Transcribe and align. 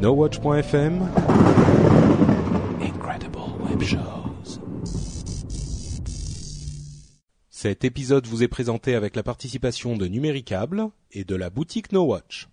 NoWatch.fm 0.00 1.08
Incredible 2.80 3.38
Web 3.68 3.82
Shows. 3.82 4.60
Cet 7.50 7.84
épisode 7.84 8.24
vous 8.28 8.44
est 8.44 8.48
présenté 8.48 8.94
avec 8.94 9.16
la 9.16 9.24
participation 9.24 9.96
de 9.96 10.06
Numéricable 10.06 10.90
et 11.10 11.24
de 11.24 11.34
la 11.34 11.50
boutique 11.50 11.90
NoWatch. 11.90 12.46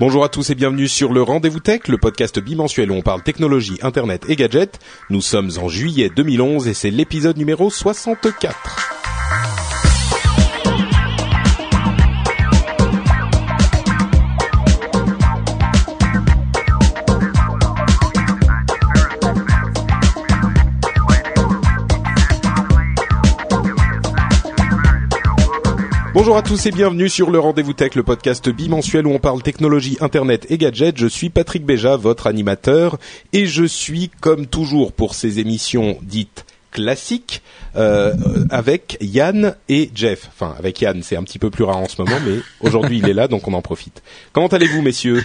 Bonjour 0.00 0.24
à 0.24 0.30
tous 0.30 0.48
et 0.48 0.54
bienvenue 0.54 0.88
sur 0.88 1.12
le 1.12 1.20
Rendez-vous 1.20 1.60
Tech, 1.60 1.88
le 1.88 1.98
podcast 1.98 2.38
bimensuel 2.38 2.90
où 2.90 2.94
on 2.94 3.02
parle 3.02 3.22
technologie, 3.22 3.78
internet 3.82 4.24
et 4.30 4.36
gadgets. 4.36 4.78
Nous 5.10 5.20
sommes 5.20 5.50
en 5.60 5.68
juillet 5.68 6.08
2011 6.08 6.68
et 6.68 6.74
c'est 6.74 6.90
l'épisode 6.90 7.36
numéro 7.36 7.68
64. 7.68 8.97
Bonjour 26.18 26.36
à 26.36 26.42
tous 26.42 26.66
et 26.66 26.72
bienvenue 26.72 27.08
sur 27.08 27.30
le 27.30 27.38
Rendez-vous 27.38 27.74
Tech, 27.74 27.94
le 27.94 28.02
podcast 28.02 28.48
bimensuel 28.48 29.06
où 29.06 29.12
on 29.12 29.20
parle 29.20 29.40
technologie, 29.40 29.96
internet 30.00 30.46
et 30.50 30.58
gadgets. 30.58 30.98
Je 30.98 31.06
suis 31.06 31.30
Patrick 31.30 31.64
Béja, 31.64 31.96
votre 31.96 32.26
animateur, 32.26 32.98
et 33.32 33.46
je 33.46 33.62
suis, 33.62 34.10
comme 34.20 34.48
toujours 34.48 34.90
pour 34.92 35.14
ces 35.14 35.38
émissions 35.38 35.96
dites 36.02 36.44
classiques, 36.70 37.42
euh, 37.76 38.12
avec 38.50 38.98
Yann 39.00 39.54
et 39.68 39.90
Jeff. 39.94 40.28
Enfin, 40.28 40.54
avec 40.58 40.80
Yann, 40.80 41.02
c'est 41.02 41.16
un 41.16 41.22
petit 41.22 41.38
peu 41.38 41.50
plus 41.50 41.64
rare 41.64 41.78
en 41.78 41.88
ce 41.88 42.00
moment, 42.02 42.16
mais 42.26 42.36
aujourd'hui 42.60 42.98
il 42.98 43.08
est 43.08 43.14
là, 43.14 43.28
donc 43.28 43.46
on 43.48 43.52
en 43.54 43.62
profite. 43.62 44.02
Comment 44.32 44.48
allez-vous, 44.48 44.82
messieurs? 44.82 45.22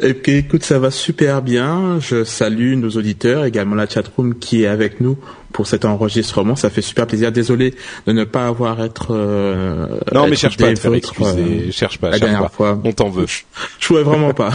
Eh 0.00 0.12
bien, 0.14 0.36
écoute, 0.36 0.64
ça 0.64 0.78
va 0.78 0.90
super 0.90 1.42
bien. 1.42 1.98
Je 2.00 2.24
salue 2.24 2.74
nos 2.74 2.90
auditeurs, 2.90 3.44
également 3.44 3.74
la 3.74 3.88
chatroom 3.88 4.38
qui 4.38 4.64
est 4.64 4.66
avec 4.66 5.00
nous 5.00 5.18
pour 5.52 5.66
cet 5.66 5.84
enregistrement. 5.84 6.56
Ça 6.56 6.70
fait 6.70 6.82
super 6.82 7.06
plaisir. 7.06 7.32
Désolé 7.32 7.74
de 8.06 8.12
ne 8.12 8.24
pas 8.24 8.46
avoir 8.46 8.82
être. 8.82 9.08
Euh, 9.10 9.86
Non, 10.12 10.26
mais 10.28 10.36
cherche 10.36 10.56
pas 10.56 10.68
à 10.68 10.74
te 10.74 10.78
faire 10.78 10.94
excuser, 10.94 11.68
euh, 11.68 11.72
cherche 11.72 11.98
pas, 11.98 12.08
la 12.10 12.18
cherche 12.18 12.30
dernière 12.30 12.42
pas. 12.42 12.54
fois. 12.54 12.80
On 12.84 12.92
t'en 12.92 13.10
veut. 13.10 13.26
Je 13.80 13.86
pouvais 13.86 14.02
vraiment 14.02 14.32
pas. 14.32 14.50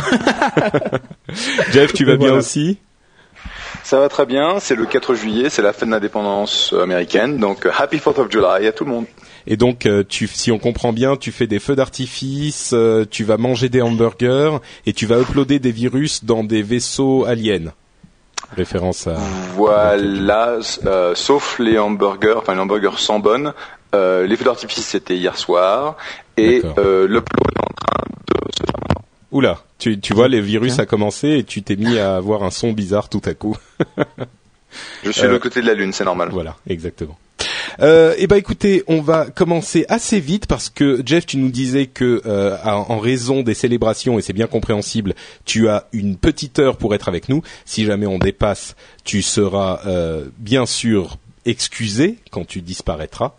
Jeff, 1.71 1.93
tu 1.93 2.05
vas 2.05 2.17
bien 2.17 2.33
aussi? 2.33 2.77
Ça 3.85 3.99
va 3.99 4.09
très 4.09 4.25
bien, 4.25 4.59
c'est 4.59 4.73
le 4.73 4.87
4 4.87 5.13
juillet, 5.13 5.51
c'est 5.51 5.61
la 5.61 5.71
fête 5.71 5.87
de 5.87 5.93
l'indépendance 5.93 6.73
américaine, 6.73 7.37
donc 7.37 7.67
euh, 7.67 7.71
Happy 7.77 7.97
4th 7.97 8.19
of 8.19 8.31
July 8.31 8.65
à 8.65 8.71
tout 8.71 8.83
le 8.83 8.89
monde. 8.89 9.05
Et 9.45 9.57
donc, 9.57 9.85
euh, 9.85 10.03
tu, 10.03 10.25
si 10.25 10.51
on 10.51 10.57
comprend 10.57 10.91
bien, 10.91 11.17
tu 11.17 11.31
fais 11.31 11.45
des 11.45 11.59
feux 11.59 11.75
d'artifice, 11.75 12.71
euh, 12.73 13.05
tu 13.07 13.23
vas 13.23 13.37
manger 13.37 13.69
des 13.69 13.83
hamburgers 13.83 14.57
et 14.87 14.93
tu 14.93 15.05
vas 15.05 15.19
uploader 15.19 15.59
des 15.59 15.71
virus 15.71 16.25
dans 16.25 16.43
des 16.43 16.63
vaisseaux 16.63 17.25
aliens. 17.25 17.73
Référence 18.57 19.05
à. 19.05 19.17
Voilà, 19.53 20.57
euh, 20.87 21.13
sauf 21.13 21.59
les 21.59 21.77
hamburgers, 21.77 22.37
enfin 22.37 22.55
les 22.55 22.61
hamburgers 22.61 22.97
sans 22.97 23.19
bonne, 23.19 23.53
euh, 23.93 24.25
les 24.25 24.35
feux 24.35 24.45
d'artifice 24.45 24.83
c'était 24.83 25.15
hier 25.15 25.37
soir, 25.37 25.95
et 26.37 26.63
euh, 26.79 27.07
l'upload 27.07 27.51
est 27.55 27.59
en 27.59 27.73
train. 27.75 28.03
Oula, 29.35 29.59
tu, 29.79 29.99
tu 29.99 30.13
vois, 30.13 30.29
les 30.29 30.39
virus 30.39 30.79
a 30.79 30.85
commencé 30.85 31.27
et 31.27 31.43
tu 31.43 31.61
t'es 31.61 31.75
mis 31.75 31.97
à 31.97 32.15
avoir 32.15 32.43
un 32.43 32.51
son 32.51 32.71
bizarre 32.71 33.09
tout 33.09 33.21
à 33.25 33.33
coup. 33.33 33.57
Je 35.03 35.11
suis 35.11 35.23
Euh, 35.23 35.25
de 35.25 35.31
l'autre 35.31 35.43
côté 35.43 35.61
de 35.61 35.67
la 35.67 35.73
lune, 35.73 35.91
c'est 35.91 36.05
normal. 36.05 36.29
Voilà, 36.31 36.55
exactement. 36.69 37.17
Euh, 37.81 38.15
eh 38.17 38.27
ben 38.27 38.37
écoutez, 38.37 38.85
on 38.87 39.01
va 39.01 39.25
commencer 39.25 39.85
assez 39.89 40.21
vite 40.21 40.45
parce 40.47 40.69
que 40.69 41.01
Jeff, 41.05 41.25
tu 41.25 41.35
nous 41.35 41.49
disais 41.49 41.87
que 41.87 42.21
euh, 42.25 42.55
en 42.63 42.85
en 42.87 42.97
raison 42.97 43.41
des 43.41 43.55
célébrations 43.55 44.17
et 44.17 44.21
c'est 44.21 44.31
bien 44.31 44.47
compréhensible, 44.47 45.15
tu 45.43 45.67
as 45.67 45.89
une 45.91 46.15
petite 46.15 46.57
heure 46.59 46.77
pour 46.77 46.95
être 46.95 47.09
avec 47.09 47.27
nous. 47.27 47.41
Si 47.65 47.83
jamais 47.83 48.05
on 48.05 48.19
dépasse, 48.19 48.77
tu 49.03 49.21
seras 49.21 49.81
euh, 49.85 50.23
bien 50.37 50.65
sûr 50.65 51.17
excusé 51.45 52.19
quand 52.31 52.47
tu 52.47 52.61
disparaîtras. 52.61 53.33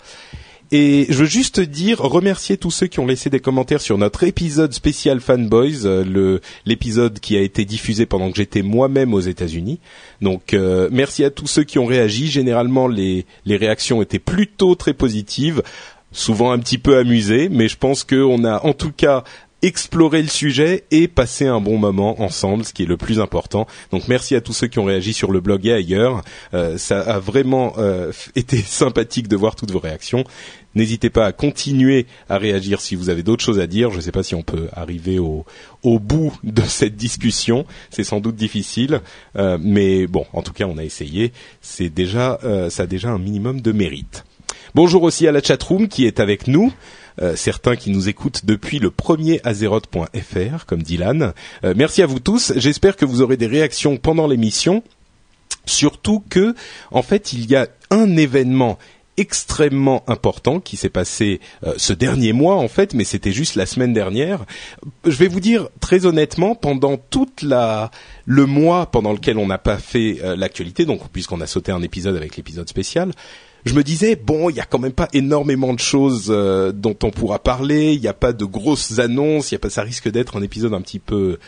Et 0.72 1.06
je 1.09 1.19
veux 1.19 1.27
juste 1.27 1.60
dire, 1.60 1.99
remercier 1.99 2.56
tous 2.56 2.72
ceux 2.72 2.88
qui 2.88 2.99
ont 2.99 3.06
laissé 3.06 3.31
des 3.31 3.38
commentaires 3.38 3.81
sur 3.81 3.99
notre 3.99 4.25
épisode 4.25 4.72
spécial 4.72 5.21
Fanboys, 5.21 5.84
euh, 5.84 6.41
l'épisode 6.65 7.21
qui 7.21 7.37
a 7.37 7.41
été 7.41 7.65
diffusé 7.65 8.04
pendant 8.04 8.31
que 8.31 8.37
j'étais 8.37 8.62
moi-même 8.62 9.15
aux 9.15 9.21
États-Unis. 9.21 9.78
Donc 10.21 10.55
euh, 10.55 10.88
merci 10.91 11.22
à 11.22 11.31
tous 11.31 11.47
ceux 11.47 11.62
qui 11.62 11.78
ont 11.78 11.87
réagi. 11.87 12.26
Généralement, 12.26 12.88
les 12.88 13.26
les 13.44 13.56
réactions 13.56 14.03
étaient 14.03 14.19
plutôt 14.19 14.75
très 14.75 14.93
positives, 14.93 15.62
souvent 16.10 16.50
un 16.50 16.59
petit 16.59 16.78
peu 16.78 16.97
amusées, 16.97 17.49
mais 17.49 17.69
je 17.69 17.76
pense 17.76 18.03
qu'on 18.03 18.44
a 18.44 18.65
en 18.65 18.72
tout 18.72 18.93
cas 18.93 19.22
exploré 19.62 20.22
le 20.22 20.28
sujet 20.28 20.84
et 20.91 21.09
passé 21.09 21.47
un 21.47 21.61
bon 21.61 21.78
moment 21.78 22.21
ensemble, 22.22 22.65
ce 22.65 22.72
qui 22.72 22.83
est 22.83 22.87
le 22.87 22.97
plus 22.97 23.21
important. 23.21 23.67
Donc 23.91 24.09
merci 24.09 24.34
à 24.34 24.41
tous 24.41 24.53
ceux 24.53 24.67
qui 24.67 24.78
ont 24.78 24.84
réagi 24.84 25.12
sur 25.12 25.33
le 25.33 25.41
blog 25.41 25.67
et 25.67 25.72
ailleurs. 25.72 26.22
Euh, 26.55 26.78
ça 26.78 27.00
a 27.00 27.19
vraiment 27.19 27.75
euh, 27.78 28.12
été 28.34 28.56
sympathique 28.67 29.28
de 29.28 29.37
voir 29.37 29.56
toutes 29.56 29.71
vos 29.71 29.78
réactions. 29.78 30.25
N'hésitez 30.77 31.09
pas 31.09 31.25
à 31.25 31.33
continuer 31.33 32.05
à 32.28 32.37
réagir 32.37 32.83
si 32.83 32.97
vous 32.97 33.09
avez 33.09 33.22
d'autres 33.22 33.43
choses 33.43 33.59
à 33.61 33.67
dire. 33.67 33.91
Je 33.91 33.97
ne 33.97 34.03
sais 34.03 34.12
pas 34.12 34.22
si 34.22 34.34
on 34.34 34.43
peut 34.43 34.69
arriver 34.75 35.19
au, 35.19 35.47
au 35.83 35.99
bout 35.99 36.34
de 36.44 36.62
cette 36.69 36.97
discussion. 36.97 37.65
C'est 37.91 38.05
sans 38.05 38.21
doute 38.21 38.37
difficile, 38.37 39.00
euh, 39.37 39.56
mais 39.59 40.06
bon, 40.06 40.27
en 40.34 40.43
tout 40.43 40.53
cas, 40.53 40.67
on 40.67 40.77
a 40.77 40.84
essayé. 40.84 41.33
C'est 41.62 41.88
déjà, 41.88 42.38
euh, 42.44 42.69
ça 42.69 42.83
a 42.83 42.87
déjà 42.87 43.09
un 43.09 43.19
minimum 43.19 43.62
de 43.62 43.73
mérite. 43.73 44.25
Bonjour 44.75 45.03
aussi 45.03 45.27
à 45.27 45.33
la 45.33 45.43
chatroom 45.43 45.88
qui 45.88 46.05
est 46.05 46.21
avec 46.21 46.47
nous. 46.47 46.71
Euh, 47.22 47.37
certains 47.37 47.77
qui 47.77 47.91
nous 47.91 48.09
écoutent 48.09 48.44
depuis 48.44 48.78
le 48.78 48.91
premier 48.91 49.41
azeroth.fr, 49.44 50.66
comme 50.66 50.82
Dylan. 50.82 51.32
Euh, 51.65 51.75
merci 51.77 52.03
à 52.03 52.06
vous 52.06 52.21
tous. 52.21 52.53
J'espère 52.56 52.97
que 52.97 53.04
vous 53.04 53.22
aurez 53.22 53.37
des 53.37 53.47
réactions 53.47 53.97
pendant 53.97 54.27
l'émission. 54.27 54.82
Surtout 55.65 56.22
que, 56.28 56.55
en 56.91 57.03
fait, 57.03 57.32
il 57.32 57.50
y 57.50 57.56
a 57.56 57.69
un 57.91 58.16
événement 58.16 58.78
extrêmement 59.16 60.05
important 60.06 60.60
qui 60.60 60.76
s'est 60.76 60.91
passé 60.91 61.41
euh, 61.65 61.75
ce 61.76 61.93
dernier 61.93 62.32
mois 62.32 62.56
en 62.56 62.69
fait, 62.69 62.94
mais 62.94 63.05
c'était 63.05 63.32
juste 63.32 63.55
la 63.55 63.66
semaine 63.66 63.93
dernière. 63.93 64.44
Je 65.05 65.16
vais 65.16 65.28
vous 65.28 65.41
dire 65.41 65.69
très 65.81 66.06
honnêtement, 66.06 66.55
pendant 66.55 66.97
toute 66.97 67.43
la 67.43 67.91
le 68.26 68.47
mois 68.47 68.87
pendant 68.87 69.12
lequel 69.12 69.38
on 69.38 69.47
n'a 69.47 69.59
pas 69.59 69.78
fait 69.78 70.19
euh, 70.22 70.37
l'actualité, 70.37 70.84
donc 70.84 71.09
puisqu'on 71.10 71.41
a 71.41 71.47
sauté 71.47 71.72
un 71.72 71.82
épisode 71.82 72.16
avec 72.16 72.37
l'épisode 72.37 72.69
spécial, 72.69 73.12
je 73.66 73.75
me 73.75 73.82
disais 73.82 74.16
bon, 74.16 74.49
il 74.49 74.56
y 74.56 74.60
a 74.60 74.65
quand 74.65 74.78
même 74.78 74.93
pas 74.93 75.09
énormément 75.12 75.75
de 75.75 75.81
choses 75.81 76.28
euh, 76.31 76.72
dont 76.72 76.97
on 77.03 77.10
pourra 77.10 77.41
parler. 77.41 77.93
Il 77.93 78.00
n'y 78.00 78.09
a 78.09 78.15
pas 78.15 78.32
de 78.32 78.44
grosses 78.44 78.99
annonces. 79.00 79.50
Il 79.50 79.54
y 79.54 79.56
a 79.56 79.59
pas, 79.59 79.71
ça 79.71 79.82
risque 79.82 80.09
d'être 80.09 80.37
un 80.37 80.43
épisode 80.43 80.72
un 80.72 80.81
petit 80.81 81.00
peu 81.00 81.38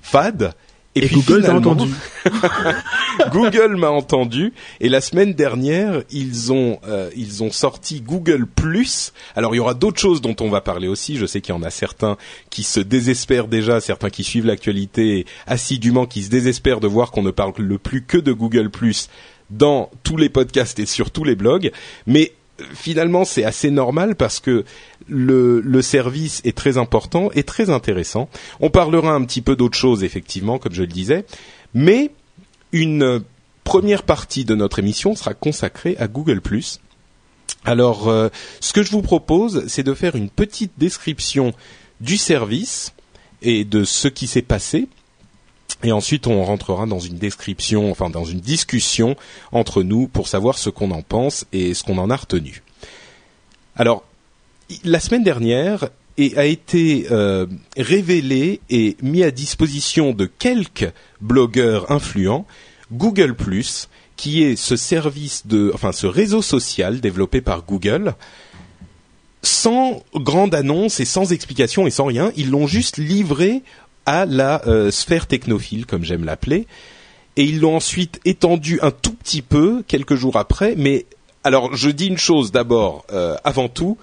fade. 0.00 0.54
Et, 0.94 1.08
puis 1.08 1.16
Google 1.16 1.42
t'a 1.42 1.54
entendu. 1.54 1.92
Google 3.30 3.76
m'a 3.76 3.90
entendu 3.90 4.54
et 4.80 4.88
la 4.88 5.02
semaine 5.02 5.34
dernière 5.34 6.02
ils 6.10 6.54
ont 6.54 6.78
euh, 6.88 7.10
ils 7.14 7.42
ont 7.42 7.50
sorti 7.50 8.00
Google 8.00 8.46
Plus. 8.46 9.12
Alors 9.34 9.54
il 9.54 9.58
y 9.58 9.60
aura 9.60 9.74
d'autres 9.74 10.00
choses 10.00 10.22
dont 10.22 10.36
on 10.40 10.48
va 10.48 10.62
parler 10.62 10.88
aussi. 10.88 11.18
Je 11.18 11.26
sais 11.26 11.42
qu'il 11.42 11.54
y 11.54 11.58
en 11.58 11.62
a 11.62 11.68
certains 11.68 12.16
qui 12.48 12.62
se 12.62 12.80
désespèrent 12.80 13.46
déjà, 13.46 13.80
certains 13.80 14.08
qui 14.08 14.24
suivent 14.24 14.46
l'actualité 14.46 15.26
assidûment, 15.46 16.06
qui 16.06 16.22
se 16.22 16.30
désespèrent 16.30 16.80
de 16.80 16.88
voir 16.88 17.10
qu'on 17.10 17.22
ne 17.22 17.30
parle 17.30 17.52
le 17.58 17.76
plus 17.76 18.02
que 18.02 18.16
de 18.16 18.32
Google 18.32 18.70
Plus 18.70 19.10
dans 19.50 19.90
tous 20.02 20.16
les 20.16 20.28
podcasts 20.28 20.78
et 20.78 20.86
sur 20.86 21.10
tous 21.10 21.24
les 21.24 21.36
blogs. 21.36 21.70
Mais 22.06 22.32
euh, 22.60 22.64
finalement 22.74 23.24
c'est 23.24 23.44
assez 23.44 23.70
normal 23.70 24.16
parce 24.16 24.40
que 24.40 24.64
le, 25.08 25.82
service 25.82 26.40
est 26.44 26.56
très 26.56 26.78
important 26.78 27.30
et 27.34 27.42
très 27.42 27.70
intéressant. 27.70 28.28
On 28.60 28.70
parlera 28.70 29.12
un 29.12 29.24
petit 29.24 29.42
peu 29.42 29.56
d'autres 29.56 29.78
choses 29.78 30.04
effectivement, 30.04 30.58
comme 30.58 30.72
je 30.72 30.82
le 30.82 30.88
disais, 30.88 31.24
mais 31.74 32.10
une 32.72 33.22
première 33.64 34.02
partie 34.02 34.44
de 34.44 34.54
notre 34.54 34.78
émission 34.78 35.14
sera 35.14 35.34
consacrée 35.34 35.96
à 35.98 36.08
Google⁇ 36.08 36.40
Alors, 37.64 38.08
euh, 38.08 38.28
ce 38.60 38.72
que 38.72 38.82
je 38.82 38.90
vous 38.90 39.02
propose, 39.02 39.66
c'est 39.66 39.82
de 39.82 39.94
faire 39.94 40.14
une 40.14 40.30
petite 40.30 40.72
description 40.78 41.52
du 42.00 42.16
service 42.16 42.92
et 43.42 43.64
de 43.64 43.84
ce 43.84 44.08
qui 44.08 44.26
s'est 44.26 44.42
passé. 44.42 44.88
Et 45.82 45.92
ensuite, 45.92 46.26
on 46.26 46.42
rentrera 46.44 46.86
dans 46.86 46.98
une 46.98 47.18
description, 47.18 47.90
enfin 47.90 48.10
dans 48.10 48.24
une 48.24 48.40
discussion 48.40 49.16
entre 49.52 49.82
nous 49.82 50.08
pour 50.08 50.28
savoir 50.28 50.58
ce 50.58 50.70
qu'on 50.70 50.90
en 50.90 51.02
pense 51.02 51.44
et 51.52 51.74
ce 51.74 51.82
qu'on 51.82 51.98
en 51.98 52.10
a 52.10 52.16
retenu. 52.16 52.62
Alors, 53.76 54.04
la 54.84 55.00
semaine 55.00 55.22
dernière, 55.22 55.88
a 56.36 56.46
été 56.46 57.06
euh, 57.10 57.46
révélé 57.76 58.60
et 58.70 58.96
mis 59.02 59.22
à 59.22 59.30
disposition 59.30 60.12
de 60.12 60.24
quelques 60.24 60.90
blogueurs 61.20 61.90
influents 61.90 62.46
Google⁇ 62.92 63.32
qui 64.16 64.42
est 64.42 64.56
ce 64.56 64.76
service 64.76 65.46
de, 65.46 65.70
enfin 65.74 65.92
ce 65.92 66.06
réseau 66.06 66.40
social 66.40 67.00
développé 67.00 67.42
par 67.42 67.64
Google, 67.66 68.14
sans 69.42 70.02
grande 70.14 70.54
annonce 70.54 71.00
et 71.00 71.04
sans 71.04 71.32
explication 71.32 71.86
et 71.86 71.90
sans 71.90 72.06
rien, 72.06 72.32
ils 72.36 72.50
l'ont 72.50 72.66
juste 72.66 72.96
livré 72.96 73.62
à 74.06 74.24
la 74.24 74.66
euh, 74.66 74.90
sphère 74.90 75.26
technophile, 75.26 75.86
comme 75.86 76.04
j'aime 76.04 76.24
l'appeler, 76.24 76.66
et 77.36 77.44
ils 77.44 77.60
l'ont 77.60 77.76
ensuite 77.76 78.20
étendu 78.24 78.78
un 78.82 78.90
tout 78.90 79.12
petit 79.12 79.42
peu 79.42 79.82
quelques 79.86 80.14
jours 80.14 80.36
après. 80.36 80.74
Mais 80.76 81.06
alors, 81.44 81.76
je 81.76 81.90
dis 81.90 82.06
une 82.08 82.18
chose 82.18 82.50
d'abord, 82.50 83.04
euh, 83.12 83.36
avant 83.44 83.68
tout, 83.68 83.98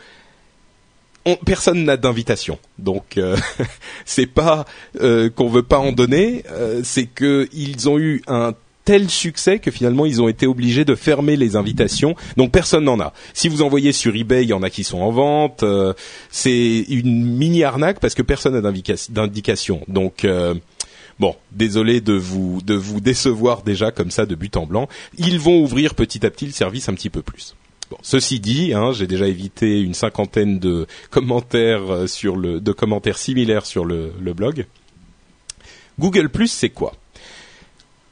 personne 1.46 1.84
n'a 1.84 1.98
d'invitation, 1.98 2.58
donc 2.80 3.18
euh, 3.18 3.36
c'est 4.06 4.28
pas 4.28 4.66
euh, 5.02 5.30
qu'on 5.30 5.50
veut 5.50 5.64
pas 5.64 5.78
en 5.78 5.92
donner, 5.92 6.44
c'est 6.84 7.06
qu'ils 7.06 7.90
ont 7.90 8.00
eu 8.00 8.22
un 8.28 8.54
tel 8.86 9.10
succès 9.10 9.60
que 9.60 9.72
finalement 9.72 10.06
ils 10.06 10.22
ont 10.22 10.28
été 10.28 10.48
obligés 10.48 10.86
de 10.86 10.96
fermer 10.96 11.36
les 11.36 11.56
invitations. 11.56 12.16
Donc 12.38 12.52
personne 12.52 12.84
n'en 12.84 13.00
a. 13.00 13.14
Si 13.34 13.48
vous 13.48 13.62
envoyez 13.62 13.92
sur 13.92 14.16
eBay, 14.16 14.44
il 14.44 14.50
y 14.50 14.54
en 14.54 14.64
a 14.64 14.70
qui 14.70 14.84
sont 14.84 15.00
en 15.00 15.12
vente. 15.12 15.64
Euh, 15.64 15.94
c'est 16.30 16.86
une 16.90 17.26
mini 17.36 17.64
arnaque 17.64 18.00
parce 18.00 18.16
que 18.16 18.22
personne 18.22 18.60
n'a 18.60 18.72
d'indication. 19.10 19.82
Donc 19.88 20.26
euh, 20.26 20.54
Bon, 21.20 21.36
désolé 21.52 22.02
de 22.02 22.14
vous 22.14 22.62
de 22.64 22.74
vous 22.74 23.00
décevoir 23.00 23.62
déjà 23.62 23.92
comme 23.92 24.10
ça 24.10 24.26
de 24.26 24.36
but 24.36 24.58
en 24.58 24.66
blanc. 24.66 24.90
Ils 25.18 25.40
vont 25.40 25.62
ouvrir 25.62 25.94
petit 25.94 26.26
à 26.26 26.32
petit 26.32 26.48
le 26.48 26.52
service 26.52 26.90
un 26.90 26.94
petit 26.96 27.12
peu 27.12 27.22
plus. 27.22 27.56
Ceci 28.02 28.40
dit, 28.40 28.74
hein, 28.74 28.92
j'ai 28.92 29.06
déjà 29.06 29.28
évité 29.28 29.80
une 29.80 29.94
cinquantaine 29.94 30.58
de 30.58 30.88
commentaires 31.12 31.92
euh, 31.92 32.08
sur 32.08 32.36
le 32.36 32.60
de 32.60 32.72
commentaires 32.72 33.20
similaires 33.20 33.68
sur 33.68 33.86
le, 33.86 34.12
le 34.20 34.34
blog. 34.34 34.66
Google 36.00 36.30
Plus, 36.30 36.48
c'est 36.48 36.70
quoi? 36.70 36.94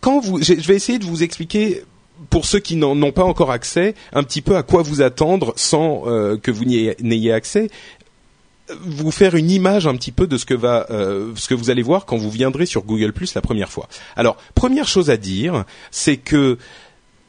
Quand 0.02 0.20
vous, 0.20 0.42
je 0.42 0.54
vais 0.54 0.76
essayer 0.76 1.00
de 1.00 1.06
vous 1.06 1.24
expliquer 1.24 1.84
pour 2.30 2.46
ceux 2.46 2.60
qui 2.60 2.76
n'ont 2.76 3.12
pas 3.12 3.24
encore 3.24 3.52
accès, 3.52 3.96
un 4.14 4.24
petit 4.24 4.42
peu 4.42 4.56
à 4.56 4.64
quoi 4.64 4.82
vous 4.82 5.02
attendre 5.02 5.54
sans 5.56 6.04
euh, 6.06 6.38
que 6.38 6.52
vous 6.52 6.66
n'ayez 6.66 7.32
accès, 7.32 7.70
vous 8.86 9.12
faire 9.12 9.36
une 9.36 9.50
image 9.50 9.88
un 9.88 9.96
petit 9.96 10.12
peu 10.12 10.28
de 10.28 10.38
ce 10.38 10.46
que 10.46 10.54
va, 10.54 10.86
euh, 10.92 11.34
ce 11.36 11.48
que 11.48 11.54
vous 11.54 11.70
allez 11.70 11.82
voir 11.82 12.06
quand 12.06 12.18
vous 12.18 12.30
viendrez 12.30 12.66
sur 12.66 12.84
Google 12.84 13.14
Plus 13.14 13.34
la 13.34 13.42
première 13.42 13.70
fois. 13.70 13.88
Alors, 14.16 14.38
première 14.56 14.88
chose 14.88 15.10
à 15.10 15.18
dire, 15.18 15.66
c'est 15.90 16.18
que 16.18 16.58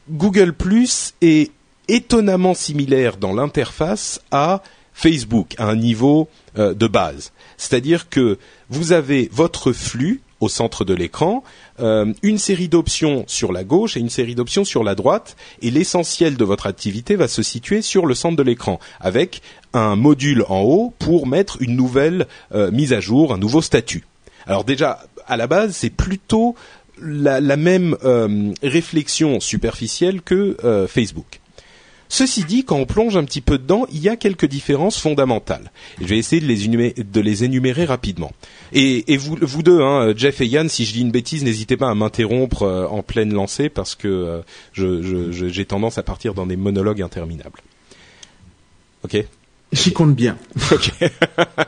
Google 0.09 0.53
Plus 0.53 1.13
est 1.21 1.51
étonnamment 1.87 2.53
similaire 2.53 3.17
dans 3.17 3.33
l'interface 3.33 4.21
à 4.31 4.63
Facebook, 4.93 5.55
à 5.57 5.65
un 5.65 5.75
niveau 5.75 6.29
euh, 6.57 6.73
de 6.73 6.87
base. 6.87 7.31
C'est-à-dire 7.57 8.09
que 8.09 8.37
vous 8.69 8.91
avez 8.91 9.29
votre 9.33 9.73
flux 9.73 10.21
au 10.43 10.49
centre 10.49 10.85
de 10.85 10.93
l'écran, 10.93 11.43
euh, 11.79 12.13
une 12.21 12.37
série 12.37 12.67
d'options 12.67 13.23
sur 13.27 13.51
la 13.51 13.63
gauche 13.63 13.97
et 13.97 13.99
une 13.99 14.09
série 14.09 14.35
d'options 14.35 14.65
sur 14.65 14.83
la 14.83 14.95
droite, 14.95 15.35
et 15.61 15.71
l'essentiel 15.71 16.37
de 16.37 16.43
votre 16.43 16.67
activité 16.67 17.15
va 17.15 17.27
se 17.27 17.41
situer 17.41 17.81
sur 17.81 18.05
le 18.05 18.13
centre 18.13 18.35
de 18.35 18.43
l'écran, 18.43 18.79
avec 18.99 19.41
un 19.73 19.95
module 19.95 20.43
en 20.49 20.61
haut 20.61 20.93
pour 20.99 21.27
mettre 21.27 21.61
une 21.61 21.75
nouvelle 21.75 22.27
euh, 22.53 22.71
mise 22.71 22.93
à 22.93 22.99
jour, 22.99 23.33
un 23.33 23.37
nouveau 23.37 23.61
statut. 23.61 24.05
Alors 24.45 24.63
déjà, 24.63 24.99
à 25.27 25.37
la 25.37 25.47
base, 25.47 25.75
c'est 25.75 25.89
plutôt 25.89 26.55
la, 27.01 27.39
même 27.57 27.95
euh, 28.03 28.51
réflexion 28.61 29.39
superficielle 29.39 30.21
que 30.21 30.57
Facebook. 30.87 31.39
Ceci 32.13 32.43
dit, 32.43 32.63
quand 32.63 32.75
on 32.75 32.85
plonge 32.85 33.17
un 33.17 33.23
petit 33.23 33.41
peu 33.41 33.57
dedans, 33.57 33.87
il 33.91 33.97
y 33.97 34.07
a 34.07 34.15
quelques 34.15 34.45
différences 34.45 34.99
fondamentales. 34.99 35.71
je 35.99 36.05
vais 36.05 36.19
essayer 36.19 36.39
de 36.39 36.45
les 36.45 36.65
énumérer, 36.65 36.93
de 36.95 37.19
les 37.19 37.43
énumérer 37.43 37.85
rapidement. 37.85 38.31
Et, 38.71 39.17
vous, 39.17 39.35
vous 39.41 39.63
deux, 39.63 39.81
hein, 39.81 40.13
Jeff 40.15 40.39
et 40.39 40.45
Yann, 40.45 40.69
si 40.69 40.85
je 40.85 40.93
dis 40.93 41.01
une 41.01 41.09
bêtise, 41.09 41.43
n'hésitez 41.43 41.75
pas 41.75 41.89
à 41.89 41.95
m'interrompre 41.95 42.61
euh, 42.61 42.85
en 42.85 43.01
pleine 43.01 43.33
lancée 43.33 43.67
parce 43.67 43.95
que 43.95 44.43
euh, 44.77 45.31
j'ai 45.31 45.65
tendance 45.65 45.97
à 45.97 46.03
partir 46.03 46.35
dans 46.35 46.45
des 46.45 46.55
monologues 46.55 47.01
interminables. 47.01 47.61
Ok? 49.03 49.17
J'y 49.71 49.91
compte 49.91 50.13
bien. 50.13 50.37
Ok. 50.71 50.91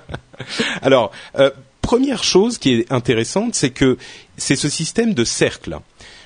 Alors, 0.83 1.09
euh, 1.39 1.50
première 1.81 2.24
chose 2.24 2.59
qui 2.59 2.74
est 2.74 2.91
intéressante, 2.91 3.56
c'est 3.56 3.71
que 3.71 3.98
c'est 4.38 4.56
ce 4.56 4.69
système 4.69 5.15
de 5.15 5.24
cercle. 5.24 5.80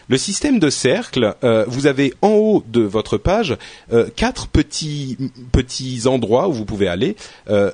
Le 0.09 0.17
système 0.17 0.57
de 0.57 0.71
cercle, 0.71 1.35
euh, 1.43 1.65
vous 1.67 1.85
avez 1.85 2.15
en 2.23 2.29
haut 2.29 2.63
de 2.67 2.81
votre 2.81 3.17
page 3.17 3.55
euh, 3.93 4.09
quatre 4.15 4.47
petits 4.47 5.17
endroits 6.05 6.49
où 6.49 6.53
vous 6.53 6.65
pouvez 6.65 6.87
aller 6.87 7.15
euh, 7.47 7.71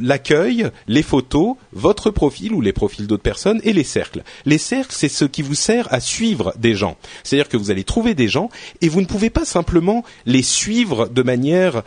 l'accueil, 0.00 0.70
les 0.86 1.02
photos, 1.02 1.56
votre 1.72 2.12
profil 2.12 2.52
ou 2.52 2.60
les 2.60 2.72
profils 2.72 3.08
d'autres 3.08 3.24
personnes 3.24 3.60
et 3.64 3.72
les 3.72 3.82
cercles. 3.82 4.22
Les 4.44 4.58
cercles, 4.58 4.94
c'est 4.96 5.08
ce 5.08 5.24
qui 5.24 5.42
vous 5.42 5.56
sert 5.56 5.92
à 5.92 5.98
suivre 5.98 6.54
des 6.56 6.76
gens. 6.76 6.96
C'est-à-dire 7.24 7.48
que 7.48 7.56
vous 7.56 7.72
allez 7.72 7.82
trouver 7.84 8.14
des 8.14 8.28
gens 8.28 8.48
et 8.80 8.88
vous 8.88 9.00
ne 9.00 9.06
pouvez 9.06 9.30
pas 9.30 9.44
simplement 9.44 10.04
les 10.24 10.42
suivre 10.42 11.08
de 11.08 11.22
manière 11.24 11.82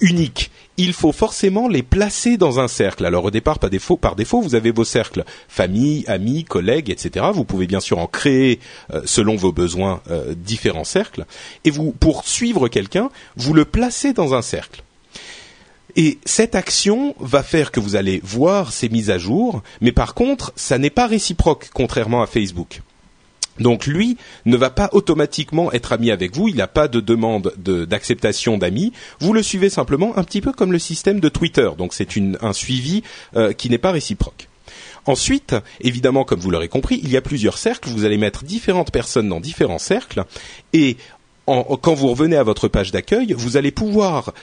unique 0.00 0.50
il 0.78 0.92
faut 0.92 1.12
forcément 1.12 1.68
les 1.68 1.82
placer 1.82 2.36
dans 2.36 2.60
un 2.60 2.68
cercle. 2.68 3.04
Alors 3.04 3.24
au 3.24 3.30
départ, 3.30 3.58
par 3.58 3.68
défaut, 3.68 4.40
vous 4.40 4.54
avez 4.54 4.70
vos 4.70 4.84
cercles 4.84 5.24
famille, 5.48 6.04
amis, 6.06 6.44
collègues, 6.44 6.88
etc. 6.88 7.26
Vous 7.34 7.44
pouvez 7.44 7.66
bien 7.66 7.80
sûr 7.80 7.98
en 7.98 8.06
créer 8.06 8.60
euh, 8.94 9.02
selon 9.04 9.36
vos 9.36 9.52
besoins 9.52 10.00
euh, 10.10 10.34
différents 10.34 10.84
cercles. 10.84 11.26
Et 11.64 11.70
vous, 11.70 11.90
pour 11.90 12.24
suivre 12.24 12.68
quelqu'un, 12.68 13.10
vous 13.36 13.52
le 13.52 13.64
placez 13.64 14.12
dans 14.12 14.34
un 14.34 14.42
cercle. 14.42 14.82
Et 15.96 16.18
cette 16.24 16.54
action 16.54 17.16
va 17.18 17.42
faire 17.42 17.72
que 17.72 17.80
vous 17.80 17.96
allez 17.96 18.20
voir 18.22 18.72
ces 18.72 18.88
mises 18.88 19.10
à 19.10 19.18
jour, 19.18 19.62
mais 19.80 19.90
par 19.90 20.14
contre, 20.14 20.52
ça 20.54 20.78
n'est 20.78 20.90
pas 20.90 21.08
réciproque, 21.08 21.70
contrairement 21.74 22.22
à 22.22 22.28
Facebook. 22.28 22.82
Donc 23.58 23.86
lui 23.86 24.16
ne 24.44 24.56
va 24.56 24.70
pas 24.70 24.88
automatiquement 24.92 25.72
être 25.72 25.92
ami 25.92 26.10
avec 26.10 26.34
vous, 26.34 26.48
il 26.48 26.56
n'a 26.56 26.66
pas 26.66 26.88
de 26.88 27.00
demande 27.00 27.52
d'acceptation 27.56 28.58
d'amis. 28.58 28.92
Vous 29.20 29.32
le 29.32 29.42
suivez 29.42 29.70
simplement 29.70 30.16
un 30.16 30.24
petit 30.24 30.40
peu 30.40 30.52
comme 30.52 30.72
le 30.72 30.78
système 30.78 31.20
de 31.20 31.28
Twitter. 31.28 31.68
Donc 31.76 31.94
c'est 31.94 32.08
un 32.40 32.52
suivi 32.52 33.02
euh, 33.36 33.52
qui 33.52 33.70
n'est 33.70 33.78
pas 33.78 33.92
réciproque. 33.92 34.48
Ensuite, 35.06 35.54
évidemment, 35.80 36.24
comme 36.24 36.40
vous 36.40 36.50
l'aurez 36.50 36.68
compris, 36.68 37.00
il 37.02 37.10
y 37.10 37.16
a 37.16 37.22
plusieurs 37.22 37.56
cercles. 37.56 37.88
Vous 37.88 38.04
allez 38.04 38.18
mettre 38.18 38.44
différentes 38.44 38.90
personnes 38.90 39.28
dans 39.28 39.40
différents 39.40 39.78
cercles, 39.78 40.24
et 40.74 40.98
quand 41.80 41.94
vous 41.94 42.08
revenez 42.08 42.36
à 42.36 42.42
votre 42.42 42.68
page 42.68 42.90
d'accueil, 42.90 43.34
vous 43.36 43.56
allez 43.56 43.70
pouvoir 43.70 44.34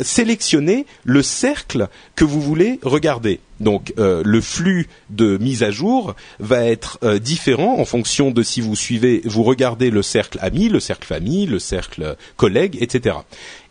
sélectionner 0.00 0.86
le 1.04 1.22
cercle 1.22 1.88
que 2.14 2.24
vous 2.24 2.40
voulez 2.40 2.78
regarder. 2.82 3.40
Donc 3.60 3.92
euh, 3.98 4.22
le 4.24 4.40
flux 4.40 4.88
de 5.10 5.36
mise 5.38 5.62
à 5.62 5.70
jour 5.70 6.14
va 6.40 6.64
être 6.64 6.98
euh, 7.02 7.18
différent 7.18 7.78
en 7.78 7.84
fonction 7.84 8.30
de 8.30 8.42
si 8.42 8.60
vous 8.60 8.76
suivez, 8.76 9.22
vous 9.24 9.42
regardez 9.42 9.90
le 9.90 10.02
cercle 10.02 10.38
ami, 10.42 10.68
le 10.68 10.80
cercle 10.80 11.06
famille, 11.06 11.46
le 11.46 11.58
cercle 11.58 12.16
collègue, 12.36 12.76
etc. 12.80 13.16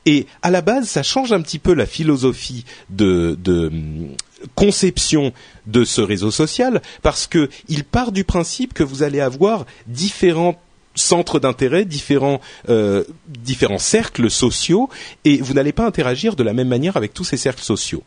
Et 0.05 0.25
à 0.41 0.51
la 0.51 0.62
base, 0.62 0.88
ça 0.88 1.03
change 1.03 1.31
un 1.31 1.41
petit 1.41 1.60
peu 1.60 1.74
la 1.74 1.86
philosophie 1.86 2.65
de, 2.89 3.38
de 3.41 3.67
hum, 3.67 4.15
conception 4.55 5.31
de 5.67 5.86
ce 5.86 6.01
réseau 6.01 6.31
social 6.31 6.81
parce 7.01 7.27
que 7.27 7.50
il 7.69 7.84
part 7.84 8.12
du 8.12 8.24
principe 8.24 8.74
que 8.74 8.84
vous 8.84 9.03
allez 9.03 9.22
avoir 9.22 9.65
différentes 9.88 10.57
centres 10.95 11.39
d'intérêt, 11.39 11.85
différents 11.85 12.39
euh, 12.69 13.03
différents 13.27 13.79
cercles 13.79 14.29
sociaux, 14.29 14.89
et 15.25 15.38
vous 15.38 15.53
n'allez 15.53 15.71
pas 15.71 15.85
interagir 15.85 16.35
de 16.35 16.43
la 16.43 16.53
même 16.53 16.67
manière 16.67 16.97
avec 16.97 17.13
tous 17.13 17.23
ces 17.23 17.38
cercles 17.38 17.63
sociaux. 17.63 18.03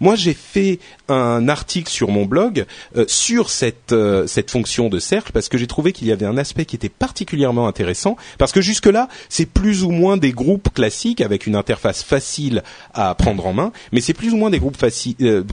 Moi, 0.00 0.16
j'ai 0.16 0.34
fait 0.34 0.78
un 1.08 1.48
article 1.48 1.90
sur 1.90 2.10
mon 2.10 2.24
blog 2.24 2.66
euh, 2.96 3.04
sur 3.06 3.50
cette 3.50 3.92
euh, 3.92 4.26
cette 4.26 4.50
fonction 4.50 4.88
de 4.88 4.98
cercle 4.98 5.32
parce 5.32 5.48
que 5.48 5.58
j'ai 5.58 5.66
trouvé 5.66 5.92
qu'il 5.92 6.08
y 6.08 6.12
avait 6.12 6.26
un 6.26 6.36
aspect 6.38 6.64
qui 6.64 6.76
était 6.76 6.88
particulièrement 6.88 7.68
intéressant 7.68 8.16
parce 8.38 8.52
que 8.52 8.60
jusque 8.60 8.86
là, 8.86 9.08
c'est 9.28 9.46
plus 9.46 9.84
ou 9.84 9.90
moins 9.90 10.16
des 10.16 10.32
groupes 10.32 10.70
classiques 10.74 11.20
avec 11.20 11.46
une 11.46 11.56
interface 11.56 12.02
facile 12.02 12.62
à 12.94 13.14
prendre 13.14 13.46
en 13.46 13.52
main, 13.52 13.72
mais 13.92 14.00
c'est 14.00 14.14
plus 14.14 14.32
ou 14.32 14.36
moins 14.36 14.50
des 14.50 14.58
groupes 14.58 14.78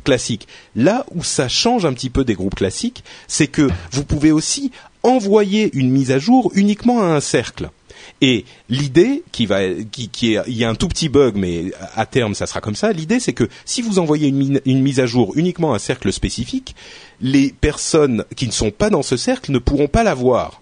classiques. 0.04 0.48
Là 0.76 1.06
où 1.14 1.24
ça 1.24 1.48
change 1.48 1.86
un 1.86 1.94
petit 1.94 2.10
peu 2.10 2.24
des 2.24 2.36
groupes 2.36 2.56
classiques, 2.56 3.04
c'est 3.28 3.48
que 3.48 3.70
vous 3.92 4.04
pouvez 4.04 4.32
aussi 4.32 4.72
envoyer 5.08 5.70
une 5.74 5.90
mise 5.90 6.12
à 6.12 6.20
jour 6.20 6.52
uniquement 6.54 7.02
à 7.02 7.06
un 7.06 7.22
cercle. 7.22 7.70
Et 8.22 8.46
l'idée 8.70 9.24
qui 9.32 9.46
va, 9.46 9.60
qui, 9.92 10.10
qui 10.10 10.38
il 10.48 10.58
y 10.58 10.64
a 10.64 10.70
un 10.70 10.76
tout 10.76 10.88
petit 10.88 11.10
bug, 11.10 11.36
mais 11.36 11.72
à 11.96 12.06
terme 12.06 12.34
ça 12.34 12.48
sera 12.48 12.62
comme 12.62 12.76
ça. 12.76 12.92
L'idée 12.92 13.20
c'est 13.20 13.34
que 13.34 13.48
si 13.66 13.82
vous 13.82 14.00
envoyez 14.00 14.28
une, 14.28 14.82
mise 14.82 15.00
à 15.00 15.06
jour 15.06 15.34
uniquement 15.36 15.74
à 15.74 15.76
un 15.76 15.80
cercle 15.80 16.12
spécifique, 16.12 16.76
les 17.22 17.52
personnes 17.52 18.26
qui 18.36 18.48
ne 18.48 18.52
sont 18.52 18.72
pas 18.72 18.90
dans 18.90 19.04
ce 19.04 19.18
cercle 19.18 19.52
ne 19.52 19.60
pourront 19.60 19.88
pas 19.88 20.04
la 20.04 20.14
voir. 20.14 20.62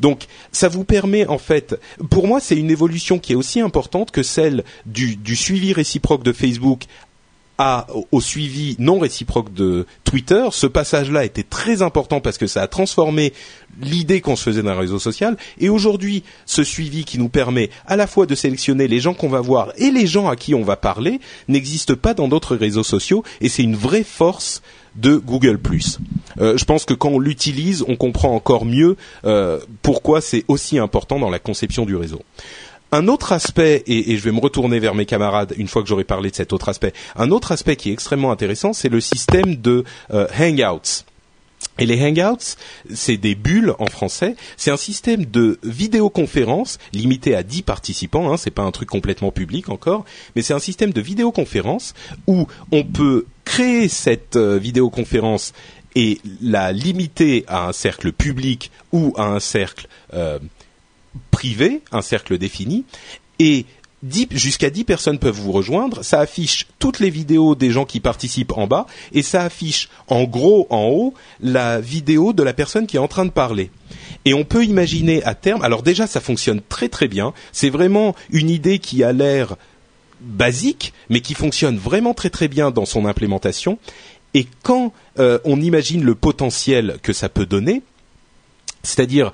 Donc 0.00 0.26
ça 0.52 0.68
vous 0.68 0.84
permet 0.84 1.26
en 1.26 1.38
fait, 1.38 1.78
pour 2.10 2.26
moi 2.26 2.40
c'est 2.40 2.56
une 2.56 2.70
évolution 2.70 3.18
qui 3.18 3.32
est 3.32 3.36
aussi 3.36 3.60
importante 3.60 4.10
que 4.10 4.22
celle 4.22 4.64
du 4.86 5.36
suivi 5.36 5.72
réciproque 5.72 6.22
de 6.22 6.32
Facebook 6.32 6.84
au 7.58 8.20
suivi 8.20 8.76
non 8.78 8.98
réciproque 8.98 9.52
de 9.52 9.86
Twitter. 10.04 10.44
Ce 10.52 10.66
passage-là 10.66 11.24
était 11.24 11.42
très 11.42 11.82
important 11.82 12.20
parce 12.20 12.38
que 12.38 12.46
ça 12.46 12.62
a 12.62 12.68
transformé 12.68 13.32
l'idée 13.82 14.20
qu'on 14.20 14.36
se 14.36 14.44
faisait 14.44 14.62
d'un 14.62 14.78
réseau 14.78 14.98
social. 14.98 15.36
Et 15.58 15.68
aujourd'hui, 15.68 16.22
ce 16.46 16.62
suivi 16.62 17.04
qui 17.04 17.18
nous 17.18 17.28
permet 17.28 17.70
à 17.86 17.96
la 17.96 18.06
fois 18.06 18.26
de 18.26 18.34
sélectionner 18.34 18.86
les 18.86 19.00
gens 19.00 19.14
qu'on 19.14 19.28
va 19.28 19.40
voir 19.40 19.72
et 19.76 19.90
les 19.90 20.06
gens 20.06 20.28
à 20.28 20.36
qui 20.36 20.54
on 20.54 20.62
va 20.62 20.76
parler 20.76 21.20
n'existe 21.48 21.94
pas 21.94 22.14
dans 22.14 22.28
d'autres 22.28 22.56
réseaux 22.56 22.84
sociaux 22.84 23.24
et 23.40 23.48
c'est 23.48 23.64
une 23.64 23.76
vraie 23.76 24.04
force 24.04 24.62
de 24.94 25.16
Google 25.16 25.58
euh, 26.40 26.56
je 26.56 26.64
pense 26.64 26.84
que 26.84 26.94
quand 26.94 27.10
on 27.10 27.18
l'utilise, 27.18 27.84
on 27.86 27.96
comprend 27.96 28.34
encore 28.34 28.64
mieux 28.64 28.96
euh, 29.24 29.58
pourquoi 29.82 30.20
c'est 30.20 30.44
aussi 30.48 30.78
important 30.78 31.18
dans 31.18 31.30
la 31.30 31.38
conception 31.38 31.84
du 31.84 31.96
réseau. 31.96 32.22
Un 32.90 33.06
autre 33.08 33.32
aspect, 33.32 33.82
et, 33.86 34.16
je 34.16 34.22
vais 34.22 34.32
me 34.32 34.40
retourner 34.40 34.78
vers 34.78 34.94
mes 34.94 35.04
camarades 35.04 35.54
une 35.58 35.68
fois 35.68 35.82
que 35.82 35.88
j'aurai 35.88 36.04
parlé 36.04 36.30
de 36.30 36.36
cet 36.36 36.52
autre 36.52 36.70
aspect, 36.70 36.94
un 37.16 37.30
autre 37.30 37.52
aspect 37.52 37.76
qui 37.76 37.90
est 37.90 37.92
extrêmement 37.92 38.32
intéressant, 38.32 38.72
c'est 38.72 38.88
le 38.88 39.00
système 39.00 39.56
de 39.56 39.84
euh, 40.10 40.26
Hangouts. 40.38 41.04
Et 41.78 41.86
les 41.86 42.00
Hangouts, 42.02 42.56
c'est 42.92 43.16
des 43.16 43.34
bulles 43.34 43.74
en 43.78 43.86
français. 43.86 44.36
C'est 44.56 44.70
un 44.70 44.76
système 44.76 45.26
de 45.26 45.58
vidéoconférence 45.62 46.78
limité 46.92 47.34
à 47.36 47.42
10 47.42 47.62
participants. 47.62 48.32
Hein, 48.32 48.36
c'est 48.36 48.50
pas 48.50 48.62
un 48.62 48.70
truc 48.70 48.88
complètement 48.88 49.32
public 49.32 49.68
encore, 49.68 50.04
mais 50.34 50.42
c'est 50.42 50.54
un 50.54 50.58
système 50.58 50.92
de 50.92 51.00
vidéoconférence 51.00 51.94
où 52.26 52.46
on 52.72 52.84
peut 52.84 53.26
créer 53.44 53.88
cette 53.88 54.36
euh, 54.36 54.58
vidéoconférence 54.58 55.52
et 55.94 56.20
la 56.40 56.72
limiter 56.72 57.44
à 57.48 57.68
un 57.68 57.72
cercle 57.72 58.12
public 58.12 58.70
ou 58.92 59.12
à 59.16 59.26
un 59.26 59.40
cercle 59.40 59.88
euh, 60.14 60.38
privé, 61.30 61.82
un 61.92 62.02
cercle 62.02 62.38
défini, 62.38 62.84
et 63.38 63.66
jusqu'à 64.30 64.70
10 64.70 64.84
personnes 64.84 65.18
peuvent 65.18 65.34
vous 65.34 65.52
rejoindre. 65.52 66.04
Ça 66.04 66.20
affiche 66.20 66.66
toutes 66.78 67.00
les 67.00 67.10
vidéos 67.10 67.54
des 67.54 67.70
gens 67.70 67.84
qui 67.84 68.00
participent 68.00 68.56
en 68.56 68.66
bas 68.66 68.86
et 69.12 69.22
ça 69.22 69.42
affiche 69.42 69.88
en 70.06 70.24
gros 70.24 70.66
en 70.70 70.86
haut 70.86 71.14
la 71.40 71.80
vidéo 71.80 72.32
de 72.32 72.42
la 72.42 72.52
personne 72.52 72.86
qui 72.86 72.96
est 72.96 73.00
en 73.00 73.08
train 73.08 73.24
de 73.24 73.30
parler. 73.30 73.70
Et 74.24 74.34
on 74.34 74.44
peut 74.44 74.64
imaginer 74.64 75.22
à 75.24 75.34
terme, 75.34 75.62
alors 75.62 75.82
déjà 75.82 76.06
ça 76.06 76.20
fonctionne 76.20 76.60
très 76.68 76.88
très 76.88 77.08
bien, 77.08 77.32
c'est 77.52 77.70
vraiment 77.70 78.14
une 78.30 78.50
idée 78.50 78.78
qui 78.78 79.02
a 79.02 79.12
l'air 79.12 79.56
basique 80.20 80.92
mais 81.08 81.20
qui 81.20 81.34
fonctionne 81.34 81.78
vraiment 81.78 82.14
très 82.14 82.30
très 82.30 82.48
bien 82.48 82.70
dans 82.70 82.86
son 82.86 83.04
implémentation. 83.04 83.78
Et 84.34 84.46
quand 84.62 84.92
euh, 85.18 85.38
on 85.44 85.60
imagine 85.60 86.04
le 86.04 86.14
potentiel 86.14 86.98
que 87.02 87.12
ça 87.12 87.28
peut 87.28 87.46
donner, 87.46 87.82
c'est-à-dire 88.82 89.32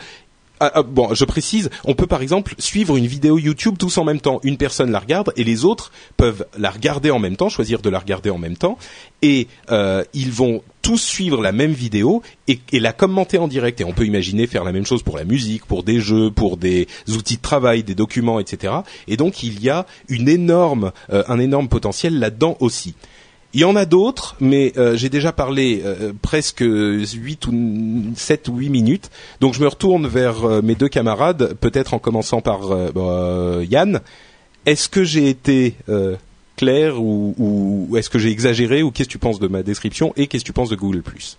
ah, 0.61 0.71
ah, 0.75 0.83
bon, 0.83 1.13
je 1.15 1.25
précise, 1.25 1.69
on 1.85 1.95
peut 1.95 2.07
par 2.07 2.23
exemple 2.23 2.55
suivre 2.59 2.97
une 2.97 3.07
vidéo 3.07 3.39
YouTube 3.39 3.75
tous 3.77 3.99
en 3.99 4.05
même 4.05 4.21
temps. 4.21 4.41
Une 4.45 4.57
personne 4.57 4.93
la 4.93 5.01
regarde 5.01 5.33
et 5.37 5.43
les 5.43 5.65
autres 5.65 5.91
peuvent 6.17 6.47
la 6.57 6.71
regarder 6.71 7.11
en 7.11 7.19
même 7.19 7.37
temps, 7.37 7.49
choisir 7.49 7.83
de 7.83 7.91
la 7.91 7.99
regarder 7.99 8.31
en 8.31 8.39
même 8.39 8.57
temps, 8.57 8.79
et 9.21 9.49
euh, 9.73 10.05
ils 10.15 10.31
vont 10.31 10.63
tous 10.81 10.99
suivre 10.99 11.43
la 11.43 11.51
même 11.51 11.73
vidéo 11.73 12.23
et, 12.47 12.61
la 12.73 12.93
commenter 12.93 13.39
en 13.39 13.49
direct. 13.49 13.81
Et 13.81 13.85
on 13.85 13.93
peut 13.93 14.07
imaginer 14.07 14.47
faire 14.47 14.65
la 14.65 14.71
même 14.71 14.87
chose 14.87 15.03
pour 15.03 15.17
la 15.17 15.25
musique, 15.25 15.65
pour 15.65 15.83
des 15.83 15.99
jeux, 15.99 16.31
pour 16.31 16.57
des 16.57 16.87
outils 17.09 17.37
de 17.37 17.43
travail, 17.43 17.83
des 17.83 17.95
documents, 17.95 18.39
etc. 18.39 18.75
Et 19.09 19.17
donc 19.17 19.43
il 19.43 19.61
y 19.61 19.71
a 19.71 19.87
une 20.09 20.29
énorme, 20.29 20.93
euh, 21.13 21.25
un 21.27 21.41
énorme 21.41 21.69
potentiel 21.69 22.19
là-dedans 22.19 22.57
aussi. 22.61 22.95
Il 23.55 23.61
y 23.61 23.65
en 23.65 23.77
a 23.77 23.85
d'autres, 23.85 24.35
mais 24.41 24.73
euh, 24.77 24.97
j'ai 24.97 25.09
déjà 25.09 25.33
parlé 25.33 25.81
euh, 25.85 26.13
presque 26.21 26.65
8 26.65 27.47
ou 27.47 28.13
7 28.17 28.49
ou 28.49 28.57
8 28.57 28.69
minutes. 28.69 29.11
Donc 29.41 29.55
je 29.55 29.61
me 29.61 29.69
retourne 29.69 30.09
vers 30.09 30.45
euh, 30.45 30.61
mes 30.61 30.75
deux 30.75 30.89
camarades, 30.89 31.55
peut-être 31.61 31.95
en 31.95 32.01
commençant 32.01 32.41
par 32.41 32.69
bah, 32.93 33.59
Yann. 33.71 34.01
Est-ce 34.67 34.89
que 34.89 35.05
j'ai 35.05 35.29
été 35.29 35.77
clair 36.57 37.01
ou, 37.01 37.35
ou 37.39 37.97
est-ce 37.97 38.11
que 38.11 38.19
j'ai 38.19 38.31
exagéré 38.31 38.83
ou 38.83 38.91
qu'est-ce 38.91 39.09
que 39.09 39.13
tu 39.13 39.19
penses 39.19 39.39
de 39.39 39.47
ma 39.47 39.63
description 39.63 40.13
et 40.17 40.27
qu'est-ce 40.27 40.43
que 40.43 40.49
tu 40.49 40.53
penses 40.53 40.71
de 40.71 40.77
Google⁇ 40.77 41.03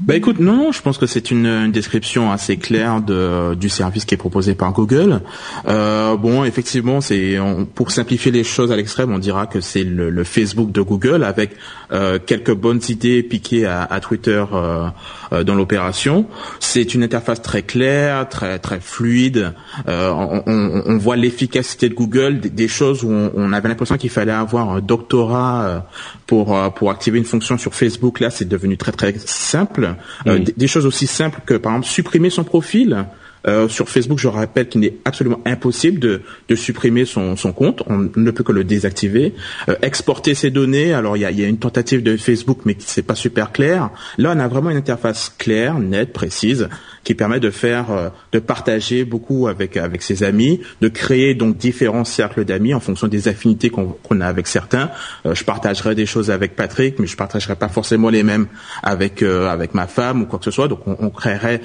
bah 0.00 0.16
écoute, 0.16 0.40
non, 0.40 0.72
je 0.72 0.82
pense 0.82 0.98
que 0.98 1.06
c'est 1.06 1.30
une, 1.30 1.46
une, 1.46 1.70
description 1.70 2.32
assez 2.32 2.56
claire 2.56 3.00
de, 3.00 3.54
du 3.54 3.68
service 3.68 4.04
qui 4.04 4.14
est 4.14 4.18
proposé 4.18 4.56
par 4.56 4.72
Google. 4.72 5.20
Euh, 5.68 6.16
bon, 6.16 6.42
effectivement, 6.44 7.00
c'est 7.00 7.38
pour 7.76 7.92
simplifier 7.92 8.32
les 8.32 8.42
choses 8.42 8.72
à 8.72 8.76
l'extrême, 8.76 9.12
on 9.12 9.18
dira 9.18 9.46
que 9.46 9.60
c'est 9.60 9.84
le, 9.84 10.10
le, 10.10 10.24
Facebook 10.24 10.72
de 10.72 10.80
Google 10.80 11.22
avec 11.22 11.52
euh, 11.92 12.18
quelques 12.18 12.54
bonnes 12.54 12.80
idées 12.88 13.22
piquées 13.22 13.66
à, 13.66 13.84
à 13.84 14.00
Twitter 14.00 14.44
euh, 14.52 14.88
euh 15.32 15.44
dans 15.44 15.54
l'opération. 15.54 16.26
C'est 16.58 16.94
une 16.94 17.04
interface 17.04 17.40
très 17.40 17.62
claire, 17.62 18.28
très 18.28 18.58
très 18.58 18.80
fluide. 18.80 19.52
Euh, 19.88 20.10
on, 20.10 20.42
on, 20.46 20.82
on, 20.86 20.98
voit 20.98 21.16
l'efficacité 21.16 21.88
de 21.88 21.94
Google, 21.94 22.40
des, 22.40 22.68
choses 22.68 23.04
où 23.04 23.10
on, 23.10 23.30
on 23.34 23.52
avait 23.52 23.68
l'impression 23.68 23.96
qu'il 23.96 24.10
fallait 24.10 24.32
avoir 24.32 24.70
un 24.70 24.80
doctorat 24.80 25.64
euh, 25.64 25.78
pour 26.26 26.72
pour 26.74 26.90
activer 26.90 27.18
une 27.18 27.24
fonction 27.24 27.58
sur 27.58 27.74
Facebook. 27.74 28.20
Là, 28.20 28.30
c'est 28.30 28.48
devenu 28.48 28.76
très 28.76 28.92
très 28.92 29.14
simple. 29.18 29.96
Euh, 30.26 30.38
des 30.56 30.66
choses 30.66 30.86
aussi 30.86 31.06
simples 31.06 31.40
que 31.44 31.54
par 31.54 31.72
exemple 31.72 31.88
supprimer 31.88 32.30
son 32.30 32.44
profil. 32.44 33.06
Euh, 33.46 33.68
sur 33.68 33.88
Facebook, 33.88 34.18
je 34.18 34.28
rappelle 34.28 34.68
qu'il 34.68 34.84
est 34.84 34.96
absolument 35.04 35.40
impossible 35.44 35.98
de, 36.00 36.22
supprimer 36.54 37.04
son, 37.04 37.34
compte. 37.54 37.82
On 37.86 38.08
ne 38.16 38.30
peut 38.30 38.44
que 38.44 38.52
le 38.52 38.64
désactiver. 38.64 39.34
Euh, 39.68 39.74
exporter 39.82 40.34
ses 40.34 40.50
données. 40.50 40.94
Alors 40.94 41.16
il 41.16 41.20
y 41.20 41.44
a, 41.44 41.48
une 41.48 41.58
tentative 41.58 42.02
de 42.02 42.16
Facebook, 42.16 42.60
mais 42.64 42.76
c'est 42.78 43.02
pas 43.02 43.14
super 43.14 43.52
clair. 43.52 43.90
Là, 44.18 44.32
on 44.34 44.38
a 44.38 44.48
vraiment 44.48 44.70
une 44.70 44.76
interface 44.76 45.34
claire, 45.36 45.78
nette, 45.78 46.12
précise 46.12 46.68
qui 47.02 47.14
permet 47.14 47.38
de 47.38 47.50
faire, 47.50 47.90
euh, 47.90 48.08
de 48.32 48.38
partager 48.38 49.04
beaucoup 49.04 49.46
avec 49.46 49.76
ses 50.00 50.22
amis, 50.22 50.60
de 50.80 50.88
créer 50.88 51.34
donc 51.34 51.58
différents 51.58 52.04
cercles 52.04 52.44
d'amis 52.46 52.72
en 52.72 52.80
fonction 52.80 53.08
des 53.08 53.28
affinités 53.28 53.68
qu'on 53.68 54.20
a 54.20 54.26
avec 54.26 54.46
certains. 54.46 54.90
Euh, 55.26 55.34
je 55.34 55.44
partagerai 55.44 55.94
des 55.94 56.06
choses 56.06 56.30
avec 56.30 56.56
Patrick, 56.56 56.98
mais 56.98 57.06
je 57.06 57.16
partagerai 57.16 57.56
pas 57.56 57.68
forcément 57.68 58.08
les 58.08 58.22
mêmes 58.22 58.46
avec 58.82 59.22
avec 59.22 59.74
ma 59.74 59.86
femme 59.86 60.22
ou 60.22 60.26
quoi 60.26 60.38
que 60.38 60.44
ce 60.44 60.50
soit. 60.50 60.68
Donc 60.68 60.86
on, 60.86 60.96
on 60.98 61.10
créerait 61.10 61.60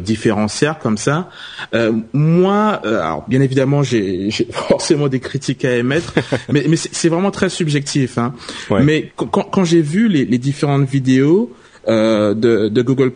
différents 0.00 0.48
cercles 0.48 0.82
comme 0.82 0.98
ça. 0.98 1.21
Moi, 2.12 2.80
alors 2.84 3.24
bien 3.28 3.40
évidemment, 3.40 3.82
j'ai 3.82 4.30
forcément 4.50 5.08
des 5.08 5.20
critiques 5.20 5.64
à 5.64 5.76
émettre, 5.76 6.14
mais, 6.52 6.64
mais 6.68 6.76
c'est 6.76 7.08
vraiment 7.08 7.30
très 7.30 7.48
subjectif. 7.48 8.18
Hein. 8.18 8.34
Mais 8.70 9.12
quand, 9.16 9.28
quand 9.28 9.64
j'ai 9.64 9.82
vu 9.82 10.08
les, 10.08 10.24
les 10.24 10.38
différentes 10.38 10.88
vidéos, 10.88 11.52
euh, 11.88 12.32
de, 12.34 12.68
de, 12.68 12.82
Google 12.82 13.12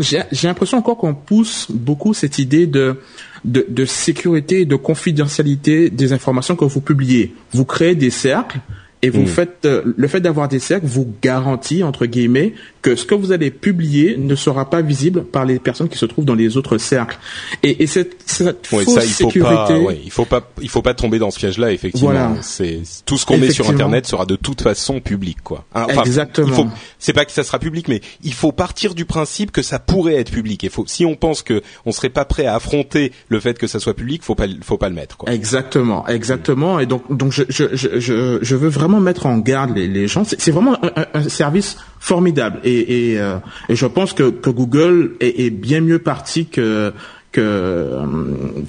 J'ai 0.00 0.48
l'impression 0.48 0.78
encore 0.78 0.96
qu'on 0.96 1.12
pousse 1.12 1.66
beaucoup 1.70 2.14
cette 2.14 2.38
idée 2.38 2.66
de, 2.66 2.96
de, 3.44 3.66
de 3.68 3.84
sécurité 3.84 4.62
et 4.62 4.64
de 4.64 4.76
confidentialité 4.76 5.90
des 5.90 6.14
informations 6.14 6.56
que 6.56 6.64
vous 6.64 6.80
publiez. 6.80 7.34
Vous 7.52 7.66
créez 7.66 7.94
des 7.94 8.08
cercles 8.08 8.58
et 9.02 9.10
vous 9.10 9.22
hmm. 9.22 9.26
faites 9.26 9.64
euh, 9.64 9.82
le 9.96 10.08
fait 10.08 10.20
d'avoir 10.20 10.48
des 10.48 10.58
cercles 10.58 10.86
vous 10.86 11.10
garantit 11.22 11.82
entre 11.82 12.06
guillemets 12.06 12.52
que 12.82 12.96
ce 12.96 13.04
que 13.04 13.14
vous 13.14 13.32
allez 13.32 13.50
publier 13.50 14.16
ne 14.18 14.34
sera 14.34 14.68
pas 14.68 14.82
visible 14.82 15.24
par 15.24 15.44
les 15.44 15.58
personnes 15.58 15.88
qui 15.88 15.98
se 15.98 16.06
trouvent 16.06 16.24
dans 16.24 16.34
les 16.34 16.56
autres 16.56 16.78
cercles. 16.78 17.18
Et, 17.62 17.82
et 17.82 17.86
cette, 17.86 18.16
cette 18.26 18.66
fausse 18.66 18.86
ça, 18.86 19.04
il 19.04 19.10
sécurité, 19.10 19.40
faut 19.40 19.44
pas, 19.44 19.78
ouais, 19.78 20.00
il 20.02 20.10
faut 20.10 20.24
pas, 20.24 20.50
il 20.60 20.68
faut 20.68 20.82
pas 20.82 20.94
tomber 20.94 21.18
dans 21.18 21.30
ce 21.30 21.38
piège-là. 21.38 21.72
Effectivement, 21.72 22.10
voilà. 22.10 22.36
c'est 22.42 22.80
tout 23.04 23.18
ce 23.18 23.26
qu'on 23.26 23.38
met 23.38 23.50
sur 23.50 23.68
Internet 23.68 24.06
sera 24.06 24.26
de 24.26 24.36
toute 24.36 24.62
façon 24.62 25.00
public, 25.00 25.38
quoi. 25.42 25.64
Hein, 25.74 25.86
enfin, 25.90 26.02
Exactement. 26.02 26.70
C'est 26.98 27.12
pas 27.12 27.24
que 27.24 27.32
ça 27.32 27.44
sera 27.44 27.58
public, 27.58 27.88
mais 27.88 28.00
il 28.22 28.34
faut 28.34 28.52
partir 28.52 28.94
du 28.94 29.04
principe 29.04 29.50
que 29.50 29.62
ça 29.62 29.78
pourrait 29.78 30.14
être 30.14 30.30
public. 30.30 30.62
Il 30.62 30.70
faut, 30.70 30.84
si 30.86 31.04
on 31.04 31.16
pense 31.16 31.42
que 31.42 31.62
on 31.86 31.92
serait 31.92 32.08
pas 32.08 32.24
prêt 32.24 32.46
à 32.46 32.54
affronter 32.54 33.12
le 33.28 33.40
fait 33.40 33.58
que 33.58 33.66
ça 33.66 33.78
soit 33.78 33.94
public, 33.94 34.22
faut 34.22 34.34
pas, 34.34 34.46
faut 34.62 34.78
pas 34.78 34.88
le 34.88 34.94
mettre, 34.94 35.16
quoi. 35.16 35.32
Exactement, 35.32 36.06
exactement. 36.08 36.80
Et 36.80 36.86
donc, 36.86 37.14
donc 37.14 37.32
je, 37.32 37.44
je, 37.48 37.64
je, 37.74 38.38
je 38.40 38.56
veux 38.56 38.68
vraiment 38.68 38.89
mettre 38.98 39.26
en 39.26 39.38
garde 39.38 39.76
les, 39.76 39.86
les 39.86 40.08
gens. 40.08 40.24
C'est 40.24 40.50
vraiment 40.50 40.76
un, 40.82 41.06
un, 41.14 41.22
service 41.28 41.76
formidable. 42.00 42.60
Et, 42.64 43.12
et, 43.12 43.20
euh, 43.20 43.36
et, 43.68 43.76
je 43.76 43.86
pense 43.86 44.12
que, 44.12 44.30
que 44.30 44.50
Google 44.50 45.16
est, 45.20 45.46
est, 45.46 45.50
bien 45.50 45.80
mieux 45.80 46.00
parti 46.00 46.46
que 46.46 46.92
que 47.32 47.40
euh, 47.40 48.06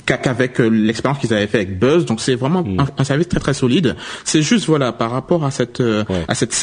qu'avec 0.06 0.60
l'expérience 0.60 1.20
qu'ils 1.20 1.34
avaient 1.34 1.48
fait 1.48 1.58
avec 1.58 1.80
Buzz. 1.80 2.06
Donc 2.06 2.22
c'est 2.22 2.36
vraiment 2.36 2.64
mm. 2.64 2.86
un, 2.98 3.04
service 3.04 3.28
très 3.28 3.40
très 3.40 3.54
solide. 3.54 3.96
C'est 4.24 4.42
juste 4.42 4.66
voilà 4.66 4.92
par 4.92 5.12
rapport 5.12 5.46
à 5.46 5.52
cette 5.52 5.82
euh, 5.82 6.04
à 6.28 6.36
cette 6.36 6.54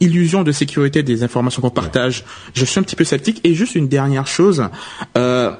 illusion 0.00 0.42
de 0.42 0.52
sécurité 0.52 1.02
des 1.02 1.22
informations 1.22 1.62
qu'on 1.62 1.70
partage, 1.70 2.24
je 2.54 2.64
suis 2.64 2.78
un 2.78 2.82
petit 2.82 2.96
peu 2.96 3.04
sceptique. 3.04 3.40
Et 3.44 3.54
juste 3.54 3.74
une 3.74 3.88
dernière 3.88 4.26
chose, 4.26 4.68
euh, 5.16 5.52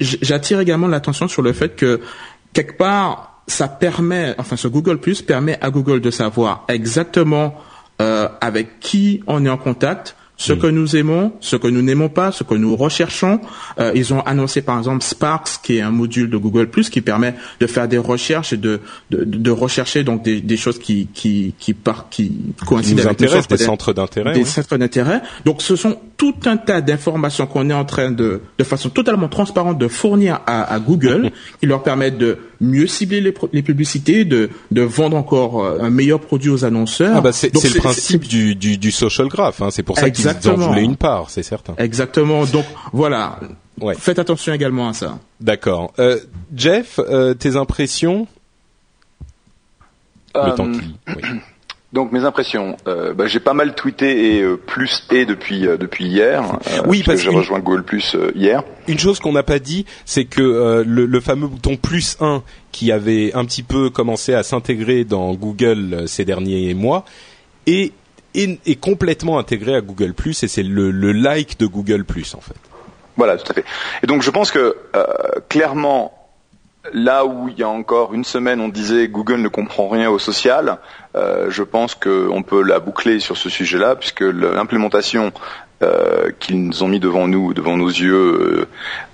j'attire 0.00 0.60
également 0.60 0.88
l'attention 0.88 1.28
sur 1.28 1.42
le 1.42 1.52
fait 1.52 1.76
que 1.76 2.00
quelque 2.52 2.76
part 2.76 3.33
ça 3.46 3.68
permet, 3.68 4.34
enfin 4.38 4.56
ce 4.56 4.68
Google 4.68 4.98
Plus 4.98 5.22
permet 5.22 5.58
à 5.60 5.70
Google 5.70 6.00
de 6.00 6.10
savoir 6.10 6.64
exactement 6.68 7.54
euh, 8.00 8.28
avec 8.40 8.80
qui 8.80 9.22
on 9.26 9.44
est 9.44 9.50
en 9.50 9.58
contact, 9.58 10.16
ce 10.36 10.52
que 10.52 10.66
nous 10.66 10.96
aimons, 10.96 11.32
ce 11.40 11.56
que 11.56 11.68
nous 11.68 11.82
n'aimons 11.82 12.08
pas, 12.08 12.32
ce 12.32 12.42
que 12.42 12.54
nous 12.54 12.74
recherchons. 12.74 13.40
Euh, 13.78 13.92
ils 13.94 14.12
ont 14.12 14.20
annoncé 14.20 14.62
par 14.62 14.78
exemple 14.78 15.04
Sparks, 15.04 15.60
qui 15.62 15.76
est 15.76 15.80
un 15.80 15.90
module 15.90 16.28
de 16.28 16.36
Google 16.36 16.68
Plus 16.68 16.90
qui 16.90 17.00
permet 17.00 17.34
de 17.60 17.66
faire 17.66 17.86
des 17.86 17.98
recherches 17.98 18.52
et 18.52 18.56
de 18.56 18.80
de, 19.10 19.24
de 19.24 19.50
rechercher 19.50 20.02
donc 20.02 20.22
des, 20.22 20.40
des 20.40 20.56
choses 20.56 20.78
qui 20.78 21.08
qui 21.14 21.54
qui 21.58 21.72
par, 21.72 22.08
qui 22.10 22.32
coïncident 22.66 23.04
avec 23.04 23.18
des 23.18 23.56
centres 23.56 23.92
d'intérêt. 23.92 24.34
Des 24.34 24.44
centres 24.44 24.76
d'intérêt. 24.76 25.22
Donc 25.44 25.62
ce 25.62 25.76
sont 25.76 25.98
tout 26.16 26.34
un 26.46 26.56
tas 26.56 26.80
d'informations 26.80 27.46
qu'on 27.46 27.70
est 27.70 27.74
en 27.74 27.84
train 27.84 28.10
de 28.10 28.42
de 28.58 28.64
façon 28.64 28.88
totalement 28.88 29.28
transparente 29.28 29.78
de 29.78 29.88
fournir 29.88 30.40
à, 30.46 30.62
à 30.74 30.78
Google 30.80 31.30
qui 31.60 31.66
leur 31.66 31.82
permettent 31.84 32.18
de 32.18 32.38
mieux 32.60 32.86
cibler 32.86 33.20
les, 33.20 33.34
les 33.52 33.62
publicités, 33.62 34.24
de, 34.24 34.50
de 34.70 34.82
vendre 34.82 35.16
encore 35.16 35.64
un 35.66 35.90
meilleur 35.90 36.20
produit 36.20 36.50
aux 36.50 36.64
annonceurs. 36.64 37.16
Ah 37.16 37.20
bah 37.20 37.32
c'est 37.32 37.52
le 37.52 37.78
principe 37.78 38.26
du, 38.26 38.54
du, 38.54 38.78
du, 38.78 38.90
social 38.90 39.28
graph. 39.28 39.62
Hein. 39.62 39.70
C'est 39.70 39.82
pour 39.82 39.98
ça 39.98 40.10
qu'ils 40.10 40.28
en 40.28 40.54
voulaient 40.56 40.84
une 40.84 40.96
part, 40.96 41.30
c'est 41.30 41.42
certain. 41.42 41.74
Exactement. 41.78 42.44
Donc 42.46 42.64
voilà. 42.92 43.40
Ouais. 43.80 43.94
Faites 43.98 44.18
attention 44.18 44.52
également 44.52 44.88
à 44.88 44.92
ça. 44.92 45.18
D'accord. 45.40 45.92
Euh, 45.98 46.18
Jeff, 46.54 47.00
euh, 47.00 47.34
tes 47.34 47.56
impressions? 47.56 48.28
Le 50.34 50.54
temps 50.54 50.70
qui... 50.70 50.80
oui. 51.08 51.22
Donc 51.94 52.10
mes 52.10 52.24
impressions, 52.24 52.76
euh, 52.88 53.14
bah, 53.14 53.28
j'ai 53.28 53.38
pas 53.38 53.54
mal 53.54 53.76
tweeté 53.76 54.34
et 54.34 54.42
euh, 54.42 54.56
plus 54.56 55.06
et 55.12 55.26
depuis 55.26 55.64
euh, 55.64 55.76
depuis 55.76 56.06
hier. 56.06 56.58
oui, 56.86 57.04
parce, 57.06 57.18
que 57.18 57.22
j'ai 57.22 57.30
rejoint 57.30 57.60
Google 57.60 57.84
Plus 57.84 58.16
hier. 58.34 58.64
Une 58.88 58.98
chose 58.98 59.20
qu'on 59.20 59.30
n'a 59.30 59.44
pas 59.44 59.60
dit, 59.60 59.86
c'est 60.04 60.24
que 60.24 60.82
le, 60.84 61.06
le, 61.06 61.20
fameux 61.20 61.46
bouton 61.46 61.76
plus 61.76 62.16
1 62.20 62.42
qui 62.72 62.90
avait 62.90 63.32
un 63.34 63.44
petit 63.44 63.62
peu 63.62 63.90
commencé 63.90 64.34
à 64.34 64.42
s'intégrer 64.42 65.04
dans 65.04 65.34
Google 65.34 66.08
ces 66.08 66.24
derniers 66.24 66.74
mois 66.74 67.04
est, 67.68 67.92
est, 68.34 68.58
est, 68.66 68.80
complètement 68.80 69.38
intégré 69.38 69.76
à 69.76 69.80
Google 69.80 70.14
Plus 70.14 70.42
et 70.42 70.48
c'est 70.48 70.64
le, 70.64 70.90
le 70.90 71.12
like 71.12 71.60
de 71.60 71.66
Google 71.66 72.04
Plus 72.04 72.34
en 72.34 72.40
fait. 72.40 72.56
Voilà, 73.16 73.36
tout 73.36 73.52
à 73.52 73.54
fait. 73.54 73.64
Et 74.02 74.08
donc 74.08 74.22
je 74.22 74.30
pense 74.32 74.50
que 74.50 74.76
clairement 75.48 76.23
là 76.92 77.24
où 77.24 77.48
il 77.48 77.58
y 77.58 77.62
a 77.62 77.68
encore 77.68 78.14
une 78.14 78.24
semaine 78.24 78.60
on 78.60 78.68
disait 78.68 79.08
Google 79.08 79.40
ne 79.40 79.48
comprend 79.48 79.88
rien 79.88 80.10
au 80.10 80.18
social, 80.18 80.78
euh, 81.16 81.46
je 81.48 81.62
pense 81.62 81.94
qu'on 81.94 82.42
peut 82.42 82.62
la 82.62 82.80
boucler 82.80 83.20
sur 83.20 83.36
ce 83.36 83.48
sujet-là, 83.48 83.94
puisque 83.96 84.20
l'implémentation 84.20 85.32
euh, 85.82 86.30
qu'ils 86.40 86.66
nous 86.66 86.82
ont 86.82 86.88
mis 86.88 86.98
devant 86.98 87.28
nous, 87.28 87.54
devant 87.54 87.76
nos 87.76 87.88
yeux, 87.88 88.66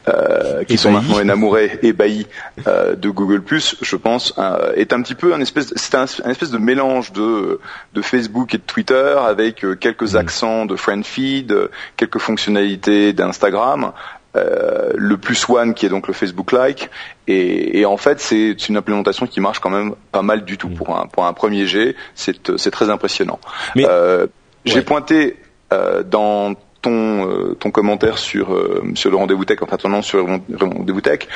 euh, 0.09 0.65
qui 0.65 0.79
sont 0.79 0.93
maintenant 0.93 1.21
énamourés, 1.21 1.79
ébahis 1.83 2.27
de 2.67 3.11
Google 3.11 3.43
je 3.83 3.97
pense, 3.97 4.35
est 4.77 4.93
un 4.93 5.03
petit 5.03 5.15
peu 5.15 5.35
un 5.35 5.41
espèce, 5.41 5.73
c'est 5.77 5.95
un, 5.95 6.05
espèce 6.05 6.51
de 6.51 6.59
mélange 6.59 7.13
de, 7.13 7.61
de 7.93 8.03
Facebook 8.03 8.55
et 8.55 8.59
de 8.59 8.63
Twitter 8.63 9.15
avec 9.27 9.65
quelques 9.79 10.15
mm. 10.15 10.17
accents 10.17 10.67
de 10.67 10.77
friend 10.77 11.05
feed, 11.05 11.55
quelques 11.97 12.19
fonctionnalités 12.19 13.13
d'Instagram. 13.13 13.93
Euh, 14.37 14.93
le 14.95 15.17
plus 15.17 15.49
one 15.49 15.75
qui 15.75 15.87
est 15.87 15.89
donc 15.89 16.07
le 16.07 16.15
Facebook 16.15 16.53
Like 16.53 16.89
et, 17.27 17.81
et 17.81 17.85
en 17.85 17.97
fait 17.97 18.21
c'est 18.21 18.69
une 18.69 18.77
implémentation 18.77 19.27
qui 19.27 19.41
marche 19.41 19.59
quand 19.59 19.71
même 19.71 19.97
pas 20.13 20.23
mal 20.23 20.45
du 20.45 20.57
tout 20.57 20.69
mm. 20.69 20.75
pour 20.75 20.97
un 20.97 21.07
pour 21.07 21.27
un 21.27 21.33
premier 21.33 21.67
G 21.67 21.97
c'est 22.15 22.57
c'est 22.57 22.71
très 22.71 22.91
impressionnant. 22.91 23.41
Euh, 23.77 24.29
j'ai 24.65 24.83
pointé 24.83 25.37
euh, 25.73 26.03
dans 26.03 26.55
ton 26.83 27.29
euh, 27.29 27.55
ton 27.55 27.71
commentaire 27.71 28.19
sur 28.19 28.55
euh, 28.55 28.83
sur 28.95 29.11
le 29.11 29.17
rendez-vous 29.17 29.45
tech 29.45 29.59
enfin 29.63 29.77
ton 29.77 29.89
nom 29.89 30.03
sur 30.03 30.19
le 30.19 30.41
rendez-vous 30.61 31.01
tech 31.01 31.29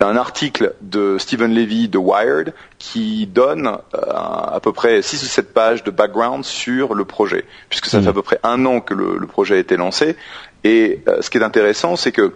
un 0.00 0.16
article 0.16 0.74
de 0.80 1.16
Stephen 1.18 1.52
Levy 1.52 1.88
de 1.88 1.98
Wired 1.98 2.54
qui 2.78 3.26
donne 3.26 3.78
à 3.92 4.60
peu 4.62 4.72
près 4.72 5.02
6 5.02 5.24
ou 5.24 5.26
7 5.26 5.52
pages 5.52 5.82
de 5.82 5.90
background 5.90 6.44
sur 6.44 6.94
le 6.94 7.04
projet, 7.04 7.44
puisque 7.68 7.86
ça 7.86 7.98
mm. 7.98 8.02
fait 8.04 8.08
à 8.08 8.12
peu 8.12 8.22
près 8.22 8.38
un 8.44 8.64
an 8.64 8.78
que 8.78 8.94
le, 8.94 9.18
le 9.18 9.26
projet 9.26 9.56
a 9.56 9.58
été 9.58 9.76
lancé. 9.76 10.14
Et 10.68 11.00
euh, 11.08 11.22
ce 11.22 11.30
qui 11.30 11.38
est 11.38 11.42
intéressant, 11.42 11.96
c'est 11.96 12.12
que 12.12 12.34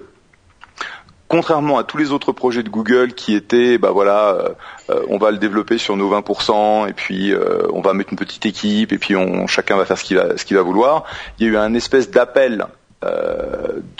contrairement 1.29 1.77
à 1.77 1.85
tous 1.85 1.99
les 1.99 2.12
autres 2.12 2.33
projets 2.33 2.62
de 2.62 2.71
Google 2.71 3.12
qui 3.12 3.35
étaient, 3.35 3.77
bah 3.77 3.93
euh, 3.95 4.49
euh, 4.89 5.03
on 5.11 5.19
va 5.19 5.31
le 5.31 5.37
développer 5.37 5.77
sur 5.77 5.99
nos 5.99 6.11
20% 6.11 6.89
et 6.89 6.95
puis 6.95 7.35
on 7.75 7.83
va 7.83 7.93
mettre 7.93 8.11
une 8.12 8.19
petite 8.19 8.47
équipe 8.47 8.91
et 8.93 8.99
puis 8.99 9.15
chacun 9.49 9.77
va 9.77 9.85
faire 9.85 9.99
ce 9.99 10.45
qu'il 10.45 10.57
va 10.57 10.62
vouloir. 10.62 11.05
Il 11.39 11.47
y 11.47 11.51
a 11.51 11.53
eu 11.53 11.57
un 11.59 11.75
espèce 11.75 12.11
d'appel 12.11 12.67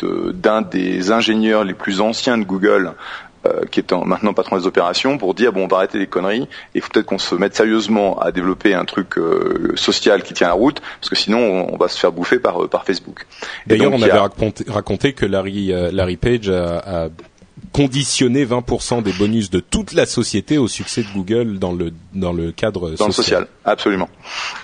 d'un 0.03 0.62
des 0.62 1.11
ingénieurs 1.11 1.65
les 1.65 1.75
plus 1.75 2.01
anciens 2.01 2.39
de 2.39 2.45
Google 2.45 2.93
euh, 3.44 3.62
qui 3.68 3.80
est 3.80 3.92
maintenant 3.92 4.34
patron 4.34 4.56
des 4.56 4.68
opérations, 4.68 5.18
pour 5.18 5.34
dire 5.34 5.52
bon, 5.52 5.64
on 5.64 5.66
va 5.66 5.78
arrêter 5.78 5.99
les 5.99 6.06
conneries. 6.06 6.46
Il 6.76 6.80
faut 6.80 6.90
peut-être 6.90 7.06
qu'on 7.06 7.18
se 7.18 7.34
mette 7.34 7.56
sérieusement 7.56 8.20
à 8.20 8.30
développer 8.30 8.72
un 8.72 8.84
truc 8.84 9.18
euh, 9.18 9.72
social 9.75 10.22
qui 10.22 10.32
tient 10.32 10.46
la 10.46 10.52
route, 10.52 10.80
parce 11.00 11.08
que 11.08 11.16
sinon 11.16 11.68
on, 11.72 11.76
va 11.76 11.88
se 11.88 11.99
faire 11.99 12.12
bouffer 12.12 12.38
par 12.38 12.62
euh, 12.62 12.68
par 12.68 12.84
Facebook. 12.84 13.26
D'ailleurs, 13.66 13.92
on 13.92 14.00
avait 14.00 14.12
raconté, 14.68 15.12
que 15.12 15.26
Larry 15.26 15.72
Larry 15.90 16.16
Page 16.16 16.50
a, 16.50 17.06
a 17.06 17.08
conditionné 17.72 18.46
20% 18.46 19.02
des 19.02 19.12
bonus 19.12 19.50
de 19.50 19.58
toute 19.58 19.92
la 19.92 20.06
société 20.06 20.56
au 20.56 20.68
succès 20.68 21.02
de 21.02 21.08
Google 21.12 21.58
dans 21.58 21.72
le 21.72 21.92
dans 22.14 22.32
le 22.32 22.52
cadre 22.52 22.90
dans 22.90 22.96
social. 22.96 23.08
le 23.08 23.12
social, 23.12 23.46
absolument. 23.64 24.08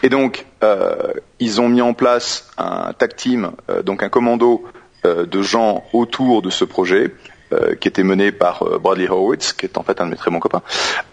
Et 0.05 0.09
donc 0.09 0.47
euh, 0.63 1.15
ils 1.41 1.61
ont 1.61 1.69
mis 1.69 1.81
en 1.81 1.95
place 1.95 2.49
un 2.59 2.93
tag 2.93 3.17
team, 3.17 3.51
donc 3.85 4.05
un 4.05 4.09
commando 4.09 4.63
de 5.05 5.43
gens 5.43 5.83
autour 5.93 6.43
de 6.43 6.51
ce 6.51 6.65
projet 6.65 7.13
euh, 7.53 7.75
qui 7.75 7.89
était 7.89 8.03
mené 8.03 8.31
par 8.31 8.63
euh, 8.63 8.79
Bradley 8.79 9.09
Horowitz, 9.09 9.55
qui 9.55 9.65
est 9.65 9.79
en 9.79 9.83
fait 9.83 10.03
un 10.03 10.05
de 10.05 10.11
mes 10.11 10.17
très 10.17 10.31
bons 10.31 10.39
copains. 10.39 10.61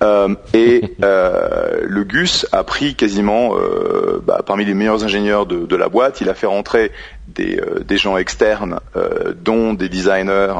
Euh, 0.04 0.36
et 0.54 0.82
le 1.00 2.04
Gus 2.04 2.45
a 2.52 2.65
pris 2.65 2.95
quasiment 2.95 3.54
bah, 4.24 4.41
parmi 4.45 4.65
les 4.65 4.74
meilleurs 4.74 5.04
ingénieurs 5.04 5.45
de, 5.45 5.65
de, 5.65 5.76
la 5.76 5.88
boîte. 5.88 6.19
Il 6.19 6.30
a 6.30 6.34
fait 6.34 6.48
rentrer 6.48 6.91
des, 7.28 7.62
des 7.86 7.98
gens 7.98 8.17
externes, 8.17 8.80
dont 9.43 9.74
des 9.74 9.88
designers, 9.88 10.54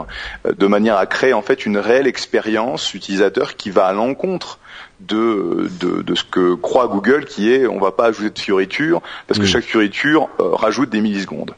de 0.45 0.67
manière 0.67 0.97
à 0.97 1.05
créer 1.05 1.33
en 1.33 1.41
fait 1.41 1.65
une 1.65 1.77
réelle 1.77 2.07
expérience 2.07 2.93
utilisateur 2.93 3.55
qui 3.55 3.69
va 3.69 3.85
à 3.85 3.93
l'encontre 3.93 4.59
de, 5.01 5.69
de, 5.79 6.01
de, 6.01 6.15
ce 6.15 6.23
que 6.23 6.53
croit 6.55 6.88
Google, 6.88 7.25
qui 7.25 7.51
est 7.51 7.67
on 7.67 7.79
va 7.79 7.91
pas 7.91 8.05
ajouter 8.05 8.29
de 8.29 8.39
fioriture 8.39 9.01
parce 9.27 9.39
que 9.39 9.45
chaque 9.45 9.65
fioriture 9.65 10.29
rajoute 10.39 10.89
des 10.89 11.01
millisecondes. 11.01 11.55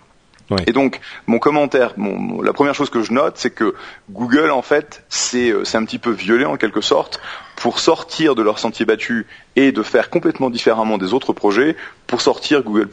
Et 0.66 0.72
donc, 0.72 1.00
mon 1.26 1.40
commentaire, 1.40 1.94
mon, 1.98 2.42
la 2.42 2.54
première 2.54 2.74
chose 2.74 2.90
que 2.90 3.02
je 3.02 3.12
note, 3.12 3.34
c'est 3.38 3.50
que 3.50 3.76
Google, 4.10 4.52
en 4.52 4.62
fait, 4.62 5.04
euh, 5.36 5.64
c'est 5.64 5.78
un 5.78 5.86
petit 5.86 6.00
peu 6.00 6.12
violé 6.12 6.46
en 6.46 6.58
quelque 6.58 6.82
sorte 6.82 7.20
pour 7.56 7.80
sortir 7.80 8.36
de 8.36 8.42
leur 8.42 8.60
sentier 8.60 8.86
battu 8.86 9.28
et 9.56 9.72
de 9.72 9.84
faire 9.84 10.10
complètement 10.10 10.50
différemment 10.50 10.98
des 10.98 11.14
autres 11.14 11.34
projets 11.34 11.76
pour 12.06 12.22
sortir 12.22 12.64
Google+. 12.64 12.88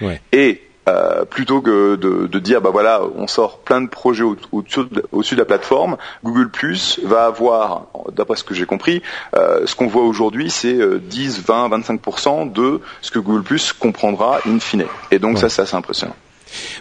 Ouais. 0.00 0.20
Et 0.32 0.62
euh, 0.88 1.24
plutôt 1.24 1.60
que 1.60 1.94
de, 1.96 2.26
de, 2.26 2.38
dire 2.38 2.62
bah 2.62 2.70
voilà 2.72 3.02
on 3.14 3.26
sort 3.26 3.58
plein 3.58 3.82
de 3.82 3.88
projets 3.88 4.24
au-dessus 4.24 4.80
au 5.12 5.22
de, 5.22 5.36
la 5.36 5.44
plateforme 5.44 5.98
Google 6.24 6.48
Plus 6.48 6.98
va 7.04 7.26
avoir 7.26 7.88
d'après 8.16 8.36
ce 8.36 8.44
que 8.44 8.54
j'ai 8.54 8.64
compris 8.64 9.02
euh, 9.36 9.66
ce 9.66 9.76
qu'on 9.76 9.88
voit 9.88 10.04
aujourd'hui 10.04 10.48
c'est 10.50 10.78
10 10.98 11.42
20 11.44 11.68
25% 11.68 12.50
de 12.52 12.80
ce 13.02 13.10
que 13.10 13.18
Google 13.18 13.42
Plus 13.42 13.74
comprendra 13.74 14.38
in 14.46 14.58
fine 14.58 14.86
et 15.10 15.18
donc 15.18 15.36
ça 15.38 15.50
c'est 15.50 15.60
assez 15.60 15.76
impressionnant 15.76 16.16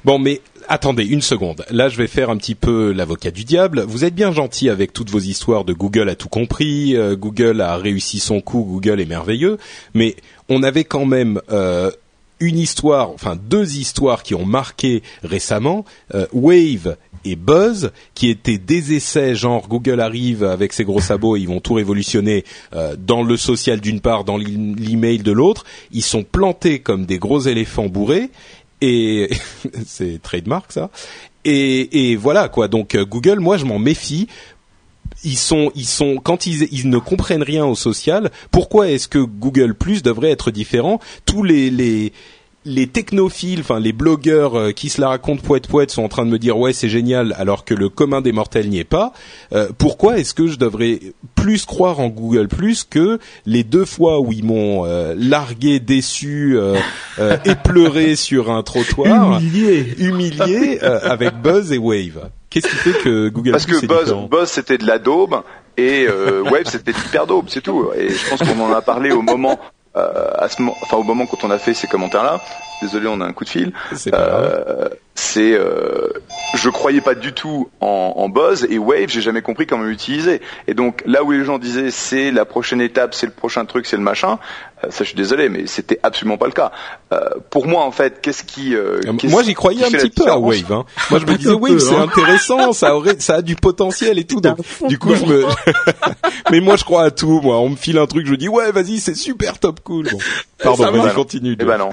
Bon, 0.05 0.19
mais 0.19 0.41
attendez 0.69 1.03
une 1.03 1.21
seconde. 1.21 1.65
Là, 1.71 1.89
je 1.89 1.97
vais 1.97 2.07
faire 2.07 2.29
un 2.29 2.37
petit 2.37 2.55
peu 2.55 2.93
l'avocat 2.93 3.31
du 3.31 3.43
diable. 3.43 3.83
Vous 3.87 4.05
êtes 4.05 4.15
bien 4.15 4.31
gentil 4.31 4.69
avec 4.69 4.93
toutes 4.93 5.09
vos 5.09 5.19
histoires 5.19 5.65
de 5.65 5.73
Google 5.73 6.07
a 6.07 6.15
tout 6.15 6.29
compris, 6.29 6.95
euh, 6.95 7.15
Google 7.15 7.59
a 7.59 7.75
réussi 7.75 8.19
son 8.19 8.39
coup, 8.39 8.63
Google 8.63 9.01
est 9.01 9.05
merveilleux, 9.05 9.57
mais 9.93 10.15
on 10.47 10.63
avait 10.63 10.83
quand 10.83 11.05
même 11.05 11.41
euh, 11.51 11.91
une 12.39 12.59
histoire, 12.59 13.09
enfin 13.09 13.35
deux 13.35 13.77
histoires 13.77 14.23
qui 14.23 14.35
ont 14.35 14.45
marqué 14.45 15.01
récemment, 15.23 15.85
euh, 16.13 16.27
Wave 16.31 16.95
et 17.25 17.35
Buzz, 17.35 17.91
qui 18.13 18.29
étaient 18.29 18.59
des 18.59 18.93
essais 18.93 19.35
genre 19.35 19.67
Google 19.67 19.99
arrive 19.99 20.43
avec 20.43 20.71
ses 20.71 20.85
gros 20.85 21.01
sabots, 21.01 21.35
ils 21.35 21.47
vont 21.47 21.59
tout 21.59 21.73
révolutionner 21.73 22.45
dans 22.97 23.23
le 23.23 23.35
social 23.35 23.81
d'une 23.81 23.99
part, 23.99 24.23
dans 24.23 24.37
l'email 24.37 25.17
de 25.17 25.33
l'autre. 25.33 25.65
Ils 25.91 26.01
sont 26.01 26.23
plantés 26.23 26.79
comme 26.79 27.05
des 27.05 27.19
gros 27.19 27.41
éléphants 27.41 27.89
bourrés 27.89 28.29
et 28.81 29.29
c'est 29.85 30.21
trademark 30.21 30.71
ça. 30.71 30.89
Et, 31.45 32.11
et 32.11 32.15
voilà 32.15 32.49
quoi. 32.49 32.67
Donc 32.67 32.95
euh, 32.95 33.05
Google, 33.05 33.39
moi 33.39 33.57
je 33.57 33.65
m'en 33.65 33.79
méfie 33.79 34.27
ils 35.23 35.37
sont, 35.37 35.71
ils 35.75 35.85
sont, 35.87 36.17
quand 36.17 36.45
ils, 36.45 36.67
ils 36.71 36.89
ne 36.89 36.97
comprennent 36.97 37.43
rien 37.43 37.65
au 37.65 37.75
social, 37.75 38.31
pourquoi 38.51 38.89
est-ce 38.89 39.07
que 39.07 39.19
Google 39.19 39.75
Plus 39.75 40.01
devrait 40.01 40.31
être 40.31 40.51
différent? 40.51 40.99
Tous 41.25 41.43
les, 41.43 41.69
les, 41.69 42.13
les 42.65 42.87
technophiles, 42.87 43.61
enfin 43.61 43.79
les 43.79 43.93
blogueurs 43.93 44.57
euh, 44.57 44.71
qui 44.71 44.89
se 44.89 44.99
la 44.99 45.09
racontent 45.09 45.41
poète 45.41 45.67
poète 45.67 45.91
sont 45.91 46.03
en 46.03 46.09
train 46.09 46.25
de 46.25 46.31
me 46.31 46.37
dire 46.37 46.57
ouais 46.57 46.73
c'est 46.73 46.89
génial 46.89 47.33
alors 47.37 47.63
que 47.63 47.73
le 47.73 47.87
commun 47.87 48.21
des 48.21 48.31
mortels 48.31 48.69
n'y 48.69 48.79
est 48.79 48.83
pas. 48.83 49.13
Euh, 49.53 49.69
pourquoi 49.77 50.19
est-ce 50.19 50.33
que 50.33 50.47
je 50.47 50.57
devrais 50.57 50.99
plus 51.35 51.65
croire 51.65 51.99
en 51.99 52.09
Google 52.09 52.47
Plus 52.49 52.83
que 52.83 53.19
les 53.45 53.63
deux 53.63 53.85
fois 53.85 54.19
où 54.19 54.33
ils 54.33 54.43
m'ont 54.43 54.85
euh, 54.85 55.15
largué, 55.17 55.79
déçu, 55.79 56.57
et 57.17 57.55
pleuré 57.63 58.15
sur 58.17 58.51
un 58.51 58.61
trottoir, 58.63 59.39
humilié, 59.39 59.95
humilié 59.97 60.79
avec 60.81 61.35
Buzz 61.41 61.71
et 61.71 61.77
Wave? 61.77 62.29
Qu'est-ce 62.49 62.67
qui 62.67 62.75
fait 62.75 63.03
que 63.03 63.29
Google 63.29 63.51
Parce 63.51 63.65
que 63.65 63.85
Buzz, 63.85 64.15
Buzz 64.29 64.49
c'était 64.49 64.77
de 64.77 64.85
la 64.85 64.99
daube 64.99 65.41
et 65.77 66.07
Wave 66.07 66.65
c'était 66.65 66.91
hyper 66.91 67.25
daube, 67.25 67.45
c'est 67.47 67.61
tout. 67.61 67.89
Et 67.95 68.09
je 68.09 68.29
pense 68.29 68.39
qu'on 68.39 68.59
en 68.59 68.73
a 68.73 68.81
parlé 68.81 69.11
au 69.11 69.21
moment 69.21 69.57
euh, 69.78 69.78
à 69.95 70.47
ce 70.49 70.61
moment, 70.61 70.77
enfin 70.81 70.97
au 70.97 71.03
moment 71.03 71.25
quand 71.25 71.43
on 71.43 71.51
a 71.51 71.57
fait 71.59 71.73
ces 71.73 71.87
commentaires-là, 71.87 72.41
désolé, 72.81 73.07
on 73.07 73.19
a 73.21 73.25
un 73.25 73.33
coup 73.33 73.43
de 73.43 73.49
fil. 73.49 73.73
Euh, 74.13 74.89
c'est 75.19 75.53
euh, 75.53 76.07
je 76.55 76.69
croyais 76.69 77.01
pas 77.01 77.13
du 77.13 77.33
tout 77.33 77.69
en, 77.81 78.13
en 78.15 78.29
Buzz 78.29 78.65
et 78.69 78.77
Wave, 78.77 79.09
j'ai 79.09 79.21
jamais 79.21 79.41
compris 79.41 79.67
comment 79.67 79.83
l'utiliser. 79.83 80.41
Et 80.67 80.73
donc 80.73 81.03
là 81.05 81.23
où 81.23 81.31
les 81.31 81.43
gens 81.43 81.59
disaient 81.59 81.91
c'est 81.91 82.31
la 82.31 82.45
prochaine 82.45 82.79
étape, 82.79 83.13
c'est 83.13 83.25
le 83.25 83.33
prochain 83.33 83.65
truc, 83.65 83.85
c'est 83.85 83.97
le 83.97 84.01
machin, 84.01 84.39
euh, 84.83 84.87
ça 84.91 85.03
je 85.03 85.09
suis 85.09 85.17
désolé, 85.17 85.49
mais 85.49 85.67
c'était 85.67 85.99
absolument 86.03 86.37
pas 86.37 86.45
le 86.45 86.53
cas. 86.53 86.71
Euh, 87.11 87.31
pour 87.49 87.67
moi 87.67 87.83
en 87.83 87.91
fait, 87.91 88.21
qu'est-ce 88.21 88.43
qui 88.45 88.75
euh, 88.75 89.01
moi 89.25 89.43
j'y 89.43 89.53
croyais 89.53 89.83
un 89.83 89.91
petit 89.91 90.09
peu 90.09 90.27
à 90.29 90.37
Wave. 90.39 90.71
Hein. 90.71 90.85
Moi 91.11 91.19
je 91.19 91.25
me 91.25 91.37
disais 91.37 91.51
Wave 91.53 91.79
c'est 91.79 91.95
hein. 91.95 92.03
intéressant, 92.03 92.71
ça 92.71 92.95
aurait, 92.95 93.19
ça 93.19 93.35
a 93.35 93.41
du 93.41 93.55
potentiel 93.55 94.17
et 94.19 94.23
tout. 94.23 94.39
Donc, 94.39 94.57
du 94.87 94.97
coup 94.97 95.13
je 95.15 95.25
me, 95.25 95.45
mais 96.51 96.61
moi 96.61 96.77
je 96.77 96.85
crois 96.85 97.03
à 97.03 97.11
tout. 97.11 97.41
Moi 97.41 97.59
on 97.59 97.69
me 97.69 97.75
file 97.75 97.97
un 97.97 98.07
truc, 98.07 98.25
je 98.25 98.35
dis 98.35 98.47
ouais 98.47 98.71
vas-y 98.71 98.99
c'est 98.99 99.15
super 99.15 99.59
top 99.59 99.81
cool. 99.81 100.07
Bon. 100.09 100.17
Pardon, 100.63 100.91
vas-y 100.91 101.13
continue. 101.13 101.57
Eh 101.59 101.65
ben 101.65 101.77
non. 101.77 101.89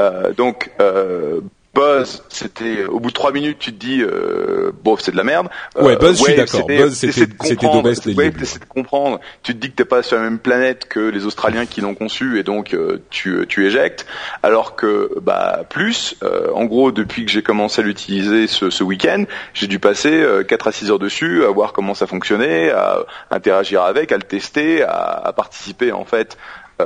euh, 0.00 0.32
donc 0.32 0.70
euh, 0.80 1.40
Buzz, 1.74 2.22
c'était 2.28 2.84
au 2.84 3.00
bout 3.00 3.08
de 3.08 3.14
trois 3.14 3.32
minutes, 3.32 3.58
tu 3.58 3.72
te 3.72 3.78
dis, 3.78 4.02
euh, 4.02 4.72
bof, 4.84 5.00
c'est 5.00 5.12
de 5.12 5.16
la 5.16 5.24
merde. 5.24 5.48
Ouais, 5.74 5.96
Buzz, 5.96 6.18
je 6.18 6.24
suis 6.24 6.34
d'accord. 6.34 6.66
Buzz, 6.66 6.92
c'était 6.92 7.26
c'était 7.40 7.66
Wave, 7.66 8.32
t'essaies 8.32 8.58
de 8.58 8.64
comprendre. 8.66 9.20
Tu 9.42 9.54
te 9.54 9.58
dis 9.58 9.70
que 9.70 9.76
t'es 9.76 9.86
pas 9.86 10.02
sur 10.02 10.18
la 10.18 10.24
même 10.24 10.38
planète 10.38 10.86
que 10.86 11.00
les 11.00 11.24
Australiens 11.24 11.64
qui 11.64 11.80
l'ont 11.80 11.94
conçu 11.94 12.38
et 12.38 12.42
donc 12.42 12.74
euh, 12.74 13.02
tu 13.08 13.46
tu 13.48 13.66
éjectes. 13.66 14.04
Alors 14.42 14.76
que 14.76 15.18
bah 15.22 15.62
plus, 15.68 16.16
euh, 16.22 16.50
en 16.54 16.66
gros, 16.66 16.92
depuis 16.92 17.24
que 17.24 17.30
j'ai 17.30 17.42
commencé 17.42 17.80
à 17.80 17.84
l'utiliser 17.84 18.48
ce, 18.48 18.68
ce 18.68 18.84
week-end, 18.84 19.24
j'ai 19.54 19.66
dû 19.66 19.78
passer 19.78 20.22
4 20.46 20.68
à 20.68 20.72
6 20.72 20.90
heures 20.90 20.98
dessus, 20.98 21.44
à 21.46 21.48
voir 21.48 21.72
comment 21.72 21.94
ça 21.94 22.06
fonctionnait, 22.06 22.70
à 22.70 22.98
interagir 23.30 23.82
avec, 23.82 24.12
à 24.12 24.16
le 24.16 24.22
tester, 24.22 24.82
à, 24.82 25.22
à 25.24 25.32
participer 25.32 25.90
en 25.90 26.04
fait 26.04 26.36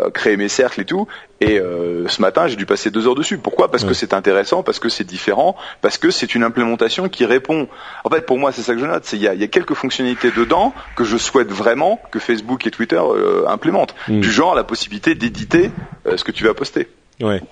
euh, 0.03 0.11
créer 0.11 0.37
mes 0.37 0.49
cercles 0.49 0.81
et 0.81 0.85
tout. 0.85 1.07
Et 1.41 1.59
euh, 1.59 2.09
ce 2.09 2.21
matin, 2.21 2.47
j'ai 2.47 2.57
dû 2.57 2.67
passer 2.67 2.91
deux 2.91 3.07
heures 3.07 3.15
dessus. 3.15 3.39
Pourquoi? 3.39 3.71
Parce 3.71 3.85
que 3.85 3.95
c'est 3.95 4.15
intéressant, 4.15 4.63
parce 4.63 4.79
que 4.79 4.89
c'est 4.89 5.05
différent, 5.05 5.57
parce 5.83 5.99
que 5.99 6.11
c'est 6.11 6.35
une 6.35 6.43
implémentation 6.43 7.09
qui 7.09 7.25
répond. 7.25 7.69
En 8.05 8.11
fait, 8.11 8.23
pour 8.23 8.39
moi, 8.39 8.53
c'est 8.53 8.63
ça 8.63 8.75
que 8.75 8.81
je 8.81 8.87
note. 8.87 9.05
C'est 9.05 9.17
il 9.17 9.23
y 9.23 9.29
a, 9.29 9.35
y 9.35 9.45
a, 9.45 9.49
quelques 9.49 9.75
fonctionnalités 9.75 10.31
dedans 10.31 10.73
que 10.97 11.05
je 11.05 11.17
souhaite 11.17 11.51
vraiment 11.51 12.01
que 12.11 12.19
Facebook 12.19 12.67
et 12.67 12.71
Twitter 12.71 13.01
euh, 13.01 13.47
implémentent. 13.49 13.95
Mm. 14.09 14.21
Du 14.21 14.31
genre 14.31 14.55
la 14.55 14.65
possibilité 14.65 15.15
d'éditer 15.15 15.71
ce 16.17 16.25
que 16.25 16.33
tu 16.33 16.45
vas 16.45 16.55
poster. 16.55 16.89
Ouais. 17.21 17.43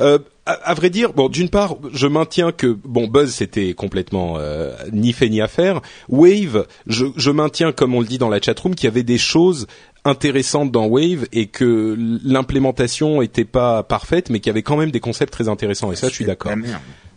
Euh, 0.00 0.18
à, 0.46 0.74
vrai 0.74 0.90
dire, 0.90 1.12
bon, 1.14 1.28
d'une 1.28 1.48
part, 1.48 1.76
je 1.92 2.06
maintiens 2.06 2.52
que 2.52 2.66
bon, 2.66 3.08
Buzz 3.08 3.32
c'était 3.32 3.72
complètement 3.72 4.34
euh, 4.38 4.74
ni 4.92 5.12
fait 5.12 5.28
ni 5.28 5.40
à 5.40 5.48
faire. 5.48 5.80
Wave, 6.08 6.66
je, 6.86 7.06
je 7.16 7.30
maintiens, 7.30 7.72
comme 7.72 7.94
on 7.94 8.00
le 8.00 8.06
dit 8.06 8.18
dans 8.18 8.28
la 8.28 8.40
chatroom, 8.40 8.74
qu'il 8.74 8.84
y 8.84 8.88
avait 8.88 9.02
des 9.02 9.18
choses 9.18 9.66
intéressantes 10.04 10.70
dans 10.70 10.86
Wave 10.86 11.26
et 11.32 11.46
que 11.46 11.96
l'implémentation 12.24 13.22
était 13.22 13.44
pas 13.44 13.82
parfaite, 13.82 14.30
mais 14.30 14.40
qu'il 14.40 14.48
y 14.48 14.50
avait 14.50 14.62
quand 14.62 14.76
même 14.76 14.90
des 14.90 15.00
concepts 15.00 15.32
très 15.32 15.48
intéressants. 15.48 15.92
Et 15.92 15.96
ça, 15.96 16.08
je 16.08 16.14
suis 16.14 16.24
d'accord. 16.24 16.52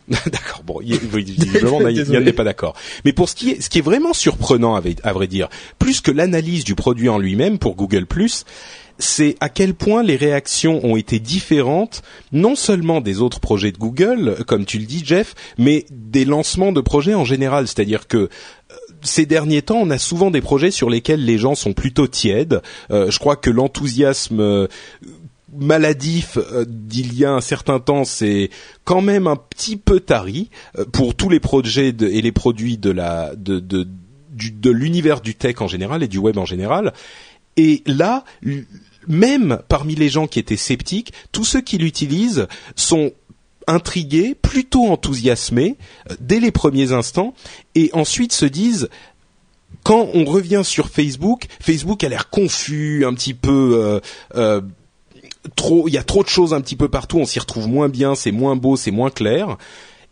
d'accord. 0.26 0.64
Bon, 0.66 0.80
visiblement, 0.82 1.88
Yann 1.88 2.24
n'est 2.24 2.34
pas 2.34 2.44
d'accord. 2.44 2.76
Mais 3.06 3.14
pour 3.14 3.28
ce 3.30 3.36
qui 3.36 3.52
est, 3.52 3.62
ce 3.62 3.70
qui 3.70 3.80
est 3.80 3.82
vraiment 3.82 4.14
surprenant, 4.14 4.76
à 4.76 5.14
vrai 5.14 5.28
dire, 5.28 5.50
plus 5.80 6.02
que 6.02 6.12
l'analyse 6.12 6.64
du 6.64 6.76
produit 6.76 7.10
en 7.10 7.20
lui-même 7.20 7.60
pour 7.60 7.76
Google 7.76 8.06
c'est 9.00 9.36
à 9.42 9.50
quel 9.50 9.76
point 9.76 10.02
les 10.02 10.16
réactions 10.16 10.84
ont 10.84 10.96
été 10.96 11.20
différentes, 11.20 12.02
non 12.32 12.56
seulement 12.56 13.02
des 13.02 13.22
autres 13.22 13.40
projets 13.40 13.72
de 13.72 13.78
Google, 13.78 14.38
comme 14.48 14.66
tu 14.66 14.80
le 14.80 14.86
dis 14.86 15.04
Jeff, 15.06 15.36
mais 15.58 15.86
des 15.92 16.26
lancements 16.26 16.72
de 16.72 16.82
projets 16.82 17.14
en 17.14 17.26
général. 17.26 17.68
C'est-à-dire 17.68 18.08
que 18.08 18.18
euh, 18.18 18.76
ces 19.02 19.26
derniers 19.26 19.62
temps, 19.62 19.78
on 19.78 19.90
a 19.90 19.98
souvent 19.98 20.32
des 20.32 20.42
projets 20.42 20.72
sur 20.72 20.90
lesquels 20.90 21.24
les 21.24 21.38
gens 21.38 21.56
sont 21.56 21.74
plutôt 21.74 22.08
tièdes. 22.08 22.62
Euh, 22.92 23.12
je 23.12 23.20
crois 23.20 23.36
que 23.36 23.50
l'enthousiasme 23.50 24.40
euh, 24.40 24.68
maladif 25.56 26.38
d'il 26.68 27.18
y 27.18 27.26
a 27.26 27.32
un 27.32 27.42
certain 27.42 27.80
temps, 27.80 28.04
c'est 28.04 28.50
quand 28.84 29.02
même 29.02 29.28
un 29.28 29.38
petit 29.38 29.78
peu 29.78 30.00
tari 30.00 30.50
pour 30.92 31.16
tous 31.16 31.30
les 31.30 31.40
projets 31.40 31.90
et 31.90 32.22
les 32.22 32.32
produits 32.32 32.78
de 32.78 32.92
la 32.92 33.34
de, 33.36 33.60
de 33.60 34.70
l'univers 34.70 35.22
du 35.22 35.36
tech 35.36 35.62
en 35.62 35.68
général 35.68 36.04
et 36.04 36.08
du 36.08 36.18
web 36.18 36.38
en 36.38 36.46
général. 36.46 36.94
Et 37.56 37.82
là, 37.86 38.24
même 39.08 39.60
parmi 39.68 39.96
les 39.96 40.10
gens 40.10 40.28
qui 40.28 40.40
étaient 40.40 40.58
sceptiques, 40.58 41.14
tous 41.32 41.46
ceux 41.46 41.62
qui 41.62 41.78
l'utilisent 41.78 42.48
sont 42.76 43.12
intrigués, 43.68 44.36
plutôt 44.36 44.88
enthousiasmés 44.88 45.78
euh, 46.10 46.16
dès 46.20 46.40
les 46.40 46.52
premiers 46.52 46.92
instants, 46.94 47.34
et 47.76 47.90
ensuite 47.94 48.34
se 48.34 48.46
disent 48.46 48.90
quand 49.84 50.10
on 50.14 50.26
revient 50.26 50.62
sur 50.64 50.90
Facebook, 50.90 51.48
Facebook 51.62 52.04
a 52.04 52.10
l'air 52.10 52.30
confus, 52.30 53.06
un 53.06 53.14
petit 53.14 53.34
peu 53.34 53.76
euh, 53.76 54.00
euh, 54.36 54.62
trop, 55.56 55.88
il 55.88 55.94
y 55.94 55.98
a 55.98 56.04
trop 56.04 56.24
de 56.24 56.30
choses 56.30 56.54
un 56.54 56.62
petit 56.62 56.76
peu 56.76 56.90
partout, 56.90 57.18
on 57.20 57.26
s'y 57.26 57.40
retrouve 57.40 57.68
moins 57.68 57.90
bien, 57.90 58.16
c'est 58.16 58.32
moins 58.32 58.56
beau, 58.56 58.76
c'est 58.76 58.92
moins 58.92 59.10
clair, 59.10 59.58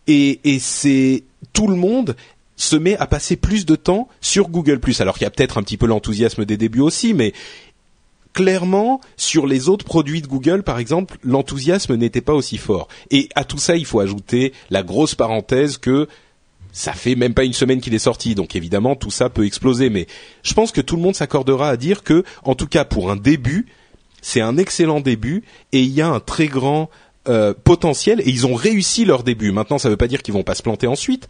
et, 0.07 0.39
et 0.43 0.59
c'est 0.59 1.23
tout 1.53 1.67
le 1.67 1.75
monde 1.75 2.15
se 2.57 2.75
met 2.75 2.95
à 2.97 3.07
passer 3.07 3.35
plus 3.35 3.65
de 3.65 3.75
temps 3.75 4.07
sur 4.21 4.47
Google+. 4.49 4.79
Alors 4.99 5.15
qu'il 5.15 5.23
y 5.23 5.27
a 5.27 5.31
peut-être 5.31 5.57
un 5.57 5.63
petit 5.63 5.77
peu 5.77 5.87
l'enthousiasme 5.87 6.45
des 6.45 6.57
débuts 6.57 6.79
aussi, 6.79 7.13
mais 7.13 7.33
clairement, 8.35 8.99
sur 9.17 9.47
les 9.47 9.69
autres 9.69 9.85
produits 9.85 10.21
de 10.21 10.27
Google, 10.27 10.61
par 10.61 10.77
exemple, 10.77 11.17
l'enthousiasme 11.23 11.95
n'était 11.95 12.21
pas 12.21 12.33
aussi 12.33 12.57
fort. 12.57 12.89
Et 13.09 13.29
à 13.33 13.45
tout 13.45 13.57
ça, 13.57 13.77
il 13.77 13.85
faut 13.85 14.01
ajouter 14.01 14.53
la 14.69 14.83
grosse 14.83 15.15
parenthèse 15.15 15.77
que 15.77 16.07
ça 16.73 16.91
fait 16.91 17.15
même 17.15 17.33
pas 17.33 17.45
une 17.45 17.53
semaine 17.53 17.79
qu'il 17.79 17.95
est 17.95 17.99
sorti, 17.99 18.35
donc 18.35 18.57
évidemment 18.57 18.97
tout 18.97 19.09
ça 19.09 19.29
peut 19.29 19.45
exploser. 19.45 19.89
Mais 19.89 20.07
je 20.43 20.53
pense 20.53 20.73
que 20.73 20.81
tout 20.81 20.97
le 20.97 21.01
monde 21.01 21.15
s'accordera 21.15 21.69
à 21.69 21.77
dire 21.77 22.03
que, 22.03 22.25
en 22.43 22.53
tout 22.53 22.67
cas 22.67 22.83
pour 22.83 23.09
un 23.09 23.15
début, 23.15 23.67
c'est 24.21 24.41
un 24.41 24.57
excellent 24.57 24.99
début 24.99 25.43
et 25.71 25.81
il 25.81 25.91
y 25.91 26.01
a 26.01 26.09
un 26.09 26.19
très 26.19 26.47
grand 26.47 26.89
euh, 27.29 27.53
potentiel 27.63 28.19
et 28.19 28.29
ils 28.29 28.45
ont 28.45 28.53
réussi 28.53 29.05
leur 29.05 29.23
début. 29.23 29.53
Maintenant, 29.53 29.77
ça 29.77 29.87
ne 29.87 29.93
veut 29.93 29.97
pas 29.97 30.07
dire 30.07 30.21
qu'ils 30.21 30.33
vont 30.33 30.43
pas 30.43 30.55
se 30.55 30.63
planter 30.63 30.87
ensuite, 30.87 31.29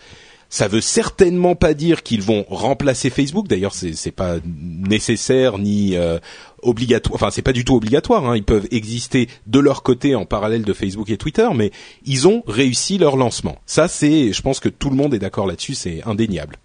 ça 0.56 0.70
veut 0.70 0.80
certainement 0.80 1.54
pas 1.54 1.74
dire 1.74 2.02
qu'ils 2.02 2.22
vont 2.22 2.46
remplacer 2.48 3.10
Facebook. 3.10 3.46
D'ailleurs, 3.50 3.74
c'est 3.74 3.92
c'est 3.92 4.14
pas 4.14 4.36
nécessaire 4.46 5.58
ni 5.58 5.98
euh, 5.98 6.18
obligatoire. 6.62 7.16
Enfin, 7.16 7.30
c'est 7.30 7.42
pas 7.42 7.52
du 7.52 7.66
tout 7.66 7.76
obligatoire. 7.76 8.26
Hein. 8.26 8.38
Ils 8.38 8.44
peuvent 8.46 8.66
exister 8.72 9.28
de 9.48 9.60
leur 9.60 9.84
côté 9.84 10.16
en 10.16 10.26
parallèle 10.26 10.64
de 10.64 10.72
Facebook 10.72 11.10
et 11.10 11.18
Twitter, 11.18 11.50
mais 11.54 11.72
ils 12.06 12.30
ont 12.30 12.42
réussi 12.48 12.98
leur 12.98 13.18
lancement. 13.18 13.58
Ça, 13.66 13.90
c'est, 13.90 14.32
je 14.32 14.42
pense 14.42 14.62
que 14.62 14.70
tout 14.70 14.90
le 14.90 14.96
monde 14.96 15.14
est 15.14 15.20
d'accord 15.20 15.46
là-dessus. 15.46 15.74
C'est 15.74 16.02
indéniable. 16.06 16.56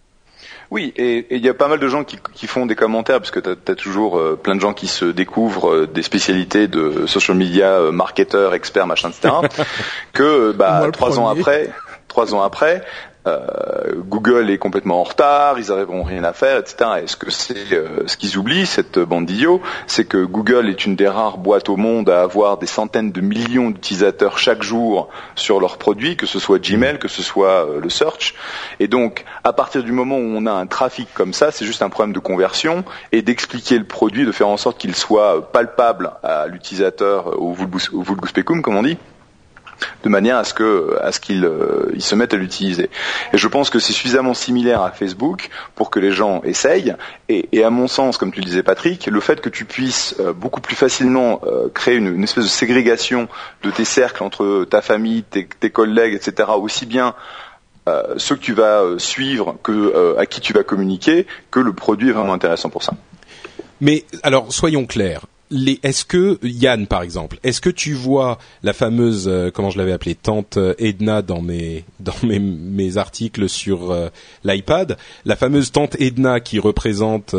Oui, 0.70 0.92
et 0.96 1.26
il 1.34 1.44
y 1.44 1.48
a 1.48 1.54
pas 1.54 1.66
mal 1.66 1.80
de 1.80 1.88
gens 1.88 2.04
qui, 2.04 2.16
qui 2.32 2.46
font 2.46 2.64
des 2.64 2.76
commentaires, 2.76 3.18
parce 3.18 3.32
que 3.32 3.40
tu 3.40 3.72
as, 3.72 3.74
toujours 3.74 4.18
euh, 4.18 4.38
plein 4.40 4.54
de 4.54 4.60
gens 4.60 4.72
qui 4.72 4.86
se 4.86 5.04
découvrent 5.04 5.72
euh, 5.72 5.86
des 5.88 6.02
spécialités 6.02 6.68
de 6.68 7.06
social 7.06 7.36
media, 7.36 7.72
euh, 7.72 7.90
marketeurs, 7.90 8.54
experts, 8.54 8.86
machin, 8.86 9.10
etc. 9.10 9.34
que 10.12 10.52
bah, 10.52 10.88
trois 10.92 11.18
ans 11.18 11.26
après, 11.26 11.70
trois 12.06 12.36
ans 12.36 12.42
après, 12.42 12.84
Google 13.26 14.50
est 14.50 14.58
complètement 14.58 15.00
en 15.00 15.04
retard, 15.04 15.58
ils 15.58 15.68
n'arriveront 15.68 16.02
rien 16.02 16.24
à 16.24 16.32
faire, 16.32 16.58
etc. 16.58 16.90
Et 17.02 17.06
ce 17.06 17.16
que 17.16 17.30
c'est, 17.30 17.72
euh, 17.72 18.06
ce 18.06 18.16
qu'ils 18.16 18.38
oublient, 18.38 18.66
cette 18.66 18.98
bande 18.98 19.26
d'idiots, 19.26 19.60
c'est 19.86 20.04
que 20.04 20.24
Google 20.24 20.68
est 20.68 20.86
une 20.86 20.96
des 20.96 21.08
rares 21.08 21.38
boîtes 21.38 21.68
au 21.68 21.76
monde 21.76 22.10
à 22.10 22.22
avoir 22.22 22.58
des 22.58 22.66
centaines 22.66 23.12
de 23.12 23.20
millions 23.20 23.70
d'utilisateurs 23.70 24.38
chaque 24.38 24.62
jour 24.62 25.08
sur 25.34 25.60
leurs 25.60 25.78
produits, 25.78 26.16
que 26.16 26.26
ce 26.26 26.38
soit 26.38 26.58
Gmail, 26.58 26.98
que 26.98 27.08
ce 27.08 27.22
soit 27.22 27.66
euh, 27.66 27.80
le 27.80 27.90
search. 27.90 28.34
Et 28.78 28.88
donc, 28.88 29.24
à 29.44 29.52
partir 29.52 29.82
du 29.82 29.92
moment 29.92 30.16
où 30.16 30.34
on 30.36 30.46
a 30.46 30.52
un 30.52 30.66
trafic 30.66 31.08
comme 31.14 31.32
ça, 31.32 31.50
c'est 31.50 31.64
juste 31.64 31.82
un 31.82 31.90
problème 31.90 32.14
de 32.14 32.20
conversion 32.20 32.84
et 33.12 33.22
d'expliquer 33.22 33.78
le 33.78 33.84
produit, 33.84 34.24
de 34.24 34.32
faire 34.32 34.48
en 34.48 34.56
sorte 34.56 34.78
qu'il 34.78 34.94
soit 34.94 35.52
palpable 35.52 36.12
à 36.22 36.46
l'utilisateur, 36.46 37.40
au 37.40 37.52
vulgus 37.52 38.32
pecum, 38.32 38.62
comme 38.62 38.76
on 38.76 38.82
dit 38.82 38.98
de 40.02 40.08
manière 40.08 40.36
à 40.36 40.44
ce 40.44 41.20
qu'ils 41.20 41.44
euh, 41.44 41.98
se 41.98 42.14
mettent 42.14 42.34
à 42.34 42.36
l'utiliser. 42.36 42.90
Et 43.32 43.38
je 43.38 43.48
pense 43.48 43.70
que 43.70 43.78
c'est 43.78 43.92
suffisamment 43.92 44.34
similaire 44.34 44.82
à 44.82 44.90
Facebook 44.90 45.50
pour 45.74 45.90
que 45.90 45.98
les 45.98 46.12
gens 46.12 46.42
essayent. 46.44 46.94
Et, 47.28 47.64
à 47.64 47.70
mon 47.70 47.88
sens, 47.88 48.16
comme 48.16 48.32
tu 48.32 48.40
le 48.40 48.46
disais 48.46 48.62
Patrick, 48.62 49.06
le 49.06 49.20
fait 49.20 49.40
que 49.40 49.48
tu 49.48 49.64
puisses 49.64 50.16
euh, 50.20 50.32
beaucoup 50.32 50.60
plus 50.60 50.76
facilement 50.76 51.40
euh, 51.46 51.68
créer 51.72 51.96
une, 51.96 52.14
une, 52.14 52.24
espèce 52.24 52.44
de 52.44 52.48
ségrégation 52.48 53.28
de 53.62 53.70
tes 53.70 53.84
cercles 53.84 54.22
entre 54.22 54.64
ta 54.68 54.82
famille, 54.82 55.22
tes, 55.22 55.46
tes 55.46 55.70
collègues, 55.70 56.14
etc., 56.14 56.50
aussi 56.56 56.86
bien 56.86 57.14
ceux 58.18 58.36
que 58.36 58.40
tu 58.40 58.52
vas 58.52 58.84
suivre 58.98 59.56
que 59.64 60.16
à 60.16 60.24
qui 60.24 60.40
tu 60.40 60.52
vas 60.52 60.62
communiquer, 60.62 61.26
que 61.50 61.58
le 61.58 61.72
produit 61.72 62.10
est 62.10 62.12
vraiment 62.12 62.34
intéressant 62.34 62.70
pour 62.70 62.84
ça. 62.84 62.92
Mais 63.80 64.04
alors, 64.22 64.52
soyons 64.52 64.86
clairs 64.86 65.22
est-ce 65.50 66.04
que 66.04 66.38
Yann 66.42 66.86
par 66.86 67.02
exemple, 67.02 67.38
est-ce 67.42 67.60
que 67.60 67.70
tu 67.70 67.94
vois 67.94 68.38
la 68.62 68.72
fameuse 68.72 69.26
euh, 69.28 69.50
comment 69.50 69.70
je 69.70 69.78
l'avais 69.78 69.92
appelée 69.92 70.14
tante 70.14 70.56
euh, 70.56 70.74
Edna 70.78 71.22
dans 71.22 71.42
mes 71.42 71.84
dans 72.00 72.14
mes, 72.22 72.38
mes 72.38 72.96
articles 72.96 73.48
sur 73.48 73.90
euh, 73.90 74.08
l'iPad, 74.44 74.96
la 75.24 75.36
fameuse 75.36 75.72
tante 75.72 75.96
Edna 76.00 76.40
qui 76.40 76.58
représente 76.58 77.34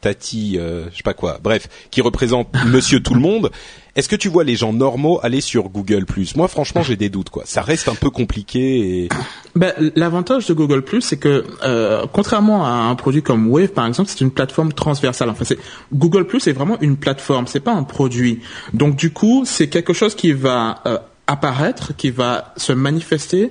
Tati, 0.00 0.54
je 0.54 0.96
sais 0.96 1.02
pas 1.02 1.14
quoi, 1.14 1.38
bref, 1.42 1.68
qui 1.90 2.00
représente 2.00 2.48
Monsieur 2.66 3.00
tout 3.00 3.14
le 3.14 3.20
monde. 3.20 3.50
Est-ce 3.98 4.08
que 4.08 4.14
tu 4.14 4.28
vois 4.28 4.44
les 4.44 4.54
gens 4.54 4.72
normaux 4.72 5.18
aller 5.24 5.40
sur 5.40 5.70
Google 5.70 6.06
Moi, 6.36 6.46
franchement, 6.46 6.84
j'ai 6.84 6.94
des 6.94 7.08
doutes. 7.08 7.30
Quoi. 7.30 7.42
Ça 7.46 7.62
reste 7.62 7.88
un 7.88 7.96
peu 7.96 8.10
compliqué. 8.10 9.08
Ben, 9.56 9.72
l'avantage 9.96 10.46
de 10.46 10.54
Google 10.54 10.84
c'est 11.00 11.16
que 11.16 11.44
euh, 11.64 12.06
contrairement 12.12 12.64
à 12.64 12.70
un 12.70 12.94
produit 12.94 13.24
comme 13.24 13.50
Wave, 13.50 13.70
par 13.70 13.86
exemple, 13.86 14.08
c'est 14.08 14.20
une 14.20 14.30
plateforme 14.30 14.72
transversale. 14.72 15.30
Enfin, 15.30 15.44
c'est 15.44 15.58
Google 15.92 16.28
est 16.46 16.52
vraiment 16.52 16.78
une 16.80 16.96
plateforme. 16.96 17.48
C'est 17.48 17.58
pas 17.58 17.72
un 17.72 17.82
produit. 17.82 18.38
Donc, 18.72 18.94
du 18.94 19.10
coup, 19.10 19.42
c'est 19.44 19.68
quelque 19.68 19.94
chose 19.94 20.14
qui 20.14 20.30
va 20.30 20.80
euh, 20.86 20.98
apparaître, 21.26 21.96
qui 21.96 22.10
va 22.10 22.54
se 22.56 22.72
manifester 22.72 23.50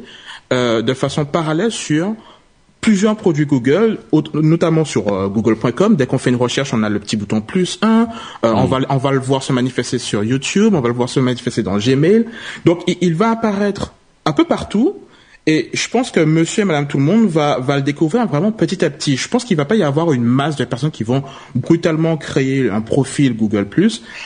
de 0.49 0.93
façon 0.93 1.25
parallèle 1.25 1.71
sur 1.73 2.15
plusieurs 2.81 3.15
produits 3.15 3.45
Google, 3.45 3.99
notamment 4.33 4.85
sur 4.85 5.11
euh, 5.11 5.27
google.com. 5.27 5.95
Dès 5.95 6.05
qu'on 6.05 6.17
fait 6.17 6.29
une 6.29 6.35
recherche, 6.37 6.73
on 6.73 6.83
a 6.83 6.89
le 6.89 6.99
petit 6.99 7.17
bouton 7.17 7.41
plus 7.41 7.79
1. 7.81 7.87
Euh, 7.87 8.05
on, 8.43 8.65
mm. 8.65 8.69
va, 8.69 8.77
on 8.89 8.97
va 8.97 9.11
le 9.11 9.19
voir 9.19 9.43
se 9.43 9.53
manifester 9.53 9.99
sur 9.99 10.23
YouTube, 10.23 10.73
on 10.73 10.81
va 10.81 10.87
le 10.87 10.93
voir 10.93 11.09
se 11.09 11.19
manifester 11.19 11.63
dans 11.63 11.77
Gmail. 11.77 12.25
Donc, 12.65 12.83
il 12.87 13.15
va 13.15 13.31
apparaître 13.31 13.93
un 14.25 14.33
peu 14.33 14.43
partout 14.43 14.95
et 15.49 15.69
je 15.73 15.87
pense 15.87 16.11
que 16.11 16.19
monsieur 16.19 16.63
et 16.63 16.65
madame 16.65 16.87
tout 16.87 16.97
le 16.97 17.03
monde 17.03 17.27
va, 17.27 17.57
va 17.59 17.77
le 17.77 17.81
découvrir 17.81 18.27
vraiment 18.27 18.51
petit 18.51 18.83
à 18.83 18.89
petit. 18.89 19.15
Je 19.15 19.29
pense 19.29 19.45
qu'il 19.45 19.55
va 19.55 19.63
pas 19.63 19.75
y 19.75 19.83
avoir 19.83 20.11
une 20.11 20.25
masse 20.25 20.57
de 20.57 20.65
personnes 20.65 20.91
qui 20.91 21.05
vont 21.05 21.23
brutalement 21.55 22.17
créer 22.17 22.69
un 22.69 22.81
profil 22.81 23.33
Google+. 23.33 23.65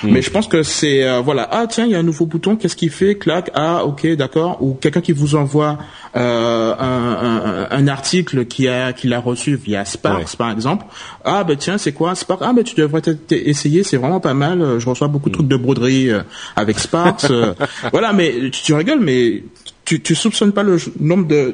Hmm. 0.03 0.09
Mais 0.09 0.23
je 0.23 0.31
pense 0.31 0.47
que 0.47 0.63
c'est, 0.63 1.03
euh, 1.03 1.21
voilà, 1.21 1.47
ah 1.51 1.67
tiens, 1.69 1.85
il 1.85 1.91
y 1.91 1.95
a 1.95 1.99
un 1.99 2.03
nouveau 2.03 2.25
bouton, 2.25 2.55
qu'est-ce 2.55 2.75
qu'il 2.75 2.89
fait? 2.89 3.19
Clac, 3.19 3.51
ah 3.53 3.85
ok, 3.85 4.07
d'accord. 4.15 4.63
Ou 4.63 4.73
quelqu'un 4.73 5.01
qui 5.01 5.11
vous 5.11 5.35
envoie 5.35 5.77
euh, 6.15 6.73
un, 6.79 7.67
un, 7.67 7.67
un, 7.69 7.87
article 7.87 8.45
qui 8.45 8.67
a 8.67 8.91
qu'il 8.91 9.13
a 9.13 9.19
reçu 9.19 9.55
via 9.55 9.85
Sparks, 9.85 10.35
par 10.35 10.49
exemple. 10.49 10.87
Ah 11.23 11.43
ben 11.43 11.55
tiens, 11.55 11.77
c'est 11.77 11.91
quoi? 11.91 12.15
Sparks 12.15 12.41
Ah 12.41 12.51
ben 12.51 12.63
tu 12.63 12.73
devrais 12.73 13.03
essayer, 13.29 13.83
c'est 13.83 13.97
vraiment 13.97 14.21
pas 14.21 14.33
mal. 14.33 14.79
Je 14.79 14.89
reçois 14.89 15.07
beaucoup 15.07 15.29
de 15.29 15.35
trucs 15.35 15.47
de 15.47 15.55
broderie 15.55 16.09
euh, 16.09 16.21
avec 16.55 16.79
Sparks. 16.79 17.27
voilà, 17.91 18.11
mais 18.11 18.49
tu, 18.51 18.63
tu 18.63 18.73
rigoles, 18.73 19.01
mais 19.01 19.43
tu, 19.91 19.99
tu 19.99 20.15
soupçonnes 20.15 20.53
pas 20.53 20.63
le 20.63 20.77
nombre 21.01 21.27
de, 21.27 21.53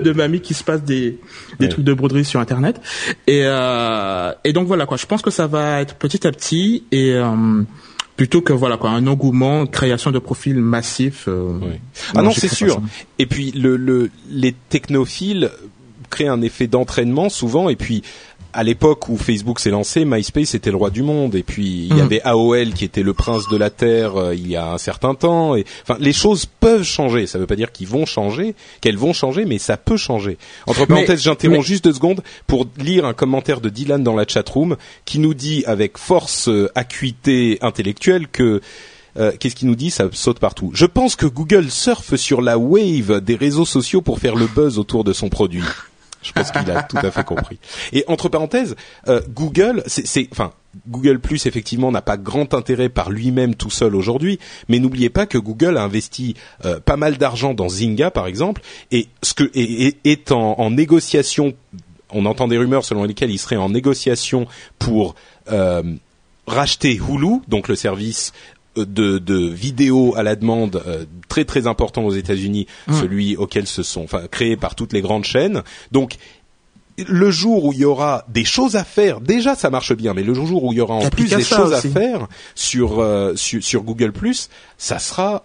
de, 0.00 0.12
mamies 0.12 0.40
qui 0.40 0.54
se 0.54 0.64
passent 0.64 0.82
des, 0.82 1.18
des 1.60 1.68
trucs 1.68 1.84
de 1.84 1.92
broderie 1.92 2.24
sur 2.24 2.40
Internet. 2.40 2.80
Et, 3.26 3.42
euh, 3.44 4.32
et 4.44 4.54
donc 4.54 4.66
voilà 4.66 4.86
quoi. 4.86 4.96
Je 4.96 5.04
pense 5.04 5.20
que 5.20 5.30
ça 5.30 5.46
va 5.46 5.82
être 5.82 5.96
petit 5.96 6.26
à 6.26 6.32
petit 6.32 6.84
et 6.90 7.12
euh, 7.12 7.62
plutôt 8.16 8.40
que 8.40 8.54
voilà 8.54 8.78
quoi 8.78 8.90
un 8.90 9.06
engouement, 9.06 9.66
création 9.66 10.10
de 10.10 10.18
profils 10.18 10.56
massifs. 10.56 11.26
Euh, 11.28 11.58
ah 12.14 12.22
non, 12.22 12.30
c'est 12.30 12.48
sûr. 12.48 12.80
Et 13.18 13.26
puis 13.26 13.50
le, 13.50 13.76
le, 13.76 14.10
les 14.30 14.54
technophiles 14.70 15.50
créent 16.08 16.28
un 16.28 16.40
effet 16.40 16.68
d'entraînement 16.68 17.28
souvent 17.28 17.68
et 17.68 17.76
puis 17.76 18.02
à 18.56 18.62
l'époque 18.62 19.10
où 19.10 19.18
Facebook 19.18 19.60
s'est 19.60 19.70
lancé, 19.70 20.06
MySpace 20.06 20.54
était 20.54 20.70
le 20.70 20.78
roi 20.78 20.88
du 20.88 21.02
monde, 21.02 21.34
et 21.34 21.42
puis 21.42 21.88
il 21.90 21.96
y 21.96 22.00
mm. 22.00 22.04
avait 22.04 22.22
AOL 22.22 22.72
qui 22.72 22.86
était 22.86 23.02
le 23.02 23.12
prince 23.12 23.48
de 23.48 23.56
la 23.58 23.68
terre 23.68 24.16
euh, 24.16 24.34
il 24.34 24.48
y 24.48 24.56
a 24.56 24.72
un 24.72 24.78
certain 24.78 25.14
temps. 25.14 25.54
Et 25.56 25.66
enfin, 25.82 25.98
les 26.00 26.14
choses 26.14 26.46
peuvent 26.46 26.82
changer. 26.82 27.26
Ça 27.26 27.36
ne 27.36 27.42
veut 27.42 27.46
pas 27.46 27.54
dire 27.54 27.70
qu'ils 27.70 27.86
vont 27.86 28.06
changer, 28.06 28.54
qu'elles 28.80 28.96
vont 28.96 29.12
changer, 29.12 29.44
mais 29.44 29.58
ça 29.58 29.76
peut 29.76 29.98
changer. 29.98 30.38
Entre 30.66 30.86
parenthèses, 30.86 31.22
j'interromps 31.22 31.66
juste 31.66 31.84
deux 31.84 31.92
secondes 31.92 32.22
pour 32.46 32.66
lire 32.78 33.04
un 33.04 33.12
commentaire 33.12 33.60
de 33.60 33.68
Dylan 33.68 34.02
dans 34.02 34.14
la 34.14 34.26
chatroom 34.26 34.76
qui 35.04 35.18
nous 35.18 35.34
dit 35.34 35.62
avec 35.66 35.98
force 35.98 36.48
euh, 36.48 36.70
acuité 36.74 37.58
intellectuelle 37.60 38.26
que 38.26 38.62
euh, 39.18 39.32
qu'est-ce 39.38 39.54
qu'il 39.54 39.68
nous 39.68 39.76
dit? 39.76 39.90
Ça 39.90 40.08
saute 40.12 40.38
partout. 40.38 40.70
Je 40.72 40.86
pense 40.86 41.14
que 41.14 41.26
Google 41.26 41.70
surfe 41.70 42.16
sur 42.16 42.40
la 42.40 42.56
wave 42.56 43.20
des 43.20 43.36
réseaux 43.36 43.66
sociaux 43.66 44.00
pour 44.00 44.18
faire 44.18 44.34
le 44.34 44.46
buzz 44.46 44.78
autour 44.78 45.04
de 45.04 45.12
son 45.12 45.28
produit. 45.28 45.62
Je 46.26 46.32
pense 46.32 46.50
qu'il 46.50 46.70
a 46.70 46.82
tout 46.88 46.96
à 46.96 47.10
fait 47.10 47.24
compris. 47.24 47.58
Et 47.92 48.04
entre 48.08 48.28
parenthèses, 48.28 48.74
euh, 49.08 49.20
Google, 49.28 49.84
c'est, 49.86 50.28
enfin, 50.32 50.52
Google 50.88 51.20
Plus 51.20 51.46
effectivement 51.46 51.92
n'a 51.92 52.02
pas 52.02 52.16
grand 52.16 52.52
intérêt 52.52 52.88
par 52.88 53.10
lui-même 53.10 53.54
tout 53.54 53.70
seul 53.70 53.94
aujourd'hui, 53.94 54.40
mais 54.68 54.78
n'oubliez 54.80 55.08
pas 55.08 55.26
que 55.26 55.38
Google 55.38 55.76
a 55.78 55.82
investi 55.82 56.34
euh, 56.64 56.80
pas 56.80 56.96
mal 56.96 57.16
d'argent 57.16 57.54
dans 57.54 57.68
Zynga 57.68 58.10
par 58.10 58.26
exemple, 58.26 58.62
et 58.90 59.06
ce 59.22 59.34
que 59.34 59.50
est, 59.54 60.32
en, 60.32 60.58
en, 60.58 60.70
négociation. 60.70 61.54
On 62.10 62.26
entend 62.26 62.48
des 62.48 62.58
rumeurs 62.58 62.84
selon 62.84 63.04
lesquelles 63.04 63.30
il 63.30 63.38
serait 63.38 63.56
en 63.56 63.68
négociation 63.68 64.46
pour 64.78 65.14
euh, 65.50 65.82
racheter 66.46 66.94
Hulu, 66.94 67.40
donc 67.48 67.68
le 67.68 67.74
service 67.74 68.32
de, 68.76 69.18
de 69.18 69.48
vidéos 69.48 70.14
à 70.16 70.22
la 70.22 70.36
demande 70.36 70.82
euh, 70.86 71.04
très 71.28 71.44
très 71.44 71.66
important 71.66 72.04
aux 72.04 72.12
États-Unis, 72.12 72.66
mmh. 72.86 73.00
celui 73.00 73.36
auquel 73.36 73.66
se 73.66 73.82
sont 73.82 74.04
enfin 74.04 74.26
créés 74.30 74.56
par 74.56 74.74
toutes 74.74 74.92
les 74.92 75.00
grandes 75.00 75.24
chaînes. 75.24 75.62
Donc 75.92 76.16
le 77.08 77.30
jour 77.30 77.64
où 77.64 77.72
il 77.72 77.80
y 77.80 77.84
aura 77.84 78.24
des 78.28 78.44
choses 78.44 78.76
à 78.76 78.84
faire, 78.84 79.20
déjà 79.20 79.54
ça 79.54 79.70
marche 79.70 79.94
bien, 79.94 80.14
mais 80.14 80.22
le 80.22 80.34
jour 80.34 80.64
où 80.64 80.72
il 80.72 80.76
y 80.76 80.80
aura 80.80 80.94
en 80.94 81.08
plus 81.10 81.28
des 81.28 81.42
choses 81.42 81.72
à 81.72 81.80
faire 81.80 82.26
sur, 82.54 83.00
euh, 83.00 83.34
sur, 83.36 83.62
sur 83.62 83.82
Google 83.82 84.12
ça 84.78 84.98
sera 84.98 85.44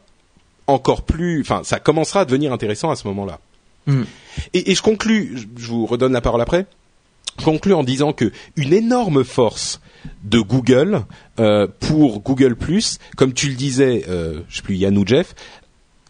encore 0.68 1.02
plus, 1.02 1.42
enfin 1.42 1.62
ça 1.64 1.80
commencera 1.80 2.22
à 2.22 2.26
devenir 2.26 2.54
intéressant 2.54 2.90
à 2.90 2.96
ce 2.96 3.08
moment-là. 3.08 3.40
Mmh. 3.88 4.04
Et, 4.54 4.72
et, 4.72 4.76
je 4.76 4.82
conclus, 4.82 5.48
je 5.58 5.68
vous 5.68 5.86
redonne 5.86 6.14
la 6.14 6.22
parole 6.22 6.42
après. 6.42 6.68
Je 7.40 7.46
conclus 7.46 7.74
en 7.74 7.84
disant 7.84 8.14
que 8.14 8.32
une 8.56 8.74
énorme 8.74 9.24
force 9.24 9.82
de 10.24 10.40
Google 10.40 11.04
euh, 11.40 11.68
pour 11.80 12.22
Google 12.22 12.56
comme 13.16 13.34
tu 13.34 13.48
le 13.50 13.56
disais, 13.56 14.06
euh, 14.08 14.42
je 14.50 14.58
sais 14.58 14.62
plus 14.62 14.76
Yann 14.78 14.98
ou 14.98 15.06
Jeff, 15.06 15.36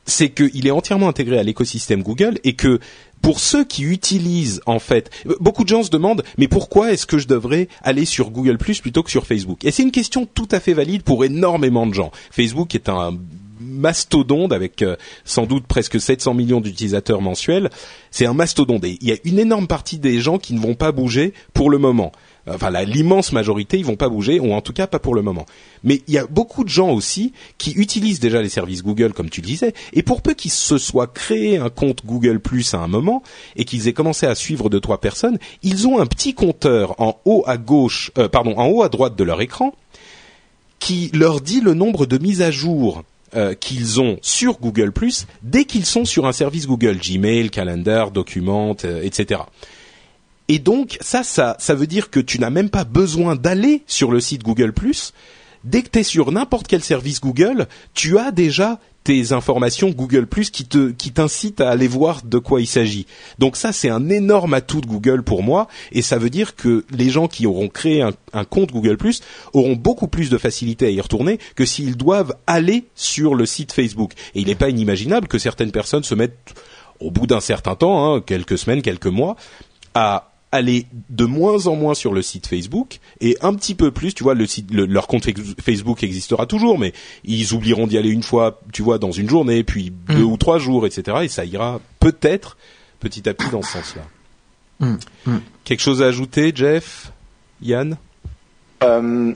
c'est 0.06 0.30
qu'il 0.30 0.68
est 0.68 0.72
entièrement 0.72 1.08
intégré 1.08 1.38
à 1.38 1.44
l'écosystème 1.44 2.04
Google 2.04 2.40
et 2.44 2.54
que 2.54 2.80
pour 3.22 3.40
ceux 3.40 3.64
qui 3.64 3.84
utilisent 3.84 4.62
en 4.66 4.80
fait, 4.80 5.12
beaucoup 5.40 5.64
de 5.64 5.70
gens 5.70 5.84
se 5.84 5.90
demandent 5.90 6.24
mais 6.38 6.48
pourquoi 6.48 6.92
est-ce 6.92 7.06
que 7.06 7.18
je 7.18 7.28
devrais 7.28 7.68
aller 7.84 8.06
sur 8.06 8.32
Google 8.32 8.58
Plus 8.58 8.82
plutôt 8.82 9.04
que 9.04 9.12
sur 9.12 9.26
Facebook? 9.26 9.64
Et 9.64 9.72
c'est 9.72 9.84
une 9.84 9.92
question 9.92 10.26
tout 10.26 10.48
à 10.52 10.60
fait 10.60 10.74
valide 10.74 11.04
pour 11.04 11.24
énormément 11.24 11.86
de 11.86 11.94
gens. 11.94 12.12
Facebook 12.32 12.74
est 12.76 12.90
un 12.90 13.18
mastodonte 13.60 14.52
avec 14.52 14.82
euh, 14.82 14.96
sans 15.24 15.46
doute 15.46 15.66
presque 15.68 16.02
700 16.02 16.34
millions 16.34 16.62
d'utilisateurs 16.62 17.22
mensuels. 17.22 17.70
C'est 18.10 18.26
un 18.26 18.34
mastodonte 18.34 18.84
et 18.84 18.98
il 19.02 19.08
y 19.08 19.12
a 19.12 19.18
une 19.24 19.40
énorme 19.40 19.68
partie 19.68 20.00
des 20.00 20.20
gens 20.20 20.40
qui 20.40 20.54
ne 20.54 20.60
vont 20.60 20.76
pas 20.76 20.92
bouger 20.92 21.34
pour 21.54 21.70
le 21.70 21.78
moment 21.78 22.12
enfin 22.48 22.70
l'immense 22.84 23.32
majorité, 23.32 23.78
ils 23.78 23.86
vont 23.86 23.96
pas 23.96 24.10
bouger, 24.10 24.40
ou 24.40 24.54
en 24.54 24.62
tout 24.62 24.74
cas 24.74 24.88
pas 24.88 25.00
pour 25.00 25.16
le 25.16 25.22
moment. 25.22 25.46
Mais 25.84 26.02
il 26.08 26.14
y 26.14 26.18
a 26.18 26.26
beaucoup 26.26 26.64
de 26.64 26.70
gens 26.70 26.90
aussi 26.90 27.34
qui 27.58 27.72
utilisent 27.72 28.20
déjà 28.20 28.42
les 28.42 28.50
services 28.50 28.84
Google, 28.84 29.14
comme 29.14 29.30
tu 29.30 29.42
disais, 29.42 29.74
et 29.94 30.04
pour 30.04 30.22
peu 30.22 30.34
qu'ils 30.34 30.52
se 30.52 30.78
soient 30.78 31.08
créé 31.08 31.58
un 31.58 31.70
compte 31.70 32.06
Google 32.06 32.40
Plus 32.40 32.74
à 32.74 32.80
un 32.80 32.88
moment 32.88 33.24
et 33.56 33.66
qu'ils 33.66 33.88
aient 33.88 33.94
commencé 33.94 34.26
à 34.26 34.36
suivre 34.36 34.70
deux 34.70 34.80
trois 34.80 35.00
personnes, 35.00 35.38
ils 35.64 35.88
ont 35.88 36.00
un 36.00 36.06
petit 36.06 36.34
compteur 36.34 37.00
en 37.00 37.20
haut 37.26 37.44
à 37.48 37.58
gauche, 37.58 38.12
euh, 38.18 38.28
pardon, 38.28 38.58
en 38.58 38.68
haut 38.68 38.84
à 38.84 38.90
droite 38.90 39.16
de 39.16 39.24
leur 39.24 39.42
écran 39.42 39.74
qui 40.80 41.12
leur 41.14 41.42
dit 41.42 41.62
le 41.62 41.74
nombre 41.74 42.06
de 42.06 42.18
mises 42.18 42.42
à 42.42 42.52
jour 42.52 43.04
euh, 43.36 43.54
qu'ils 43.54 44.02
ont 44.02 44.18
sur 44.22 44.60
Google 44.60 44.92
Plus 44.92 45.26
dès 45.44 45.64
qu'ils 45.64 45.86
sont 45.86 46.04
sur 46.04 46.26
un 46.26 46.34
service 46.34 46.68
Google, 46.68 46.98
Gmail, 46.98 47.50
Calendar, 47.50 48.12
Document, 48.12 48.76
euh, 48.84 49.02
etc. 49.04 49.42
Et 50.52 50.60
donc 50.60 50.98
ça, 51.00 51.24
ça, 51.24 51.56
ça 51.60 51.76
veut 51.76 51.88
dire 51.88 52.10
que 52.10 52.20
tu 52.20 52.38
n'as 52.38 52.50
même 52.50 52.70
pas 52.70 52.84
besoin 52.84 53.38
d'aller 53.38 53.84
sur 53.88 54.12
le 54.12 54.20
site 54.20 54.44
Google⁇ 54.44 54.74
Dès 55.64 55.82
que 55.82 55.88
tu 55.88 56.00
es 56.00 56.04
sur 56.04 56.30
n'importe 56.34 56.68
quel 56.68 56.84
service 56.84 57.22
Google, 57.22 57.68
tu 57.94 58.18
as 58.18 58.32
déjà 58.32 58.78
tes 59.06 59.32
informations 59.32 59.92
Google 59.92 60.28
qui 60.28 60.66
te 60.66 60.92
qui 60.92 61.14
t'incitent 61.14 61.62
à 61.62 61.70
aller 61.70 61.88
voir 61.88 62.22
de 62.26 62.38
quoi 62.38 62.60
il 62.60 62.68
s'agit. 62.68 63.08
Donc 63.40 63.56
ça 63.56 63.72
c'est 63.72 63.90
un 63.90 64.10
énorme 64.10 64.54
atout 64.54 64.82
de 64.82 64.88
Google 64.88 65.24
pour 65.24 65.42
moi 65.42 65.70
et 65.94 66.02
ça 66.02 66.18
veut 66.18 66.30
dire 66.30 66.58
que 66.58 66.84
les 66.92 67.10
gens 67.10 67.30
qui 67.30 67.48
auront 67.48 67.70
créé 67.70 68.02
un, 68.02 68.44
compte 68.44 68.74
Google 68.74 68.98
auront 69.54 69.78
beaucoup 69.78 70.10
plus 70.10 70.30
de 70.30 70.38
facilité 70.38 70.88
à 70.88 70.90
y 70.90 71.00
retourner 71.00 71.40
que 71.56 71.66
s'ils 71.66 71.96
doivent 71.96 72.36
aller 72.46 72.90
sur 72.96 73.36
le 73.36 73.46
site 73.46 73.72
Facebook. 73.72 74.12
Et 74.36 74.42
il 74.42 74.48
n'est 74.48 74.56
pas 74.56 74.68
inimaginable 74.68 75.30
que 75.30 75.38
certaines 75.38 75.72
personnes 75.72 76.04
se 76.04 76.14
mettent 76.14 76.54
au 77.00 77.10
bout 77.10 77.26
d'un 77.26 77.40
certain 77.40 77.76
temps, 77.76 78.16
hein, 78.16 78.20
quelques 78.20 78.58
semaines, 78.58 78.82
quelques 78.82 79.08
mois, 79.08 79.38
à 79.96 80.31
aller 80.52 80.86
de 81.10 81.26
moins 81.26 81.68
en 81.68 81.76
moins 81.76 81.94
sur 81.94 82.14
le 82.14 82.22
site 82.22 82.48
Facebook 82.48 83.00
et 83.22 83.38
un 83.42 83.54
petit 83.54 83.76
peu 83.76 83.92
plus, 83.92 84.14
tu 84.14 84.24
vois, 84.24 84.34
le 84.34 84.46
site, 84.46 84.72
leur 84.74 85.08
compte 85.08 85.26
Facebook 85.64 86.04
existera 86.04 86.46
toujours, 86.46 86.78
mais 86.78 86.94
ils 87.24 87.54
oublieront 87.54 87.88
d'y 87.88 87.98
aller 87.98 88.10
une 88.10 88.24
fois, 88.24 88.60
tu 88.74 88.82
vois, 88.82 88.98
dans 88.98 89.12
une 89.12 89.30
journée, 89.30 89.64
puis 89.64 89.92
mm. 89.92 90.16
deux 90.16 90.24
ou 90.24 90.38
trois 90.38 90.60
jours, 90.60 90.86
etc. 90.86 91.20
Et 91.24 91.28
ça 91.28 91.46
ira 91.46 91.80
peut-être 92.00 92.58
petit 93.00 93.28
à 93.30 93.34
petit 93.34 93.50
dans 93.50 93.62
ce 93.62 93.72
sens-là. 93.72 94.04
Mm. 94.80 94.98
Mm. 95.26 95.38
Quelque 95.64 95.82
chose 95.82 96.02
à 96.02 96.08
ajouter, 96.08 96.52
Jeff, 96.54 97.12
Yann? 97.62 97.98
Euh, 98.84 99.34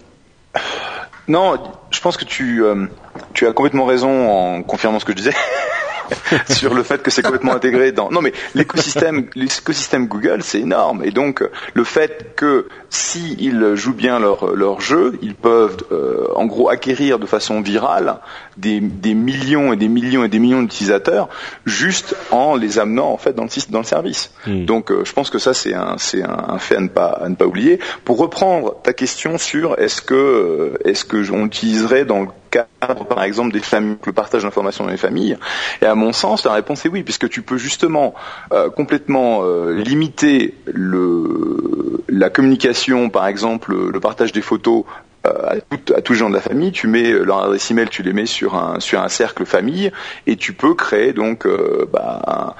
Non, 1.28 1.58
je 1.89 1.99
pense 2.01 2.17
que 2.17 2.25
tu 2.25 2.63
euh, 2.63 2.86
tu 3.34 3.47
as 3.47 3.54
complètement 3.54 3.86
raison 3.86 4.30
en 4.30 4.63
confirmant 4.63 4.99
ce 4.99 5.06
que 5.06 5.12
je 5.13 5.17
disais. 5.17 5.34
sur 6.49 6.73
le 6.73 6.83
fait 6.83 7.01
que 7.01 7.11
c'est 7.11 7.21
complètement 7.21 7.53
intégré 7.53 7.91
dans. 7.91 8.09
Non, 8.09 8.21
mais 8.21 8.33
l'écosystème, 8.53 9.27
l'écosystème 9.35 10.07
Google, 10.07 10.41
c'est 10.41 10.59
énorme. 10.59 11.03
Et 11.03 11.11
donc, 11.11 11.43
le 11.73 11.83
fait 11.83 12.35
que 12.35 12.67
s'ils 12.89 13.75
jouent 13.75 13.93
bien 13.93 14.19
leur 14.19 14.55
leur 14.55 14.81
jeu, 14.81 15.17
ils 15.21 15.35
peuvent, 15.35 15.77
euh, 15.91 16.27
en 16.35 16.45
gros, 16.45 16.69
acquérir 16.69 17.19
de 17.19 17.25
façon 17.25 17.61
virale 17.61 18.19
des, 18.57 18.79
des 18.79 19.13
millions 19.13 19.73
et 19.73 19.75
des 19.75 19.87
millions 19.87 20.23
et 20.23 20.29
des 20.29 20.39
millions 20.39 20.61
d'utilisateurs 20.61 21.29
juste 21.65 22.15
en 22.31 22.55
les 22.55 22.79
amenant 22.79 23.11
en 23.11 23.17
fait 23.17 23.33
dans 23.33 23.43
le 23.43 23.71
dans 23.71 23.79
le 23.79 23.85
service. 23.85 24.31
Hmm. 24.47 24.65
Donc, 24.65 24.91
euh, 24.91 25.03
je 25.05 25.13
pense 25.13 25.29
que 25.29 25.39
ça, 25.39 25.53
c'est 25.53 25.73
un 25.73 25.95
c'est 25.97 26.23
un, 26.23 26.57
fait 26.59 26.77
à 26.77 26.81
ne 26.81 26.87
pas 26.87 27.07
à 27.07 27.29
ne 27.29 27.35
pas 27.35 27.45
oublier. 27.45 27.79
Pour 28.03 28.17
reprendre 28.17 28.75
ta 28.83 28.93
question 28.93 29.37
sur 29.37 29.79
est-ce 29.79 30.01
que 30.01 30.15
euh, 30.15 30.77
est-ce 30.85 31.05
que 31.05 31.31
on 31.31 31.45
utiliserait 31.45 32.05
dans 32.05 32.21
le 32.21 32.27
cadre, 32.55 33.05
par 33.05 33.23
exemple, 33.23 33.53
des 33.53 33.59
familles, 33.59 33.97
le 34.05 34.13
partage 34.13 34.43
d'informations 34.43 34.85
dans 34.85 34.91
les 34.91 34.97
familles. 34.97 35.37
Et 35.81 35.85
à 35.85 35.95
mon 35.95 36.13
sens, 36.13 36.45
la 36.45 36.53
réponse 36.53 36.85
est 36.85 36.89
oui, 36.89 37.03
puisque 37.03 37.29
tu 37.29 37.41
peux 37.41 37.57
justement 37.57 38.13
euh, 38.51 38.69
complètement 38.69 39.41
euh, 39.43 39.73
limiter 39.73 40.55
le, 40.65 42.03
la 42.09 42.29
communication, 42.29 43.09
par 43.09 43.27
exemple, 43.27 43.75
le 43.91 43.99
partage 43.99 44.31
des 44.31 44.41
photos 44.41 44.83
à, 45.23 45.55
à, 45.95 46.01
tous 46.01 46.13
les 46.13 46.19
gens 46.19 46.29
de 46.29 46.35
la 46.35 46.41
famille, 46.41 46.71
tu 46.71 46.87
mets 46.87 47.11
leur 47.11 47.43
adresse 47.43 47.71
email, 47.71 47.87
tu 47.89 48.03
les 48.03 48.13
mets 48.13 48.27
sur 48.27 48.55
un 48.55 48.79
sur 48.79 49.01
un 49.01 49.09
cercle 49.09 49.45
famille 49.45 49.91
et 50.27 50.35
tu 50.35 50.53
peux 50.53 50.75
créer 50.75 51.13
donc 51.13 51.47
bah, 51.91 52.55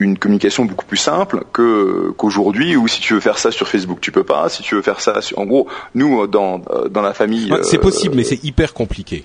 une 0.00 0.18
communication 0.18 0.66
beaucoup 0.66 0.84
plus 0.84 0.98
simple 0.98 1.44
que 1.52 2.12
qu'aujourd'hui 2.18 2.76
ou 2.76 2.88
si 2.88 3.00
tu 3.00 3.14
veux 3.14 3.20
faire 3.20 3.38
ça 3.38 3.50
sur 3.50 3.68
Facebook 3.68 4.00
tu 4.02 4.12
peux 4.12 4.24
pas. 4.24 4.50
Si 4.50 4.62
tu 4.62 4.74
veux 4.74 4.82
faire 4.82 5.00
ça 5.00 5.22
sur, 5.22 5.38
en 5.38 5.46
gros 5.46 5.66
nous 5.94 6.26
dans 6.26 6.60
dans 6.90 7.02
la 7.02 7.14
famille 7.14 7.50
c'est 7.62 7.78
possible 7.78 8.16
mais 8.16 8.24
c'est 8.24 8.44
hyper 8.44 8.74
compliqué 8.74 9.24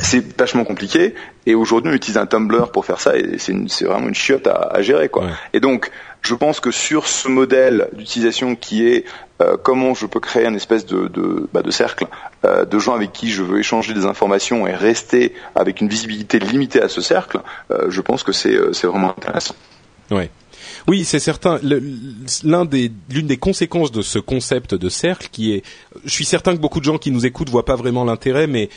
c'est 0.00 0.36
vachement 0.38 0.64
compliqué 0.64 1.14
et 1.46 1.54
aujourd'hui 1.54 1.92
on 1.92 1.94
utilise 1.94 2.16
un 2.16 2.26
Tumblr 2.26 2.70
pour 2.72 2.86
faire 2.86 3.00
ça 3.00 3.16
et 3.16 3.38
c'est 3.38 3.84
vraiment 3.84 4.08
une 4.08 4.14
chiotte 4.14 4.46
à, 4.46 4.70
à 4.72 4.82
gérer 4.82 5.08
quoi. 5.08 5.28
Et 5.52 5.60
donc 5.60 5.90
je 6.22 6.34
pense 6.34 6.58
que 6.58 6.70
sur 6.70 7.06
ce 7.06 7.28
modèle 7.28 7.88
d'utilisation 7.92 8.56
qui 8.56 8.86
est 8.86 9.04
euh, 9.42 9.56
comment 9.62 9.94
je 9.94 10.06
peux 10.06 10.20
créer 10.20 10.46
un 10.46 10.54
espèce 10.54 10.86
de, 10.86 11.08
de, 11.08 11.48
bah, 11.52 11.62
de 11.62 11.70
cercle 11.70 12.06
euh, 12.44 12.64
de 12.64 12.78
gens 12.78 12.94
avec 12.94 13.12
qui 13.12 13.30
je 13.30 13.42
veux 13.42 13.58
échanger 13.58 13.92
des 13.92 14.06
informations 14.06 14.66
et 14.66 14.74
rester 14.74 15.34
avec 15.54 15.80
une 15.80 15.88
visibilité 15.88 16.38
limitée 16.38 16.80
à 16.80 16.88
ce 16.88 17.00
cercle, 17.00 17.40
euh, 17.70 17.90
je 17.90 18.00
pense 18.00 18.22
que 18.22 18.32
c'est 18.32 18.56
vraiment 18.84 19.10
intéressant. 19.10 19.54
Ouais. 20.10 20.30
Oui, 20.86 21.04
c'est 21.04 21.18
certain. 21.18 21.58
L'un 22.42 22.64
des, 22.64 22.92
l'une 23.10 23.26
des 23.26 23.38
conséquences 23.38 23.90
de 23.90 24.02
ce 24.02 24.18
concept 24.18 24.74
de 24.74 24.88
cercle, 24.88 25.28
qui 25.32 25.54
est, 25.54 25.62
je 26.04 26.10
suis 26.12 26.26
certain 26.26 26.54
que 26.54 26.60
beaucoup 26.60 26.80
de 26.80 26.84
gens 26.84 26.98
qui 26.98 27.10
nous 27.10 27.24
écoutent 27.24 27.48
voient 27.48 27.64
pas 27.64 27.76
vraiment 27.76 28.04
l'intérêt, 28.04 28.46
mais 28.46 28.68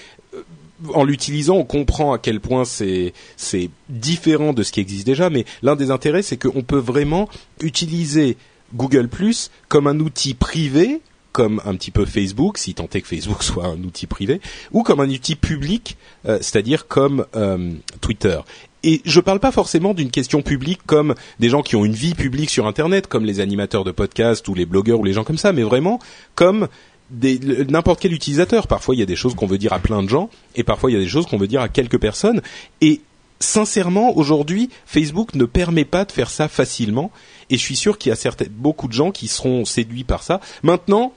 en 0.93 1.03
l'utilisant, 1.03 1.55
on 1.57 1.63
comprend 1.65 2.13
à 2.13 2.19
quel 2.19 2.39
point 2.39 2.65
c'est 2.65 3.13
c'est 3.35 3.69
différent 3.89 4.53
de 4.53 4.63
ce 4.63 4.71
qui 4.71 4.79
existe 4.79 5.05
déjà. 5.05 5.29
Mais 5.29 5.45
l'un 5.61 5.75
des 5.75 5.91
intérêts, 5.91 6.21
c'est 6.21 6.37
qu'on 6.37 6.63
peut 6.63 6.77
vraiment 6.77 7.29
utiliser 7.61 8.37
Google 8.73 9.07
Plus 9.07 9.51
comme 9.67 9.87
un 9.87 9.99
outil 9.99 10.33
privé, 10.33 11.01
comme 11.31 11.61
un 11.65 11.75
petit 11.75 11.91
peu 11.91 12.05
Facebook, 12.05 12.57
si 12.57 12.73
tant 12.73 12.87
est 12.93 13.01
que 13.01 13.07
Facebook 13.07 13.43
soit 13.43 13.65
un 13.65 13.83
outil 13.83 14.07
privé, 14.07 14.41
ou 14.71 14.83
comme 14.83 14.99
un 14.99 15.09
outil 15.09 15.35
public, 15.35 15.97
euh, 16.27 16.37
c'est-à-dire 16.41 16.87
comme 16.87 17.25
euh, 17.35 17.73
Twitter. 18.01 18.39
Et 18.83 19.01
je 19.05 19.19
parle 19.19 19.39
pas 19.39 19.51
forcément 19.51 19.93
d'une 19.93 20.11
question 20.11 20.41
publique 20.41 20.81
comme 20.85 21.15
des 21.39 21.49
gens 21.49 21.61
qui 21.61 21.75
ont 21.75 21.83
une 21.83 21.93
vie 21.93 22.13
publique 22.13 22.49
sur 22.49 22.67
Internet, 22.67 23.07
comme 23.07 23.25
les 23.25 23.39
animateurs 23.39 23.83
de 23.83 23.91
podcast 23.91 24.47
ou 24.47 24.53
les 24.53 24.65
blogueurs 24.65 24.99
ou 24.99 25.03
les 25.03 25.13
gens 25.13 25.23
comme 25.23 25.37
ça, 25.37 25.51
mais 25.51 25.63
vraiment 25.63 25.99
comme 26.35 26.67
n'importe 27.11 27.99
quel 28.01 28.13
utilisateur. 28.13 28.67
Parfois, 28.67 28.95
il 28.95 28.99
y 28.99 29.03
a 29.03 29.05
des 29.05 29.15
choses 29.15 29.35
qu'on 29.35 29.47
veut 29.47 29.57
dire 29.57 29.73
à 29.73 29.79
plein 29.79 30.03
de 30.03 30.09
gens, 30.09 30.29
et 30.55 30.63
parfois, 30.63 30.91
il 30.91 30.93
y 30.93 30.97
a 30.97 30.99
des 30.99 31.07
choses 31.07 31.25
qu'on 31.25 31.37
veut 31.37 31.47
dire 31.47 31.61
à 31.61 31.69
quelques 31.69 31.99
personnes. 31.99 32.41
Et 32.81 33.01
sincèrement, 33.39 34.17
aujourd'hui, 34.17 34.69
Facebook 34.85 35.35
ne 35.35 35.45
permet 35.45 35.85
pas 35.85 36.05
de 36.05 36.11
faire 36.11 36.29
ça 36.29 36.47
facilement. 36.47 37.11
Et 37.49 37.57
je 37.57 37.61
suis 37.61 37.75
sûr 37.75 37.97
qu'il 37.97 38.09
y 38.09 38.13
a 38.13 38.15
certains, 38.15 38.45
beaucoup 38.49 38.87
de 38.87 38.93
gens 38.93 39.11
qui 39.11 39.27
seront 39.27 39.65
séduits 39.65 40.03
par 40.03 40.23
ça. 40.23 40.41
Maintenant, 40.63 41.13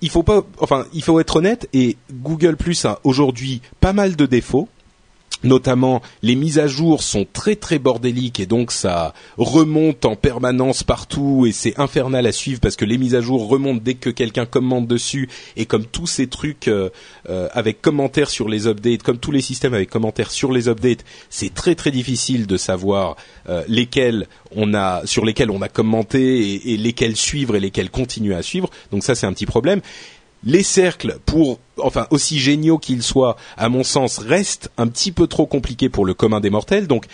il 0.00 0.10
faut 0.10 0.22
pas, 0.22 0.42
enfin, 0.58 0.86
il 0.92 1.02
faut 1.02 1.20
être 1.20 1.36
honnête. 1.36 1.68
Et 1.72 1.96
Google 2.12 2.56
Plus 2.56 2.84
a 2.84 3.00
aujourd'hui 3.04 3.62
pas 3.80 3.92
mal 3.92 4.16
de 4.16 4.26
défauts 4.26 4.68
notamment 5.44 6.02
les 6.22 6.34
mises 6.34 6.58
à 6.58 6.66
jour 6.66 7.02
sont 7.02 7.26
très 7.32 7.56
très 7.56 7.78
bordéliques 7.78 8.40
et 8.40 8.46
donc 8.46 8.72
ça 8.72 9.14
remonte 9.36 10.04
en 10.04 10.16
permanence 10.16 10.82
partout 10.82 11.46
et 11.46 11.52
c'est 11.52 11.78
infernal 11.78 12.26
à 12.26 12.32
suivre 12.32 12.60
parce 12.60 12.76
que 12.76 12.84
les 12.84 12.98
mises 12.98 13.14
à 13.14 13.20
jour 13.20 13.48
remontent 13.48 13.80
dès 13.82 13.94
que 13.94 14.10
quelqu'un 14.10 14.46
commente 14.46 14.86
dessus 14.86 15.28
et 15.56 15.66
comme 15.66 15.84
tous 15.84 16.06
ces 16.06 16.26
trucs 16.26 16.68
euh, 16.68 16.90
euh, 17.28 17.48
avec 17.52 17.82
commentaires 17.82 18.30
sur 18.30 18.48
les 18.48 18.66
updates, 18.66 19.02
comme 19.02 19.18
tous 19.18 19.32
les 19.32 19.40
systèmes 19.40 19.74
avec 19.74 19.90
commentaires 19.90 20.30
sur 20.30 20.52
les 20.52 20.68
updates, 20.68 21.04
c'est 21.30 21.52
très 21.52 21.74
très 21.74 21.90
difficile 21.90 22.46
de 22.46 22.56
savoir 22.56 23.16
euh, 23.48 23.62
lesquels 23.68 24.26
on 24.54 24.74
a 24.74 25.02
sur 25.06 25.24
lesquels 25.24 25.50
on 25.50 25.62
a 25.62 25.68
commenté 25.68 26.54
et, 26.54 26.72
et 26.72 26.76
lesquels 26.76 27.16
suivre 27.16 27.56
et 27.56 27.60
lesquels 27.60 27.90
continuer 27.90 28.34
à 28.34 28.42
suivre. 28.42 28.70
Donc 28.90 29.04
ça 29.04 29.14
c'est 29.14 29.26
un 29.26 29.32
petit 29.32 29.46
problème 29.46 29.80
les 30.44 30.62
cercles, 30.62 31.18
pour 31.26 31.58
enfin 31.78 32.06
aussi 32.10 32.38
géniaux 32.38 32.78
qu'ils 32.78 33.02
soient, 33.02 33.36
à 33.56 33.68
mon 33.68 33.84
sens, 33.84 34.18
restent 34.18 34.70
un 34.76 34.86
petit 34.86 35.12
peu 35.12 35.26
trop 35.26 35.46
compliqués 35.46 35.88
pour 35.88 36.06
le 36.06 36.14
commun 36.14 36.40
des 36.40 36.50
mortels. 36.50 36.86
Donc 36.86 37.06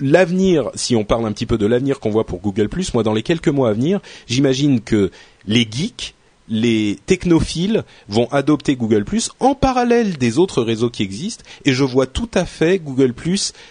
l'avenir, 0.00 0.70
si 0.74 0.96
on 0.96 1.04
parle 1.04 1.26
un 1.26 1.32
petit 1.32 1.46
peu 1.46 1.58
de 1.58 1.66
l'avenir 1.66 2.00
qu'on 2.00 2.10
voit 2.10 2.26
pour 2.26 2.40
Google 2.40 2.68
moi 2.94 3.02
dans 3.02 3.14
les 3.14 3.22
quelques 3.22 3.48
mois 3.48 3.70
à 3.70 3.72
venir, 3.72 4.00
j'imagine 4.26 4.80
que 4.80 5.10
les 5.46 5.66
geeks, 5.70 6.14
les 6.48 6.98
technophiles 7.04 7.84
vont 8.08 8.26
adopter 8.30 8.74
Google 8.76 9.04
en 9.38 9.54
parallèle 9.54 10.16
des 10.16 10.38
autres 10.38 10.62
réseaux 10.62 10.90
qui 10.90 11.02
existent, 11.02 11.44
et 11.64 11.72
je 11.72 11.84
vois 11.84 12.06
tout 12.06 12.30
à 12.34 12.46
fait 12.46 12.78
Google 12.78 13.12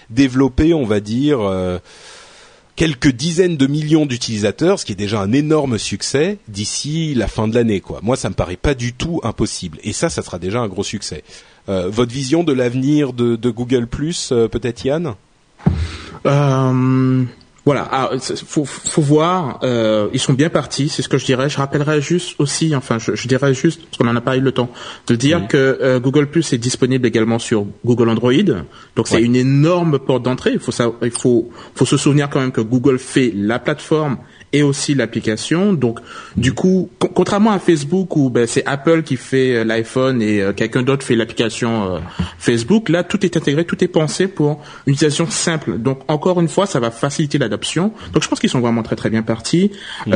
développer, 0.09 0.73
on 0.73 0.85
va 0.85 0.99
dire. 0.99 1.41
Euh, 1.41 1.79
quelques 2.77 3.11
dizaines 3.11 3.57
de 3.57 3.67
millions 3.67 4.05
d'utilisateurs, 4.05 4.79
ce 4.79 4.85
qui 4.85 4.93
est 4.93 4.95
déjà 4.95 5.19
un 5.19 5.33
énorme 5.33 5.77
succès 5.77 6.37
d'ici 6.47 7.13
la 7.15 7.27
fin 7.27 7.49
de 7.49 7.55
l'année. 7.55 7.81
Quoi. 7.81 7.99
Moi, 8.03 8.15
ça 8.15 8.29
me 8.29 8.35
paraît 8.35 8.55
pas 8.55 8.75
du 8.75 8.93
tout 8.93 9.19
impossible. 9.23 9.79
Et 9.83 9.91
ça, 9.91 10.09
ça 10.09 10.21
sera 10.21 10.39
déjà 10.39 10.61
un 10.61 10.67
gros 10.69 10.83
succès. 10.83 11.23
Euh, 11.67 11.89
votre 11.89 12.13
vision 12.13 12.45
de 12.45 12.53
l'avenir 12.53 13.11
de, 13.11 13.49
Google 13.49 13.87
euh, 14.31 14.47
peut-être 14.47 14.85
Yann? 14.85 15.15
Euh, 16.25 17.23
voilà, 17.67 17.85
ah, 17.91 18.11
faut, 18.45 18.63
faut 18.63 19.01
voir. 19.01 19.59
Euh, 19.61 20.07
ils 20.13 20.21
sont 20.21 20.31
bien 20.31 20.49
partis, 20.49 20.87
c'est 20.87 21.01
ce 21.01 21.09
que 21.09 21.17
je 21.17 21.25
dirais. 21.25 21.49
Je 21.49 21.57
rappellerai 21.57 21.99
juste 21.99 22.39
aussi, 22.39 22.73
enfin, 22.73 22.97
je, 22.97 23.13
je 23.13 23.27
dirais 23.27 23.53
juste 23.53 23.81
parce 23.83 23.97
qu'on 23.97 24.05
n'en 24.05 24.15
a 24.15 24.21
pas 24.21 24.37
eu 24.37 24.39
le 24.39 24.53
temps 24.53 24.69
de 25.05 25.15
dire 25.15 25.49
que 25.49 25.77
euh, 25.81 25.99
Google 25.99 26.27
Plus 26.27 26.53
est 26.53 26.57
disponible 26.59 27.05
également 27.05 27.39
sur 27.39 27.65
Google 27.85 28.07
Android. 28.07 28.31
Donc 28.95 29.09
c'est 29.09 29.21
une 29.21 29.35
énorme 29.35 29.99
porte 29.99 30.23
d'entrée. 30.23 30.51
Il 30.53 30.59
faut 30.59 30.71
ça, 30.71 30.93
il 31.01 31.11
faut, 31.11 31.49
faut 31.75 31.85
se 31.85 31.97
souvenir 31.97 32.29
quand 32.29 32.39
même 32.39 32.53
que 32.53 32.61
Google 32.61 32.99
fait 32.99 33.33
la 33.35 33.59
plateforme 33.59 34.15
et 34.53 34.63
aussi 34.63 34.95
l'application. 34.95 35.73
Donc, 35.73 35.99
du 36.35 36.53
coup, 36.53 36.89
contrairement 36.99 37.51
à 37.51 37.59
Facebook 37.59 38.15
où 38.15 38.29
ben, 38.29 38.47
c'est 38.47 38.65
Apple 38.65 39.03
qui 39.03 39.17
fait 39.17 39.55
euh, 39.55 39.63
l'iPhone 39.63 40.21
et 40.21 40.41
euh, 40.41 40.53
quelqu'un 40.53 40.83
d'autre 40.83 41.05
fait 41.05 41.15
l'application 41.15 41.95
euh, 41.95 41.99
Facebook, 42.39 42.89
là, 42.89 43.03
tout 43.03 43.25
est 43.25 43.35
intégré, 43.35 43.65
tout 43.65 43.83
est 43.83 43.89
pensé 43.89 44.27
pour 44.27 44.61
une 44.85 44.93
utilisation 44.93 45.29
simple. 45.29 45.77
Donc, 45.77 45.99
encore 46.07 46.39
une 46.39 46.47
fois, 46.47 46.65
ça 46.65 46.79
va 46.79 46.91
faciliter 46.91 47.37
l'adoption. 47.37 47.91
Donc, 48.13 48.23
je 48.23 48.29
pense 48.29 48.39
qu'ils 48.39 48.49
sont 48.49 48.61
vraiment 48.61 48.83
très 48.83 48.95
très 48.95 49.09
bien 49.09 49.21
partis. 49.21 49.71
Mmh. 50.05 50.11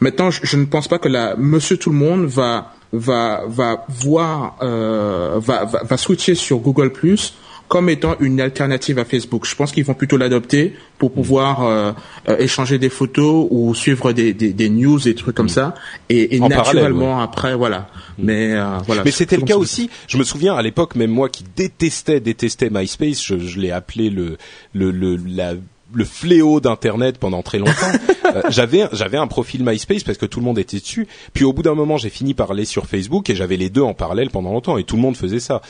maintenant, 0.00 0.30
je, 0.30 0.56
ne 0.56 0.64
pense 0.64 0.88
pas 0.88 0.98
que 0.98 1.08
la 1.08 1.36
Monsieur 1.36 1.76
Tout 1.76 1.90
le 1.90 1.96
Monde 1.96 2.26
va 2.26 2.72
va 2.92 3.42
va 3.46 3.86
voir 3.88 4.56
va, 4.60 5.64
va, 5.64 5.82
va 5.82 5.96
switcher 5.96 6.34
sur 6.34 6.58
Google 6.58 6.92
Plus 6.92 7.34
comme 7.68 7.88
étant 7.88 8.16
une 8.20 8.40
alternative 8.40 8.98
à 8.98 9.04
Facebook. 9.04 9.46
Je 9.46 9.54
pense 9.54 9.72
qu'ils 9.72 9.84
vont 9.84 9.94
plutôt 9.94 10.16
l'adopter 10.16 10.74
pour 10.98 11.12
pouvoir 11.12 11.64
euh, 11.64 11.92
euh, 12.28 12.36
échanger 12.38 12.78
des 12.78 12.88
photos 12.88 13.46
ou 13.50 13.74
suivre 13.74 14.12
des, 14.12 14.32
des, 14.32 14.52
des 14.52 14.68
news 14.68 15.08
et 15.08 15.14
trucs 15.14 15.34
comme 15.34 15.46
mm. 15.46 15.50
ça. 15.50 15.74
Et, 16.08 16.36
et 16.36 16.40
naturellement 16.40 17.20
après, 17.20 17.54
voilà. 17.54 17.88
Mm. 18.18 18.24
Mais 18.24 18.52
euh, 18.54 18.78
voilà. 18.86 19.02
Mais 19.04 19.10
c'était 19.10 19.36
le 19.36 19.42
cas 19.42 19.56
aussi. 19.56 19.90
Je 20.06 20.18
me 20.18 20.24
souviens 20.24 20.54
à 20.54 20.62
l'époque, 20.62 20.94
même 20.94 21.10
moi 21.10 21.28
qui 21.28 21.44
détestais 21.56 22.20
détestais 22.20 22.70
MySpace, 22.70 23.24
je, 23.24 23.38
je 23.38 23.58
l'ai 23.58 23.70
appelé 23.70 24.10
le, 24.10 24.36
le, 24.72 24.90
le 24.90 25.16
la 25.26 25.54
le 25.94 26.04
fléau 26.04 26.60
d'internet 26.60 27.18
pendant 27.18 27.42
très 27.42 27.58
longtemps. 27.58 27.72
Euh, 28.34 28.40
j'avais 28.48 28.88
j'avais 28.92 29.18
un 29.18 29.26
profil 29.26 29.62
MySpace 29.64 30.02
parce 30.02 30.16
que 30.16 30.24
tout 30.24 30.40
le 30.40 30.46
monde 30.46 30.58
était 30.58 30.78
dessus. 30.78 31.06
Puis 31.34 31.44
au 31.44 31.52
bout 31.52 31.62
d'un 31.62 31.74
moment, 31.74 31.98
j'ai 31.98 32.08
fini 32.08 32.32
par 32.32 32.50
aller 32.50 32.64
sur 32.64 32.86
Facebook 32.86 33.28
et 33.28 33.36
j'avais 33.36 33.58
les 33.58 33.68
deux 33.68 33.82
en 33.82 33.92
parallèle 33.92 34.30
pendant 34.30 34.50
longtemps 34.50 34.78
et 34.78 34.82
tout 34.82 34.96
le 34.96 35.02
monde 35.02 35.14
faisait 35.14 35.40
ça. 35.40 35.60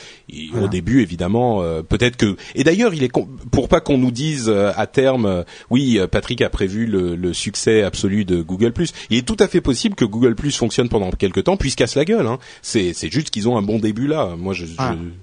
Au 0.59 0.67
début, 0.69 1.01
évidemment, 1.01 1.61
euh, 1.61 1.83
peut-être 1.83 2.15
que 2.15 2.37
et 2.55 2.63
d'ailleurs, 2.63 2.93
il 2.93 3.03
est 3.03 3.11
pour 3.51 3.67
pas 3.67 3.81
qu'on 3.81 3.97
nous 3.97 4.09
dise 4.09 4.45
euh, 4.47 4.71
à 4.77 4.87
terme 4.87 5.43
oui, 5.69 5.99
Patrick 6.09 6.41
a 6.41 6.49
prévu 6.49 6.85
le, 6.85 7.15
le, 7.15 7.33
succès 7.33 7.83
absolu 7.83 8.23
de 8.23 8.41
Google+. 8.41 8.71
Il 9.09 9.17
est 9.17 9.27
tout 9.27 9.37
à 9.39 9.49
fait 9.49 9.61
possible 9.61 9.93
que 9.93 10.05
Google+ 10.05 10.35
fonctionne 10.51 10.87
pendant 10.87 11.11
quelques 11.11 11.43
temps 11.43 11.57
puis 11.57 11.71
se 11.71 11.75
casse 11.75 11.95
la 11.95 12.05
gueule 12.05 12.25
hein. 12.25 12.39
C'est 12.61 12.93
c'est 12.93 13.11
juste 13.11 13.31
qu'ils 13.31 13.49
ont 13.49 13.57
un 13.57 13.63
bon 13.63 13.79
début 13.79 14.07
là. 14.07 14.35
Moi 14.37 14.53
je, 14.53 14.65
je 14.65 14.73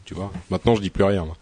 tu 0.05 0.15
vois, 0.15 0.31
maintenant 0.51 0.77
je 0.77 0.83
dis 0.83 0.91
plus 0.91 1.05
rien. 1.05 1.25
Moi. 1.25 1.37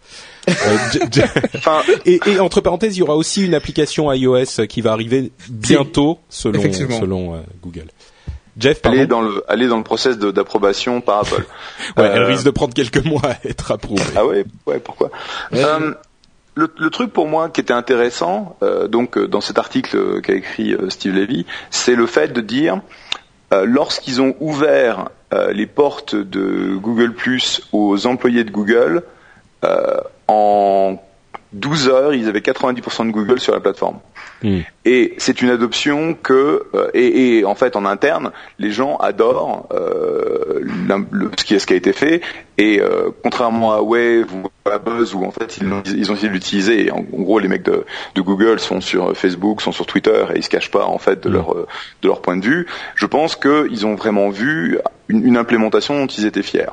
Euh, 0.51 1.77
et, 2.05 2.19
et, 2.25 2.39
entre 2.39 2.61
parenthèses, 2.61 2.97
il 2.97 2.99
y 2.99 3.03
aura 3.03 3.15
aussi 3.15 3.45
une 3.45 3.53
application 3.53 4.11
iOS 4.11 4.65
qui 4.67 4.81
va 4.81 4.91
arriver 4.91 5.31
bientôt 5.49 6.19
selon, 6.29 6.61
selon 6.71 7.35
euh, 7.35 7.39
Google. 7.61 7.87
Jeff, 8.57 8.81
pardon. 8.81 8.97
Elle 8.97 9.03
est 9.03 9.07
dans 9.07 9.21
le, 9.21 9.43
est 9.49 9.67
dans 9.67 9.77
le 9.77 9.83
process 9.83 10.17
d'approbation 10.17 11.01
par 11.01 11.19
Apple. 11.19 11.45
ouais, 11.97 12.03
Elle 12.13 12.21
euh, 12.23 12.27
risque 12.27 12.45
de 12.45 12.51
prendre 12.51 12.73
quelques 12.73 13.03
mois 13.03 13.21
à 13.25 13.47
être 13.47 13.71
approuvée. 13.71 14.03
Ah 14.15 14.25
ouais, 14.25 14.45
ouais, 14.67 14.79
pourquoi 14.79 15.09
euh, 15.53 15.93
le, 16.55 16.69
le, 16.77 16.89
truc 16.89 17.13
pour 17.13 17.27
moi 17.27 17.49
qui 17.49 17.61
était 17.61 17.73
intéressant, 17.73 18.57
euh, 18.61 18.87
donc 18.87 19.17
dans 19.17 19.39
cet 19.39 19.57
article 19.57 20.21
qu'a 20.21 20.33
écrit 20.33 20.75
Steve 20.89 21.15
Levy, 21.15 21.45
c'est 21.69 21.95
le 21.95 22.05
fait 22.05 22.33
de 22.33 22.41
dire 22.41 22.81
lorsqu'ils 23.63 24.21
ont 24.21 24.35
ouvert 24.39 25.09
les 25.51 25.65
portes 25.65 26.15
de 26.15 26.75
Google 26.75 27.13
Plus 27.13 27.61
aux 27.73 28.05
employés 28.07 28.45
de 28.45 28.51
Google, 28.51 29.03
en 30.31 30.97
12 31.53 31.89
heures, 31.89 32.13
ils 32.13 32.29
avaient 32.29 32.39
90% 32.39 33.07
de 33.07 33.11
Google 33.11 33.39
sur 33.39 33.53
la 33.53 33.59
plateforme. 33.59 33.99
Hmm. 34.41 34.59
Et 34.85 35.13
c'est 35.17 35.41
une 35.41 35.49
adoption 35.49 36.13
que, 36.13 36.63
euh, 36.73 36.89
et, 36.93 37.39
et, 37.39 37.45
en 37.45 37.55
fait 37.55 37.75
en 37.75 37.85
interne, 37.85 38.31
les 38.57 38.71
gens 38.71 38.95
adorent 38.97 39.67
euh, 39.73 40.61
ce, 41.37 41.43
qui, 41.43 41.59
ce 41.59 41.67
qui 41.67 41.73
a 41.73 41.75
été 41.75 41.91
fait. 41.91 42.21
Et 42.57 42.79
euh, 42.79 43.09
contrairement 43.21 43.73
à 43.73 43.81
Wave 43.81 44.33
ou 44.33 44.69
à 44.69 44.79
Buzz, 44.79 45.13
où 45.13 45.25
en 45.25 45.31
fait 45.31 45.57
ils, 45.57 45.71
ont, 45.71 45.83
ils 45.85 46.09
ont 46.09 46.15
essayé 46.15 46.29
de 46.29 46.33
l'utiliser, 46.33 46.85
et 46.85 46.91
en, 46.91 47.01
gros 47.01 47.39
les 47.39 47.49
mecs 47.49 47.63
de, 47.63 47.85
de, 48.15 48.21
Google 48.21 48.59
sont 48.59 48.79
sur 48.79 49.15
Facebook, 49.15 49.61
sont 49.61 49.73
sur 49.73 49.85
Twitter, 49.85 50.25
et 50.33 50.37
ils 50.37 50.43
se 50.43 50.49
cachent 50.49 50.71
pas 50.71 50.85
en 50.85 50.97
fait 50.97 51.21
de 51.21 51.29
hmm. 51.29 51.33
leur 51.33 51.55
de 52.01 52.07
leur 52.07 52.21
point 52.21 52.37
de 52.37 52.45
vue. 52.45 52.65
Je 52.95 53.05
pense 53.05 53.35
qu'ils 53.35 53.85
ont 53.85 53.95
vraiment 53.95 54.29
vu 54.29 54.79
une, 55.09 55.27
une 55.27 55.37
implémentation 55.37 55.99
dont 55.99 56.07
ils 56.07 56.25
étaient 56.25 56.43
fiers. 56.43 56.69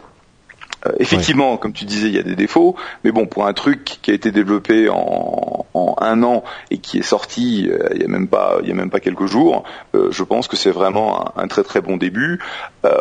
Euh, 0.87 0.92
effectivement, 0.98 1.56
comme 1.56 1.72
tu 1.72 1.85
disais, 1.85 2.08
il 2.08 2.14
y 2.14 2.18
a 2.18 2.22
des 2.22 2.37
défauts, 2.37 2.76
mais 3.04 3.10
bon, 3.10 3.26
pour 3.26 3.46
un 3.46 3.52
truc 3.52 3.98
qui 4.02 4.10
a 4.10 4.14
été 4.14 4.31
développé 4.31 4.88
en, 4.88 5.66
un 6.00 6.22
an 6.22 6.44
et 6.70 6.79
qui 6.79 6.98
est 6.98 7.02
sorti 7.02 7.68
euh, 7.70 7.88
il 7.94 8.02
y 8.02 8.04
a 8.04 8.08
même 8.08 8.29
pas, 8.29 9.00
quelques 9.00 9.26
jours, 9.26 9.64
euh, 9.94 10.08
je 10.10 10.22
pense 10.22 10.46
que 10.46 10.56
c'est 10.56 10.70
vraiment 10.70 11.37
un, 11.37 11.48
très 11.48 11.64
très 11.64 11.81
bon 11.81 11.96
début. 11.96 12.40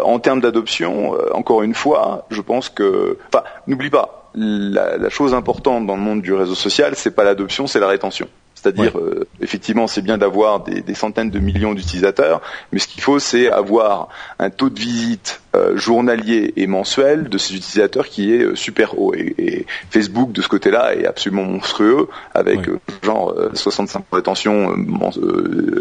en 0.03 0.19
termes 0.19 0.41
d'adoption, 0.41 1.13
encore 1.33 1.63
une 1.63 1.75
fois, 1.75 2.25
je 2.29 2.41
pense 2.41 2.69
que, 2.69 3.17
enfin, 3.31 3.43
n'oublie 3.67 3.89
pas, 3.89 4.29
la, 4.35 4.97
la, 4.97 5.09
chose 5.09 5.33
importante 5.33 5.85
dans 5.85 5.95
le 5.95 6.01
monde 6.01 6.21
du 6.21 6.33
réseau 6.33 6.55
social, 6.55 6.95
c'est 6.95 7.11
pas 7.11 7.23
l'adoption, 7.23 7.67
c'est 7.67 7.79
la 7.79 7.87
rétention. 7.87 8.27
C'est-à-dire, 8.59 8.97
euh, 8.97 9.27
effectivement, 9.39 9.85
c'est 9.85 10.01
bien 10.01 10.17
d'avoir 10.17 10.61
des, 10.61 10.81
des, 10.81 10.95
centaines 10.95 11.29
de 11.29 11.37
millions 11.37 11.75
d'utilisateurs, 11.75 12.41
mais 12.71 12.79
ce 12.79 12.87
qu'il 12.87 13.03
faut, 13.03 13.19
c'est 13.19 13.51
avoir 13.51 14.09
un 14.39 14.49
taux 14.49 14.69
de 14.69 14.79
visite 14.79 15.41
euh, 15.55 15.77
journalier 15.77 16.53
et 16.57 16.65
mensuel 16.65 17.29
de 17.29 17.37
ces 17.37 17.55
utilisateurs 17.55 18.07
qui 18.07 18.33
est 18.33 18.41
euh, 18.41 18.55
super 18.55 18.99
haut. 18.99 19.13
Et, 19.13 19.35
et, 19.37 19.65
Facebook, 19.91 20.31
de 20.31 20.41
ce 20.41 20.49
côté-là, 20.49 20.95
est 20.95 21.05
absolument 21.05 21.43
monstrueux, 21.43 22.07
avec 22.33 22.61
genre 23.03 23.33
65 23.53 24.03
rétention 24.11 24.75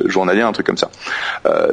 journalière, 0.04 0.46
un 0.46 0.52
truc 0.52 0.66
comme 0.66 0.76
ça. 0.76 0.90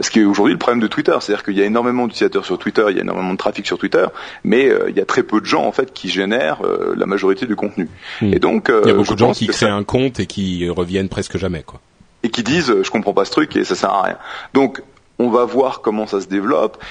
ce 0.02 0.10
qui 0.10 0.20
est 0.20 0.24
aujourd'hui 0.24 0.54
le 0.54 0.60
problème 0.60 0.82
de 0.82 0.88
Twitter, 0.88 1.16
c'est-à-dire 1.20 1.44
qu'il 1.44 1.58
y 1.58 1.62
a 1.62 1.66
énormément 1.66 2.08
d'utilisateurs 2.08 2.46
sur 2.46 2.58
Twitter, 2.58 2.86
il 2.90 2.96
y 2.96 3.00
a 3.00 3.04
énormément 3.04 3.34
de 3.34 3.38
trafic 3.38 3.66
sur 3.66 3.78
Twitter, 3.78 4.06
mais 4.44 4.72
il 4.90 4.96
y 4.96 5.00
a 5.00 5.06
très 5.06 5.24
peu 5.24 5.40
de 5.42 5.46
gens 5.46 5.66
en 5.66 5.72
fait 5.72 5.94
qui 5.94 6.10
génèrent 6.10 6.62
la 6.96 7.06
majorité 7.06 7.46
du 7.46 7.56
contenu. 7.56 7.90
Hmm. 8.22 8.34
Et 8.34 8.40
donc, 8.40 8.72
il 8.84 8.88
y 8.88 8.92
a 8.92 8.96
beaucoup 8.96 9.14
de 9.14 9.20
gens 9.20 9.34
qui 9.34 9.48
créent 9.48 9.68
un 9.68 9.84
compte 9.84 10.20
et 10.20 10.26
qui 10.26 10.68
reviennent 10.70 10.93
viennent 10.94 11.10
presque 11.10 11.38
jamais, 11.38 11.64
quoi. 11.64 11.82
Et 12.24 12.30
qui 12.30 12.44
disent, 12.44 12.70
euh, 12.70 12.84
je 12.84 12.92
comprends 12.92 13.14
pas 13.14 13.26
ce 13.26 13.32
truc 13.32 13.56
et 13.56 13.64
ça 13.64 13.76
sert 13.76 13.90
à 13.90 14.04
rien. 14.04 14.18
Donc, 14.54 14.82
on 15.20 15.30
va 15.30 15.44
voir 15.44 15.82
comment 15.82 16.08
ça 16.08 16.22
se 16.22 16.28
développe 16.28 16.82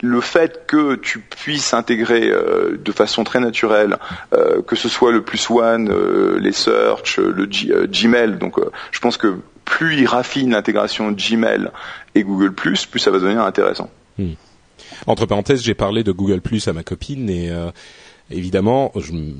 le 0.00 0.20
fait 0.20 0.66
que 0.66 0.96
tu 0.96 1.20
puisses 1.20 1.74
intégrer 1.74 2.28
euh, 2.28 2.76
de 2.76 2.92
façon 2.92 3.22
très 3.22 3.38
naturelle, 3.38 3.98
euh, 4.32 4.62
que 4.62 4.74
ce 4.74 4.88
soit 4.88 5.12
le 5.12 5.22
plus 5.22 5.48
one, 5.48 5.92
les 6.38 6.52
search, 6.52 7.18
le 7.18 7.46
Gmail, 7.86 8.38
donc 8.38 8.56
je 8.90 8.98
pense 8.98 9.16
que 9.16 9.36
plus 9.64 9.96
il 10.00 10.06
raffine 10.06 10.50
l'intégration 10.50 11.12
Gmail 11.12 11.70
et 12.16 12.24
Google 12.24 12.52
plus 12.52 12.88
ça 12.96 13.12
va 13.12 13.20
devenir 13.20 13.42
intéressant. 13.42 13.90
Hmm. 14.18 14.32
Entre 15.06 15.26
parenthèses, 15.26 15.62
j'ai 15.62 15.74
parlé 15.74 16.02
de 16.02 16.10
Google 16.10 16.40
Plus 16.40 16.66
à 16.66 16.72
ma 16.72 16.82
copine 16.82 17.30
et 17.30 17.52
évidemment, 18.32 18.92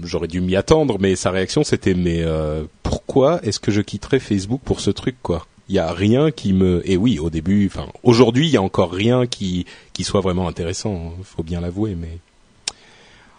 j'aurais 0.03 0.29
dû 0.29 0.41
m'y 0.41 0.57
attendre, 0.57 0.99
mais 1.01 1.17
sa 1.17 1.31
réaction 1.31 1.65
c'était 1.65 1.95
mais 1.95 2.23
euh, 2.23 2.65
pourquoi 2.83 3.41
est-ce 3.43 3.61
que 3.61 3.71
je 3.71 3.81
quitterais 3.81 4.21
Facebook 4.21 4.61
pour 4.65 4.81
ce 4.81 4.91
truc 4.91 5.17
quoi? 5.23 5.47
Il 5.69 5.75
y 5.75 5.79
a 5.79 5.93
rien 5.93 6.31
qui 6.31 6.53
me 6.53 6.83
et 6.89 6.97
oui 6.97 7.19
au 7.19 7.31
début, 7.31 7.67
enfin 7.67 7.87
aujourd'hui 8.03 8.49
il 8.49 8.53
y 8.53 8.57
a 8.57 8.63
encore 8.63 8.93
rien 8.93 9.27
qui 9.27 9.67
qui 9.93 10.05
soit 10.05 10.21
vraiment 10.21 10.49
intéressant, 10.49 10.95
hein, 10.95 11.23
faut 11.23 11.43
bien 11.43 11.61
l'avouer, 11.61 11.97
mais 11.99 12.19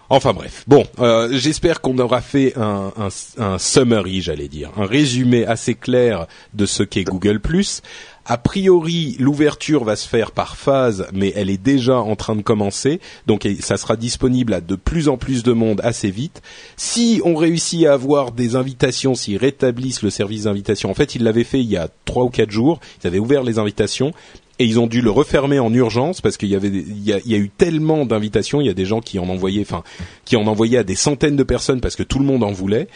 Enfin 0.09 0.33
bref, 0.33 0.63
bon, 0.67 0.85
euh, 0.99 1.29
j'espère 1.31 1.81
qu'on 1.81 1.97
aura 1.97 2.21
fait 2.21 2.55
un, 2.55 2.93
un, 2.97 3.07
un 3.43 3.57
summary, 3.57 4.21
j'allais 4.21 4.47
dire, 4.47 4.69
un 4.77 4.85
résumé 4.85 5.43
assez 5.45 5.73
clair 5.73 6.27
de 6.53 6.67
ce 6.67 6.83
qu'est 6.83 7.03
Google⁇ 7.03 7.39
a 8.25 8.37
priori, 8.37 9.17
l'ouverture 9.19 9.83
va 9.83 9.95
se 9.95 10.07
faire 10.07 10.31
par 10.31 10.55
phase, 10.55 11.07
mais 11.13 11.33
elle 11.35 11.49
est 11.49 11.61
déjà 11.61 11.97
en 11.97 12.15
train 12.15 12.35
de 12.35 12.41
commencer, 12.41 13.01
donc 13.27 13.47
ça 13.59 13.75
sera 13.75 13.97
disponible 13.97 14.53
à 14.53 14.61
de 14.61 14.75
plus 14.75 15.09
en 15.09 15.17
plus 15.17 15.43
de 15.43 15.51
monde 15.51 15.81
assez 15.83 16.09
vite. 16.09 16.41
Si 16.77 17.21
on 17.25 17.35
réussit 17.35 17.85
à 17.85 17.93
avoir 17.93 18.31
des 18.31 18.55
invitations, 18.55 19.13
s'ils 19.13 19.37
rétablissent 19.37 20.03
le 20.03 20.09
service 20.09 20.43
d'invitation, 20.43 20.89
en 20.89 20.93
fait, 20.93 21.15
ils 21.15 21.23
l'avaient 21.23 21.43
fait 21.43 21.59
il 21.59 21.69
y 21.69 21.77
a 21.77 21.89
trois 22.05 22.23
ou 22.23 22.29
quatre 22.29 22.51
jours, 22.51 22.79
ils 23.03 23.07
avaient 23.07 23.19
ouvert 23.19 23.43
les 23.43 23.59
invitations, 23.59 24.13
et 24.59 24.65
ils 24.65 24.79
ont 24.79 24.87
dû 24.87 25.01
le 25.01 25.09
refermer 25.09 25.59
en 25.59 25.73
urgence 25.73 26.21
parce 26.21 26.37
qu'il 26.37 26.49
y 26.49 26.55
avait 26.55 26.69
il 26.69 27.03
y 27.03 27.11
a, 27.11 27.37
eu 27.37 27.49
tellement 27.49 28.05
d'invitations, 28.05 28.61
il 28.61 28.67
y 28.67 28.69
a 28.69 28.75
des 28.75 28.85
gens 28.85 29.01
qui 29.01 29.17
en 29.17 29.27
envoyaient 29.27 29.61
enfin 29.61 29.83
qui 30.25 30.35
en 30.35 30.45
envoyaient 30.45 30.77
à 30.77 30.83
des 30.83 30.95
centaines 30.95 31.35
de 31.35 31.43
personnes 31.43 31.81
parce 31.81 31.95
que 31.95 32.03
tout 32.03 32.19
le 32.19 32.25
monde 32.25 32.43
en 32.43 32.51
voulait. 32.51 32.87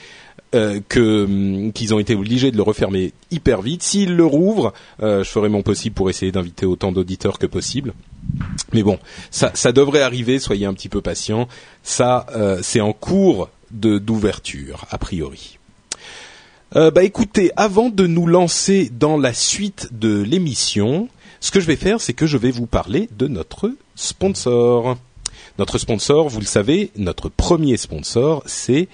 Euh, 0.56 0.80
que 0.88 1.26
hum, 1.26 1.74
qu'ils 1.74 1.94
ont 1.94 2.00
été 2.00 2.16
obligés 2.16 2.52
de 2.52 2.56
le 2.56 2.64
refermer 2.64 3.12
hyper 3.32 3.62
vite. 3.62 3.84
S'ils 3.84 4.16
le 4.16 4.24
rouvrent, 4.24 4.72
euh, 5.04 5.22
je 5.22 5.30
ferai 5.30 5.50
mon 5.50 5.62
possible 5.62 5.94
pour 5.94 6.10
essayer 6.10 6.32
d'inviter 6.32 6.66
autant 6.66 6.94
d'auditeurs 6.94 7.38
que 7.38 7.46
possible. 7.46 7.94
Mais 8.72 8.82
bon, 8.82 8.98
ça, 9.30 9.52
devrait 9.74 10.04
arriver. 10.04 10.40
Soyez 10.40 10.66
un 10.66 10.74
petit 10.74 10.88
peu 10.88 11.02
patients. 11.02 11.50
Ça, 11.84 12.28
euh, 12.34 12.60
c'est 12.64 12.80
en 12.80 12.94
cours 12.94 13.50
de 13.72 13.98
d'ouverture 13.98 14.86
a 14.90 14.98
priori. 14.98 15.60
Bah 16.74 17.04
écoutez, 17.04 17.52
avant 17.56 17.90
de 17.90 18.06
nous 18.08 18.28
lancer 18.28 18.92
dans 18.92 19.18
la 19.18 19.34
suite 19.34 19.90
de 19.94 20.22
l'émission, 20.22 21.10
ce 21.40 21.50
que 21.50 21.60
je 21.60 21.66
vais 21.66 21.76
faire, 21.76 22.02
c'est 22.02 22.14
que 22.14 22.28
je 22.28 22.38
vais 22.38 22.52
vous 22.52 22.68
parler 22.68 23.10
de 23.18 23.28
notre 23.28 23.72
sponsor. 23.96 24.98
Notre 25.60 25.78
sponsor, 25.80 26.30
vous 26.30 26.40
le 26.40 26.46
savez, 26.46 26.92
notre 26.96 27.30
premier 27.30 27.78
sponsor, 27.78 28.44
c'est 28.46 28.90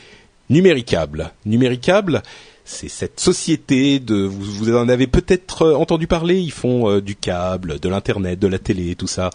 Numéricable. 0.54 1.32
Numéricable, 1.48 2.22
c'est 2.64 2.88
cette 2.88 3.20
société 3.20 4.00
de 4.00 4.22
vous, 4.24 4.72
en 4.72 4.88
avez 4.88 5.08
peut-être 5.08 5.64
euh, 5.64 5.76
entendu 5.76 6.06
parler, 6.06 6.40
ils 6.40 6.52
font 6.52 6.88
euh, 6.88 7.02
du 7.02 7.16
câble, 7.16 7.80
de 7.80 7.90
l'internet, 7.90 8.38
de 8.38 8.46
la 8.46 8.60
télé, 8.60 8.94
tout 8.94 9.08
ça. 9.08 9.32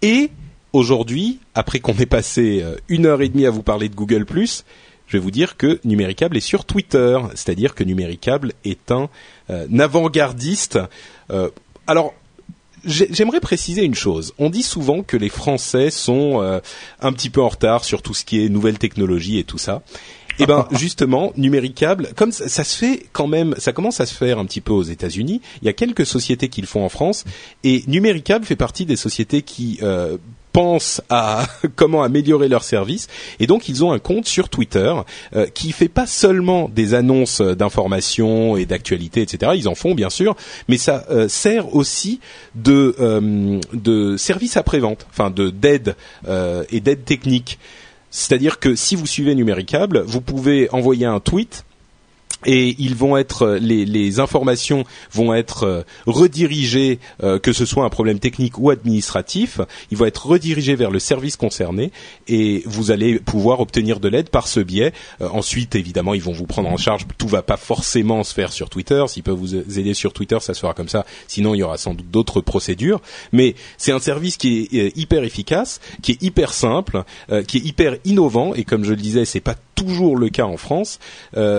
Et 0.00 0.30
aujourd'hui, 0.72 1.40
après 1.54 1.80
qu'on 1.80 1.92
ait 1.98 2.06
passé 2.06 2.62
euh, 2.62 2.76
une 2.88 3.04
heure 3.04 3.20
et 3.20 3.28
demie 3.28 3.44
à 3.44 3.50
vous 3.50 3.62
parler 3.62 3.90
de 3.90 3.94
Google+, 3.94 4.24
je 4.30 5.12
vais 5.12 5.18
vous 5.18 5.30
dire 5.30 5.58
que 5.58 5.78
Numéricable 5.84 6.38
est 6.38 6.40
sur 6.40 6.64
Twitter, 6.64 7.18
c'est-à-dire 7.34 7.74
que 7.74 7.84
Numéricable 7.84 8.54
est 8.64 8.90
un, 8.90 9.10
avant-gardiste. 9.78 10.78
alors 11.86 12.14
J'aimerais 12.84 13.40
préciser 13.40 13.84
une 13.84 13.94
chose. 13.94 14.32
On 14.38 14.48
dit 14.48 14.62
souvent 14.64 15.02
que 15.02 15.16
les 15.16 15.28
Français 15.28 15.90
sont 15.90 16.40
un 17.00 17.12
petit 17.12 17.30
peu 17.30 17.40
en 17.40 17.48
retard 17.48 17.84
sur 17.84 18.02
tout 18.02 18.14
ce 18.14 18.24
qui 18.24 18.44
est 18.44 18.48
nouvelles 18.48 18.78
technologies 18.78 19.38
et 19.38 19.44
tout 19.44 19.58
ça. 19.58 19.82
Eh 20.38 20.46
ben 20.46 20.66
justement, 20.72 21.32
numéricable, 21.36 22.08
comme 22.16 22.32
ça, 22.32 22.64
se 22.64 22.76
fait 22.76 23.02
quand 23.12 23.26
même, 23.26 23.54
ça 23.58 23.72
commence 23.72 24.00
à 24.00 24.06
se 24.06 24.14
faire 24.14 24.38
un 24.38 24.44
petit 24.44 24.60
peu 24.60 24.72
aux 24.72 24.82
États-Unis. 24.82 25.40
Il 25.60 25.66
y 25.66 25.68
a 25.68 25.72
quelques 25.72 26.06
sociétés 26.06 26.48
qui 26.48 26.60
le 26.60 26.66
font 26.66 26.84
en 26.84 26.88
France, 26.88 27.24
et 27.64 27.84
numéricable 27.86 28.44
fait 28.44 28.56
partie 28.56 28.86
des 28.86 28.96
sociétés 28.96 29.42
qui 29.42 29.78
euh, 29.82 30.16
pensent 30.52 31.00
à 31.08 31.46
comment 31.76 32.02
améliorer 32.02 32.48
leur 32.48 32.62
service 32.62 33.08
et 33.40 33.46
donc 33.46 33.68
ils 33.68 33.84
ont 33.84 33.92
un 33.92 33.98
compte 33.98 34.26
sur 34.26 34.48
Twitter 34.48 34.94
euh, 35.34 35.46
qui 35.46 35.72
fait 35.72 35.88
pas 35.88 36.06
seulement 36.06 36.68
des 36.68 36.94
annonces 36.94 37.40
d'informations 37.40 38.56
et 38.56 38.66
d'actualités 38.66 39.22
etc 39.22 39.52
ils 39.56 39.68
en 39.68 39.74
font 39.74 39.94
bien 39.94 40.10
sûr. 40.10 40.36
Mais 40.68 40.76
ça 40.76 41.04
euh, 41.10 41.28
sert 41.28 41.74
aussi 41.74 42.20
de 42.54 42.94
euh, 43.00 43.58
de 43.72 44.16
service 44.16 44.56
après 44.56 44.78
vente 44.78 45.06
enfin 45.10 45.30
de 45.30 45.50
d'aide 45.50 45.96
euh, 46.28 46.64
et 46.70 46.80
d'aide 46.80 47.04
technique 47.04 47.58
c'est-à-dire 48.12 48.60
que 48.60 48.76
si 48.76 48.94
vous 48.94 49.06
suivez 49.06 49.34
Numéricable, 49.34 50.02
vous 50.06 50.20
pouvez 50.20 50.68
envoyer 50.70 51.06
un 51.06 51.18
tweet 51.18 51.64
et 52.46 52.74
ils 52.78 52.94
vont 52.94 53.16
être 53.16 53.42
euh, 53.42 53.58
les, 53.58 53.84
les 53.84 54.20
informations 54.20 54.84
vont 55.12 55.34
être 55.34 55.64
euh, 55.64 55.82
redirigées, 56.06 56.98
euh, 57.22 57.38
que 57.38 57.52
ce 57.52 57.64
soit 57.64 57.84
un 57.84 57.88
problème 57.88 58.18
technique 58.18 58.58
ou 58.58 58.70
administratif, 58.70 59.60
ils 59.90 59.96
vont 59.96 60.06
être 60.06 60.26
redirigés 60.26 60.74
vers 60.74 60.90
le 60.90 60.98
service 60.98 61.36
concerné 61.36 61.92
et 62.28 62.62
vous 62.66 62.90
allez 62.90 63.18
pouvoir 63.18 63.60
obtenir 63.60 64.00
de 64.00 64.08
l'aide 64.08 64.28
par 64.28 64.48
ce 64.48 64.60
biais. 64.60 64.92
ensuite, 65.20 65.74
évidemment, 65.74 66.14
ils 66.14 66.22
vont 66.22 66.32
vous 66.32 66.46
prendre 66.46 66.68
en 66.68 66.76
charge. 66.76 67.06
Tout 67.18 67.28
va 67.28 67.42
pas 67.42 67.56
forcément 67.56 68.22
se 68.24 68.34
faire 68.34 68.52
sur 68.52 68.70
Twitter. 68.70 69.04
S'ils 69.08 69.22
peuvent 69.22 69.36
vous 69.36 69.54
aider 69.54 69.94
sur 69.94 70.12
Twitter, 70.12 70.38
ça 70.40 70.54
se 70.54 70.60
fera 70.60 70.74
comme 70.74 70.88
ça. 70.88 71.04
Sinon, 71.28 71.54
il 71.54 71.58
y 71.58 71.62
aura 71.62 71.76
sans 71.76 71.94
doute 71.94 72.10
d'autres 72.10 72.40
procédures. 72.40 73.00
Mais 73.32 73.54
c'est 73.78 73.92
un 73.92 73.98
service 73.98 74.36
qui 74.36 74.68
est 74.72 74.96
hyper 74.96 75.24
efficace, 75.24 75.80
qui 76.02 76.12
est 76.12 76.22
hyper 76.22 76.52
simple, 76.52 77.04
qui 77.46 77.58
est 77.58 77.64
hyper 77.64 77.96
innovant 78.04 78.54
et 78.54 78.64
comme 78.64 78.84
je 78.84 78.90
le 78.90 78.96
disais, 78.96 79.24
c'est 79.24 79.40
pas 79.40 79.56
toujours 79.74 80.16
le 80.16 80.28
cas 80.28 80.44
en 80.44 80.56
France. 80.56 80.98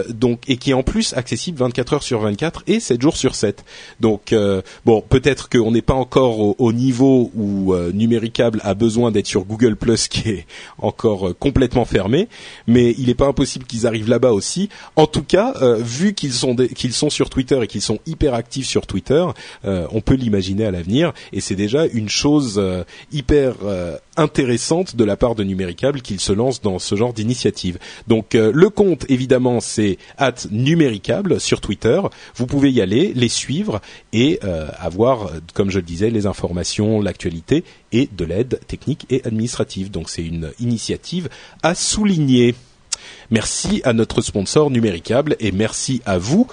donc 0.09 0.43
et 0.47 0.57
qui 0.57 0.73
en 0.73 0.83
plus 0.83 1.13
accessible 1.13 1.57
24 1.57 1.93
heures 1.93 2.03
sur 2.03 2.19
24 2.19 2.63
et 2.67 2.79
7 2.79 3.01
jours 3.01 3.17
sur 3.17 3.35
7. 3.35 3.63
Donc 3.99 4.33
euh, 4.33 4.61
bon, 4.85 5.01
peut-être 5.01 5.49
qu'on 5.49 5.71
n'est 5.71 5.81
pas 5.81 5.93
encore 5.93 6.59
au, 6.59 6.73
niveau 6.73 7.31
où 7.35 7.73
euh, 7.73 7.91
Numéricable 7.91 8.59
a 8.63 8.73
besoin 8.73 9.11
d'être 9.11 9.27
sur 9.27 9.45
Google 9.45 9.75
Plus 9.75 10.07
qui 10.09 10.29
est 10.29 10.45
encore 10.77 11.29
euh, 11.29 11.33
complètement 11.33 11.85
fermé, 11.85 12.27
mais 12.67 12.95
il 12.97 13.07
n'est 13.07 13.13
pas 13.15 13.27
impossible 13.27 13.65
qu'ils 13.65 13.87
arrivent 13.87 14.09
là-bas 14.09 14.31
aussi. 14.31 14.69
En 14.95 15.07
tout 15.07 15.23
cas, 15.23 15.53
vu 15.79 16.13
qu'ils 16.13 16.33
sont 16.33 16.55
qu'ils 16.55 16.93
sont 16.93 17.09
sur 17.09 17.29
Twitter 17.29 17.59
et 17.61 17.67
qu'ils 17.67 17.81
sont 17.81 17.99
hyper 18.05 18.33
actifs 18.33 18.67
sur 18.67 18.87
Twitter, 18.87 19.25
on 19.63 20.01
peut 20.01 20.15
l'imaginer 20.15 20.65
à 20.65 20.71
l'avenir 20.71 21.13
et 21.31 21.41
c'est 21.41 21.55
déjà 21.55 21.85
une 21.87 22.09
chose 22.09 22.61
hyper 23.11 23.55
intéressante 24.17 24.95
de 24.95 25.03
la 25.03 25.17
part 25.17 25.35
de 25.35 25.43
Numéricable 25.43 26.01
qu'ils 26.01 26.19
se 26.19 26.31
lancent 26.31 26.61
dans 26.61 26.79
ce 26.79 26.95
genre 26.95 27.13
d'initiative. 27.13 27.79
Donc 28.07 28.35
euh, 28.35 28.51
le 28.53 28.69
compte 28.69 29.05
évidemment 29.09 29.59
c'est 29.59 29.97
at 30.17 30.35
Numéricable 30.51 31.39
sur 31.39 31.61
Twitter. 31.61 32.01
Vous 32.35 32.47
pouvez 32.47 32.71
y 32.71 32.81
aller, 32.81 33.13
les 33.15 33.29
suivre 33.29 33.81
et 34.11 34.39
euh, 34.43 34.67
avoir, 34.79 35.31
comme 35.53 35.69
je 35.69 35.79
le 35.79 35.85
disais, 35.85 36.09
les 36.09 36.25
informations, 36.25 37.01
l'actualité 37.01 37.63
et 37.91 38.09
de 38.11 38.25
l'aide 38.25 38.59
technique 38.67 39.05
et 39.09 39.21
administrative. 39.25 39.91
Donc 39.91 40.09
c'est 40.09 40.23
une 40.23 40.51
initiative 40.59 41.29
à 41.61 41.75
souligner. 41.75 42.55
Merci 43.31 43.81
à 43.83 43.93
notre 43.93 44.21
sponsor 44.21 44.69
Numéricable 44.69 45.35
et 45.39 45.51
merci 45.51 46.01
à 46.05 46.17
vous 46.17 46.47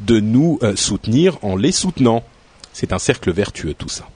de 0.00 0.20
nous 0.20 0.58
euh, 0.62 0.76
soutenir 0.76 1.38
en 1.42 1.56
les 1.56 1.72
soutenant. 1.72 2.24
C'est 2.72 2.92
un 2.92 2.98
cercle 2.98 3.32
vertueux 3.32 3.74
tout 3.74 3.88
ça. 3.88 4.08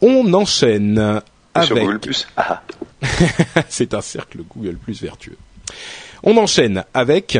On 0.00 0.32
enchaîne 0.32 1.20
avec... 1.54 1.66
Sur 1.66 1.76
Google 1.76 2.00
Plus. 2.00 2.26
Ah. 2.36 2.62
C'est 3.68 3.94
un 3.94 4.00
cercle 4.00 4.38
Google 4.48 4.76
Plus 4.76 5.00
vertueux. 5.00 5.36
On 6.22 6.36
enchaîne 6.36 6.84
avec 6.94 7.38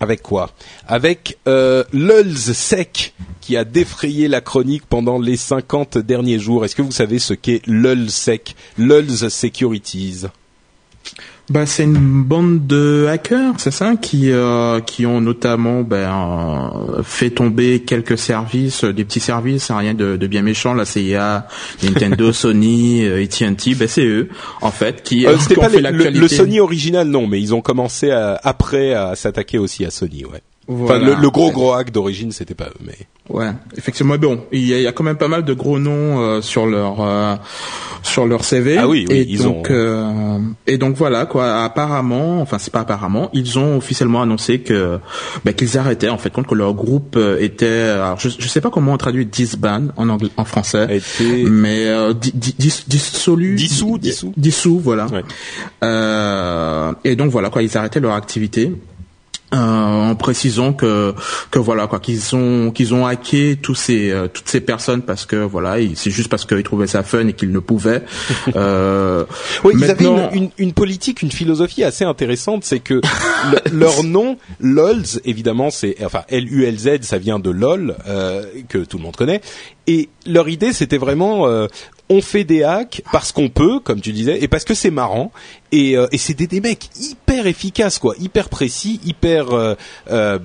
avec 0.00 0.22
quoi? 0.22 0.50
Avec 0.86 1.38
euh, 1.48 1.84
Sec 2.52 3.14
qui 3.40 3.56
a 3.56 3.64
défrayé 3.64 4.28
la 4.28 4.40
chronique 4.40 4.84
pendant 4.86 5.18
les 5.18 5.36
50 5.36 5.98
derniers 5.98 6.38
jours. 6.38 6.64
Est-ce 6.64 6.76
que 6.76 6.82
vous 6.82 6.92
savez 6.92 7.18
ce 7.18 7.32
qu'est 7.32 7.62
Sec? 8.08 8.56
Lulz 8.76 9.28
Securities 9.28 10.26
bah, 11.48 11.64
c'est 11.64 11.84
une 11.84 12.24
bande 12.24 12.66
de 12.66 13.06
hackers, 13.08 13.54
c'est 13.58 13.70
ça, 13.70 13.94
qui 13.94 14.32
euh, 14.32 14.80
qui 14.80 15.06
ont 15.06 15.20
notamment 15.20 15.82
ben, 15.82 16.72
fait 17.04 17.30
tomber 17.30 17.82
quelques 17.82 18.18
services, 18.18 18.82
des 18.82 19.04
petits 19.04 19.20
services, 19.20 19.70
rien 19.70 19.94
de, 19.94 20.16
de 20.16 20.26
bien 20.26 20.42
méchant, 20.42 20.74
la 20.74 20.84
CIA, 20.84 21.46
Nintendo, 21.84 22.32
Sony, 22.34 23.04
euh, 23.04 23.22
AT&T, 23.22 23.76
ben 23.76 23.86
c'est 23.86 24.04
eux 24.04 24.28
en 24.60 24.72
fait 24.72 25.04
qui, 25.04 25.24
euh, 25.24 25.36
qui 25.36 25.56
ont 25.56 25.68
fait 25.68 25.80
l'actualité. 25.80 26.18
Le, 26.18 26.28
Sony 26.28 26.58
original 26.58 27.06
non, 27.06 27.28
mais 27.28 27.40
ils 27.40 27.54
ont 27.54 27.60
commencé 27.60 28.10
à, 28.10 28.40
après 28.42 28.92
à 28.94 29.14
s'attaquer 29.14 29.58
aussi 29.58 29.84
à 29.84 29.90
Sony, 29.90 30.24
ouais 30.24 30.42
enfin, 30.68 30.98
le, 30.98 31.30
gros 31.30 31.50
gros 31.50 31.72
hack 31.72 31.90
d'origine, 31.90 32.32
c'était 32.32 32.54
pas 32.54 32.66
eux, 32.66 32.80
mais. 32.84 32.96
Ouais, 33.28 33.50
effectivement. 33.76 34.16
Bon, 34.18 34.44
il 34.52 34.66
y 34.66 34.86
a, 34.86 34.92
quand 34.92 35.02
même 35.02 35.16
pas 35.16 35.28
mal 35.28 35.44
de 35.44 35.52
gros 35.52 35.78
noms 35.78 36.20
euh, 36.20 36.42
sur 36.42 36.66
leur 36.66 37.00
euh, 37.00 37.34
sur 38.02 38.26
leur 38.26 38.44
CV. 38.44 38.78
Ah 38.78 38.86
oui, 38.86 39.04
oui 39.08 39.16
et 39.16 39.26
ils 39.28 39.42
donc, 39.42 39.66
ont. 39.68 39.72
Euh, 39.72 40.38
et 40.66 40.78
donc 40.78 40.96
voilà 40.96 41.26
quoi. 41.26 41.64
Apparemment, 41.64 42.40
enfin 42.40 42.58
c'est 42.58 42.72
pas 42.72 42.80
apparemment, 42.80 43.30
ils 43.32 43.58
ont 43.58 43.78
officiellement 43.78 44.22
annoncé 44.22 44.60
que 44.60 45.00
bah, 45.44 45.52
qu'ils 45.52 45.76
arrêtaient 45.76 46.08
en 46.08 46.18
fait 46.18 46.30
compte 46.30 46.46
que 46.46 46.54
leur 46.54 46.74
groupe 46.74 47.18
était. 47.40 47.88
Alors 47.88 48.20
je 48.20 48.28
je 48.38 48.46
sais 48.46 48.60
pas 48.60 48.70
comment 48.70 48.92
on 48.92 48.98
traduit 48.98 49.26
disband 49.26 49.88
en 49.96 50.08
anglais 50.08 50.30
en 50.36 50.44
français, 50.44 50.96
été... 50.96 51.44
mais 51.44 51.88
dis, 52.14 52.32
dis, 52.32 52.84
dissolu. 52.86 53.56
Dissous, 53.56 53.98
dissous. 53.98 54.32
Dissous, 54.36 54.78
voilà. 54.78 55.06
Ouais. 55.06 55.24
et 57.04 57.16
donc 57.16 57.30
voilà 57.30 57.50
quoi, 57.50 57.62
ils 57.62 57.76
arrêtaient 57.76 58.00
leur 58.00 58.14
activité. 58.14 58.72
Euh, 59.54 60.10
en 60.10 60.16
précisant 60.16 60.72
que 60.72 61.14
que 61.52 61.60
voilà 61.60 61.86
quoi 61.86 62.00
qu'ils 62.00 62.34
ont 62.34 62.72
qu'ils 62.72 62.94
ont 62.94 63.06
hacké 63.06 63.56
tous 63.56 63.76
ces 63.76 64.10
euh, 64.10 64.26
toutes 64.26 64.48
ces 64.48 64.60
personnes 64.60 65.02
parce 65.02 65.24
que 65.24 65.36
voilà 65.36 65.76
c'est 65.94 66.10
juste 66.10 66.28
parce 66.28 66.44
qu'ils 66.44 66.64
trouvaient 66.64 66.88
ça 66.88 67.04
fun 67.04 67.28
et 67.28 67.32
qu'ils 67.32 67.52
ne 67.52 67.60
pouvaient. 67.60 68.02
Euh, 68.54 69.24
oui 69.64 69.74
ils 69.76 69.90
avaient 69.90 70.04
une, 70.04 70.28
une, 70.32 70.50
une, 70.56 70.72
politique 70.72 71.20
une 71.20 71.32
philosophie 71.32 71.84
assez 71.84 72.04
intéressante 72.04 72.64
c'est 72.64 72.78
que 72.78 73.00
leur 73.72 74.02
nom 74.02 74.38
LOLZ 74.60 75.20
évidemment 75.24 75.70
c'est 75.70 75.96
enfin 76.04 76.22
L 76.28 76.50
U 76.50 76.64
L 76.64 76.78
Z 76.78 77.02
ça 77.02 77.18
vient 77.18 77.38
de 77.38 77.50
LOL 77.50 77.96
euh, 78.08 78.44
que 78.68 78.78
tout 78.78 78.96
le 78.98 79.02
monde 79.02 79.16
connaît. 79.16 79.40
Et 79.86 80.08
leur 80.26 80.48
idée 80.48 80.72
c'était 80.72 80.98
vraiment 80.98 81.46
on 82.08 82.20
fait 82.20 82.44
des 82.44 82.62
hacks 82.62 83.02
parce 83.12 83.32
qu'on 83.32 83.48
peut, 83.48 83.80
comme 83.80 84.00
tu 84.00 84.12
disais, 84.12 84.42
et 84.42 84.48
parce 84.48 84.64
que 84.64 84.74
c'est 84.74 84.90
marrant. 84.90 85.32
Et, 85.72 85.96
euh, 85.96 86.06
et 86.12 86.18
c'est 86.18 86.34
des, 86.34 86.46
des, 86.46 86.60
mecs 86.60 86.88
hyper 87.00 87.46
efficaces, 87.46 87.98
quoi, 87.98 88.14
hyper 88.18 88.48
précis, 88.48 89.00
hyper 89.04 89.52
euh, 89.52 89.74
euh, 90.10 90.38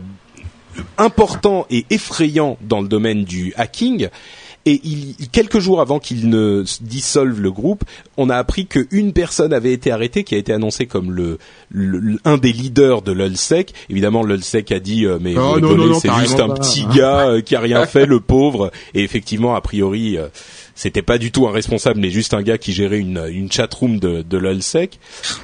importants 0.97 1.66
et 1.70 1.86
effrayants 1.89 2.57
dans 2.62 2.82
le 2.82 2.88
domaine 2.88 3.24
du 3.24 3.53
hacking. 3.57 4.09
Et 4.66 4.80
il, 4.84 5.16
quelques 5.32 5.57
jours 5.57 5.82
avant 5.82 5.97
qu'il 5.97 6.30
ne 6.30 6.64
dissolve 6.82 7.41
le 7.41 7.51
groupe, 7.51 7.84
on 8.18 8.30
a 8.30 8.36
appris 8.36 8.68
qu'une 8.68 9.12
personne 9.12 9.53
avait 9.53 9.74
été 9.74 9.91
arrêtée, 9.91 10.24
qui 10.24 10.36
a 10.36 10.38
été 10.38 10.53
annoncée 10.53 10.86
comme 10.86 11.12
le, 11.12 11.39
un 12.26 12.38
des 12.38 12.53
leaders 12.53 13.01
de 13.01 13.12
l'ULSEC. 13.12 13.74
Évidemment, 13.89 14.24
l'ULSEC 14.24 14.72
a 14.72 14.80
dit 14.80 15.05
euh, 15.05 15.18
mais 15.20 15.36
oh, 15.36 15.57
c'est 15.99 16.14
juste 16.20 16.39
un 16.39 16.49
petit 16.49 16.86
gars 16.86 17.30
euh, 17.30 17.41
qui 17.41 17.55
a 17.55 17.59
rien 17.59 17.86
fait, 17.88 18.05
le 18.05 18.20
pauvre. 18.20 18.72
Et 18.93 19.03
effectivement, 19.03 19.55
a 19.55 19.62
priori, 19.62 20.18
euh, 20.18 20.28
c'était 20.76 21.01
pas 21.01 21.17
du 21.17 21.32
tout 21.32 21.47
un 21.47 21.51
responsable, 21.51 21.99
mais 21.99 22.09
juste 22.09 22.34
un 22.34 22.41
gars 22.41 22.57
qui 22.57 22.74
gérait 22.74 22.99
une, 22.99 23.51
chatroom 23.51 23.99
de, 23.99 24.22
de 24.22 24.38
l'ULSEC. 24.38 24.99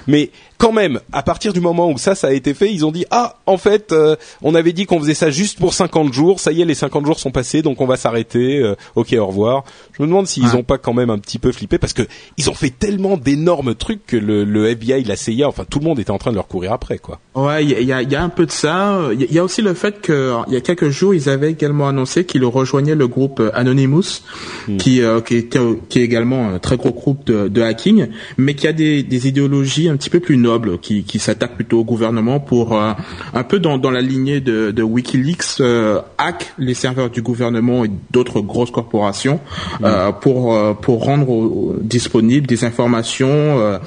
Mais 0.08 0.32
quand 0.58 0.72
même, 0.72 1.00
à 1.12 1.24
partir 1.24 1.54
du 1.54 1.60
moment 1.60 1.90
où 1.92 1.98
ça, 1.98 2.16
ça 2.16 2.28
a 2.28 2.32
été 2.32 2.54
fait, 2.54 2.74
ils 2.74 2.86
ont 2.86 2.92
dit 2.92 3.06
ah, 3.12 3.36
en 3.46 3.58
fait, 3.58 3.92
euh, 3.92 4.16
on 4.42 4.56
avait 4.56 4.74
dit 4.74 4.86
qu'on 4.86 5.00
faisait 5.00 5.14
ça 5.14 5.30
juste 5.30 5.60
pour 5.60 5.74
50 5.74 6.14
jours. 6.14 6.40
Ça 6.40 6.52
y 6.52 6.62
est, 6.62 6.66
les 6.66 6.74
50 6.74 7.06
jours 7.06 7.20
sont 7.20 7.32
passés, 7.32 7.62
donc 7.62 7.80
on 7.82 7.86
va 7.86 7.96
s'arrêter. 7.96 8.60
Euh, 8.60 8.76
ok, 8.96 9.14
au 9.20 9.28
revoir. 9.28 9.64
Je 9.94 10.02
me 10.02 10.08
demande 10.08 10.28
s'ils 10.28 10.56
ont 10.56 10.64
pas 10.64 10.78
quand 10.78 10.94
même 10.94 11.10
un 11.10 11.20
petit 11.20 11.40
peu 11.40 11.52
flippé 11.52 11.78
parce 11.78 11.94
que 11.94 12.04
ils 12.38 12.50
ont 12.50 12.54
fait 12.54 12.72
tellement 12.72 13.18
d'énormes 13.18 13.76
trucs 13.76 14.06
que 14.06 14.18
le, 14.18 14.44
le, 14.44 14.68
FBI, 14.68 15.04
la 15.04 15.16
CIA, 15.16 15.48
enfin 15.48 15.66
tout 15.70 15.80
le 15.80 15.86
monde 15.86 16.00
était 16.00 16.12
en 16.12 16.18
train 16.18 16.32
de 16.32 16.36
leur 16.36 16.48
courir 16.48 16.74
après, 16.74 16.98
quoi. 16.98 17.20
Ouais, 17.36 17.64
il 17.64 17.70
y 17.70 17.94
a, 17.94 18.02
y 18.02 18.16
a, 18.16 18.24
un 18.24 18.30
peu 18.30 18.46
de 18.46 18.52
ça. 18.52 19.00
Il 19.14 19.32
y 19.32 19.40
a 19.40 19.44
aussi 19.44 19.62
le 19.62 19.74
fait 19.74 20.02
que 20.02 20.34
il 20.48 20.54
y 20.54 20.58
a 20.58 20.62
quelques 20.62 20.90
jours, 20.90 21.14
ils 21.14 21.30
avaient 21.30 21.52
également 21.52 21.88
annoncé 21.88 22.26
qu'ils 22.26 22.46
rejoignaient 22.46 22.96
le 22.96 23.08
groupe 23.08 23.42
Anonymous, 23.54 24.22
hmm. 24.68 24.78
qui, 24.78 25.02
euh, 25.02 25.22
qui, 25.22 25.36
est, 25.36 25.58
qui 25.90 26.00
est 26.00 26.04
également 26.04 26.50
un 26.50 26.60
très 26.60 26.78
gros 26.78 26.92
groupe 26.92 27.26
de, 27.26 27.48
de 27.48 27.62
hacking, 27.62 28.08
mais 28.38 28.56
qui 28.56 28.68
a 28.68 28.74
des, 28.74 29.04
des 29.04 29.28
idéologies 29.28 29.90
un 29.90 29.98
petit 29.98 30.10
peu 30.10 30.20
plus 30.20 30.38
qui, 30.82 31.04
qui 31.04 31.20
s'attaque 31.20 31.56
plutôt 31.56 31.80
au 31.80 31.84
gouvernement 31.84 32.40
pour 32.40 32.74
euh, 32.74 32.94
un 33.34 33.44
peu 33.44 33.60
dans, 33.60 33.78
dans 33.78 33.92
la 33.92 34.02
lignée 34.02 34.40
de, 34.40 34.72
de 34.72 34.84
WikiLeaks 34.84 35.60
euh, 35.60 36.02
hack 36.18 36.54
les 36.58 36.74
serveurs 36.74 37.10
du 37.10 37.22
gouvernement 37.22 37.86
et 37.86 37.92
d'autres 38.12 38.42
grosses 38.42 38.72
corporations 38.72 39.40
euh, 39.84 40.12
pour 40.12 40.58
pour 40.82 41.04
rendre 41.04 41.76
disponibles 41.82 42.48
des 42.48 42.64
informations 42.64 43.80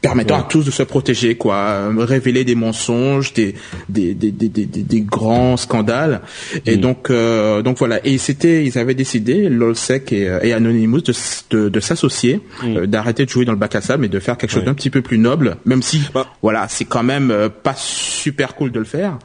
permettant 0.00 0.38
à 0.38 0.42
tous 0.42 0.64
de 0.64 0.70
se 0.70 0.82
protéger, 0.82 1.34
quoi, 1.34 1.90
révéler 1.98 2.44
des 2.44 2.54
mensonges, 2.54 3.32
des 3.32 3.54
des 3.88 4.14
des 4.14 4.30
des 4.30 4.48
des, 4.48 4.66
des 4.66 5.00
grands 5.00 5.56
scandales, 5.56 6.20
et 6.66 6.76
mm. 6.76 6.80
donc 6.80 7.10
euh, 7.10 7.62
donc 7.62 7.78
voilà. 7.78 8.04
Et 8.06 8.18
c'était, 8.18 8.64
ils 8.64 8.78
avaient 8.78 8.94
décidé, 8.94 9.48
LolSec 9.48 10.12
et, 10.12 10.38
et 10.42 10.52
Anonymous, 10.52 11.00
de 11.00 11.12
de, 11.50 11.68
de 11.68 11.80
s'associer, 11.80 12.40
mm. 12.62 12.76
euh, 12.76 12.86
d'arrêter 12.86 13.24
de 13.24 13.30
jouer 13.30 13.44
dans 13.44 13.52
le 13.52 13.58
bac 13.58 13.74
à 13.74 13.80
sable, 13.80 14.02
mais 14.02 14.08
de 14.08 14.20
faire 14.20 14.36
quelque 14.36 14.50
chose 14.50 14.64
d'un 14.64 14.74
petit 14.74 14.90
peu 14.90 15.02
plus 15.02 15.18
noble, 15.18 15.56
même 15.64 15.82
si 15.82 16.02
bah. 16.14 16.26
voilà, 16.42 16.68
c'est 16.68 16.84
quand 16.84 17.02
même 17.02 17.30
euh, 17.30 17.48
pas 17.48 17.74
super 17.76 18.54
cool 18.54 18.70
de 18.70 18.78
le 18.78 18.84
faire. 18.84 19.18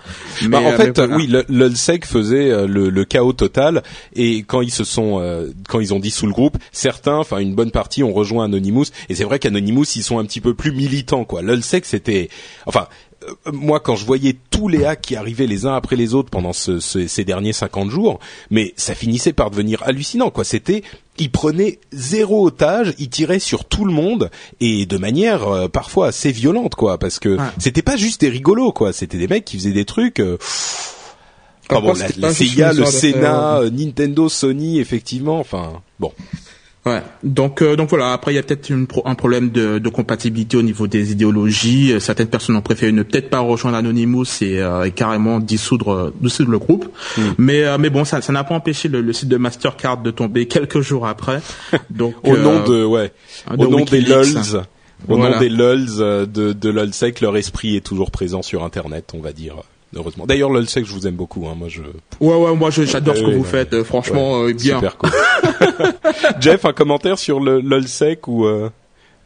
Bah, 0.43 0.59
mais, 0.61 0.67
en 0.67 0.71
fait, 0.71 0.99
oui, 1.11 1.31
LolSec 1.49 2.05
faisait 2.05 2.67
le, 2.67 2.89
le, 2.89 3.05
chaos 3.05 3.33
total, 3.33 3.83
et 4.15 4.39
quand 4.43 4.61
ils 4.61 4.71
se 4.71 4.83
sont 4.83 5.21
quand 5.69 5.79
ils 5.79 5.93
ont 5.93 5.99
dit 5.99 6.11
sous 6.11 6.25
le 6.25 6.33
groupe, 6.33 6.57
certains, 6.71 7.17
enfin 7.17 7.37
une 7.37 7.53
bonne 7.53 7.71
partie, 7.71 8.01
ont 8.01 8.13
rejoint 8.13 8.45
Anonymous, 8.45 8.85
et 9.09 9.15
c'est 9.15 9.23
vrai 9.23 9.37
qu'Anonymous 9.37 9.85
ils 9.95 10.03
sont 10.03 10.17
un 10.17 10.25
petit 10.25 10.41
peu 10.41 10.53
plus 10.53 10.62
plus 10.63 10.71
militant 10.71 11.25
quoi. 11.25 11.41
Lulsec 11.41 11.85
c'était 11.85 12.29
enfin 12.65 12.87
euh, 13.23 13.51
moi, 13.51 13.79
quand 13.79 13.95
je 13.95 14.05
voyais 14.05 14.37
tous 14.49 14.67
les 14.67 14.85
hacks 14.85 15.01
qui 15.01 15.15
arrivaient 15.15 15.47
les 15.47 15.65
uns 15.65 15.75
après 15.75 15.95
les 15.95 16.13
autres 16.13 16.29
pendant 16.29 16.53
ces 16.53 17.23
derniers 17.25 17.53
50 17.53 17.89
jours, 17.89 18.19
mais 18.49 18.73
ça 18.77 18.95
finissait 18.95 19.33
par 19.33 19.51
devenir 19.51 19.83
hallucinant, 19.83 20.29
quoi. 20.29 20.43
C'était, 20.43 20.83
ils 21.17 21.31
prenaient 21.31 21.79
zéro 21.91 22.45
otage, 22.45 22.93
ils 22.99 23.09
tiraient 23.09 23.39
sur 23.39 23.65
tout 23.65 23.85
le 23.85 23.93
monde 23.93 24.29
et 24.59 24.85
de 24.85 24.97
manière 24.97 25.47
euh, 25.47 25.67
parfois 25.67 26.07
assez 26.07 26.31
violente, 26.31 26.75
quoi, 26.75 26.97
parce 26.97 27.19
que 27.19 27.37
c'était 27.59 27.81
pas 27.81 27.97
juste 27.97 28.21
des 28.21 28.29
rigolos, 28.29 28.71
quoi. 28.71 28.93
C'était 28.93 29.17
des 29.17 29.27
mecs 29.27 29.45
qui 29.45 29.57
faisaient 29.57 29.71
des 29.71 29.85
trucs. 29.85 30.19
Euh, 30.19 30.37
bon, 31.69 31.93
la, 32.17 32.33
CIA, 32.33 32.73
le 32.73 32.85
Sénat, 32.85 33.61
Nintendo, 33.71 34.29
Sony, 34.29 34.79
effectivement. 34.79 35.39
Enfin, 35.39 35.81
bon. 35.99 36.11
Ouais. 36.85 37.01
Donc 37.23 37.61
euh, 37.61 37.77
donc 37.77 37.89
voilà. 37.89 38.11
Après 38.11 38.33
il 38.33 38.35
y 38.35 38.39
a 38.39 38.43
peut-être 38.43 38.69
un 39.05 39.15
problème 39.15 39.51
de, 39.51 39.79
de, 39.79 39.89
compatibilité 39.89 40.57
au 40.57 40.61
niveau 40.61 40.85
des 40.87 41.13
idéologies. 41.13 41.93
Certaines 41.99 42.27
personnes 42.27 42.57
ont 42.57 42.61
préféré 42.61 42.91
ne 42.91 43.03
peut-être 43.03 43.29
pas 43.29 43.39
rejoindre 43.39 43.77
Anonymous 43.77 44.25
et, 44.41 44.61
euh, 44.61 44.83
et 44.83 44.91
carrément 44.91 45.39
dissoudre 45.39 46.11
dissoudre 46.19 46.51
le 46.51 46.59
groupe. 46.59 46.89
Hmm. 47.17 47.21
Mais 47.37 47.63
euh, 47.63 47.77
mais 47.77 47.89
bon 47.89 48.03
ça 48.03 48.21
ça 48.21 48.33
n'a 48.33 48.43
pas 48.43 48.55
empêché 48.55 48.89
le, 48.89 48.99
le, 48.99 49.13
site 49.13 49.29
de 49.29 49.37
Mastercard 49.37 50.01
de 50.01 50.11
tomber 50.11 50.45
quelques 50.47 50.81
jours 50.81 51.07
après. 51.07 51.39
Donc 51.89 52.15
au 52.23 52.35
nom 52.35 52.63
de 52.65 52.83
ouais 52.83 53.13
au 53.57 53.67
nom 53.67 53.85
des 53.85 54.01
lols. 54.01 54.27
Au 55.09 55.17
nom 55.17 55.37
des 55.37 55.49
lols 55.49 55.85
de, 55.85 56.53
de 56.53 56.69
LOLsec, 56.69 57.19
leur 57.19 57.35
esprit 57.35 57.75
est 57.75 57.85
toujours 57.85 58.09
présent 58.09 58.41
sur 58.41 58.63
Internet, 58.63 59.11
on 59.13 59.19
va 59.19 59.33
dire 59.33 59.55
heureusement. 59.95 60.25
D'ailleurs, 60.25 60.49
LOLsec, 60.49 60.85
je 60.85 60.93
vous 60.93 61.07
aime 61.07 61.15
beaucoup. 61.15 61.47
Hein. 61.47 61.55
Moi, 61.57 61.67
je. 61.69 61.81
Ouais, 62.19 62.35
ouais, 62.35 62.55
moi, 62.55 62.69
j'adore 62.69 63.15
ce 63.15 63.23
que 63.23 63.31
vous 63.31 63.43
faites. 63.43 63.83
franchement, 63.83 64.45
bien. 64.45 64.75
Super 64.75 64.97
cool. 64.97 65.11
Jeff, 66.39 66.65
un 66.65 66.73
commentaire 66.73 67.19
sur 67.19 67.39
le 67.39 67.59
LOLsec 67.61 68.27
ou 68.27 68.45
euh, 68.45 68.69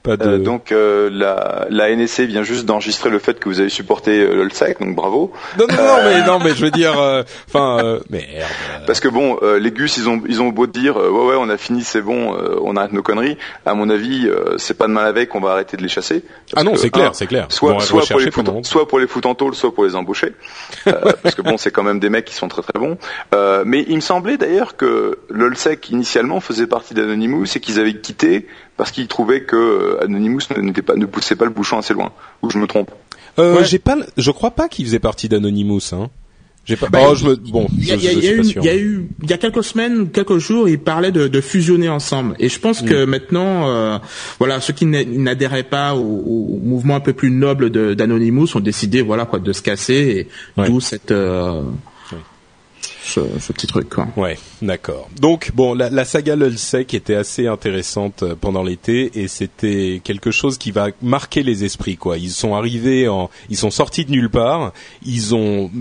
Pas 0.08 0.18
de... 0.18 0.30
Euh, 0.30 0.38
donc 0.40 0.72
euh, 0.72 1.10
la, 1.12 1.68
la 1.70 1.96
NSC 1.96 2.22
vient 2.22 2.44
juste 2.44 2.66
d'enregistrer 2.66 3.10
le 3.10 3.20
fait 3.20 3.40
que 3.40 3.48
vous 3.50 3.60
avez 3.60 3.70
supporté 3.70 4.20
euh, 4.22 4.34
l'OLSEC, 4.36 4.80
donc 4.80 4.96
bravo. 4.96 5.32
Non, 5.60 5.66
non, 5.70 5.76
non, 5.76 5.98
mais 6.06 6.26
non, 6.26 6.40
mais 6.40 6.56
je 6.56 6.64
veux 6.66 6.72
dire, 6.72 6.94
enfin, 7.48 7.78
euh, 7.84 8.00
merde. 8.10 8.26
Parce 8.86 9.00
que 9.00 9.08
bon, 9.08 9.38
euh, 9.42 9.60
les 9.60 9.72
Gus, 9.72 9.98
ils 9.98 10.10
ont 10.10 10.22
ils 10.28 10.42
ont 10.42 10.50
beau 10.50 10.68
dire 10.68 10.98
euh, 10.98 11.10
ouais 11.10 11.28
ouais, 11.28 11.36
on 11.38 11.50
a 11.50 11.58
fini, 11.58 11.84
c'est 11.84 12.02
bon, 12.02 12.36
euh, 12.36 12.56
on 12.64 12.76
arrête 12.76 12.94
nos 12.94 13.04
conneries. 13.04 13.38
À 13.66 13.74
mon 13.74 13.90
avis, 13.90 14.28
euh, 14.28 14.58
c'est 14.58 14.78
pas 14.78 14.88
de 14.88 14.94
mal 14.94 15.06
avec, 15.06 15.36
on 15.36 15.40
va 15.40 15.52
arrêter 15.52 15.78
de 15.78 15.82
les 15.84 15.90
chasser. 15.90 16.24
Ah 16.56 16.64
non, 16.64 16.76
c'est 16.76 16.90
clair, 16.90 17.10
un, 17.10 17.14
c'est 17.14 17.28
clair. 17.28 17.48
Soit 17.50 17.80
soit 17.82 18.06
pour 18.08 18.20
les 18.20 18.32
foot, 18.32 18.46
pendant- 18.46 18.64
soit 18.64 18.88
pour 18.88 19.00
les 19.00 19.08
foot 19.08 19.26
en 19.26 19.36
tôle, 19.36 19.56
soit 19.56 19.74
pour 19.74 19.84
les 19.86 19.96
embaucher. 19.96 20.34
Euh, 20.88 20.94
parce 21.24 21.36
que 21.36 21.42
bon, 21.42 21.58
c'est 21.58 21.72
quand 21.72 21.84
même 21.84 22.00
des 22.00 22.10
mecs 22.10 22.26
qui 22.26 22.34
sont 22.36 22.48
très 22.48 22.62
très 22.62 22.80
bons. 22.80 22.98
Euh, 23.36 23.64
mais 23.66 23.86
il 23.88 23.96
me 23.96 24.02
semblait 24.02 24.38
d'ailleurs 24.38 24.78
que 24.78 25.18
l'OLSEC 25.30 25.90
initialement 25.90 26.40
faisait 26.40 26.68
partie 26.68 26.94
d'Anonymous 26.94 27.46
et 27.56 27.60
qu'ils 27.60 27.80
avaient 27.80 27.96
quitté 28.00 28.48
parce 28.78 28.92
qu'ils 28.92 29.08
trouvaient 29.08 29.42
que 29.44 29.56
euh, 29.56 30.04
Anonymous 30.04 30.40
n'était 30.62 30.82
pas 30.82 30.96
ne 30.96 31.06
poussait 31.06 31.36
pas 31.36 31.46
le 31.46 31.52
bouchon 31.52 31.78
assez 31.80 31.94
loin. 31.94 32.12
Ou 32.42 32.50
je 32.50 32.58
me 32.60 32.68
trompe. 32.68 32.92
Euh, 33.40 33.58
Ouais. 33.58 33.66
j'ai 33.66 33.80
pas, 33.80 33.96
le- 33.96 34.06
je 34.18 34.32
crois 34.32 34.52
pas 34.52 34.68
qu'il 34.70 34.86
faisait 34.86 35.00
partie 35.00 35.28
d'Anonymous, 35.30 35.94
hein. 35.94 36.10
J'ai 36.66 36.76
pas. 36.76 36.88
Bah, 36.90 37.00
oh, 37.10 37.16
je 37.16 37.26
me, 37.28 37.36
bon, 37.36 37.68
Il 37.78 37.86
y, 37.86 37.88
y 37.88 37.92
a- 37.94 37.96
y 37.96 38.28
eu, 38.28 38.42
il 38.44 38.64
y 38.66 38.68
a 38.70 38.76
eu, 38.76 39.08
il 39.24 39.30
y 39.30 39.34
a 39.34 39.38
quelques 39.38 39.64
semaines, 39.64 40.10
quelques 40.10 40.38
jours, 40.38 40.68
ils 40.68 40.78
parlaient 40.78 41.14
de, 41.14 41.30
de 41.30 41.40
fusionner 41.42 41.88
ensemble. 41.88 42.36
Et 42.40 42.50
je 42.50 42.60
pense 42.60 42.82
que 42.82 43.06
maintenant, 43.06 43.70
euh, 43.70 43.98
voilà, 44.38 44.60
ceux 44.60 44.74
qui 44.74 44.86
n'a- 44.86 45.06
n'adhéraient 45.06 45.64
pas 45.64 45.96
au, 45.96 46.02
au 46.02 46.60
mouvement 46.62 46.96
un 46.96 47.00
peu 47.00 47.14
plus 47.14 47.32
noble 47.32 47.70
d'Anonymous 47.96 48.48
ont 48.56 48.60
décidé, 48.60 49.02
voilà, 49.02 49.26
quoi, 49.26 49.40
de 49.40 49.54
se 49.54 49.62
casser. 49.62 50.28
Et 50.58 50.60
Ouais. 50.62 50.68
d'où 50.68 50.82
cette, 50.82 51.12
euh. 51.12 51.62
Ce, 53.08 53.52
petit 53.54 53.68
truc, 53.68 53.90
quoi. 53.90 54.08
Ouais, 54.16 54.38
d'accord. 54.62 55.10
Donc 55.20 55.52
bon, 55.54 55.74
la, 55.74 56.06
saga 56.06 56.36
Lulsec 56.36 56.94
était 56.94 57.16
assez 57.16 57.48
intéressante 57.48 58.24
euh, 58.24 58.36
pendant 58.40 58.64
l'été 58.64 59.12
et 59.16 59.28
c'était 59.28 60.02
quelque 60.04 60.32
chose 60.32 60.58
qui 60.58 60.72
va 60.72 60.90
marquer 61.02 61.44
les 61.44 61.64
esprits 61.64 61.98
quoi. 61.98 62.18
Ils 62.18 62.32
sont 62.32 62.56
arrivés 62.56 63.08
en, 63.08 63.30
ils 63.50 63.58
sont 63.58 63.72
sortis 63.72 64.06
de 64.06 64.12
nulle 64.12 64.30
part, 64.30 64.74
ils 65.06 65.36
ont 65.36 65.72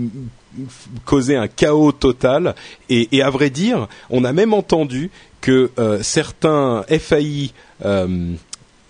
causé 1.05 1.35
un 1.35 1.47
chaos 1.47 1.91
total 1.91 2.55
et, 2.89 3.21
à 3.21 3.29
vrai 3.29 3.49
dire, 3.49 3.87
on 4.09 4.23
a 4.23 4.33
même 4.33 4.53
entendu 4.53 5.11
que 5.41 5.71
euh, 5.77 6.01
certains 6.01 6.83
FAI 6.89 7.51
euh, 7.85 8.33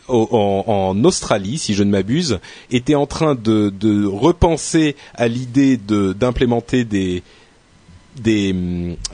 en, 0.08 1.04
Australie, 1.04 1.58
si 1.58 1.74
je 1.74 1.84
ne 1.84 1.92
m'abuse, 1.92 2.40
étaient 2.72 2.96
en 2.96 3.06
train 3.06 3.36
de, 3.36 4.06
repenser 4.06 4.96
à 5.16 5.28
l'idée 5.28 5.78
d'implémenter 5.78 6.86
des 6.86 7.24
des 8.20 8.56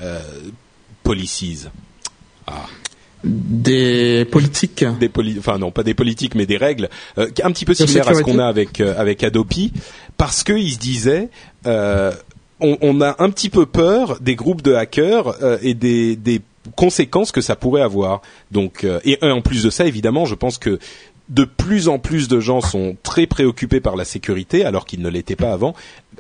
euh, 0.02 0.20
policies. 1.04 1.68
Ah, 2.48 2.66
Des 3.24 4.26
politiques. 4.30 4.84
des 5.00 5.10
poli 5.10 5.36
enfin 5.40 5.58
non, 5.58 5.72
pas 5.72 5.84
des 5.84 5.94
politiques, 5.94 6.36
mais 6.36 6.46
des 6.46 6.58
règles 6.58 6.90
euh, 7.18 7.30
un 7.44 7.52
petit 7.52 7.66
peu 7.66 7.74
similaires 7.74 8.10
à 8.10 8.16
ce 8.16 8.22
qu'on 8.22 8.40
a 8.40 8.46
avec 8.48 8.82
euh, 8.82 8.96
avec 8.98 9.24
Adopi, 9.24 9.72
parce 10.18 10.44
qu'ils 10.44 10.74
se 10.74 10.80
disaient. 10.80 11.30
Euh, 11.66 12.12
on, 12.60 12.78
on 12.82 13.02
a 13.02 13.16
un 13.20 13.30
petit 13.30 13.50
peu 13.50 13.66
peur 13.66 14.20
des 14.22 14.36
groupes 14.36 14.62
de 14.62 14.74
hackers 14.74 15.36
et 15.64 15.74
des, 15.74 16.16
des 16.16 16.42
conséquences 16.76 17.32
que 17.32 17.42
ça 17.42 17.56
pourrait 17.58 17.82
avoir. 17.82 18.22
Donc, 18.52 18.86
et 19.04 19.18
en 19.22 19.42
plus 19.42 19.64
de 19.64 19.70
ça, 19.70 19.86
évidemment, 19.86 20.26
je 20.26 20.36
pense 20.36 20.58
que 20.58 20.80
de 21.30 21.46
plus 21.46 21.88
en 21.88 22.00
plus 22.00 22.28
de 22.28 22.40
gens 22.40 22.62
sont 22.62 22.96
très 23.04 23.28
préoccupés 23.28 23.80
par 23.80 23.96
la 23.96 24.06
sécurité, 24.06 24.64
alors 24.64 24.86
qu'ils 24.86 25.02
ne 25.02 25.10
l'étaient 25.10 25.36
pas 25.36 25.52
avant, 25.52 25.74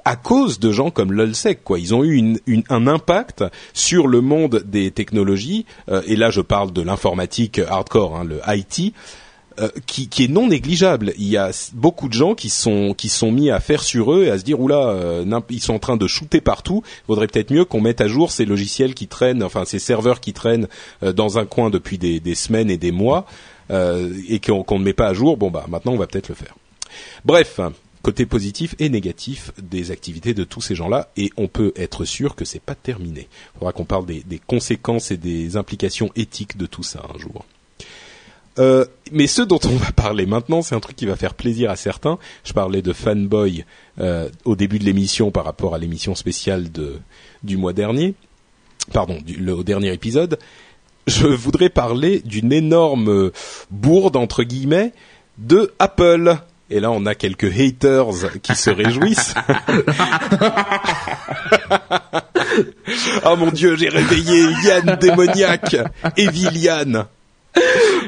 à 0.06 0.16
cause 0.16 0.60
de 0.60 0.72
gens 0.72 0.90
comme 0.92 1.14
l'Ulsec. 1.14 1.64
Quoi, 1.64 1.80
ils 1.80 1.94
ont 1.96 2.04
eu 2.04 2.16
une, 2.16 2.40
une- 2.48 2.64
un 2.70 2.88
impact 2.88 3.44
sur 3.74 4.08
le 4.08 4.22
monde 4.22 4.64
des 4.66 4.92
technologies. 4.92 5.66
euh, 5.90 6.02
et 6.08 6.16
là, 6.16 6.30
je 6.30 6.42
parle 6.42 6.72
de 6.74 6.82
l'informatique 6.82 7.60
hardcore, 7.60 8.16
hein, 8.18 8.24
le 8.26 8.40
IT. 8.48 8.94
euh, 9.60 9.70
qui, 9.86 10.08
qui 10.10 10.24
est 10.24 10.28
non 10.30 10.48
négligeable. 10.48 11.14
Il 11.20 11.28
y 11.30 11.38
a 11.38 11.52
beaucoup 11.74 12.08
de 12.08 12.14
gens 12.14 12.34
qui 12.34 12.50
sont 12.50 12.96
qui 12.98 13.08
sont 13.08 13.32
mis 13.32 13.52
à 13.52 13.60
faire 13.60 13.84
sur 13.84 14.12
eux 14.12 14.24
et 14.24 14.32
à 14.32 14.40
se 14.40 14.44
dire 14.44 14.60
oula, 14.60 14.88
euh, 14.90 15.40
ils 15.52 15.62
sont 15.62 15.76
en 15.76 15.80
train 15.80 15.96
de 15.96 16.08
shooter 16.08 16.42
partout. 16.42 16.82
Vaudrait 17.08 17.28
peut-être 17.28 17.52
mieux 17.52 17.64
qu'on 17.64 17.80
mette 17.80 18.02
à 18.02 18.08
jour 18.08 18.32
ces 18.32 18.46
logiciels 18.46 18.96
qui 18.96 19.06
traînent, 19.08 19.44
enfin 19.44 19.64
ces 19.64 19.78
serveurs 19.78 20.22
qui 20.22 20.34
traînent 20.34 20.68
euh, 21.04 21.14
dans 21.14 21.38
un 21.38 21.46
coin 21.46 21.70
depuis 21.70 22.00
des, 22.00 22.20
des 22.20 22.34
semaines 22.34 22.72
et 22.72 22.78
des 22.78 22.92
mois 22.92 23.28
euh, 23.70 24.12
et 24.28 24.40
qu'on 24.40 24.64
qu'on 24.64 24.80
ne 24.80 24.86
met 24.86 24.94
pas 24.94 25.06
à 25.10 25.14
jour. 25.14 25.38
Bon 25.38 25.52
bah 25.52 25.66
maintenant 25.70 25.92
on 25.94 25.98
va 25.98 26.08
peut-être 26.08 26.30
le 26.30 26.36
faire. 26.36 26.56
Bref, 27.24 27.60
côté 28.04 28.26
positif 28.26 28.76
et 28.80 28.90
négatif 28.90 29.52
des 29.58 29.90
activités 29.90 30.34
de 30.34 30.44
tous 30.44 30.62
ces 30.62 30.76
gens-là, 30.76 31.10
et 31.18 31.32
on 31.38 31.48
peut 31.48 31.72
être 31.76 32.04
sûr 32.04 32.36
que 32.36 32.46
c'est 32.46 32.62
pas 32.62 32.76
terminé. 32.76 33.30
Il 33.56 33.60
faudra 33.60 33.72
qu'on 33.72 33.86
parle 33.86 34.06
des, 34.06 34.42
conséquences 34.46 35.10
et 35.10 35.18
des 35.18 35.56
implications 35.56 36.12
éthiques 36.16 36.58
de 36.58 36.66
tout 36.66 36.84
ça 36.84 37.02
un 37.16 37.18
jour. 37.18 37.46
Euh, 38.60 38.86
mais 39.12 39.26
ce 39.26 39.42
dont 39.42 39.60
on 39.64 39.76
va 39.78 39.92
parler 39.94 40.26
maintenant, 40.26 40.62
c'est 40.62 40.76
un 40.76 40.82
truc 40.82 40.98
qui 40.98 41.06
va 41.06 41.16
faire 41.16 41.34
plaisir 41.34 41.72
à 41.72 41.78
certains. 41.78 42.20
Je 42.44 42.54
parlais 42.54 42.82
de 42.82 42.94
fanboy 42.94 43.66
euh, 44.00 44.30
au 44.44 44.56
début 44.56 44.80
de 44.80 44.84
l'émission 44.84 45.32
par 45.32 45.46
rapport 45.46 45.74
à 45.74 45.78
l'émission 45.78 46.14
spéciale 46.14 46.72
de, 46.72 47.00
du 47.42 47.56
mois 47.56 47.74
dernier, 47.74 48.16
pardon, 48.92 49.18
du, 49.26 49.38
le, 49.38 49.56
au 49.56 49.64
dernier 49.64 49.94
épisode. 49.94 50.38
Je 51.08 51.26
voudrais 51.28 51.70
parler 51.70 52.20
d'une 52.20 52.52
énorme 52.52 53.32
bourde 53.72 54.18
entre 54.18 54.44
guillemets 54.44 54.92
de 55.38 55.74
Apple. 55.80 56.38
Et 56.74 56.80
là, 56.80 56.90
on 56.90 57.06
a 57.06 57.14
quelques 57.14 57.60
haters 57.60 58.08
qui 58.42 58.56
se 58.56 58.72
réjouissent. 58.72 59.36
oh 63.26 63.36
mon 63.36 63.52
dieu, 63.52 63.76
j'ai 63.76 63.90
réveillé 63.90 64.46
Yann 64.66 64.98
démoniaque, 65.00 65.76
Evil 66.18 66.58
Yann. 66.58 67.06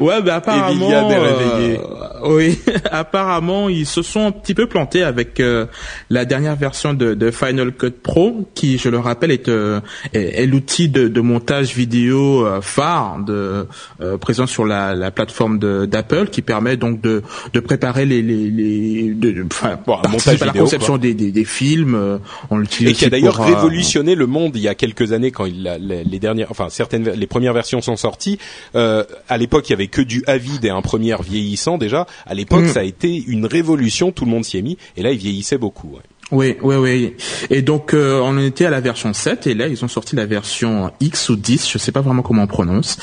Ouais, 0.01 0.21
ben 0.21 0.33
apparemment, 0.35 0.89
euh, 1.11 1.77
oui, 2.25 2.59
apparemment 2.91 3.69
ils 3.69 3.85
se 3.85 4.01
sont 4.01 4.25
un 4.27 4.31
petit 4.31 4.53
peu 4.53 4.67
plantés 4.67 5.03
avec 5.03 5.39
euh, 5.39 5.67
la 6.09 6.25
dernière 6.25 6.55
version 6.55 6.93
de, 6.93 7.13
de 7.13 7.31
Final 7.31 7.71
Cut 7.71 7.91
Pro, 7.91 8.49
qui, 8.55 8.77
je 8.77 8.89
le 8.89 8.99
rappelle, 8.99 9.31
est, 9.31 9.47
euh, 9.47 9.79
est, 10.13 10.41
est 10.43 10.45
l'outil 10.47 10.89
de, 10.89 11.07
de 11.07 11.21
montage 11.21 11.75
vidéo 11.75 12.45
euh, 12.45 12.59
phare 12.61 13.19
de 13.25 13.67
euh, 14.01 14.17
présent 14.17 14.47
sur 14.47 14.65
la, 14.65 14.95
la 14.95 15.11
plateforme 15.11 15.59
d'Apple, 15.59 16.27
qui 16.27 16.41
permet 16.41 16.75
donc 16.75 16.99
de, 17.01 17.21
de 17.53 17.59
préparer 17.59 18.05
les, 18.05 18.21
les, 18.21 18.49
les 18.49 19.13
de, 19.13 19.45
enfin, 19.51 19.79
Bon, 19.85 19.97
montage 20.09 20.41
à 20.41 20.45
la 20.45 20.53
conception 20.53 20.97
des, 20.97 21.13
des, 21.13 21.31
des 21.31 21.45
films. 21.45 21.95
euh, 21.95 22.17
on 22.49 22.57
l'utilise 22.57 22.91
et 22.91 22.93
qui 22.95 23.05
a 23.05 23.09
d'ailleurs 23.09 23.35
révolutionné 23.37 24.15
le 24.15 24.25
monde 24.25 24.53
il 24.55 24.61
y 24.61 24.67
a 24.67 24.75
quelques 24.75 25.11
années 25.13 25.31
quand 25.31 25.45
il 25.45 25.67
a- 25.67 25.77
les, 25.77 26.03
les 26.03 26.19
dernières, 26.19 26.47
enfin 26.49 26.67
certaines, 26.69 27.09
les 27.09 27.27
premières 27.27 27.53
versions 27.53 27.81
sont 27.81 27.95
sorties. 27.95 28.39
Euh, 28.75 29.03
à 29.35 29.37
l'époque, 29.37 29.67
il 29.69 29.73
y 29.73 29.75
avait 29.75 29.87
que 29.87 30.01
du 30.01 30.23
Avid 30.27 30.63
et 30.63 30.69
un 30.69 30.81
premier 30.81 31.13
vieillissant 31.21 31.77
déjà. 31.77 32.07
À 32.25 32.33
l'époque, 32.33 32.63
Mm. 32.63 32.69
ça 32.69 32.79
a 32.79 32.83
été 32.83 33.13
une 33.27 33.45
révolution, 33.45 34.11
tout 34.13 34.23
le 34.25 34.31
monde 34.31 34.45
s'y 34.45 34.57
est 34.57 34.61
mis. 34.61 34.77
Et 34.95 35.03
là, 35.03 35.11
il 35.11 35.17
vieillissait 35.17 35.57
beaucoup. 35.57 35.89
ouais. 35.89 36.01
Oui, 36.31 36.57
oui, 36.63 36.75
oui. 36.77 37.13
Et 37.51 37.61
donc 37.61 37.93
euh, 37.93 38.19
on 38.23 38.37
était 38.39 38.65
à 38.65 38.71
la 38.71 38.81
version 38.81 39.13
7 39.13 39.45
et 39.45 39.53
là 39.53 39.67
ils 39.67 39.85
ont 39.85 39.87
sorti 39.87 40.15
la 40.15 40.25
version 40.25 40.91
X 40.99 41.29
ou 41.29 41.35
10, 41.35 41.69
je 41.69 41.77
sais 41.77 41.91
pas 41.91 42.01
vraiment 42.01 42.23
comment 42.23 42.41
on 42.43 42.47
prononce. 42.47 42.97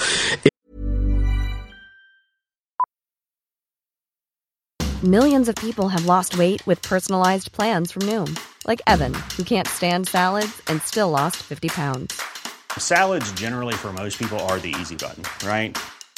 Millions 5.05 5.49
of 5.49 5.55
people 5.57 5.89
have 5.89 6.07
lost 6.07 6.39
weight 6.39 6.65
with 6.67 6.81
personalized 6.83 7.51
plans 7.53 7.91
from 7.91 8.03
Noom, 8.03 8.39
like 8.67 8.81
Evan, 8.87 9.15
who 9.37 9.43
can't 9.43 9.67
stand 9.69 10.07
salads 10.07 10.61
and 10.69 10.81
still 10.83 11.11
lost 11.11 11.37
50 11.43 11.69
pounds. 11.69 12.21
Salads, 12.79 13.31
generally, 13.33 13.75
for 13.75 13.93
most 13.93 14.19
people, 14.19 14.39
are 14.49 14.59
the 14.61 14.75
easy 14.81 14.95
button, 14.97 15.25
right? 15.47 15.77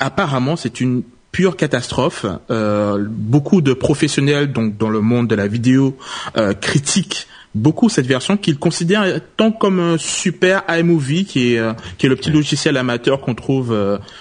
Apparemment 0.00 0.56
c'est 0.56 0.80
une 0.80 1.02
pure 1.32 1.56
catastrophe. 1.56 2.26
Euh, 2.50 3.04
beaucoup 3.08 3.60
de 3.60 3.72
professionnels 3.72 4.52
donc 4.52 4.76
dans 4.76 4.88
le 4.88 5.00
monde 5.00 5.28
de 5.28 5.34
la 5.34 5.48
vidéo 5.48 5.96
euh, 6.36 6.54
critiquent 6.54 7.26
beaucoup 7.58 7.88
cette 7.88 8.06
version 8.06 8.36
qu'il 8.36 8.58
considère 8.58 9.20
tant 9.36 9.52
comme 9.52 9.80
un 9.80 9.98
super 9.98 10.62
iMovie 10.68 11.24
qui 11.24 11.54
est 11.54 11.62
qui 11.98 12.06
est 12.06 12.08
le 12.08 12.16
petit 12.16 12.30
logiciel 12.30 12.76
amateur 12.76 13.20
qu'on 13.20 13.34
trouve 13.34 13.76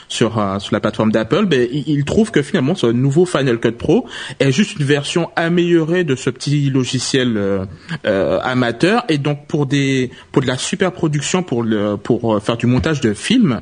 sur 0.08 0.34
sur 0.60 0.74
la 0.74 0.80
plateforme 0.80 1.12
d'Apple. 1.12 1.46
Ben 1.46 1.68
il, 1.72 2.04
trouve 2.06 2.32
que 2.32 2.42
finalement 2.42 2.76
ce 2.76 2.88
nouveau 2.88 3.26
Final 3.26 3.60
Cut 3.60 3.74
Pro 3.74 4.08
est 4.40 4.52
juste 4.52 4.78
une 4.80 4.86
version 4.86 5.30
améliorée 5.36 6.04
de 6.04 6.16
ce 6.16 6.30
petit 6.30 6.70
logiciel 6.70 7.40
amateur 8.04 9.06
et 9.10 9.18
donc 9.18 9.48
pour 9.48 9.66
des 9.66 10.12
pour 10.32 10.42
de 10.42 10.48
la 10.48 10.58
super 10.58 10.92
production 10.92 11.44
pour 11.44 11.64
le 11.64 11.98
pour 11.98 12.42
faire 12.42 12.58
du 12.58 12.66
montage 12.66 13.02
de 13.02 13.14
films, 13.14 13.62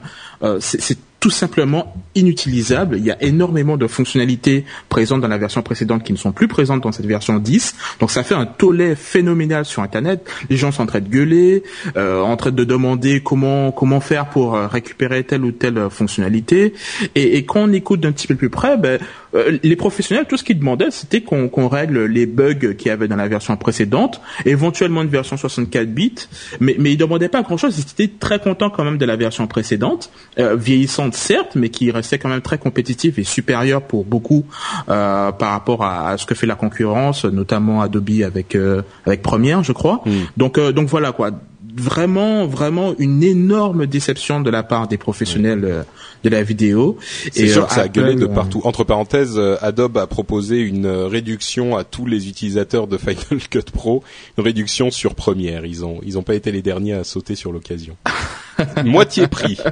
c'est 0.60 0.98
tout 1.26 1.32
simplement 1.32 1.92
inutilisable. 2.14 2.98
Il 3.00 3.04
y 3.04 3.10
a 3.10 3.20
énormément 3.24 3.78
de 3.78 3.88
fonctionnalités 3.88 4.64
présentes 4.90 5.22
dans 5.22 5.28
la 5.28 5.40
version 5.40 5.64
précédente 5.64 6.04
qui 6.04 6.14
ne 6.14 6.20
sont 6.20 6.32
plus 6.32 6.48
présentes 6.48 6.84
dans 6.84 6.92
cette 6.92 7.08
version 7.08 7.40
10. 7.40 7.76
Donc 8.00 8.12
ça 8.12 8.22
fait 8.22 8.36
un 8.36 8.46
tollé 8.46 8.94
phénoménal 8.94 9.66
sur 9.66 9.82
Internet. 9.82 10.30
Les 10.52 10.56
gens 10.56 10.72
sont 10.72 10.84
en 10.84 10.86
train 10.86 11.00
de 11.00 11.10
gueuler, 11.10 11.64
euh, 11.98 12.22
en 12.22 12.38
train 12.38 12.52
de 12.52 12.64
demander 12.64 13.24
comment 13.24 13.72
comment 13.72 14.02
faire 14.02 14.30
pour 14.30 14.54
euh, 14.54 14.68
récupérer 14.68 15.24
telle 15.24 15.44
ou 15.44 15.52
telle 15.52 15.90
fonctionnalité. 15.90 16.76
Et, 17.16 17.44
quand 17.44 17.62
on 17.62 17.74
écoute 17.74 18.02
d'un 18.02 18.12
petit 18.12 18.28
peu 18.28 18.36
plus 18.36 18.52
près, 18.52 18.78
ben, 18.78 19.00
euh, 19.36 19.58
les 19.62 19.76
professionnels, 19.76 20.26
tout 20.28 20.38
ce 20.38 20.44
qu'ils 20.44 20.60
demandaient, 20.60 20.92
c'était 20.92 21.22
qu'on 21.22 21.68
règle 21.68 22.06
les 22.06 22.26
bugs 22.26 22.74
qu'il 22.78 22.88
y 22.88 22.90
avait 22.90 23.08
dans 23.08 23.16
la 23.16 23.28
version 23.28 23.56
précédente, 23.58 24.22
éventuellement 24.46 25.02
une 25.02 25.10
version 25.10 25.38
64 25.38 25.88
bits, 25.94 26.16
mais, 26.60 26.76
mais 26.80 26.94
ils 26.94 26.98
demandaient 26.98 27.30
pas 27.30 27.42
grand-chose. 27.42 27.78
Ils 27.78 28.04
étaient 28.04 28.14
très 28.18 28.40
contents 28.40 28.70
quand 28.70 28.84
même 28.84 28.98
de 28.98 29.06
la 29.06 29.16
version 29.16 29.48
précédente, 29.48 30.10
euh, 30.40 30.56
vieillissante 30.56 31.14
certes, 31.14 31.56
mais 31.56 31.70
qui 31.70 31.92
restait 31.92 32.18
quand 32.18 32.30
même 32.30 32.42
très 32.42 32.58
compétitive 32.58 33.20
et 33.20 33.24
supérieure 33.24 33.82
pour 33.82 34.06
beaucoup 34.06 34.46
euh, 34.90 35.32
par 35.32 35.52
rapport 35.52 35.84
à, 35.84 36.18
ce 36.18 36.26
que 36.26 36.36
fait 36.36 36.48
la 36.48 36.56
concurrence, 36.56 37.26
notamment 37.26 37.82
Adobe 37.82 38.22
avec 38.24 38.56
euh, 38.56 38.82
avec 39.06 39.22
Premiere, 39.22 39.64
je 39.64 39.72
crois. 39.72 40.02
Hmm. 40.06 40.26
Donc 40.38 40.58
euh, 40.58 40.72
donc 40.72 40.88
voilà 40.88 41.12
quoi 41.12 41.32
vraiment 41.76 42.48
vraiment 42.48 42.96
une 42.98 43.24
énorme 43.24 43.86
déception 43.86 44.42
de 44.42 44.50
la 44.50 44.64
part 44.64 44.88
des 44.88 44.98
professionnels 44.98 45.66
euh, 45.66 45.84
de 46.24 46.30
la 46.30 46.44
vidéo. 46.44 46.98
C'est 47.32 47.48
sûr 47.48 47.68
que 47.68 47.74
ça 47.74 47.82
a 47.82 47.88
gueulé 47.88 48.16
de 48.16 48.26
partout. 48.26 48.62
Entre 48.64 48.84
parenthèses, 48.84 49.40
Adobe 49.62 49.98
a 49.98 50.08
proposé 50.08 50.60
une 50.60 50.88
réduction 50.88 51.78
à 51.78 51.84
tous 51.84 52.06
les 52.06 52.28
utilisateurs 52.30 52.88
de 52.88 52.98
Final 52.98 53.42
Cut 53.50 53.72
Pro, 53.72 54.04
une 54.38 54.44
réduction 54.44 54.92
sur 54.92 55.16
Premiere. 55.16 55.66
Ils 55.66 55.86
ont 55.86 56.00
ils 56.04 56.18
ont 56.18 56.24
pas 56.24 56.36
été 56.36 56.52
les 56.52 56.62
derniers 56.62 56.94
à 56.94 57.04
sauter 57.04 57.36
sur 57.36 57.52
l'occasion. 57.52 57.98
Moitié 58.84 59.28
prix. 59.28 59.56
Ça 59.56 59.72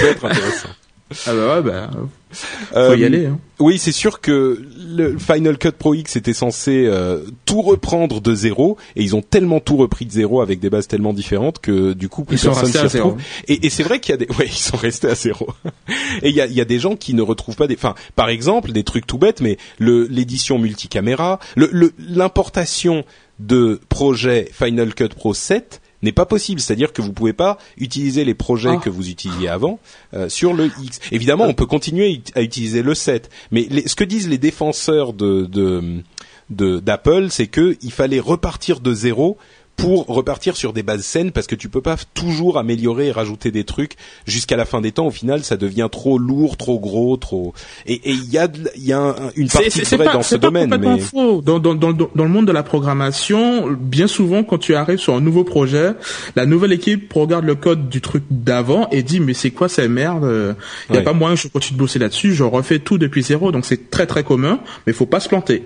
peut 0.00 0.06
être 0.06 0.24
intéressant. 0.24 0.68
Ah 1.26 1.34
bah 1.34 1.54
ouais, 1.54 1.62
bah, 1.62 1.90
faut 2.32 2.94
y 2.94 3.02
euh, 3.02 3.06
aller. 3.06 3.26
Hein. 3.26 3.38
Oui, 3.60 3.78
c'est 3.78 3.92
sûr 3.92 4.20
que 4.20 4.60
le 4.76 5.16
Final 5.18 5.56
Cut 5.56 5.72
Pro 5.72 5.94
X 5.94 6.16
était 6.16 6.32
censé 6.32 6.86
euh, 6.86 7.20
tout 7.44 7.62
reprendre 7.62 8.20
de 8.20 8.34
zéro, 8.34 8.76
et 8.96 9.04
ils 9.04 9.14
ont 9.14 9.22
tellement 9.22 9.60
tout 9.60 9.76
repris 9.76 10.04
de 10.04 10.10
zéro 10.10 10.40
avec 10.40 10.58
des 10.58 10.68
bases 10.68 10.88
tellement 10.88 11.12
différentes 11.12 11.60
que 11.60 11.92
du 11.92 12.08
coup 12.08 12.24
plus 12.24 12.42
personne 12.42 12.72
s'y 12.72 12.78
retrouve. 12.78 13.16
Et, 13.46 13.66
et 13.66 13.70
c'est 13.70 13.84
vrai 13.84 14.00
qu'il 14.00 14.10
y 14.10 14.14
a 14.14 14.16
des, 14.16 14.26
ouais, 14.38 14.46
ils 14.46 14.52
sont 14.52 14.76
restés 14.76 15.08
à 15.08 15.14
zéro. 15.14 15.48
et 16.22 16.30
il 16.30 16.34
y 16.34 16.40
a, 16.40 16.46
y 16.46 16.60
a 16.60 16.64
des 16.64 16.80
gens 16.80 16.96
qui 16.96 17.14
ne 17.14 17.22
retrouvent 17.22 17.56
pas 17.56 17.68
des, 17.68 17.76
enfin, 17.76 17.94
par 18.16 18.28
exemple, 18.28 18.72
des 18.72 18.82
trucs 18.82 19.06
tout 19.06 19.18
bêtes, 19.18 19.40
mais 19.40 19.58
le 19.78 20.06
l'édition 20.06 20.58
multicaméra, 20.58 21.38
le 21.54 21.92
l'importation 21.98 23.04
de 23.38 23.80
projets 23.88 24.48
Final 24.52 24.94
Cut 24.94 25.08
Pro 25.08 25.34
7 25.34 25.80
n'est 26.06 26.12
pas 26.12 26.24
possible. 26.24 26.60
C'est-à-dire 26.60 26.92
que 26.92 27.02
vous 27.02 27.12
pouvez 27.12 27.34
pas 27.34 27.58
utiliser 27.76 28.24
les 28.24 28.34
projets 28.34 28.76
ah. 28.76 28.80
que 28.82 28.88
vous 28.88 29.10
utilisiez 29.10 29.48
avant 29.48 29.78
euh, 30.14 30.28
sur 30.28 30.54
le 30.54 30.70
X. 30.82 31.00
Évidemment, 31.12 31.44
on 31.44 31.54
peut 31.54 31.66
continuer 31.66 32.22
à 32.34 32.42
utiliser 32.42 32.82
le 32.82 32.94
7, 32.94 33.30
mais 33.50 33.68
ce 33.86 33.94
que 33.94 34.04
disent 34.04 34.28
les 34.28 34.38
défenseurs 34.38 35.12
de 35.12 35.46
d'Apple, 36.48 37.26
c'est 37.30 37.48
que 37.48 37.76
il 37.82 37.92
fallait 37.92 38.20
repartir 38.20 38.80
de 38.80 38.94
zéro 38.94 39.36
pour 39.76 40.06
repartir 40.06 40.56
sur 40.56 40.72
des 40.72 40.82
bases 40.82 41.04
saines 41.04 41.32
parce 41.32 41.46
que 41.46 41.54
tu 41.54 41.68
peux 41.68 41.82
pas 41.82 41.96
toujours 42.14 42.58
améliorer 42.58 43.08
et 43.08 43.12
rajouter 43.12 43.50
des 43.50 43.64
trucs 43.64 43.92
jusqu'à 44.26 44.56
la 44.56 44.64
fin 44.64 44.80
des 44.80 44.92
temps. 44.92 45.06
Au 45.06 45.10
final, 45.10 45.44
ça 45.44 45.56
devient 45.56 45.88
trop 45.92 46.18
lourd, 46.18 46.56
trop 46.56 46.78
gros, 46.78 47.16
trop. 47.16 47.52
Et 47.86 48.00
il 48.04 48.30
y 48.30 48.38
a 48.38 48.48
il 48.76 48.86
y 48.86 48.92
a 48.92 49.14
une 49.36 49.48
partie 49.48 49.82
dans 49.96 50.22
ce 50.22 50.36
domaine. 50.36 50.74
Mais 50.78 50.98
faux. 50.98 51.42
Dans, 51.42 51.58
dans, 51.58 51.74
dans, 51.74 51.92
dans 51.92 52.24
le 52.24 52.28
monde 52.28 52.46
de 52.46 52.52
la 52.52 52.62
programmation, 52.62 53.70
bien 53.70 54.06
souvent 54.06 54.42
quand 54.42 54.58
tu 54.58 54.74
arrives 54.74 54.98
sur 54.98 55.14
un 55.14 55.20
nouveau 55.20 55.44
projet, 55.44 55.92
la 56.36 56.46
nouvelle 56.46 56.72
équipe 56.72 57.12
regarde 57.12 57.44
le 57.44 57.54
code 57.54 57.88
du 57.88 58.00
truc 58.00 58.24
d'avant 58.30 58.88
et 58.90 59.02
dit 59.02 59.20
mais 59.20 59.34
c'est 59.34 59.50
quoi 59.50 59.68
cette 59.68 59.90
merde? 59.90 60.56
Il 60.90 60.96
y 60.96 60.98
a 60.98 61.02
pas 61.02 61.12
moyen 61.12 61.36
que 61.36 61.42
je 61.42 61.48
continue 61.48 61.76
de 61.76 61.78
bosser 61.78 61.98
là-dessus. 61.98 62.34
Je 62.34 62.44
refais 62.44 62.78
tout 62.78 62.98
depuis 62.98 63.22
zéro. 63.22 63.52
Donc 63.52 63.66
c'est 63.66 63.90
très 63.90 64.06
très 64.06 64.24
commun, 64.24 64.60
mais 64.86 64.92
il 64.92 64.96
faut 64.96 65.06
pas 65.06 65.20
se 65.20 65.28
planter. 65.28 65.64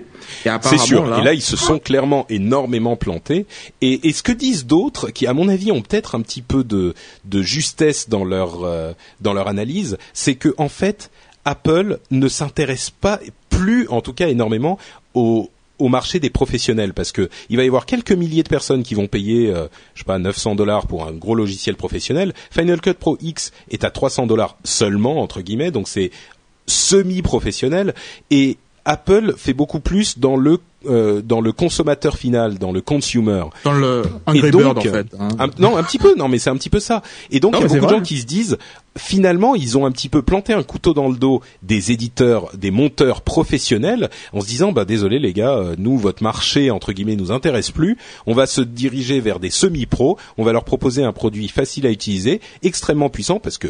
C'est 0.61 0.77
sûr. 0.77 1.17
et 1.19 1.23
là, 1.23 1.33
ils 1.33 1.41
se 1.41 1.57
sont 1.57 1.79
clairement 1.79 2.25
énormément 2.29 2.95
plantés. 2.95 3.45
Et, 3.81 4.07
et 4.07 4.13
ce 4.13 4.23
que 4.23 4.31
disent 4.31 4.65
d'autres, 4.65 5.09
qui 5.09 5.27
à 5.27 5.33
mon 5.33 5.49
avis 5.49 5.71
ont 5.71 5.81
peut-être 5.81 6.15
un 6.15 6.21
petit 6.21 6.41
peu 6.41 6.63
de, 6.63 6.93
de 7.25 7.41
justesse 7.41 8.09
dans 8.09 8.23
leur 8.23 8.63
euh, 8.63 8.93
dans 9.19 9.33
leur 9.33 9.47
analyse, 9.47 9.97
c'est 10.13 10.35
que 10.35 10.53
en 10.57 10.69
fait, 10.69 11.11
Apple 11.45 11.99
ne 12.11 12.27
s'intéresse 12.27 12.89
pas 12.89 13.19
plus, 13.49 13.87
en 13.89 14.01
tout 14.01 14.13
cas 14.13 14.29
énormément, 14.29 14.77
au 15.13 15.49
au 15.81 15.87
marché 15.87 16.19
des 16.19 16.29
professionnels 16.29 16.93
parce 16.93 17.11
que 17.11 17.29
il 17.49 17.57
va 17.57 17.63
y 17.63 17.67
avoir 17.67 17.87
quelques 17.87 18.11
milliers 18.11 18.43
de 18.43 18.49
personnes 18.49 18.83
qui 18.83 18.93
vont 18.93 19.07
payer 19.07 19.49
euh, 19.49 19.65
je 19.95 20.01
sais 20.01 20.05
pas 20.05 20.19
900 20.19 20.53
dollars 20.55 20.85
pour 20.85 21.07
un 21.07 21.11
gros 21.11 21.33
logiciel 21.33 21.75
professionnel. 21.75 22.33
Final 22.51 22.79
Cut 22.81 22.93
Pro 22.93 23.17
X 23.19 23.51
est 23.71 23.83
à 23.83 23.89
300 23.89 24.27
dollars 24.27 24.57
seulement 24.63 25.19
entre 25.21 25.41
guillemets 25.41 25.71
donc 25.71 25.87
c'est 25.87 26.11
semi 26.67 27.23
professionnel 27.23 27.95
et 28.29 28.57
Apple 28.85 29.33
fait 29.37 29.53
beaucoup 29.53 29.79
plus 29.79 30.19
dans 30.19 30.35
le 30.35 30.59
euh, 30.87 31.21
dans 31.21 31.41
le 31.41 31.51
consommateur 31.51 32.17
final, 32.17 32.57
dans 32.57 32.71
le 32.71 32.81
consumer. 32.81 33.43
Dans 33.63 33.73
le 33.73 34.01
Angry 34.25 34.49
Bird 34.49 34.79
en 34.79 34.81
fait. 34.81 35.07
Hein. 35.19 35.47
non, 35.59 35.77
un 35.77 35.83
petit 35.83 35.99
peu. 35.99 36.15
Non, 36.17 36.27
mais 36.27 36.39
c'est 36.39 36.49
un 36.49 36.55
petit 36.55 36.71
peu 36.71 36.79
ça. 36.79 37.03
Et 37.29 37.39
donc 37.39 37.53
il 37.55 37.61
y 37.61 37.63
a 37.63 37.67
beaucoup 37.67 37.85
de 37.85 37.91
gens 37.91 38.01
qui 38.01 38.17
se 38.17 38.25
disent, 38.25 38.57
finalement, 38.97 39.53
ils 39.53 39.77
ont 39.77 39.85
un 39.85 39.91
petit 39.91 40.09
peu 40.09 40.23
planté 40.23 40.53
un 40.53 40.63
couteau 40.63 40.95
dans 40.95 41.07
le 41.07 41.17
dos 41.17 41.41
des 41.61 41.91
éditeurs, 41.91 42.49
des 42.55 42.71
monteurs 42.71 43.21
professionnels, 43.21 44.09
en 44.33 44.41
se 44.41 44.47
disant, 44.47 44.71
bah 44.71 44.83
désolé 44.83 45.19
les 45.19 45.33
gars, 45.33 45.53
euh, 45.53 45.75
nous 45.77 45.99
votre 45.99 46.23
marché 46.23 46.71
entre 46.71 46.93
guillemets 46.93 47.15
nous 47.15 47.31
intéresse 47.31 47.69
plus. 47.69 47.95
On 48.25 48.33
va 48.33 48.47
se 48.47 48.61
diriger 48.61 49.19
vers 49.19 49.39
des 49.39 49.51
semi-pros. 49.51 50.17
On 50.39 50.43
va 50.43 50.51
leur 50.51 50.63
proposer 50.63 51.03
un 51.03 51.13
produit 51.13 51.47
facile 51.47 51.85
à 51.85 51.91
utiliser, 51.91 52.41
extrêmement 52.63 53.09
puissant, 53.09 53.39
parce 53.39 53.59
que 53.59 53.67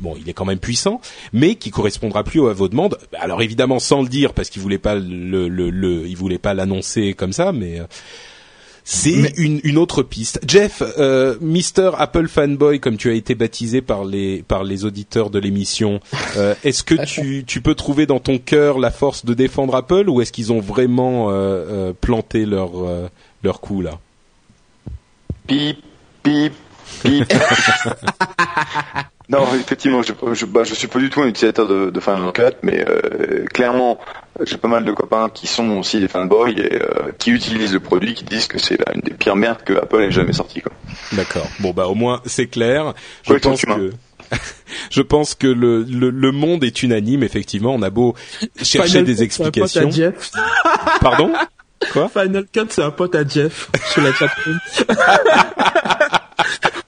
bon, 0.00 0.16
il 0.20 0.28
est 0.28 0.32
quand 0.32 0.44
même 0.44 0.58
puissant, 0.58 1.00
mais 1.32 1.54
qui 1.54 1.70
correspondra 1.70 2.24
plus 2.24 2.46
à 2.48 2.52
vos 2.52 2.68
demandes. 2.68 2.98
Alors 3.18 3.42
évidemment, 3.42 3.78
sans 3.78 4.02
le 4.02 4.08
dire, 4.08 4.32
parce 4.34 4.50
qu'il 4.50 4.62
voulait 4.62 4.78
pas 4.78 4.94
le, 4.94 5.48
le, 5.48 5.70
le 5.70 6.06
il 6.06 6.16
voulait 6.16 6.38
pas 6.38 6.54
l'annoncer 6.54 7.14
comme 7.14 7.32
ça, 7.32 7.52
mais 7.52 7.80
euh, 7.80 7.84
c'est 8.84 9.32
une, 9.36 9.60
une 9.62 9.78
autre 9.78 10.02
piste. 10.02 10.40
Jeff, 10.46 10.82
euh, 10.98 11.36
Mister 11.40 11.90
Apple 11.98 12.26
fanboy, 12.26 12.80
comme 12.80 12.96
tu 12.96 13.10
as 13.10 13.14
été 13.14 13.34
baptisé 13.34 13.80
par 13.80 14.04
les 14.04 14.42
par 14.42 14.64
les 14.64 14.84
auditeurs 14.84 15.30
de 15.30 15.38
l'émission, 15.38 16.00
euh, 16.36 16.54
est-ce 16.64 16.82
que 16.82 17.04
tu, 17.06 17.44
tu 17.46 17.60
peux 17.60 17.74
trouver 17.74 18.06
dans 18.06 18.18
ton 18.18 18.38
cœur 18.38 18.78
la 18.78 18.90
force 18.90 19.24
de 19.24 19.34
défendre 19.34 19.74
Apple 19.76 20.08
ou 20.08 20.20
est-ce 20.20 20.32
qu'ils 20.32 20.52
ont 20.52 20.60
vraiment 20.60 21.28
euh, 21.30 21.92
planté 21.98 22.44
leur 22.44 22.72
leur 23.44 23.60
coup 23.60 23.82
là? 23.82 23.98
Pip 25.46 25.78
pip 26.22 26.52
Non, 29.28 29.46
effectivement, 29.54 30.02
je, 30.02 30.12
je, 30.34 30.44
bah, 30.44 30.64
je 30.64 30.74
suis 30.74 30.88
pas 30.88 30.98
du 30.98 31.08
tout 31.08 31.22
un 31.22 31.26
utilisateur 31.26 31.66
de, 31.66 31.88
de 31.88 32.00
Final 32.00 32.32
Cut, 32.32 32.56
mais 32.62 32.84
euh, 32.86 33.46
clairement, 33.46 33.98
j'ai 34.44 34.58
pas 34.58 34.68
mal 34.68 34.84
de 34.84 34.92
copains 34.92 35.30
qui 35.32 35.46
sont 35.46 35.70
aussi 35.78 36.00
des 36.00 36.08
fanboys 36.08 36.52
et 36.58 36.74
euh, 36.74 37.12
qui 37.18 37.30
utilisent 37.30 37.72
le 37.72 37.80
produit, 37.80 38.12
qui 38.12 38.24
disent 38.24 38.46
que 38.46 38.58
c'est 38.58 38.78
une 38.94 39.00
des 39.00 39.14
pires 39.14 39.36
merdes 39.36 39.62
que 39.64 39.72
Apple 39.72 40.02
ait 40.02 40.10
jamais 40.10 40.34
sorti. 40.34 40.62
D'accord. 41.12 41.46
Bon 41.60 41.70
bah 41.70 41.86
au 41.86 41.94
moins 41.94 42.20
c'est 42.26 42.46
clair. 42.48 42.92
Je 43.22 43.32
pense 43.34 43.62
que 43.62 43.92
je 44.90 45.02
pense 45.02 45.34
que 45.34 45.46
le, 45.46 45.82
le, 45.84 46.10
le, 46.10 46.32
monde 46.32 46.64
est 46.64 46.82
unanime. 46.82 47.22
Effectivement, 47.22 47.74
on 47.74 47.82
a 47.82 47.90
beau 47.90 48.14
chercher 48.62 49.02
des 49.02 49.22
explications. 49.22 49.90
Pardon? 51.00 51.32
Quoi? 51.92 52.08
Final 52.08 52.44
Cut, 52.52 52.66
c'est 52.68 52.82
un 52.82 52.90
pote 52.90 53.14
à 53.14 53.26
Jeff 53.26 53.70
sur 53.92 54.02
la 54.02 54.12
chatroom. 54.12 54.58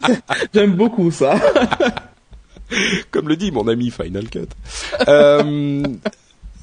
J'aime 0.55 0.73
beaucoup 0.73 1.11
ça. 1.11 1.41
comme 3.11 3.29
le 3.29 3.37
dit 3.37 3.51
mon 3.51 3.69
ami 3.69 3.91
Final 3.91 4.29
Cut. 4.29 4.49
Euh, 5.09 5.83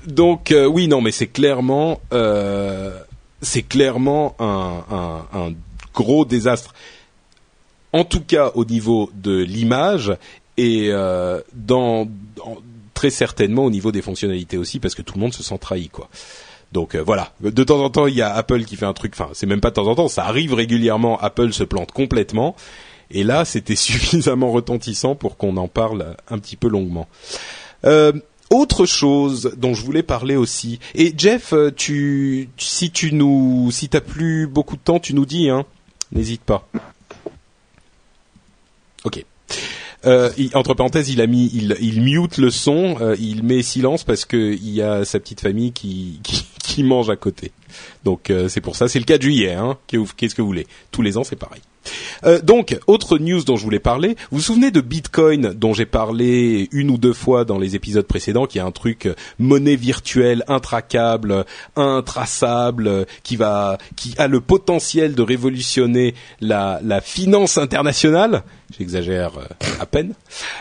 donc 0.08 0.52
euh, 0.52 0.66
oui, 0.66 0.88
non, 0.88 1.02
mais 1.02 1.12
c'est 1.12 1.28
clairement, 1.28 2.02
euh, 2.14 2.98
c'est 3.42 3.64
clairement 3.64 4.36
un, 4.40 5.26
un, 5.34 5.54
gros 5.94 6.26
désastre. 6.26 6.74
En 7.94 8.06
tout 8.06 8.22
cas, 8.22 8.52
au 8.56 8.66
niveau 8.66 9.12
de 9.14 9.38
l'image 9.38 10.16
et 10.58 10.92
dans, 11.54 12.08
très 12.94 13.10
certainement 13.10 13.66
au 13.66 13.72
niveau 13.72 13.92
des 13.92 14.02
fonctionnalités 14.02 14.58
aussi, 14.58 14.80
parce 14.80 14.96
que 14.96 15.02
tout 15.02 15.16
le 15.16 15.22
monde 15.22 15.34
se 15.34 15.44
sent 15.44 15.58
trahi, 15.60 15.90
quoi. 15.90 16.10
Donc 16.72 16.96
voilà, 16.96 17.34
de 17.42 17.64
temps 17.66 17.84
en 17.84 17.90
temps 17.90 18.08
il 18.08 18.16
y 18.16 18.22
a 18.22 18.34
Apple 18.34 18.64
qui 18.64 18.78
fait 18.78 18.86
un 18.86 18.94
truc, 18.94 19.12
enfin 19.14 19.32
c'est 19.34 19.46
même 19.46 19.60
pas 19.60 19.72
de 19.72 19.76
temps 19.76 19.88
en 19.88 19.96
temps, 19.96 20.08
ça 20.08 20.24
arrive 20.24 20.54
régulièrement, 20.54 21.20
Apple 21.20 21.52
se 21.52 21.66
plante 21.66 21.92
complètement 21.92 22.56
et 23.14 23.24
là, 23.24 23.46
c'était 23.46 23.76
suffisamment 23.76 24.52
retentissant 24.52 25.16
pour 25.16 25.38
qu'on 25.38 25.58
en 25.58 25.68
parle 25.68 26.16
un 26.30 26.40
petit 26.40 26.56
peu 26.56 26.68
longuement. 26.68 27.08
Euh, 27.86 28.12
autre 28.50 28.86
chose 28.86 29.54
dont 29.58 29.74
je 29.74 29.84
voulais 29.84 30.04
parler 30.04 30.36
aussi. 30.36 30.80
Et 30.94 31.14
Jeff, 31.18 31.54
euh, 31.54 31.72
tu, 31.72 32.50
si 32.58 32.92
tu 32.92 33.14
nous, 33.14 33.70
si 33.72 33.88
t'as 33.88 34.02
plus 34.02 34.48
beaucoup 34.48 34.76
de 34.76 34.82
temps, 34.82 35.00
tu 35.00 35.14
nous 35.14 35.26
dis. 35.26 35.50
Hein, 35.50 35.66
n'hésite 36.12 36.42
pas. 36.42 36.68
Ok. 39.04 39.24
Euh, 40.06 40.32
entre 40.54 40.74
parenthèses, 40.74 41.10
il 41.10 41.22
a 41.22 41.28
mis, 41.28 41.50
il, 41.54 41.78
il 41.80 42.02
mute 42.02 42.38
le 42.38 42.50
son, 42.50 42.98
il 43.20 43.44
met 43.44 43.62
silence 43.62 44.04
parce 44.04 44.26
que 44.26 44.54
il 44.54 44.70
y 44.70 44.82
a 44.82 45.06
sa 45.06 45.20
petite 45.20 45.42
famille 45.42 45.72
qui, 45.72 46.20
qui 46.64 46.84
mange 46.84 47.10
à 47.10 47.16
côté. 47.16 47.52
Donc 48.04 48.30
euh, 48.30 48.48
c'est 48.48 48.62
pour 48.62 48.76
ça. 48.76 48.88
C'est 48.88 49.00
le 49.00 49.06
4 49.06 49.22
juillet. 49.22 49.54
Hein. 49.54 49.78
Qu'est-ce 49.88 50.36
que 50.36 50.42
vous 50.42 50.48
voulez? 50.48 50.68
Tous 50.92 51.02
les 51.02 51.18
ans, 51.18 51.24
c'est 51.24 51.36
pareil. 51.36 51.62
Euh, 52.26 52.40
donc, 52.42 52.78
autre 52.88 53.18
news 53.18 53.44
dont 53.44 53.56
je 53.56 53.64
voulais 53.64 53.80
parler. 53.80 54.16
Vous 54.30 54.38
vous 54.38 54.44
souvenez 54.44 54.72
de 54.72 54.82
Bitcoin 54.82 55.54
dont 55.54 55.74
j'ai 55.74 55.86
parlé 55.86 56.70
une 56.72 56.90
ou 56.92 56.98
deux 56.98 57.14
fois 57.14 57.46
dans 57.46 57.58
les 57.58 57.76
épisodes 57.76 58.06
précédents, 58.06 58.46
qui 58.46 58.60
est 58.60 58.62
un 58.62 58.72
truc 58.72 59.10
monnaie 59.40 59.76
virtuelle, 59.76 60.44
intraquable, 60.48 61.46
intraçable, 61.76 63.06
qui 63.24 63.36
va, 63.36 63.78
qui 63.96 64.14
a 64.18 64.28
le 64.28 64.42
potentiel 64.42 65.16
de 65.16 65.22
révolutionner 65.22 66.14
la, 66.40 66.80
la 66.84 67.02
finance 67.02 67.58
internationale? 67.58 68.44
J'exagère 68.78 69.38
euh, 69.38 69.66
à 69.80 69.86
peine. 69.86 70.14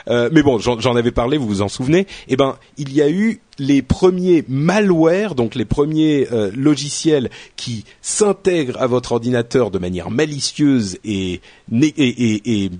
Euh, 0.08 0.30
mais 0.32 0.42
bon, 0.42 0.58
j'en 0.58 0.96
avais 0.96 1.12
parlé, 1.12 1.36
vous 1.36 1.46
vous 1.46 1.62
en 1.62 1.68
souvenez. 1.68 2.06
Eh 2.28 2.36
ben, 2.36 2.56
il 2.76 2.92
y 2.92 3.02
a 3.02 3.08
eu 3.08 3.40
les 3.61 3.82
premiers 3.82 4.42
malwares, 4.48 5.34
donc 5.34 5.54
les 5.54 5.66
premiers 5.66 6.26
euh, 6.32 6.50
logiciels 6.54 7.30
qui 7.56 7.84
s'intègrent 8.00 8.80
à 8.80 8.86
votre 8.86 9.12
ordinateur 9.12 9.70
de 9.70 9.78
manière 9.78 10.11
malicieuse 10.11 10.98
et, 11.04 11.42
et, 11.70 12.70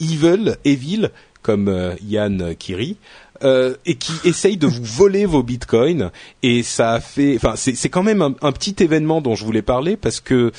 evil, 0.00 0.56
evil, 0.64 1.10
comme 1.42 1.96
Yann 2.06 2.54
Kiri. 2.54 2.96
Euh, 3.42 3.74
et 3.86 3.96
qui 3.96 4.12
essayent 4.24 4.56
de 4.56 4.68
vous 4.68 4.84
voler 4.84 5.26
vos 5.26 5.42
bitcoins 5.42 6.12
et 6.44 6.62
ça 6.62 6.92
a 6.92 7.00
fait 7.00 7.34
enfin 7.34 7.54
c'est 7.56 7.88
quand 7.88 8.04
même 8.04 8.22
un, 8.22 8.52
petit 8.52 8.76
événement 8.78 9.20
dont 9.20 9.34
je 9.34 9.44
voulais 9.44 9.62
parler 9.62 9.96
parce 9.96 10.20
que 10.20 10.52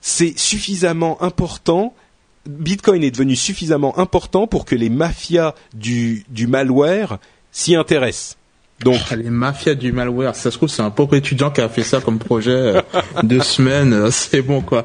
c'est 0.00 0.38
suffisamment 0.38 1.22
important 1.22 1.92
Bitcoin 2.46 3.04
est 3.04 3.10
devenu 3.10 3.36
suffisamment 3.36 3.98
important 3.98 4.46
pour 4.46 4.64
que 4.64 4.74
les 4.74 4.88
mafias 4.88 5.54
du 5.74 6.24
malware 6.48 7.18
s'y 7.50 7.74
intéressent. 7.74 8.38
Donc 8.84 8.98
ah, 9.10 9.16
les 9.16 9.30
mafias 9.30 9.74
du 9.74 9.92
malware, 9.92 10.34
ça 10.34 10.50
se 10.50 10.56
trouve 10.56 10.68
c'est 10.68 10.82
un 10.82 10.90
pauvre 10.90 11.14
étudiant 11.14 11.50
qui 11.50 11.60
a 11.60 11.68
fait 11.68 11.82
ça 11.82 12.00
comme 12.00 12.18
projet 12.18 12.50
euh, 12.50 12.80
deux 13.22 13.40
semaines, 13.40 13.92
euh, 13.92 14.10
c'est 14.10 14.42
bon 14.42 14.60
quoi. 14.60 14.84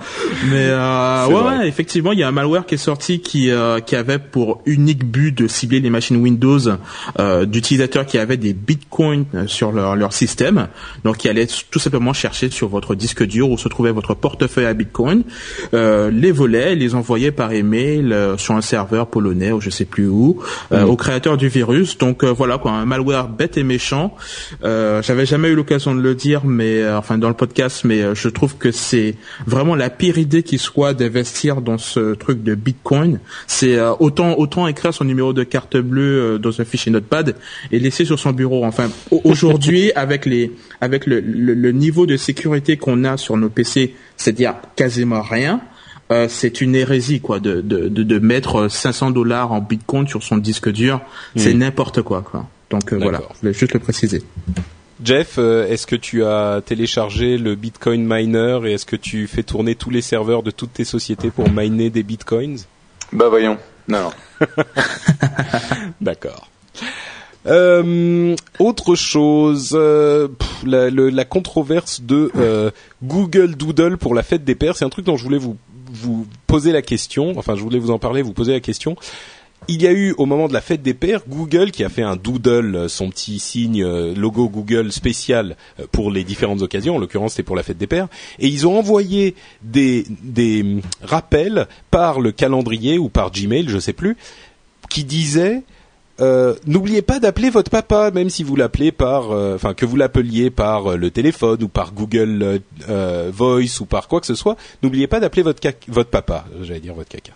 Mais 0.49 0.67
euh, 0.69 1.27
ouais, 1.27 1.67
effectivement, 1.67 2.11
il 2.11 2.19
y 2.19 2.23
a 2.23 2.27
un 2.27 2.31
malware 2.31 2.65
qui 2.65 2.75
est 2.75 2.79
sorti 2.79 3.19
qui 3.19 3.49
euh, 3.49 3.79
qui 3.79 3.95
avait 3.95 4.19
pour 4.19 4.61
unique 4.65 5.05
but 5.05 5.31
de 5.31 5.47
cibler 5.47 5.79
les 5.79 5.89
machines 5.89 6.17
Windows 6.17 6.59
d'utilisateurs 7.45 8.05
qui 8.05 8.17
avaient 8.17 8.37
des 8.37 8.53
bitcoins 8.53 9.25
sur 9.47 9.71
leur 9.71 9.95
leur 9.95 10.13
système, 10.13 10.67
donc 11.03 11.17
qui 11.17 11.29
allait 11.29 11.47
tout 11.71 11.79
simplement 11.79 12.13
chercher 12.13 12.49
sur 12.49 12.67
votre 12.67 12.95
disque 12.95 13.23
dur 13.23 13.49
où 13.49 13.57
se 13.57 13.67
trouvait 13.67 13.91
votre 13.91 14.13
portefeuille 14.13 14.65
à 14.65 14.73
bitcoin, 14.73 15.23
les 15.73 16.31
volait, 16.31 16.75
les 16.75 16.95
envoyait 16.95 17.31
par 17.31 17.51
email 17.51 18.15
sur 18.37 18.55
un 18.55 18.61
serveur 18.61 19.07
polonais 19.07 19.51
ou 19.51 19.61
je 19.61 19.69
sais 19.69 19.85
plus 19.85 20.07
où, 20.07 20.39
mm. 20.71 20.83
au 20.83 20.95
créateur 20.95 21.37
du 21.37 21.47
virus. 21.47 21.97
Donc 21.97 22.23
voilà 22.23 22.57
quoi, 22.57 22.71
un 22.71 22.85
malware 22.85 23.29
bête 23.29 23.57
et 23.57 23.63
méchant 23.63 23.86
euh, 24.63 25.01
J'avais 25.01 25.25
jamais 25.25 25.49
eu 25.49 25.55
l'occasion 25.55 25.95
de 25.95 26.01
le 26.01 26.15
dire, 26.15 26.45
mais 26.45 26.81
euh, 26.81 26.97
enfin 26.97 27.17
dans 27.17 27.27
le 27.27 27.33
podcast, 27.33 27.83
mais 27.83 28.01
euh, 28.01 28.15
je 28.15 28.29
trouve 28.29 28.57
que 28.57 28.71
c'est 28.71 29.15
vraiment 29.45 29.75
la 29.75 29.89
pire 29.89 30.17
idée 30.17 30.43
qui 30.43 30.57
soit 30.57 30.93
d'investir 30.93 31.61
dans 31.61 31.77
ce 31.77 32.13
truc 32.15 32.43
de 32.43 32.55
Bitcoin. 32.55 33.19
C'est 33.47 33.79
autant 33.99 34.37
autant 34.37 34.67
écrire 34.67 34.93
son 34.93 35.05
numéro 35.05 35.33
de 35.33 35.43
carte 35.43 35.77
bleue 35.77 36.39
dans 36.39 36.61
un 36.61 36.65
fichier 36.65 36.91
Notepad 36.91 37.35
et 37.71 37.79
laisser 37.79 38.05
sur 38.05 38.19
son 38.19 38.31
bureau. 38.31 38.65
Enfin 38.65 38.89
aujourd'hui 39.23 39.91
avec 39.95 40.25
les 40.25 40.51
avec 40.81 41.05
le, 41.05 41.19
le, 41.19 41.71
niveau 41.71 42.05
de 42.05 42.17
sécurité 42.17 42.77
qu'on 42.77 43.03
a 43.03 43.17
sur 43.17 43.37
nos 43.37 43.49
PC, 43.49 43.95
c'est-à-dire 44.15 44.55
quasiment 44.75 45.21
rien. 45.21 45.61
Euh, 46.09 46.27
c'est 46.29 46.61
une 46.61 46.73
hérésie 46.73 47.19
quoi 47.19 47.39
de, 47.41 47.59
de, 47.59 47.89
de, 47.89 48.19
mettre 48.19 48.69
500 48.69 49.11
dollars 49.11 49.51
en 49.51 49.59
bitcoin 49.59 50.07
sur 50.07 50.23
son 50.23 50.37
disque 50.37 50.71
dur, 50.71 51.01
c'est 51.35 51.53
n'importe 51.53 52.01
quoi 52.01 52.21
quoi. 52.21 52.47
Donc 52.69 52.91
euh, 52.91 52.97
voilà, 52.97 53.21
je 53.33 53.39
voulais 53.39 53.53
juste 53.53 53.73
le 53.73 53.79
préciser. 53.79 54.21
Jeff, 55.03 55.35
euh, 55.37 55.67
est-ce 55.67 55.85
que 55.85 55.95
tu 55.95 56.23
as 56.23 56.61
téléchargé 56.65 57.37
le 57.37 57.55
Bitcoin 57.55 58.05
Miner 58.05 58.59
et 58.65 58.73
est-ce 58.73 58.85
que 58.85 58.95
tu 58.95 59.27
fais 59.27 59.43
tourner 59.43 59.75
tous 59.75 59.89
les 59.89 60.01
serveurs 60.01 60.43
de 60.43 60.51
toutes 60.51 60.73
tes 60.73 60.85
sociétés 60.85 61.29
pour 61.29 61.49
miner 61.49 61.89
des 61.89 62.03
Bitcoins? 62.03 62.59
Bah 63.13 63.29
voyons, 63.29 63.57
non. 63.87 64.09
D'accord. 66.01 66.49
Euh, 67.45 68.35
autre 68.59 68.95
chose, 68.95 69.73
la, 69.73 70.89
la, 70.89 71.25
controverse 71.25 72.01
de 72.01 72.73
Google 73.03 73.55
Doodle 73.55 73.97
pour 73.97 74.13
la 74.13 74.23
fête 74.23 74.43
des 74.43 74.55
pères, 74.55 74.75
c'est 74.75 74.83
un 74.83 74.89
truc 74.89 75.05
dont 75.05 75.15
je 75.15 75.23
voulais 75.23 75.37
vous 75.37 75.57
vous 75.91 76.27
poser 76.47 76.71
la 76.71 76.81
question. 76.81 77.33
Enfin, 77.37 77.55
je 77.55 77.61
voulais 77.61 77.79
vous 77.79 77.91
en 77.91 77.99
parler, 77.99 78.21
vous 78.21 78.33
poser 78.33 78.53
la 78.53 78.59
question 78.59 78.95
il 79.67 79.81
y 79.81 79.87
a 79.87 79.91
eu 79.91 80.13
au 80.17 80.25
moment 80.25 80.47
de 80.47 80.53
la 80.53 80.61
fête 80.61 80.81
des 80.81 80.93
pères 80.93 81.21
Google 81.27 81.71
qui 81.71 81.83
a 81.83 81.89
fait 81.89 82.01
un 82.01 82.15
doodle, 82.15 82.75
euh, 82.75 82.87
son 82.87 83.09
petit 83.09 83.39
signe 83.39 83.83
euh, 83.83 84.13
logo 84.15 84.49
Google 84.49 84.91
spécial 84.91 85.57
euh, 85.79 85.85
pour 85.91 86.11
les 86.11 86.23
différentes 86.23 86.61
occasions. 86.61 86.95
En 86.95 86.99
l'occurrence, 86.99 87.33
c'est 87.33 87.43
pour 87.43 87.55
la 87.55 87.63
fête 87.63 87.77
des 87.77 87.87
pères. 87.87 88.07
Et 88.39 88.47
ils 88.47 88.65
ont 88.65 88.77
envoyé 88.77 89.35
des, 89.63 90.05
des 90.23 90.61
hum, 90.61 90.81
rappels 91.01 91.67
par 91.91 92.19
le 92.19 92.31
calendrier 92.31 92.97
ou 92.97 93.09
par 93.09 93.31
Gmail, 93.31 93.67
je 93.67 93.79
sais 93.79 93.93
plus, 93.93 94.15
qui 94.89 95.03
disaient 95.03 95.63
euh, 96.19 96.55
n'oubliez 96.65 97.01
pas 97.01 97.19
d'appeler 97.19 97.49
votre 97.49 97.69
papa, 97.69 98.11
même 98.11 98.29
si 98.29 98.43
vous 98.43 98.55
l'appelez 98.55 98.91
par, 98.91 99.31
euh, 99.31 99.55
enfin 99.55 99.73
que 99.73 99.85
vous 99.85 99.95
l'appeliez 99.95 100.49
par 100.49 100.91
euh, 100.91 100.95
le 100.95 101.11
téléphone 101.11 101.61
ou 101.63 101.67
par 101.67 101.93
Google 101.93 102.61
Voice 103.31 103.79
ou 103.79 103.85
par 103.85 104.07
quoi 104.07 104.19
que 104.19 104.27
ce 104.27 104.35
soit. 104.35 104.57
N'oubliez 104.83 105.07
pas 105.07 105.19
d'appeler 105.19 105.43
votre 105.43 105.61
votre 105.87 106.09
papa. 106.09 106.45
J'allais 106.61 106.79
dire 106.79 106.93
votre 106.93 107.09
caca. 107.09 107.33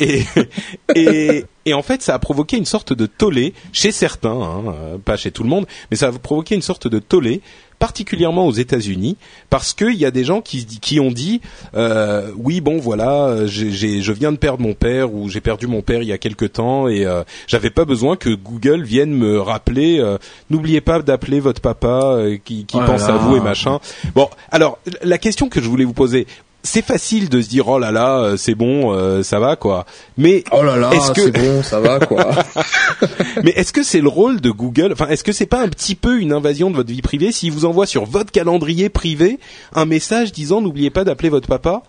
et, 0.00 0.22
et 0.94 1.44
et 1.66 1.72
en 1.72 1.82
fait, 1.82 2.02
ça 2.02 2.14
a 2.14 2.18
provoqué 2.18 2.58
une 2.58 2.66
sorte 2.66 2.92
de 2.92 3.06
tollé 3.06 3.54
chez 3.72 3.90
certains, 3.90 4.38
hein, 4.38 4.98
pas 5.02 5.16
chez 5.16 5.30
tout 5.30 5.42
le 5.42 5.48
monde, 5.48 5.66
mais 5.90 5.96
ça 5.96 6.08
a 6.08 6.12
provoqué 6.12 6.54
une 6.54 6.62
sorte 6.62 6.88
de 6.88 6.98
tollé 6.98 7.40
particulièrement 7.78 8.46
aux 8.46 8.52
États-Unis, 8.52 9.16
parce 9.50 9.72
qu'il 9.74 9.94
y 9.94 10.04
a 10.04 10.10
des 10.10 10.24
gens 10.24 10.40
qui, 10.40 10.64
qui 10.66 11.00
ont 11.00 11.10
dit 11.10 11.40
euh, 11.74 12.30
oui 12.36 12.60
bon 12.60 12.78
voilà, 12.78 13.46
je 13.46 14.12
viens 14.12 14.32
de 14.32 14.36
perdre 14.36 14.62
mon 14.62 14.74
père 14.74 15.12
ou 15.12 15.28
j'ai 15.28 15.40
perdu 15.40 15.66
mon 15.66 15.82
père 15.82 16.02
il 16.02 16.08
y 16.08 16.12
a 16.12 16.18
quelque 16.18 16.44
temps 16.44 16.88
et 16.88 17.04
euh, 17.04 17.22
j'avais 17.46 17.70
pas 17.70 17.84
besoin 17.84 18.16
que 18.16 18.30
Google 18.30 18.82
vienne 18.82 19.12
me 19.12 19.40
rappeler. 19.40 19.98
Euh, 19.98 20.18
n'oubliez 20.50 20.80
pas 20.80 21.00
d'appeler 21.00 21.40
votre 21.40 21.60
papa 21.60 22.16
euh, 22.16 22.38
qui, 22.42 22.64
qui 22.64 22.78
pense 22.78 23.04
à 23.04 23.12
vous 23.12 23.36
et 23.36 23.40
machin. 23.40 23.78
Bon, 24.14 24.28
alors 24.50 24.78
la 25.02 25.18
question 25.18 25.48
que 25.48 25.60
je 25.60 25.68
voulais 25.68 25.84
vous 25.84 25.92
poser, 25.92 26.26
c'est 26.64 26.84
facile 26.84 27.28
de 27.28 27.40
se 27.40 27.48
dire 27.48 27.68
oh 27.68 27.78
là 27.78 27.92
là 27.92 28.18
euh, 28.18 28.36
c'est 28.36 28.54
bon 28.54 28.92
euh, 28.92 29.22
ça 29.22 29.38
va 29.38 29.54
quoi. 29.54 29.84
Mais 30.16 30.42
oh 30.50 30.62
là 30.62 30.76
là 30.76 30.90
c'est 31.14 31.30
bon 31.30 31.62
ça 31.62 31.78
va 31.78 32.00
quoi. 32.00 32.30
Mais 33.44 33.50
est-ce 33.50 33.72
que 33.72 33.82
c'est 33.82 34.00
le 34.00 34.08
rôle 34.08 34.40
de 34.40 34.50
Google 34.50 34.92
enfin 34.92 35.06
est-ce 35.08 35.22
que 35.22 35.32
c'est 35.32 35.46
pas 35.46 35.60
un 35.60 35.68
petit 35.68 35.94
peu 35.94 36.18
une 36.18 36.32
invasion 36.32 36.70
de 36.70 36.76
votre 36.76 36.90
vie 36.90 37.02
privée 37.02 37.30
s'il 37.30 37.52
vous 37.52 37.66
envoie 37.66 37.86
sur 37.86 38.06
votre 38.06 38.32
calendrier 38.32 38.88
privé 38.88 39.38
un 39.74 39.84
message 39.84 40.32
disant 40.32 40.60
n'oubliez 40.62 40.90
pas 40.90 41.04
d'appeler 41.04 41.28
votre 41.28 41.48
papa 41.48 41.82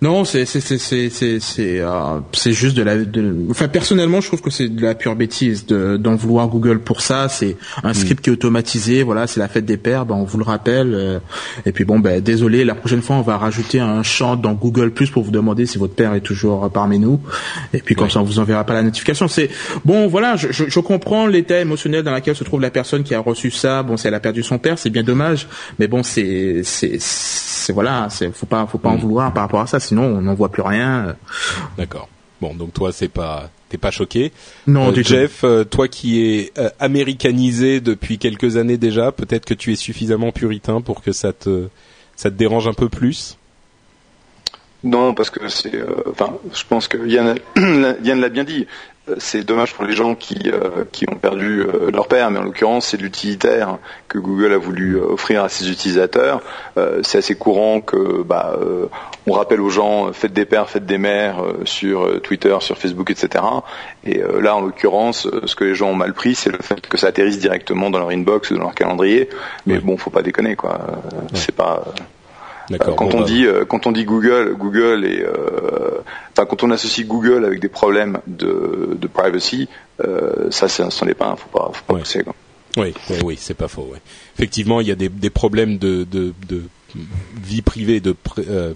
non, 0.00 0.24
c'est 0.24 0.44
c'est 0.44 0.60
c'est 0.60 0.78
c'est 0.78 1.10
c'est 1.10 1.40
c'est 1.40 1.80
euh, 1.80 2.20
c'est 2.32 2.52
juste 2.52 2.76
de 2.76 2.82
la. 2.84 2.98
De, 2.98 3.34
enfin, 3.50 3.66
personnellement, 3.66 4.20
je 4.20 4.28
trouve 4.28 4.40
que 4.40 4.50
c'est 4.50 4.68
de 4.68 4.80
la 4.80 4.94
pure 4.94 5.16
bêtise 5.16 5.66
de 5.66 5.96
d'en 5.96 6.14
vouloir 6.14 6.46
Google 6.46 6.78
pour 6.78 7.00
ça. 7.00 7.28
C'est 7.28 7.56
un 7.82 7.90
hmm. 7.90 7.94
script 7.94 8.22
qui 8.22 8.30
est 8.30 8.32
automatisé. 8.32 9.02
Voilà, 9.02 9.26
c'est 9.26 9.40
la 9.40 9.48
fête 9.48 9.64
des 9.64 9.76
pères. 9.76 10.06
Ben, 10.06 10.14
on 10.14 10.22
vous 10.22 10.38
le 10.38 10.44
rappelle. 10.44 10.94
Euh, 10.94 11.18
et 11.66 11.72
puis 11.72 11.84
bon, 11.84 11.98
ben 11.98 12.20
désolé. 12.20 12.64
La 12.64 12.76
prochaine 12.76 13.02
fois, 13.02 13.16
on 13.16 13.22
va 13.22 13.38
rajouter 13.38 13.80
un 13.80 14.04
champ 14.04 14.36
dans 14.36 14.52
Google 14.52 14.92
Plus 14.92 15.10
pour 15.10 15.24
vous 15.24 15.32
demander 15.32 15.66
si 15.66 15.78
votre 15.78 15.94
père 15.94 16.14
est 16.14 16.20
toujours 16.20 16.70
parmi 16.70 17.00
nous. 17.00 17.20
Et 17.72 17.78
puis 17.78 17.96
comme 17.96 18.08
ça, 18.08 18.20
on 18.20 18.24
vous 18.24 18.38
enverra 18.38 18.62
pas 18.62 18.74
la 18.74 18.84
notification. 18.84 19.26
C'est 19.26 19.50
bon. 19.84 20.06
Voilà, 20.06 20.36
je, 20.36 20.52
je, 20.52 20.66
je 20.68 20.78
comprends 20.78 21.26
l'état 21.26 21.58
émotionnel 21.58 22.04
dans 22.04 22.14
lequel 22.14 22.36
se 22.36 22.44
trouve 22.44 22.60
la 22.60 22.70
personne 22.70 23.02
qui 23.02 23.16
a 23.16 23.20
reçu 23.20 23.50
ça. 23.50 23.82
Bon, 23.82 23.96
si 23.96 24.06
elle 24.06 24.14
a 24.14 24.20
perdu 24.20 24.44
son 24.44 24.58
père, 24.58 24.78
c'est 24.78 24.90
bien 24.90 25.02
dommage. 25.02 25.48
Mais 25.80 25.88
bon, 25.88 26.04
c'est 26.04 26.60
c'est 26.62 26.98
c'est 27.00 27.72
voilà. 27.72 28.06
C'est 28.10 28.32
faut 28.32 28.46
pas 28.46 28.64
faut 28.70 28.78
pas 28.78 28.90
en 28.90 28.96
hmm. 28.96 29.00
vouloir 29.00 29.34
par 29.34 29.42
rapport 29.42 29.60
à 29.60 29.66
ça 29.66 29.80
sinon 29.88 30.04
on 30.04 30.22
n'en 30.22 30.34
voit 30.34 30.50
plus 30.50 30.62
rien. 30.62 31.16
D'accord. 31.76 32.08
Bon, 32.40 32.54
donc 32.54 32.72
toi, 32.72 32.92
c'est 32.92 33.08
pas, 33.08 33.50
t'es 33.68 33.78
pas 33.78 33.90
choqué. 33.90 34.32
Non, 34.66 34.92
euh, 34.92 35.02
Jeff, 35.02 35.42
euh, 35.42 35.64
toi 35.64 35.88
qui 35.88 36.20
es 36.20 36.52
euh, 36.58 36.70
américanisé 36.78 37.80
depuis 37.80 38.18
quelques 38.18 38.56
années 38.56 38.76
déjà, 38.76 39.10
peut-être 39.10 39.44
que 39.44 39.54
tu 39.54 39.72
es 39.72 39.76
suffisamment 39.76 40.30
puritain 40.30 40.80
pour 40.80 41.02
que 41.02 41.12
ça 41.12 41.32
te, 41.32 41.68
ça 42.14 42.30
te 42.30 42.36
dérange 42.36 42.68
un 42.68 42.74
peu 42.74 42.88
plus? 42.88 43.36
Non, 44.84 45.12
parce 45.14 45.30
que 45.30 45.48
c'est, 45.48 45.72
enfin, 46.08 46.38
je 46.54 46.62
pense 46.68 46.86
que 46.86 47.04
Yann, 47.08 47.36
Yann 48.04 48.20
l'a 48.20 48.28
bien 48.28 48.44
dit 48.44 48.66
c'est 49.18 49.44
dommage 49.44 49.74
pour 49.74 49.84
les 49.84 49.94
gens 49.94 50.14
qui, 50.14 50.50
euh, 50.52 50.84
qui 50.92 51.06
ont 51.10 51.16
perdu 51.16 51.60
euh, 51.60 51.90
leur 51.90 52.08
père, 52.08 52.30
mais 52.30 52.38
en 52.38 52.42
l'occurrence 52.42 52.88
c'est 52.88 52.96
l'utilitaire 52.96 53.78
que 54.08 54.18
Google 54.18 54.52
a 54.52 54.58
voulu 54.58 54.96
euh, 54.96 55.12
offrir 55.12 55.44
à 55.44 55.48
ses 55.48 55.70
utilisateurs. 55.70 56.42
c'est 57.02 57.18
assez 57.18 57.34
courant 57.34 57.80
que 57.80 58.22
bah, 58.22 58.56
on 59.26 59.32
rappelle 59.32 59.60
aux 59.60 59.70
gens 59.70 60.12
faites 60.12 60.32
des 60.32 60.44
pères, 60.44 60.68
faites 60.70 60.86
des 60.86 60.98
mères 60.98 61.42
sur 61.64 62.20
Twitter, 62.22 62.56
sur 62.60 62.78
Facebook, 62.78 63.10
etc. 63.10 63.44
Et 64.04 64.22
là 64.40 64.56
en 64.56 64.60
l'occurrence, 64.60 65.28
ce 65.44 65.54
que 65.54 65.64
les 65.64 65.74
gens 65.74 65.90
ont 65.90 65.94
mal 65.94 66.14
pris, 66.14 66.34
c'est 66.34 66.50
le 66.50 66.58
fait 66.58 66.86
que 66.86 66.96
ça 66.96 67.08
atterrisse 67.08 67.38
directement 67.38 67.90
dans 67.90 67.98
leur 67.98 68.10
inbox 68.10 68.50
ou 68.50 68.56
dans 68.56 68.62
leur 68.62 68.74
calendrier. 68.74 69.28
Mais 69.66 69.78
bon, 69.78 69.96
faut 69.96 70.10
pas 70.10 70.22
déconner 70.22 70.56
quoi. 70.56 70.80
C'est 71.34 71.54
pas. 71.54 71.84
Quand 72.76 73.14
on 73.14 73.20
bah, 73.20 73.24
dit 73.24 73.46
euh, 73.46 73.64
quand 73.64 73.86
on 73.86 73.92
dit 73.92 74.04
Google, 74.04 74.54
Google 74.58 75.04
et 75.06 75.22
euh, 75.22 76.02
enfin 76.32 76.44
quand 76.46 76.62
on 76.62 76.70
associe 76.70 77.06
Google 77.06 77.44
avec 77.46 77.60
des 77.60 77.68
problèmes 77.68 78.18
de, 78.26 78.90
de 79.00 79.06
privacy, 79.06 79.68
euh, 80.04 80.50
ça 80.50 80.68
c'est 80.68 80.88
c'en 80.90 81.06
est 81.06 81.14
pas 81.14 81.34
faut 81.36 81.48
pas 81.48 81.70
faut 81.72 81.84
pas 81.86 81.94
Ouais. 81.94 82.00
pousser 82.00 82.22
quoi. 82.24 82.34
Oui, 82.76 82.92
oui, 83.10 83.16
oui, 83.24 83.36
c'est 83.40 83.54
pas 83.54 83.68
faux. 83.68 83.88
Ouais. 83.90 83.98
Effectivement, 84.36 84.80
il 84.82 84.86
y 84.88 84.92
a 84.92 84.94
des, 84.94 85.08
des 85.08 85.30
problèmes 85.30 85.78
de, 85.78 86.04
de, 86.04 86.32
de 86.48 86.62
vie 87.42 87.62
privée, 87.62 87.98
de 88.00 88.14
euh, 88.46 88.72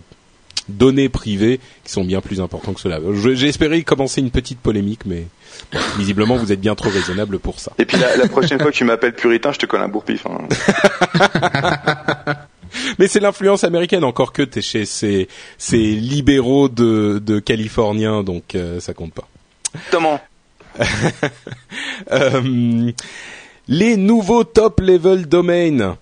données 0.69 1.09
privées 1.09 1.61
qui 1.85 1.93
sont 1.93 2.03
bien 2.05 2.21
plus 2.21 2.41
importants 2.41 2.73
que 2.73 2.81
cela. 2.81 2.99
J'ai 3.35 3.49
espéré 3.49 3.83
commencer 3.85 4.21
une 4.21 4.31
petite 4.31 4.59
polémique, 4.59 5.01
mais 5.05 5.27
bon, 5.73 5.79
visiblement 5.99 6.37
vous 6.37 6.51
êtes 6.51 6.61
bien 6.61 6.75
trop 6.75 6.89
raisonnable 6.89 7.39
pour 7.39 7.61
ça. 7.61 7.73
Et 7.79 7.85
puis 7.85 7.97
la, 7.99 8.17
la 8.17 8.27
prochaine 8.29 8.59
fois 8.59 8.71
que 8.73 8.77
tu 8.77 8.85
m'appelles 8.85 9.15
puritain, 9.15 9.53
je 9.53 9.59
te 9.59 9.67
colle 9.67 9.83
un 9.83 9.89
bourre-pif. 9.89 10.25
hein. 10.27 10.49
Mais 12.99 13.09
c'est 13.09 13.21
l'influence 13.21 13.65
américaine, 13.65 14.05
encore 14.05 14.33
que 14.33 14.43
t'es 14.43 14.63
chez 14.63 14.85
ces, 14.85 15.29
ces 15.59 15.79
libéraux 15.79 16.69
de, 16.69 17.23
de 17.25 17.39
californiens, 17.39 18.23
donc 18.23 18.55
euh, 18.55 18.81
ça 18.81 18.95
compte 18.95 19.13
pas. 19.13 19.29
Exactement. 19.75 20.21
Euh, 22.11 22.91
les 23.69 23.97
nouveaux 23.97 24.45
top 24.45 24.81
level 24.81 25.27
domains. 25.27 25.97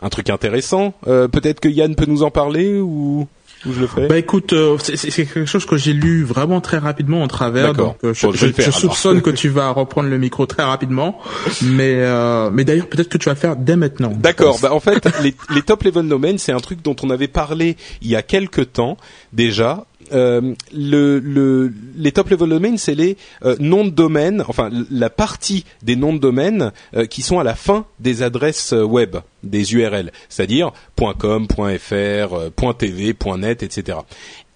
Un 0.00 0.08
truc 0.08 0.30
intéressant. 0.30 0.94
Euh, 1.06 1.28
Peut-être 1.28 1.60
que 1.60 1.68
Yann 1.68 1.94
peut 1.94 2.06
nous 2.06 2.22
en 2.22 2.30
parler 2.30 2.78
ou, 2.78 3.28
ou 3.66 3.72
je 3.72 3.80
le 3.80 3.86
fais. 3.86 4.06
Bah 4.06 4.18
écoute, 4.18 4.52
euh, 4.52 4.76
c'est 4.78 5.10
quelque 5.10 5.46
chose 5.46 5.64
que 5.66 5.76
j'ai 5.76 5.92
lu 5.92 6.24
vraiment 6.24 6.60
très 6.60 6.78
rapidement 6.78 7.22
en 7.22 7.28
travers. 7.28 7.68
D'accord. 7.68 7.96
Donc 8.02 8.04
euh, 8.04 8.14
je, 8.14 8.26
Bon, 8.26 8.32
je 8.32 8.46
faire, 8.48 8.72
soupçonne 8.72 9.22
que 9.22 9.30
tu 9.44 9.48
vas 9.48 9.70
reprendre 9.70 10.08
le 10.08 10.18
micro 10.18 10.46
très 10.46 10.62
rapidement, 10.62 11.18
mais 11.62 11.94
euh, 11.96 12.50
mais 12.52 12.64
d'ailleurs 12.64 12.88
peut-être 12.88 13.08
que 13.08 13.18
tu 13.18 13.26
vas 13.26 13.34
le 13.34 13.38
faire 13.38 13.56
dès 13.56 13.76
maintenant. 13.76 14.12
D'accord. 14.16 14.58
Bah 14.60 14.72
en 14.72 14.80
fait, 14.80 15.06
les, 15.22 15.34
les 15.54 15.62
top 15.62 15.82
level 15.82 16.08
domains, 16.08 16.38
c'est 16.38 16.52
un 16.52 16.60
truc 16.60 16.82
dont 16.82 16.96
on 17.02 17.10
avait 17.10 17.28
parlé 17.28 17.76
il 18.02 18.08
y 18.08 18.16
a 18.16 18.22
quelques 18.22 18.72
temps 18.72 18.96
déjà. 19.32 19.84
Euh, 20.12 20.54
le, 20.72 21.18
le, 21.18 21.72
les 21.96 22.12
top 22.12 22.30
level 22.30 22.48
domains, 22.48 22.76
c'est 22.76 22.94
les 22.94 23.16
euh, 23.44 23.56
noms 23.58 23.84
de 23.84 23.90
domaine, 23.90 24.44
enfin 24.46 24.70
la 24.90 25.10
partie 25.10 25.64
des 25.82 25.96
noms 25.96 26.12
de 26.12 26.18
domaine 26.18 26.72
euh, 26.94 27.06
qui 27.06 27.22
sont 27.22 27.38
à 27.38 27.44
la 27.44 27.54
fin 27.54 27.86
des 28.00 28.22
adresses 28.22 28.72
web, 28.72 29.16
des 29.42 29.74
URL, 29.74 30.12
c'est-à-dire 30.28 30.72
.com, 31.18 31.46
.fr, 31.48 32.74
.tv, 32.78 33.14
.net, 33.38 33.62
etc. 33.62 33.98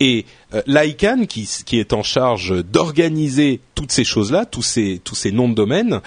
Et 0.00 0.26
l'ICANN, 0.66 1.26
qui, 1.26 1.48
est 1.72 1.92
en 1.92 2.02
charge 2.02 2.64
d'organiser 2.64 3.60
toutes 3.74 3.92
ces 3.92 4.04
choses-là, 4.04 4.46
tous 4.46 4.62
ces, 4.62 5.00
tous 5.02 5.16
ces 5.16 5.32
noms 5.32 5.48
de 5.48 5.54
domaine, 5.54 6.00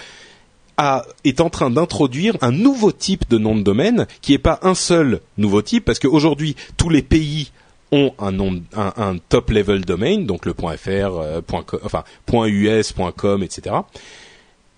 est 1.24 1.40
en 1.40 1.50
train 1.50 1.70
d'introduire 1.70 2.36
un 2.40 2.50
nouveau 2.50 2.90
type 2.90 3.28
de 3.28 3.38
nom 3.38 3.54
de 3.54 3.62
domaine 3.62 4.06
qui 4.20 4.32
n'est 4.32 4.38
pas 4.38 4.58
un 4.62 4.74
seul 4.74 5.20
nouveau 5.36 5.62
type 5.62 5.84
parce 5.84 6.00
qu'aujourd'hui 6.00 6.56
tous 6.76 6.88
les 6.88 7.02
pays 7.02 7.52
ont 7.92 8.14
un 8.18 8.32
nom, 8.32 8.62
un, 8.74 8.92
un 8.96 9.18
top 9.18 9.50
level 9.50 9.84
domain, 9.84 10.18
donc 10.18 10.46
le 10.46 10.54
.fr, 10.54 10.88
euh, 10.88 11.40
enfin 11.84 12.04
.us, 12.32 12.94
.com, 13.16 13.42
etc. 13.42 13.76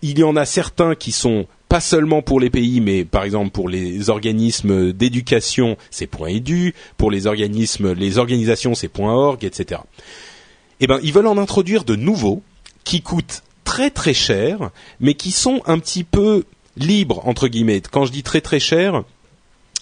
Il 0.03 0.19
y 0.19 0.25
en 0.25 0.37
a 0.37 0.45
certains 0.45 0.95
qui 0.95 1.13
sont 1.13 1.47
pas 1.69 1.81
seulement 1.81 2.23
pour 2.23 2.41
les 2.41 2.51
pays, 2.51 2.81
mais 2.81 3.05
par 3.05 3.25
exemple 3.25 3.51
pour 3.51 3.69
les 3.69 4.11
organismes 4.11 4.93
d'éducation, 4.93 5.77
c'est 5.91 6.11
.edu, 6.29 6.75
pour 6.99 7.11
les 7.11 7.27
organismes, 7.27 7.93
les 7.93 8.19
organisations, 8.19 8.75
c'est 8.75 8.91
.org, 9.01 9.45
etc. 9.45 9.81
Eh 10.81 10.87
ben, 10.87 10.99
ils 11.03 11.13
veulent 11.13 11.27
en 11.27 11.39
introduire 11.39 11.85
de 11.85 11.97
nouveaux 11.97 12.43
qui 12.85 13.01
coûtent 13.01 13.43
très 13.65 13.91
très 13.91 14.15
cher, 14.15 14.71
mais 15.01 15.15
qui 15.15 15.31
sont 15.31 15.63
un 15.67 15.79
petit 15.79 16.05
peu 16.05 16.45
libres 16.77 17.27
entre 17.27 17.49
guillemets. 17.49 17.81
Quand 17.81 18.05
je 18.05 18.13
dis 18.13 18.23
très 18.23 18.41
très 18.41 18.61
cher, 18.61 19.05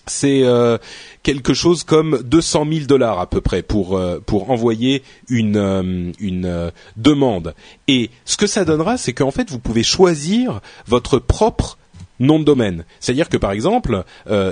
c'est 0.06 0.42
euh, 0.44 0.78
quelque 1.22 1.54
chose 1.54 1.84
comme 1.84 2.22
200 2.22 2.66
000 2.72 2.86
dollars 2.86 3.20
à 3.20 3.26
peu 3.26 3.40
près 3.40 3.62
pour 3.62 3.96
euh, 3.96 4.20
pour 4.24 4.50
envoyer 4.50 5.02
une 5.28 5.56
euh, 5.56 6.12
une 6.18 6.46
euh, 6.46 6.70
demande. 6.96 7.54
Et 7.88 8.10
ce 8.24 8.36
que 8.36 8.46
ça 8.46 8.64
donnera, 8.64 8.96
c'est 8.96 9.12
qu'en 9.12 9.30
fait 9.30 9.50
vous 9.50 9.58
pouvez 9.58 9.82
choisir 9.82 10.60
votre 10.86 11.18
propre 11.18 11.78
nom 12.20 12.38
de 12.38 12.44
domaine. 12.44 12.84
C'est-à-dire 13.00 13.28
que 13.28 13.36
par 13.36 13.52
exemple, 13.52 14.04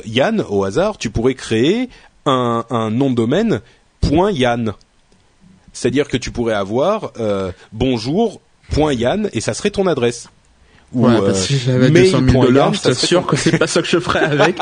Yann, 0.05 0.45
au 0.49 0.64
hasard, 0.64 0.99
tu 0.99 1.11
pourrais 1.11 1.35
créer 1.35 1.89
un, 2.27 2.64
un 2.71 2.91
nom 2.91 3.11
de 3.11 3.14
domaine 3.14 3.61
.yann. 4.03 4.75
C'est-à-dire 5.73 6.09
que 6.09 6.16
tu 6.16 6.31
pourrais 6.31 6.55
avoir 6.55 7.12
euh, 7.18 7.53
bonjour.yann 7.73 9.31
et 9.33 9.41
ça 9.41 9.55
serait 9.55 9.71
ton 9.71 9.87
adresse. 9.87 10.29
Ou, 10.93 11.07
Ouais, 11.07 11.14
euh, 11.14 11.20
parce 11.26 11.43
que 11.43 11.47
si 11.55 11.59
j'avais 11.59 11.88
mail 11.91 12.05
200 12.11 12.18
000 12.18 12.32
point 12.32 12.45
dollars, 12.47 12.64
yann, 12.66 12.74
je 12.74 13.14
ton- 13.14 13.22
que 13.22 13.36
c'est 13.36 13.57
pas 13.59 13.66
ça 13.68 13.80
que 13.80 13.86
je 13.88 13.99
ferais 14.01 14.18
avec. 14.24 14.57
Et 14.59 14.61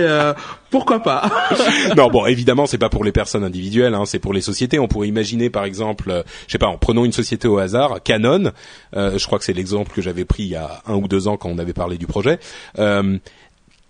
euh, 0.00 0.34
pourquoi 0.70 1.00
pas 1.00 1.30
non, 1.96 2.08
bon, 2.08 2.26
évidemment, 2.26 2.66
c'est 2.66 2.78
pas 2.78 2.88
pour 2.88 3.04
les 3.04 3.12
personnes 3.12 3.44
individuelles, 3.44 3.94
hein, 3.94 4.04
c'est 4.06 4.18
pour 4.18 4.32
les 4.32 4.40
sociétés. 4.40 4.78
On 4.80 4.88
pourrait 4.88 5.06
imaginer, 5.08 5.50
par 5.50 5.64
exemple, 5.64 6.10
euh, 6.10 6.22
je 6.48 6.52
sais 6.52 6.58
pas, 6.58 6.66
en 6.66 6.78
prenant 6.78 7.04
une 7.04 7.12
société 7.12 7.46
au 7.46 7.58
hasard, 7.58 8.02
Canon. 8.02 8.50
euh, 8.96 9.16
je 9.16 9.26
crois 9.26 9.38
que 9.38 9.44
c'est 9.44 9.52
l'exemple 9.52 9.92
que 9.94 10.02
j'avais 10.02 10.24
pris 10.24 10.42
il 10.44 10.48
y 10.50 10.56
a 10.56 10.82
un 10.86 10.94
ou 10.94 11.06
deux 11.06 11.28
ans 11.28 11.36
quand 11.36 11.48
on 11.48 11.58
avait 11.58 11.72
parlé 11.72 11.96
du 11.96 12.06
projet. 12.08 12.40
Euh, 12.80 13.18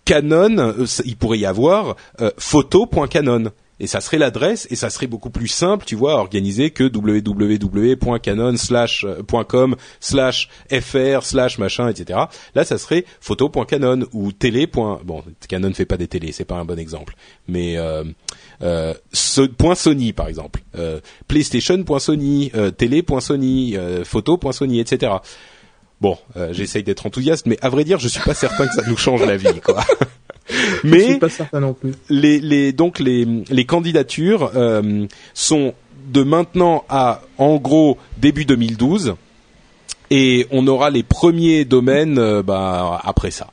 Canon, 0.05 0.59
euh, 0.59 0.85
il 1.07 1.17
pourrait 1.17 1.39
y 1.39 1.47
avoir 1.47 1.97
euh, 2.21 2.31
photo.canon. 2.37 3.45
Et 3.81 3.87
ça 3.89 4.01
serait 4.01 4.19
l'adresse, 4.19 4.69
et 4.71 4.77
ça 4.77 4.89
serait 4.89 5.09
beaucoup 5.09 5.31
plus 5.31 5.49
simple, 5.49 5.85
tu 5.85 5.97
vois, 5.97 6.13
à 6.15 6.17
organiser 6.19 6.71
que 6.71 6.85
www.canon 6.85 8.57
slash 8.57 9.05
euh, 9.05 9.23
machin, 11.59 11.89
etc. 11.89 12.21
Là, 12.55 12.65
ça 12.65 12.79
serait 12.79 13.05
photo.canon 13.21 14.07
ou 14.13 14.33
télé. 14.33 14.67
Bon, 14.69 15.23
Canon 15.49 15.73
fait 15.75 15.87
pas 15.87 15.97
des 15.97 16.07
télés, 16.09 16.31
c'est 16.33 16.45
pas 16.45 16.55
un 16.57 16.65
bon 16.65 16.79
exemple, 16.79 17.15
mais 17.49 17.77
euh, 17.77 18.05
euh, 18.63 18.95
so- 19.13 19.49
point 19.49 19.75
Sony 19.75 20.13
par 20.13 20.29
exemple, 20.29 20.61
euh, 20.79 21.01
PlayStation.sony, 21.29 22.53
euh, 22.55 22.71
télé.sony, 22.71 23.77
euh, 23.77 24.05
photo.sony, 24.05 24.81
etc. 24.81 25.13
Bon, 26.01 26.19
euh, 26.37 26.53
j'essaye 26.53 26.83
d'être 26.83 27.07
enthousiaste, 27.07 27.47
mais 27.47 27.59
à 27.63 27.69
vrai 27.69 27.85
dire, 27.85 27.99
je 27.99 28.09
suis 28.09 28.21
pas 28.21 28.35
certain 28.35 28.67
que 28.67 28.75
ça 28.75 28.83
nous 28.89 28.97
change 28.97 29.25
la 29.25 29.37
vie, 29.37 29.61
quoi. 29.65 29.83
Je 30.51 30.89
mais 30.89 31.05
suis 31.05 31.19
pas 31.19 31.29
certain 31.29 31.61
non 31.61 31.75
plus. 31.75 31.93
les, 32.11 32.39
les 32.39 32.73
donc 32.73 32.99
les, 32.99 33.27
les 33.51 33.65
candidatures 33.65 34.53
euh, 34.55 35.07
sont 35.33 35.75
de 36.13 36.23
maintenant 36.23 36.85
à 36.89 37.23
en 37.39 37.57
gros 37.57 37.97
début 38.19 38.45
2012 38.45 39.15
et 40.11 40.47
on 40.51 40.67
aura 40.67 40.91
les 40.91 41.03
premiers 41.03 41.65
domaines 41.65 42.19
euh, 42.19 42.43
bah, 42.43 43.01
après 43.05 43.31
ça. 43.31 43.51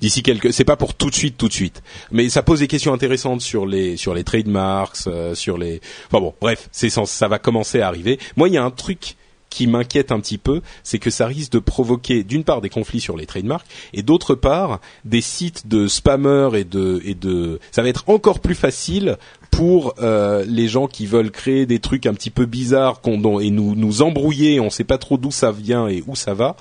D'ici 0.00 0.22
quelques, 0.22 0.52
c'est 0.52 0.64
pas 0.64 0.76
pour 0.76 0.94
tout 0.94 1.10
de 1.10 1.14
suite, 1.14 1.36
tout 1.36 1.48
de 1.48 1.52
suite, 1.52 1.82
mais 2.10 2.30
ça 2.30 2.42
pose 2.42 2.60
des 2.60 2.68
questions 2.68 2.94
intéressantes 2.94 3.42
sur 3.42 3.66
les 3.66 3.98
sur 3.98 4.14
les 4.14 4.24
trademarks, 4.24 5.06
euh, 5.06 5.34
sur 5.34 5.58
les. 5.58 5.82
Enfin 6.06 6.22
bon, 6.22 6.34
bref, 6.40 6.70
c'est 6.72 6.88
ça 6.88 7.28
va 7.28 7.38
commencer 7.38 7.82
à 7.82 7.88
arriver. 7.88 8.18
Moi, 8.34 8.48
il 8.48 8.54
y 8.54 8.56
a 8.56 8.64
un 8.64 8.70
truc 8.70 9.16
qui 9.50 9.66
m'inquiète 9.66 10.12
un 10.12 10.20
petit 10.20 10.38
peu, 10.38 10.62
c'est 10.82 10.98
que 10.98 11.10
ça 11.10 11.26
risque 11.26 11.52
de 11.52 11.58
provoquer 11.58 12.22
d'une 12.24 12.44
part 12.44 12.60
des 12.60 12.70
conflits 12.70 13.00
sur 13.00 13.16
les 13.16 13.26
trademarks 13.26 13.66
et 13.92 14.02
d'autre 14.02 14.34
part 14.34 14.80
des 15.04 15.20
sites 15.20 15.66
de 15.66 15.88
spammers 15.88 16.54
et 16.54 16.64
de 16.64 17.02
et 17.04 17.14
de 17.14 17.58
ça 17.72 17.82
va 17.82 17.88
être 17.88 18.04
encore 18.08 18.40
plus 18.40 18.54
facile 18.54 19.18
pour 19.50 19.94
euh, 20.00 20.44
les 20.46 20.68
gens 20.68 20.86
qui 20.86 21.06
veulent 21.06 21.30
créer 21.30 21.66
des 21.66 21.80
trucs 21.80 22.06
un 22.06 22.14
petit 22.14 22.30
peu 22.30 22.46
bizarres 22.46 23.00
et 23.04 23.50
nous 23.50 23.74
nous 23.74 24.02
embrouiller, 24.02 24.60
on 24.60 24.70
sait 24.70 24.84
pas 24.84 24.98
trop 24.98 25.18
d'où 25.18 25.30
ça 25.30 25.50
vient 25.50 25.88
et 25.88 26.02
où 26.06 26.14
ça 26.14 26.34
va. 26.34 26.56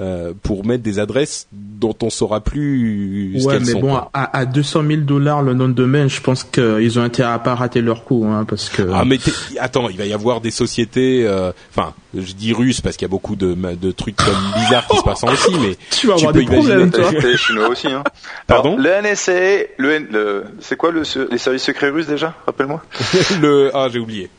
Euh, 0.00 0.32
pour 0.42 0.64
mettre 0.64 0.82
des 0.82 0.98
adresses 0.98 1.46
dont 1.52 1.94
on 2.02 2.08
saura 2.10 2.40
plus 2.40 3.34
ce 3.38 3.44
Ouais, 3.46 3.54
qu'elles 3.54 3.66
mais 3.66 3.72
sont. 3.72 3.80
bon, 3.80 3.88
quoi. 3.90 4.10
à, 4.14 4.38
à 4.38 4.46
200 4.46 4.82
000 4.86 5.00
dollars 5.02 5.42
le 5.42 5.52
nom 5.54 5.68
de 5.68 5.74
domaine, 5.74 6.08
je 6.08 6.20
pense 6.20 6.44
qu'ils 6.44 6.98
ont 6.98 7.02
intérêt 7.02 7.32
à 7.32 7.38
pas 7.38 7.54
rater 7.54 7.80
leur 7.82 8.04
coup, 8.04 8.24
hein, 8.26 8.44
parce 8.48 8.68
que. 8.70 8.82
Ah 8.94 9.04
mais 9.04 9.18
attends, 9.60 9.88
il 9.90 9.98
va 9.98 10.06
y 10.06 10.12
avoir 10.14 10.40
des 10.40 10.50
sociétés, 10.50 11.26
euh, 11.26 11.52
enfin, 11.70 11.92
je 12.16 12.32
dis 12.32 12.52
russes 12.54 12.80
parce 12.80 12.96
qu'il 12.96 13.04
y 13.04 13.10
a 13.10 13.14
beaucoup 13.14 13.36
de, 13.36 13.54
de 13.54 13.92
trucs 13.92 14.16
comme 14.16 14.34
bizarres 14.56 14.86
qui 14.86 14.96
se 14.96 15.02
passent 15.02 15.24
en 15.24 15.28
Russie, 15.28 15.54
mais 15.60 15.76
tu 15.90 16.06
vas 16.06 16.14
avoir 16.14 16.32
peux 16.32 16.38
des 16.40 16.44
problèmes, 16.46 16.80
imaginer- 16.88 16.90
toi. 16.90 17.20
T'as 17.20 17.28
les 17.28 17.36
Chinois 17.36 17.68
aussi. 17.68 17.88
Hein. 17.88 18.02
Pardon 18.46 18.78
Alors, 18.78 19.02
Le 19.02 19.12
NSA, 19.12 19.32
le, 19.76 19.90
N- 19.92 20.06
le 20.10 20.44
c'est 20.60 20.76
quoi 20.76 20.90
le, 20.90 21.02
les 21.30 21.38
services 21.38 21.62
secrets 21.64 21.90
russes 21.90 22.06
déjà? 22.06 22.34
Rappelle-moi. 22.46 22.82
le 23.42 23.70
ah 23.74 23.88
j'ai 23.92 23.98
oublié, 23.98 24.30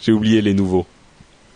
j'ai 0.00 0.12
oublié 0.12 0.40
les 0.40 0.54
nouveaux. 0.54 0.86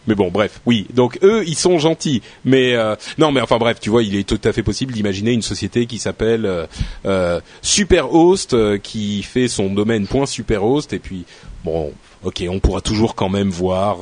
Mais 0.09 0.15
bon, 0.15 0.31
bref, 0.31 0.63
oui. 0.65 0.87
Donc 0.95 1.19
eux, 1.23 1.45
ils 1.47 1.55
sont 1.55 1.79
gentils, 1.79 2.23
mais 2.45 2.75
euh, 2.75 2.97
non, 3.19 3.31
mais 3.31 3.43
enfin 3.43 3.59
bref, 3.59 3.79
tu 3.79 3.91
vois, 3.91 4.03
il 4.03 4.17
est 4.17 4.27
tout 4.27 4.41
à 4.43 4.53
fait 4.53 4.63
possible 4.63 4.95
d'imaginer 4.95 5.33
une 5.33 5.43
société 5.43 5.85
qui 5.85 5.99
s'appelle 5.99 6.47
euh, 6.47 6.67
euh, 7.05 7.41
Superhost, 7.61 8.55
euh, 8.55 8.79
qui 8.79 9.23
fait 9.23 9.49
son 9.49 9.69
domaine 9.69 10.07
Superhost, 10.25 10.95
et 10.95 10.99
puis 10.99 11.27
bon, 11.63 11.93
ok, 12.25 12.43
on 12.49 12.59
pourra 12.59 12.81
toujours 12.81 13.15
quand 13.15 13.29
même 13.29 13.51
voir 13.51 13.99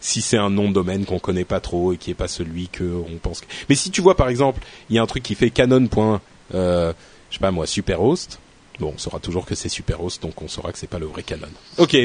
si 0.00 0.20
c'est 0.20 0.38
un 0.38 0.48
nom 0.48 0.68
de 0.68 0.74
domaine 0.74 1.04
qu'on 1.04 1.18
connaît 1.18 1.44
pas 1.44 1.60
trop 1.60 1.92
et 1.92 1.96
qui 1.96 2.12
est 2.12 2.14
pas 2.14 2.28
celui 2.28 2.68
que 2.68 2.84
on 2.84 3.18
pense. 3.18 3.42
Mais 3.68 3.74
si 3.74 3.90
tu 3.90 4.00
vois 4.00 4.16
par 4.16 4.28
exemple, 4.28 4.60
il 4.88 4.96
y 4.96 4.98
a 5.00 5.02
un 5.02 5.06
truc 5.06 5.24
qui 5.24 5.34
fait 5.34 5.50
Canon. 5.50 5.88
point, 5.88 6.20
Euh, 6.54 6.92
je 7.30 7.34
sais 7.36 7.40
pas 7.40 7.50
moi, 7.50 7.66
Superhost. 7.66 8.38
Bon, 8.80 8.92
on 8.94 8.98
saura 8.98 9.18
toujours 9.18 9.44
que 9.44 9.54
c'est 9.56 9.68
Superos, 9.68 10.10
donc 10.22 10.40
on 10.40 10.46
saura 10.48 10.70
que 10.70 10.78
c'est 10.78 10.86
pas 10.88 11.00
le 11.00 11.06
vrai 11.06 11.22
Canon. 11.24 11.48
Ok, 11.78 11.96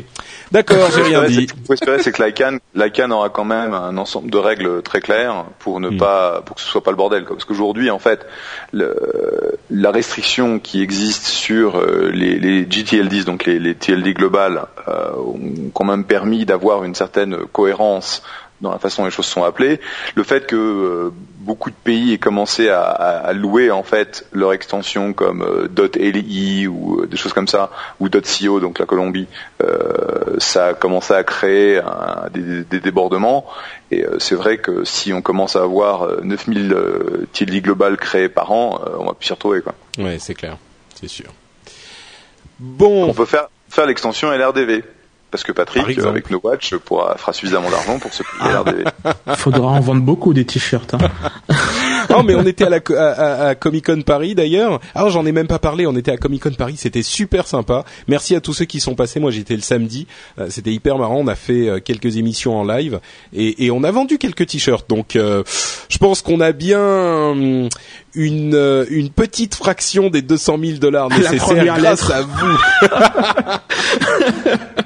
d'accord, 0.52 0.90
j'ai 0.96 1.04
rien 1.04 1.24
dit. 1.26 1.48
Ce 1.48 1.54
qu'il 1.54 1.66
faut 1.66 1.74
espérer, 1.74 2.02
c'est 2.02 2.12
que 2.12 2.24
l'ICANN, 2.24 2.60
l'ICANN 2.74 3.12
aura 3.12 3.30
quand 3.30 3.46
même 3.46 3.74
un 3.76 3.96
ensemble 3.98 4.32
de 4.32 4.38
règles 4.38 4.82
très 4.82 5.00
claires 5.00 5.46
pour 5.60 5.80
ne 5.80 5.90
Mm. 5.90 5.98
pas, 5.98 6.42
pour 6.42 6.56
que 6.56 6.62
ce 6.62 6.68
soit 6.68 6.84
pas 6.84 6.90
le 6.92 6.98
bordel. 6.98 7.26
quoi. 7.26 7.36
Parce 7.36 7.46
qu'aujourd'hui, 7.46 7.92
en 7.92 8.00
fait, 8.00 8.26
le, 8.72 8.96
la 9.70 9.92
restriction 9.92 10.58
qui 10.60 10.82
existe 10.82 11.26
sur 11.28 11.78
euh, 11.78 12.10
les, 12.12 12.40
les 12.40 12.66
GTLDs, 12.70 13.24
donc 13.26 13.46
les, 13.46 13.60
les 13.60 13.76
TLD 13.76 14.14
globales, 14.16 14.66
euh, 14.88 15.12
ont 15.18 15.40
quand 15.74 15.86
même 15.86 16.06
permis 16.06 16.46
d'avoir 16.46 16.84
une 16.84 16.96
certaine 16.96 17.38
cohérence 17.52 18.24
dans 18.64 18.72
la 18.72 18.80
façon 18.80 19.04
dont 19.04 19.06
les 19.06 19.12
choses 19.12 19.28
sont 19.28 19.44
appelées. 19.44 19.80
Le 20.16 20.24
fait 20.24 20.48
que 20.48 20.56
euh, 20.56 21.10
beaucoup 21.40 21.70
de 21.70 21.76
pays 21.76 22.14
aient 22.14 22.18
commencé 22.18 22.70
à, 22.70 22.82
à- 22.82 23.18
à 23.20 23.34
louer 23.34 23.70
en 23.70 23.84
fait 23.84 24.26
leur 24.32 24.54
extension 24.54 25.14
comme 25.14 25.44
euh, 25.44 25.68
.li 25.96 26.66
ou 26.68 27.02
euh, 27.02 27.06
des 27.08 27.18
choses 27.18 27.34
comme 27.34 27.48
ça, 27.48 27.70
ou 28.00 28.10
.co, 28.10 28.60
donc 28.60 28.80
la 28.80 28.86
Colombie, 28.86 29.28
ça 30.40 30.68
a 30.68 30.74
commencé 30.74 31.14
à 31.14 31.24
créer 31.24 31.78
un- 31.80 32.30
des, 32.34 32.64
des 32.64 32.80
débordements. 32.80 33.46
Et 33.92 34.06
c'est 34.18 34.36
vrai 34.36 34.58
que 34.58 34.84
si 34.86 35.14
on 35.14 35.22
commence 35.22 35.56
à 35.56 35.62
avoir 35.62 36.04
euh, 36.04 36.22
9000 36.24 36.74
euh, 36.74 37.28
TLD 37.34 37.62
globales 37.62 37.98
créées 37.98 38.30
par 38.30 38.52
an, 38.52 38.80
on 38.98 39.06
va 39.06 39.14
plus 39.14 39.28
s'y 39.28 39.34
retrouver. 39.34 39.62
Quoi. 39.62 39.74
Ouais, 40.00 40.18
c'est 40.20 40.34
clair, 40.34 40.58
c'est 40.96 41.08
sûr. 41.10 41.28
Bon, 42.60 43.10
On 43.10 43.14
peut 43.14 43.26
faire, 43.26 43.48
faire 43.70 43.86
l'extension 43.86 44.32
LRDV. 44.32 44.84
Parce 45.34 45.44
que 45.44 45.52
Patrick, 45.52 45.98
avec 45.98 46.30
No 46.30 46.40
Watch, 46.44 46.76
pourra, 46.76 47.18
fera 47.18 47.34
suffisamment 47.34 47.72
d'argent 47.72 47.98
pour 47.98 48.14
se 48.14 48.22
payer 48.22 48.54
LRDV. 48.54 48.84
Faudra 49.36 49.66
en 49.72 49.80
vendre 49.80 50.04
beaucoup 50.04 50.32
des 50.32 50.46
t-shirts. 50.46 50.94
Hein. 50.94 51.00
non, 52.12 52.22
mais 52.22 52.36
on 52.36 52.46
était 52.46 52.66
à 52.66 52.70
la 52.70 52.78
à, 52.96 53.48
à- 53.48 53.56
Comic 53.56 53.88
Con 53.88 54.04
Paris 54.04 54.36
d'ailleurs. 54.36 54.80
Alors 54.94 55.10
j'en 55.10 55.26
ai 55.26 55.32
même 55.32 55.48
pas 55.48 55.58
parlé. 55.58 55.88
On 55.88 55.96
était 55.96 56.12
à 56.12 56.18
Comic 56.18 56.44
Con 56.44 56.52
Paris, 56.56 56.76
c'était 56.78 57.02
super 57.02 57.48
sympa. 57.48 57.84
Merci 58.08 58.36
à 58.36 58.42
tous 58.42 58.54
ceux 58.54 58.66
qui 58.66 58.80
sont 58.80 58.94
passés. 58.94 59.20
Moi 59.20 59.32
j'étais 59.32 59.56
le 59.56 59.64
samedi. 59.64 60.06
Euh, 60.38 60.46
c'était 60.52 60.72
hyper 60.72 61.00
marrant. 61.00 61.16
On 61.18 61.28
a 61.28 61.34
fait 61.34 61.68
euh, 61.68 61.80
quelques 61.80 62.18
émissions 62.18 62.56
en 62.56 62.64
live 62.64 63.00
et, 63.34 63.66
et 63.66 63.72
on 63.72 63.84
a 63.84 63.90
vendu 63.90 64.20
quelques 64.20 64.46
t-shirts. 64.46 64.88
Donc 64.88 65.16
euh, 65.16 65.42
je 65.90 65.98
pense 65.98 66.22
qu'on 66.22 66.42
a 66.42 66.52
bien 66.52 66.80
hum, 66.80 67.70
une 68.14 68.86
une 68.92 69.10
petite 69.10 69.56
fraction 69.56 70.12
des 70.12 70.22
200 70.22 70.58
000 70.64 70.78
dollars 70.78 71.10
La 71.10 71.18
nécessaires 71.18 71.40
première 71.44 71.78
grâce 71.80 72.08
lettre. 72.08 72.14
à 72.14 72.22
vous. 72.22 72.58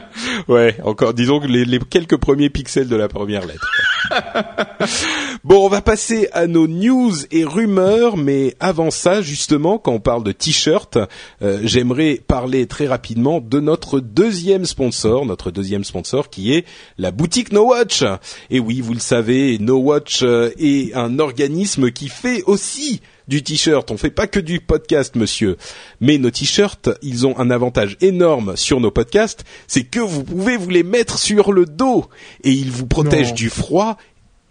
Ouais, 0.47 0.77
encore, 0.83 1.13
disons 1.13 1.39
que 1.39 1.47
les, 1.47 1.79
quelques 1.79 2.17
premiers 2.17 2.49
pixels 2.49 2.87
de 2.87 2.95
la 2.95 3.07
première 3.07 3.45
lettre. 3.45 3.69
bon, 5.43 5.65
on 5.65 5.69
va 5.69 5.81
passer 5.81 6.29
à 6.33 6.47
nos 6.47 6.67
news 6.67 7.13
et 7.31 7.43
rumeurs, 7.43 8.17
mais 8.17 8.55
avant 8.59 8.91
ça, 8.91 9.21
justement, 9.21 9.77
quand 9.77 9.91
on 9.91 9.99
parle 9.99 10.23
de 10.23 10.31
t-shirt, 10.31 10.97
euh, 11.41 11.59
j'aimerais 11.63 12.21
parler 12.25 12.67
très 12.67 12.87
rapidement 12.87 13.41
de 13.41 13.59
notre 13.59 13.99
deuxième 13.99 14.65
sponsor, 14.65 15.25
notre 15.25 15.51
deuxième 15.51 15.83
sponsor 15.83 16.29
qui 16.29 16.53
est 16.53 16.65
la 16.97 17.11
boutique 17.11 17.51
No 17.51 17.69
Watch. 17.69 18.03
Et 18.49 18.59
oui, 18.59 18.81
vous 18.81 18.93
le 18.93 18.99
savez, 18.99 19.57
No 19.59 19.77
Watch 19.77 20.23
euh, 20.23 20.51
est 20.57 20.93
un 20.95 21.19
organisme 21.19 21.91
qui 21.91 22.09
fait 22.09 22.43
aussi 22.43 23.01
du 23.27 23.43
t-shirt. 23.43 23.89
On 23.91 23.97
fait 23.97 24.09
pas 24.09 24.27
que 24.27 24.39
du 24.39 24.59
podcast, 24.59 25.15
monsieur. 25.15 25.57
Mais 26.01 26.17
nos 26.17 26.31
t-shirts, 26.31 26.89
ils 27.01 27.27
ont 27.27 27.37
un 27.37 27.49
avantage 27.51 27.97
énorme 28.01 28.55
sur 28.55 28.79
nos 28.79 28.91
podcasts, 28.91 29.43
c'est 29.67 29.83
que 29.83 29.99
vous 29.99 30.23
pouvez 30.23 30.57
vous 30.57 30.69
les 30.69 30.83
mettre 30.83 31.17
sur 31.19 31.51
le 31.53 31.65
dos 31.65 32.05
et 32.43 32.51
ils 32.51 32.71
vous 32.71 32.85
protègent 32.87 33.29
Non. 33.29 33.35
du 33.35 33.49
froid 33.49 33.97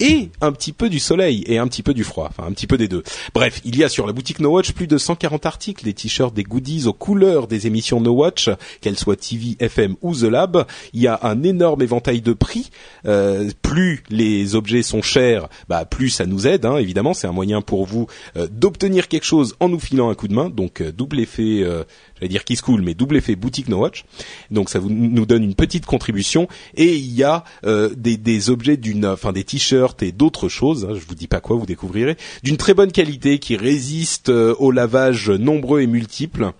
et 0.00 0.30
un 0.40 0.52
petit 0.52 0.72
peu 0.72 0.88
du 0.88 0.98
soleil 0.98 1.44
et 1.46 1.58
un 1.58 1.66
petit 1.68 1.82
peu 1.82 1.94
du 1.94 2.04
froid, 2.04 2.26
enfin 2.28 2.48
un 2.48 2.52
petit 2.52 2.66
peu 2.66 2.76
des 2.76 2.88
deux. 2.88 3.02
Bref, 3.34 3.60
il 3.64 3.76
y 3.76 3.84
a 3.84 3.88
sur 3.88 4.06
la 4.06 4.12
boutique 4.12 4.40
No 4.40 4.50
Watch 4.50 4.72
plus 4.72 4.86
de 4.86 4.98
140 4.98 5.46
articles, 5.46 5.84
des 5.84 5.94
t-shirts, 5.94 6.34
des 6.34 6.42
goodies 6.42 6.86
aux 6.86 6.92
couleurs 6.92 7.46
des 7.46 7.66
émissions 7.66 8.00
No 8.00 8.12
Watch, 8.12 8.50
qu'elles 8.80 8.98
soient 8.98 9.16
TV, 9.16 9.56
FM 9.60 9.96
ou 10.02 10.14
The 10.14 10.22
Lab. 10.22 10.66
Il 10.92 11.00
y 11.00 11.06
a 11.06 11.20
un 11.22 11.42
énorme 11.42 11.82
éventail 11.82 12.20
de 12.20 12.32
prix. 12.32 12.70
Euh, 13.06 13.50
plus 13.62 14.02
les 14.10 14.54
objets 14.54 14.82
sont 14.82 15.02
chers, 15.02 15.48
bah 15.68 15.84
plus 15.84 16.10
ça 16.10 16.26
nous 16.26 16.46
aide. 16.46 16.64
Hein, 16.64 16.76
évidemment, 16.76 17.14
c'est 17.14 17.26
un 17.26 17.32
moyen 17.32 17.62
pour 17.62 17.86
vous 17.86 18.06
euh, 18.36 18.48
d'obtenir 18.50 19.08
quelque 19.08 19.24
chose 19.24 19.54
en 19.60 19.68
nous 19.68 19.80
filant 19.80 20.10
un 20.10 20.14
coup 20.14 20.28
de 20.28 20.34
main. 20.34 20.50
Donc 20.50 20.80
euh, 20.80 20.92
double 20.92 21.20
effet, 21.20 21.62
euh, 21.62 21.84
j'allais 22.16 22.28
dire 22.28 22.44
Kiss 22.44 22.60
Cool, 22.60 22.82
mais 22.82 22.94
double 22.94 23.16
effet 23.16 23.36
boutique 23.36 23.68
No 23.68 23.78
Watch. 23.78 24.04
Donc 24.50 24.70
ça 24.70 24.78
vous, 24.78 24.90
nous 24.90 25.26
donne 25.26 25.44
une 25.44 25.54
petite 25.54 25.86
contribution. 25.86 26.48
Et 26.74 26.96
il 26.96 27.12
y 27.12 27.22
a 27.22 27.44
euh, 27.64 27.90
des, 27.96 28.50
objets 28.50 28.76
d'une, 28.76 29.06
enfin 29.06 29.32
des 29.32 29.44
t-shirts 29.44 30.02
et 30.02 30.12
d'autres 30.12 30.48
choses. 30.48 30.84
Hein, 30.84 30.94
je 30.94 31.06
vous 31.06 31.14
dis 31.14 31.26
pas 31.26 31.40
quoi, 31.40 31.56
vous 31.56 31.66
découvrirez 31.66 32.16
d'une 32.42 32.56
très 32.56 32.74
bonne 32.74 32.92
qualité 32.92 33.38
qui 33.38 33.56
résiste 33.56 34.28
euh, 34.28 34.54
au 34.58 34.70
lavage 34.70 35.30
nombreux 35.30 35.80
et 35.80 35.86
multiples. 35.86 36.52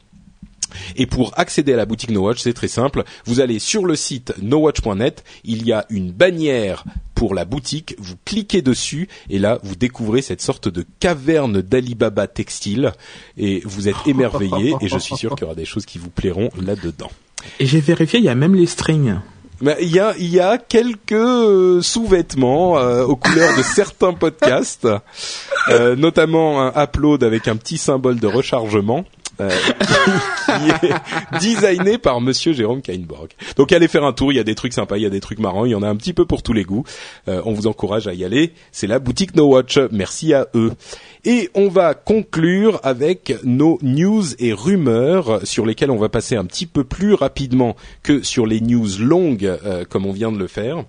Et 0.97 1.07
pour 1.07 1.33
accéder 1.37 1.73
à 1.73 1.77
la 1.77 1.87
boutique 1.87 2.11
No 2.11 2.23
Watch, 2.23 2.41
c'est 2.41 2.53
très 2.53 2.69
simple. 2.69 3.05
Vous 3.25 3.41
allez 3.41 3.59
sur 3.59 3.85
le 3.85 3.97
site 3.97 4.35
nowatch.net, 4.41 5.25
il 5.45 5.67
y 5.67 5.73
a 5.73 5.87
une 5.91 6.13
bannière 6.13 6.85
pour 7.15 7.35
la 7.35 7.45
boutique, 7.45 7.95
vous 7.99 8.15
cliquez 8.25 8.61
dessus 8.61 9.09
et 9.31 9.39
là 9.39 9.59
vous 9.63 9.75
découvrez 9.75 10.21
cette 10.21 10.43
sorte 10.43 10.69
de 10.69 10.85
caverne 11.01 11.63
d'Alibaba 11.63 12.27
textile 12.27 12.93
et 13.39 13.63
vous 13.65 13.89
êtes 13.89 13.97
émerveillé 14.07 14.75
et 14.81 14.89
je 14.89 14.99
suis 14.99 15.17
sûr 15.17 15.35
qu'il 15.35 15.43
y 15.43 15.45
aura 15.45 15.55
des 15.55 15.65
choses 15.65 15.87
qui 15.87 15.99
vous 15.99 16.11
plairont 16.11 16.51
là-dedans. 16.61 17.11
Et 17.59 17.67
j'ai 17.67 17.81
vérifié, 17.81 18.19
il 18.19 18.25
y 18.25 18.29
a 18.29 18.35
même 18.35 18.55
les 18.55 18.67
strings. 18.67 19.17
Mais 19.61 19.77
il 19.81 19.89
y 19.89 19.99
a, 19.99 20.15
il 20.19 20.29
y 20.29 20.41
a 20.41 20.59
quelques 20.59 21.13
euh, 21.13 21.81
sous-vêtements 21.81 22.79
euh, 22.79 23.05
aux 23.05 23.17
couleurs 23.17 23.57
de 23.57 23.63
certains 23.75 24.13
podcasts, 24.13 24.87
euh, 25.69 25.97
notamment 25.97 26.63
un 26.63 26.83
upload 26.83 27.25
avec 27.25 27.49
un 27.49 27.57
petit 27.57 27.79
symbole 27.79 28.21
de 28.21 28.27
rechargement. 28.27 29.05
Euh, 29.41 29.51
qui 30.47 30.87
est 30.87 31.39
designé 31.41 31.99
par 31.99 32.21
Monsieur 32.21 32.53
Jérôme 32.53 32.83
Kainborg. 32.83 33.31
Donc 33.57 33.73
allez 33.73 33.89
faire 33.89 34.05
un 34.05 34.13
tour, 34.13 34.33
il 34.33 34.37
y 34.37 34.41
a 34.41 34.45
des 34.45 34.55
trucs 34.55 34.73
sympas, 34.73 34.97
il 34.97 35.03
y 35.03 35.07
a 35.07 35.11
des 35.11 35.21
trucs 35.21 35.39
marrants, 35.39 35.65
il 35.65 35.73
y 35.73 35.75
en 35.75 35.83
a 35.83 35.89
un 35.89 35.97
petit 35.97 36.13
peu 36.13 36.25
pour 36.25 36.43
tous 36.43 36.53
les 36.53 36.65
goûts. 36.65 36.85
Euh, 37.29 37.43
on 37.45 37.53
vous 37.53 37.67
encourage 37.67 38.07
à 38.07 38.15
y 38.15 38.25
aller. 38.25 38.53
C'est 38.73 38.87
la 38.87 38.99
boutique 38.99 39.35
No 39.35 39.47
Watch. 39.47 39.79
Merci 39.91 40.35
à 40.35 40.47
eux. 40.55 40.73
Et 41.25 41.51
on 41.55 41.69
va 41.69 41.95
conclure 41.95 42.81
avec 42.83 43.35
nos 43.43 43.79
news 43.83 44.25
et 44.39 44.53
rumeurs 44.53 45.41
sur 45.45 45.67
lesquelles 45.67 45.91
on 45.91 45.97
va 45.97 46.09
passer 46.09 46.37
un 46.37 46.45
petit 46.45 46.67
peu 46.67 46.85
plus 46.85 47.15
rapidement 47.15 47.77
que 48.03 48.23
sur 48.23 48.47
les 48.47 48.61
news 48.61 48.89
longues 49.01 49.45
euh, 49.65 49.85
comme 49.89 50.07
on 50.07 50.13
vient 50.13 50.33
de 50.33 50.39
le 50.39 50.47
faire. 50.47 50.85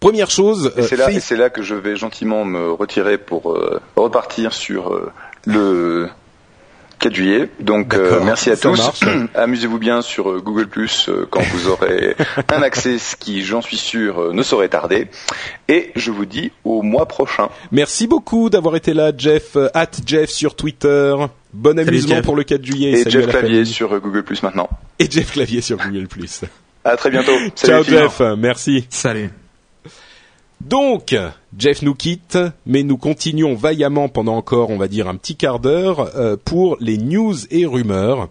Première 0.00 0.30
chose, 0.30 0.72
Et 0.76 0.80
euh, 0.80 0.82
c'est 0.84 0.96
là, 0.96 1.08
c'est 1.20 1.36
là 1.36 1.50
que 1.50 1.62
je 1.62 1.74
vais 1.74 1.96
gentiment 1.96 2.44
me 2.44 2.70
retirer 2.70 3.18
pour 3.18 3.52
euh, 3.52 3.80
repartir 3.96 4.52
sur 4.52 4.94
euh, 4.94 5.10
le 5.44 6.08
4 6.98 7.14
juillet. 7.14 7.48
Donc 7.60 7.94
euh, 7.94 8.20
merci 8.24 8.50
à 8.50 8.56
tous. 8.56 8.80
Amusez-vous 9.34 9.78
bien 9.78 10.02
sur 10.02 10.30
euh, 10.30 10.40
Google 10.40 10.66
Plus 10.66 11.08
quand 11.30 11.42
vous 11.52 11.68
aurez 11.68 12.16
un 12.52 12.62
accès, 12.62 12.98
ce 12.98 13.14
qui, 13.16 13.42
j'en 13.44 13.62
suis 13.62 13.76
sûr, 13.76 14.18
euh, 14.20 14.32
ne 14.32 14.42
saurait 14.42 14.68
tarder. 14.68 15.06
Et 15.68 15.92
je 15.96 16.10
vous 16.10 16.24
dis 16.26 16.50
au 16.64 16.82
mois 16.82 17.06
prochain. 17.06 17.48
merci 17.72 18.06
beaucoup 18.06 18.50
d'avoir 18.50 18.76
été 18.76 18.94
là, 18.94 19.12
Jeff. 19.16 19.56
euh, 19.56 19.68
At 19.74 19.90
Jeff 20.04 20.30
sur 20.30 20.54
Twitter. 20.56 21.14
Bon 21.52 21.76
Salut, 21.76 21.88
amusement 21.88 22.16
Jeff. 22.16 22.24
pour 22.24 22.36
le 22.36 22.42
4 22.44 22.64
juillet. 22.64 22.90
Et 22.90 22.96
salut 23.04 23.08
à 23.08 23.10
Jeff 23.10 23.26
la 23.26 23.32
Clavier 23.32 23.48
famille. 23.58 23.66
sur 23.72 23.92
euh, 23.94 24.00
Google 24.00 24.22
Plus 24.22 24.42
maintenant. 24.42 24.68
Et 24.98 25.10
Jeff 25.10 25.32
Clavier 25.32 25.60
sur 25.60 25.76
Google+. 25.78 26.06
À 26.84 26.96
très 26.96 27.10
bientôt. 27.10 27.32
Salut 27.54 27.84
Ciao. 27.84 27.84
Jeff, 27.84 28.20
merci. 28.36 28.86
Salut. 28.90 29.30
Donc, 30.60 31.14
Jeff 31.56 31.82
nous 31.82 31.94
quitte, 31.94 32.38
mais 32.66 32.82
nous 32.82 32.96
continuons 32.96 33.54
vaillamment 33.54 34.08
pendant 34.08 34.36
encore, 34.36 34.70
on 34.70 34.76
va 34.76 34.88
dire, 34.88 35.08
un 35.08 35.16
petit 35.16 35.36
quart 35.36 35.60
d'heure 35.60 36.16
euh, 36.16 36.36
pour 36.36 36.76
les 36.80 36.98
news 36.98 37.36
et 37.50 37.64
rumeurs. 37.64 38.28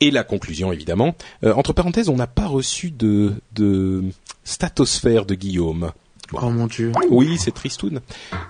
Et 0.00 0.10
la 0.10 0.24
conclusion, 0.24 0.72
évidemment. 0.72 1.14
Euh, 1.42 1.54
entre 1.54 1.72
parenthèses, 1.72 2.08
on 2.08 2.16
n'a 2.16 2.26
pas 2.26 2.46
reçu 2.46 2.90
de, 2.90 3.34
de 3.54 4.04
statosphère 4.44 5.26
de 5.26 5.34
Guillaume. 5.34 5.92
Oh 6.32 6.50
mon 6.50 6.66
dieu. 6.66 6.92
Oui, 7.10 7.36
c'est 7.38 7.52
tristoun. 7.52 8.00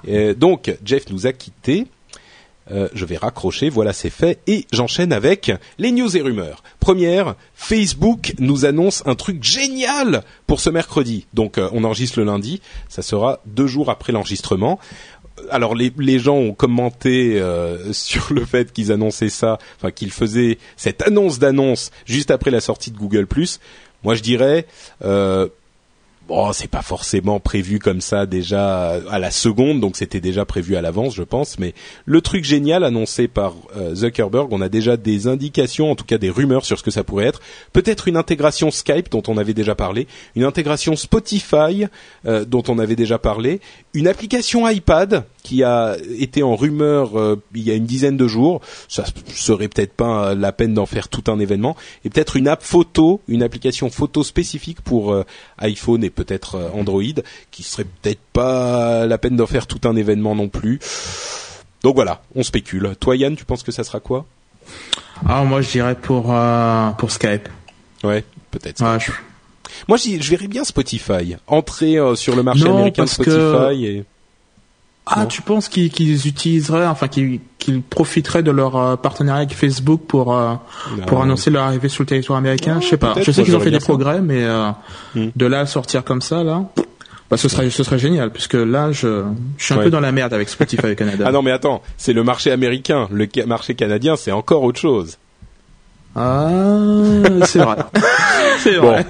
Euh, 0.08 0.34
donc, 0.34 0.76
Jeff 0.84 1.08
nous 1.10 1.26
a 1.26 1.32
quittés. 1.32 1.86
Euh, 2.72 2.88
je 2.94 3.04
vais 3.04 3.16
raccrocher, 3.16 3.68
voilà 3.68 3.92
c'est 3.92 4.10
fait, 4.10 4.40
et 4.48 4.66
j'enchaîne 4.72 5.12
avec 5.12 5.52
les 5.78 5.92
news 5.92 6.16
et 6.16 6.20
rumeurs. 6.20 6.64
Première, 6.80 7.36
Facebook 7.54 8.34
nous 8.40 8.64
annonce 8.64 9.04
un 9.06 9.14
truc 9.14 9.44
génial 9.44 10.24
pour 10.48 10.58
ce 10.58 10.70
mercredi. 10.70 11.26
Donc 11.32 11.58
euh, 11.58 11.68
on 11.72 11.84
enregistre 11.84 12.18
le 12.18 12.24
lundi, 12.24 12.60
ça 12.88 13.02
sera 13.02 13.40
deux 13.46 13.68
jours 13.68 13.88
après 13.88 14.12
l'enregistrement. 14.12 14.80
Alors 15.50 15.76
les, 15.76 15.92
les 15.96 16.18
gens 16.18 16.36
ont 16.36 16.54
commenté 16.54 17.40
euh, 17.40 17.92
sur 17.92 18.32
le 18.32 18.44
fait 18.44 18.72
qu'ils 18.72 18.90
annonçaient 18.90 19.28
ça, 19.28 19.58
enfin 19.76 19.92
qu'ils 19.92 20.10
faisaient 20.10 20.58
cette 20.76 21.02
annonce 21.02 21.38
d'annonce 21.38 21.92
juste 22.04 22.32
après 22.32 22.50
la 22.50 22.60
sortie 22.60 22.90
de 22.90 22.98
Google+. 22.98 23.28
Moi 24.02 24.16
je 24.16 24.22
dirais, 24.22 24.66
Bon, 26.28 26.52
c'est 26.52 26.66
pas 26.66 26.82
forcément 26.82 27.38
prévu 27.38 27.78
comme 27.78 28.00
ça 28.00 28.26
déjà 28.26 28.94
à 29.08 29.20
la 29.20 29.30
seconde, 29.30 29.78
donc 29.80 29.96
c'était 29.96 30.20
déjà 30.20 30.44
prévu 30.44 30.74
à 30.74 30.82
l'avance, 30.82 31.14
je 31.14 31.22
pense. 31.22 31.56
Mais 31.60 31.72
le 32.04 32.20
truc 32.20 32.42
génial 32.42 32.82
annoncé 32.82 33.28
par 33.28 33.54
euh, 33.76 33.94
Zuckerberg, 33.94 34.48
on 34.50 34.60
a 34.60 34.68
déjà 34.68 34.96
des 34.96 35.28
indications, 35.28 35.88
en 35.88 35.94
tout 35.94 36.04
cas 36.04 36.18
des 36.18 36.30
rumeurs 36.30 36.64
sur 36.64 36.78
ce 36.78 36.82
que 36.82 36.90
ça 36.90 37.04
pourrait 37.04 37.26
être. 37.26 37.40
Peut-être 37.72 38.08
une 38.08 38.16
intégration 38.16 38.72
Skype 38.72 39.08
dont 39.08 39.22
on 39.28 39.36
avait 39.36 39.54
déjà 39.54 39.76
parlé, 39.76 40.08
une 40.34 40.42
intégration 40.42 40.96
Spotify 40.96 41.86
euh, 42.26 42.44
dont 42.44 42.64
on 42.66 42.80
avait 42.80 42.96
déjà 42.96 43.20
parlé, 43.20 43.60
une 43.94 44.08
application 44.08 44.68
iPad 44.68 45.24
qui 45.46 45.62
a 45.62 45.96
été 46.18 46.42
en 46.42 46.56
rumeur 46.56 47.16
euh, 47.16 47.40
il 47.54 47.62
y 47.62 47.70
a 47.70 47.74
une 47.74 47.86
dizaine 47.86 48.16
de 48.16 48.26
jours. 48.26 48.60
Ça 48.88 49.04
serait 49.32 49.68
peut-être 49.68 49.92
pas 49.92 50.34
la 50.34 50.50
peine 50.50 50.74
d'en 50.74 50.86
faire 50.86 51.06
tout 51.06 51.22
un 51.30 51.38
événement. 51.38 51.76
Et 52.04 52.10
peut-être 52.10 52.34
une 52.34 52.48
app 52.48 52.64
photo, 52.64 53.20
une 53.28 53.44
application 53.44 53.88
photo 53.88 54.24
spécifique 54.24 54.80
pour 54.80 55.12
euh, 55.12 55.24
iPhone 55.58 56.02
et 56.02 56.10
peut-être 56.10 56.56
euh, 56.56 56.68
Android, 56.74 57.22
qui 57.52 57.62
serait 57.62 57.84
peut-être 57.84 58.18
pas 58.32 59.06
la 59.06 59.18
peine 59.18 59.36
d'en 59.36 59.46
faire 59.46 59.68
tout 59.68 59.80
un 59.88 59.94
événement 59.94 60.34
non 60.34 60.48
plus. 60.48 60.80
Donc 61.84 61.94
voilà, 61.94 62.22
on 62.34 62.42
spécule. 62.42 62.96
Toi 62.98 63.16
Yann, 63.16 63.36
tu 63.36 63.44
penses 63.44 63.62
que 63.62 63.70
ça 63.70 63.84
sera 63.84 64.00
quoi? 64.00 64.26
Ah 65.28 65.44
moi 65.44 65.60
je 65.60 65.70
dirais 65.70 65.94
pour 65.94 66.34
pour 66.98 67.10
Skype. 67.12 67.48
Ouais, 68.02 68.24
peut-être. 68.50 68.82
Moi, 69.88 69.96
je 69.96 70.30
verrais 70.30 70.48
bien 70.48 70.64
Spotify 70.64 71.36
entrer 71.46 71.98
sur 72.16 72.34
le 72.34 72.42
marché 72.42 72.66
américain 72.66 73.04
de 73.04 73.08
Spotify 73.08 73.86
et 73.86 74.04
ah, 75.08 75.26
tu 75.26 75.40
penses 75.40 75.68
qu'ils 75.68 76.26
utiliseraient, 76.26 76.86
enfin 76.86 77.06
qu'ils 77.06 77.40
profiteraient 77.88 78.42
de 78.42 78.50
leur 78.50 78.76
euh, 78.76 78.96
partenariat 78.96 79.42
avec 79.42 79.54
Facebook 79.54 80.02
pour 80.08 80.36
euh, 80.36 80.54
pour 81.06 81.22
annoncer 81.22 81.50
leur 81.50 81.62
arrivée 81.62 81.88
sur 81.88 82.02
le 82.02 82.08
territoire 82.08 82.38
américain? 82.38 82.80
Je 82.80 82.88
sais 82.88 82.96
pas. 82.96 83.14
Je 83.22 83.30
sais 83.30 83.44
qu'ils 83.44 83.54
ont 83.54 83.60
fait 83.60 83.70
des 83.70 83.78
progrès, 83.78 84.20
mais 84.20 84.42
euh, 84.42 84.70
hmm. 85.14 85.28
de 85.36 85.46
là 85.46 85.60
à 85.60 85.66
sortir 85.66 86.02
comme 86.02 86.22
ça, 86.22 86.42
là, 86.42 86.64
bah, 87.30 87.36
ce 87.36 87.48
serait 87.48 87.70
ce 87.70 87.84
serait 87.84 88.00
génial, 88.00 88.30
puisque 88.30 88.54
là, 88.54 88.90
je, 88.90 89.24
je 89.58 89.64
suis 89.64 89.74
un 89.74 89.78
peu 89.78 89.90
dans 89.90 90.00
la 90.00 90.10
merde 90.10 90.34
avec 90.34 90.48
Spotify 90.48 90.96
Canada. 90.96 91.24
ah 91.28 91.30
non, 91.30 91.42
mais 91.42 91.52
attends, 91.52 91.82
c'est 91.96 92.12
le 92.12 92.24
marché 92.24 92.50
américain. 92.50 93.08
Le 93.12 93.28
marché 93.46 93.76
canadien, 93.76 94.16
c'est 94.16 94.32
encore 94.32 94.64
autre 94.64 94.80
chose. 94.80 95.18
Ah, 96.18 96.80
c'est 97.44 97.58
vrai. 97.58 97.76
c'est 98.60 98.76
vrai. 98.76 99.04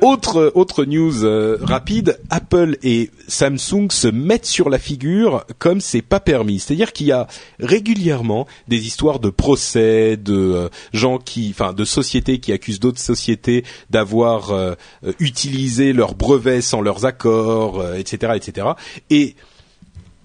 autre 0.00 0.52
autre 0.54 0.86
news 0.86 1.22
euh, 1.22 1.58
rapide, 1.60 2.18
Apple 2.30 2.78
et 2.82 3.10
Samsung 3.28 3.90
se 3.90 4.08
mettent 4.08 4.46
sur 4.46 4.70
la 4.70 4.78
figure 4.78 5.44
comme 5.58 5.82
c'est 5.82 6.00
pas 6.00 6.18
permis. 6.18 6.58
C'est-à-dire 6.58 6.94
qu'il 6.94 7.08
y 7.08 7.12
a 7.12 7.26
régulièrement 7.60 8.46
des 8.68 8.86
histoires 8.86 9.20
de 9.20 9.28
procès, 9.28 10.16
de 10.16 10.34
euh, 10.34 10.68
gens 10.94 11.18
qui, 11.18 11.50
enfin, 11.50 11.74
de 11.74 11.84
sociétés 11.84 12.38
qui 12.38 12.52
accusent 12.52 12.80
d'autres 12.80 13.00
sociétés 13.00 13.62
d'avoir 13.90 14.50
euh, 14.52 14.74
utilisé 15.18 15.92
leurs 15.92 16.14
brevets 16.14 16.62
sans 16.62 16.80
leurs 16.80 17.04
accords, 17.04 17.84
etc., 17.96 18.32
etc. 18.34 18.68
Et 19.10 19.36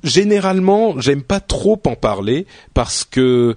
généralement, 0.05 0.97
j'aime 0.97 1.23
pas 1.23 1.41
trop 1.41 1.81
en 1.85 1.95
parler 1.95 2.47
parce 2.73 3.03
que 3.03 3.53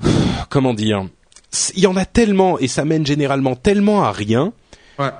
comment 0.48 0.74
dire 0.74 1.06
il 1.74 1.82
y 1.82 1.86
en 1.86 1.96
a 1.96 2.04
tellement 2.04 2.58
et 2.58 2.68
ça 2.68 2.84
mène 2.84 3.06
généralement 3.06 3.56
tellement 3.56 4.04
à 4.04 4.12
rien 4.12 4.52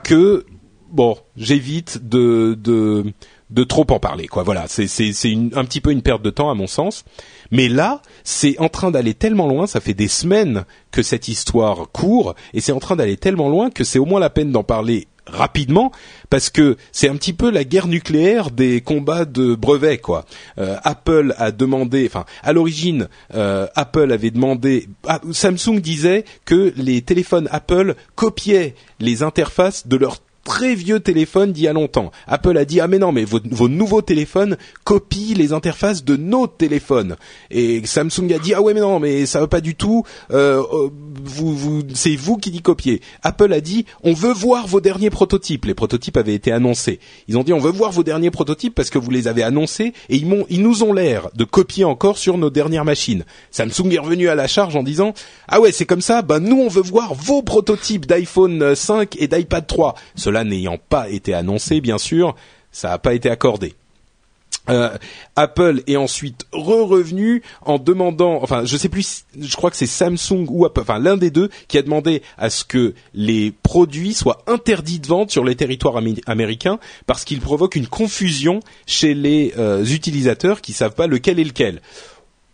que 0.05 0.47
bon, 0.91 1.17
j'évite 1.37 2.09
de, 2.09 2.55
de 2.61 3.05
de 3.51 3.65
trop 3.65 3.87
en 3.91 3.99
parler 3.99 4.29
quoi. 4.29 4.43
Voilà, 4.43 4.65
c'est 4.67 4.87
c'est 4.87 5.13
c'est 5.13 5.37
un 5.55 5.65
petit 5.65 5.81
peu 5.81 5.91
une 5.91 6.03
perte 6.03 6.23
de 6.23 6.31
temps 6.31 6.51
à 6.51 6.55
mon 6.55 6.67
sens. 6.67 7.05
Mais 7.51 7.69
là, 7.69 8.01
c'est 8.25 8.59
en 8.61 8.69
train 8.69 8.91
d'aller 8.91 9.15
tellement 9.15 9.47
loin, 9.47 9.67
ça 9.67 9.81
fait 9.81 9.95
des 9.95 10.09
semaines 10.09 10.65
que 10.91 11.03
cette 11.03 11.29
histoire 11.29 11.91
court 11.93 12.35
et 12.55 12.61
c'est 12.61 12.73
en 12.73 12.81
train 12.81 12.97
d'aller 12.97 13.17
tellement 13.17 13.49
loin 13.49 13.71
que 13.71 13.85
c'est 13.85 13.99
au 13.99 14.07
moins 14.07 14.21
la 14.21 14.31
peine 14.31 14.53
d'en 14.53 14.65
parler 14.65 15.07
rapidement 15.27 15.93
parce 16.31 16.51
que 16.51 16.77
c'est 16.91 17.09
un 17.09 17.17
petit 17.17 17.33
peu 17.33 17.51
la 17.51 17.65
guerre 17.65 17.87
nucléaire 17.87 18.51
des 18.51 18.81
combats 18.81 19.25
de 19.25 19.55
brevets 19.55 19.99
quoi. 19.99 20.25
Euh, 20.59 20.77
Apple 20.83 21.35
a 21.39 21.53
demandé, 21.53 22.07
enfin 22.07 22.25
à 22.43 22.53
l'origine, 22.53 23.09
euh, 23.35 23.67
Apple 23.75 24.13
avait 24.13 24.31
demandé, 24.31 24.89
ah, 25.07 25.21
Samsung 25.33 25.81
disait 25.81 26.25
que 26.45 26.73
les 26.77 27.03
téléphones 27.03 27.49
Apple 27.51 27.95
copiaient 28.15 28.75
les 29.01 29.23
interfaces 29.23 29.87
de 29.87 29.97
leurs 29.97 30.19
très 30.45 30.75
vieux 30.75 31.01
téléphone 31.01 31.53
d'il 31.53 31.65
y 31.65 31.69
a 31.69 31.73
longtemps. 31.73 32.11
Apple 32.27 32.57
a 32.57 32.65
dit 32.65 32.81
ah 32.81 32.89
mais 32.89 32.99
non 32.99 33.13
mais 33.13 33.25
vos, 33.25 33.41
vos, 33.51 33.69
nouveaux 33.69 34.03
téléphones 34.03 34.57
copient 34.85 35.37
les 35.37 35.53
interfaces 35.53 36.05
de 36.05 36.17
nos 36.17 36.47
téléphones. 36.47 37.17
Et 37.51 37.85
Samsung 37.85 38.33
a 38.35 38.39
dit 38.39 38.55
ah 38.55 38.63
ouais 38.63 38.75
mais 38.75 38.81
non 38.81 38.99
mais 38.99 39.27
ça 39.27 39.41
va 39.41 39.47
pas 39.47 39.61
du 39.61 39.75
tout. 39.75 40.05
Euh, 40.31 40.63
euh 40.73 40.89
vous, 41.25 41.55
vous 41.55 41.83
c'est 41.95 42.17
vous 42.17 42.37
qui 42.37 42.51
dit 42.51 42.63
copier. 42.63 43.01
Apple 43.23 43.53
a 43.53 43.61
dit 43.61 43.87
on 44.03 44.13
veut 44.13 44.33
voir 44.33 44.67
vos 44.67 44.81
derniers 44.81 45.11
prototypes. 45.11 45.65
Les 45.65 45.75
prototypes 45.75 46.17
avaient 46.17 46.35
été 46.35 46.51
annoncés. 46.51 46.99
Ils 47.29 47.39
ont 47.39 47.45
dit 47.45 47.53
on 47.53 47.59
veut 47.59 47.71
voir 47.71 47.93
vos 47.93 48.03
derniers 48.03 48.31
prototypes 48.31 48.75
parce 48.75 48.91
que 48.91 48.99
vous 48.99 49.11
les 49.11 49.29
avez 49.29 49.43
annoncés 49.43 49.93
et 50.09 50.17
ils 50.17 50.27
m'ont 50.27 50.47
ils 50.51 50.63
nous 50.63 50.83
ont 50.83 50.93
l'air 50.93 51.29
de 51.35 51.45
copier 51.45 51.85
encore 51.85 52.19
sur 52.19 52.39
nos 52.39 52.51
dernières 52.51 52.85
machines. 52.85 53.25
Samsung 53.51 53.93
est 53.93 53.99
revenu 53.99 54.29
à 54.29 54.35
la 54.35 54.49
charge 54.49 54.75
en 54.77 54.83
disant 54.83 55.15
ah 55.49 55.61
ouais 55.61 55.73
c'est 55.73 55.87
comme 55.87 56.03
ça. 56.03 56.23
Ben 56.23 56.41
nous 56.41 56.61
on 56.61 56.69
veut 56.69 56.83
voir 56.83 57.15
vos 57.15 57.43
prototypes 57.43 58.07
d'iPhone 58.07 58.75
5 58.75 59.17
et 59.19 59.29
d'iPad 59.29 59.67
3 59.67 59.95
cela 60.33 60.45
n'ayant 60.45 60.79
pas 60.79 61.11
été 61.11 61.35
annoncé, 61.35 61.83
bien 61.83 61.99
sûr, 61.99 62.35
ça 62.71 62.89
n'a 62.89 62.99
pas 62.99 63.13
été 63.13 63.29
accordé. 63.29 63.75
Euh, 64.71 64.97
Apple 65.37 65.83
est 65.87 65.97
ensuite 65.97 66.47
re-revenu 66.53 67.43
en 67.63 67.79
demandant, 67.79 68.39
enfin 68.43 68.65
je 68.65 68.77
sais 68.79 68.89
plus, 68.89 69.25
je 69.39 69.55
crois 69.57 69.71
que 69.71 69.77
c'est 69.77 69.87
Samsung 69.87 70.47
ou 70.49 70.65
Apple, 70.65 70.81
enfin 70.81 71.01
l'un 71.01 71.19
des 71.19 71.31
deux 71.31 71.51
qui 71.69 71.77
a 71.77 71.83
demandé 71.83 72.23
à 72.39 72.49
ce 72.49 72.65
que 72.65 72.95
les 73.13 73.53
produits 73.63 74.15
soient 74.15 74.43
interdits 74.47 75.01
de 75.01 75.07
vente 75.07 75.31
sur 75.31 75.45
les 75.45 75.57
territoires 75.57 76.01
américains 76.27 76.79
parce 77.07 77.25
qu'ils 77.25 77.41
provoquent 77.41 77.77
une 77.77 77.89
confusion 77.89 78.61
chez 78.87 79.15
les 79.15 79.53
euh, 79.59 79.85
utilisateurs 79.85 80.63
qui 80.63 80.73
savent 80.73 80.95
pas 80.95 81.09
lequel 81.09 81.41
est 81.41 81.45
lequel. 81.45 81.83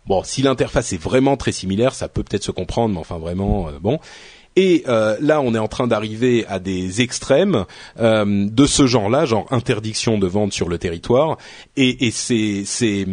Bon, 0.07 0.23
si 0.23 0.41
l'interface 0.41 0.91
est 0.91 1.01
vraiment 1.01 1.37
très 1.37 1.51
similaire, 1.51 1.93
ça 1.93 2.09
peut 2.09 2.23
peut-être 2.23 2.43
se 2.43 2.51
comprendre, 2.51 2.95
mais 2.95 2.99
enfin 2.99 3.19
vraiment 3.19 3.69
euh, 3.69 3.73
bon. 3.79 3.99
Et 4.55 4.83
euh, 4.87 5.15
là, 5.21 5.41
on 5.41 5.53
est 5.53 5.59
en 5.59 5.67
train 5.67 5.87
d'arriver 5.87 6.45
à 6.47 6.59
des 6.59 7.01
extrêmes 7.01 7.65
euh, 7.99 8.47
de 8.49 8.65
ce 8.65 8.87
genre-là, 8.87 9.25
genre 9.25 9.45
interdiction 9.51 10.17
de 10.17 10.27
vente 10.27 10.53
sur 10.53 10.69
le 10.69 10.77
territoire. 10.77 11.37
Et, 11.77 12.11
c'est, 12.11 13.05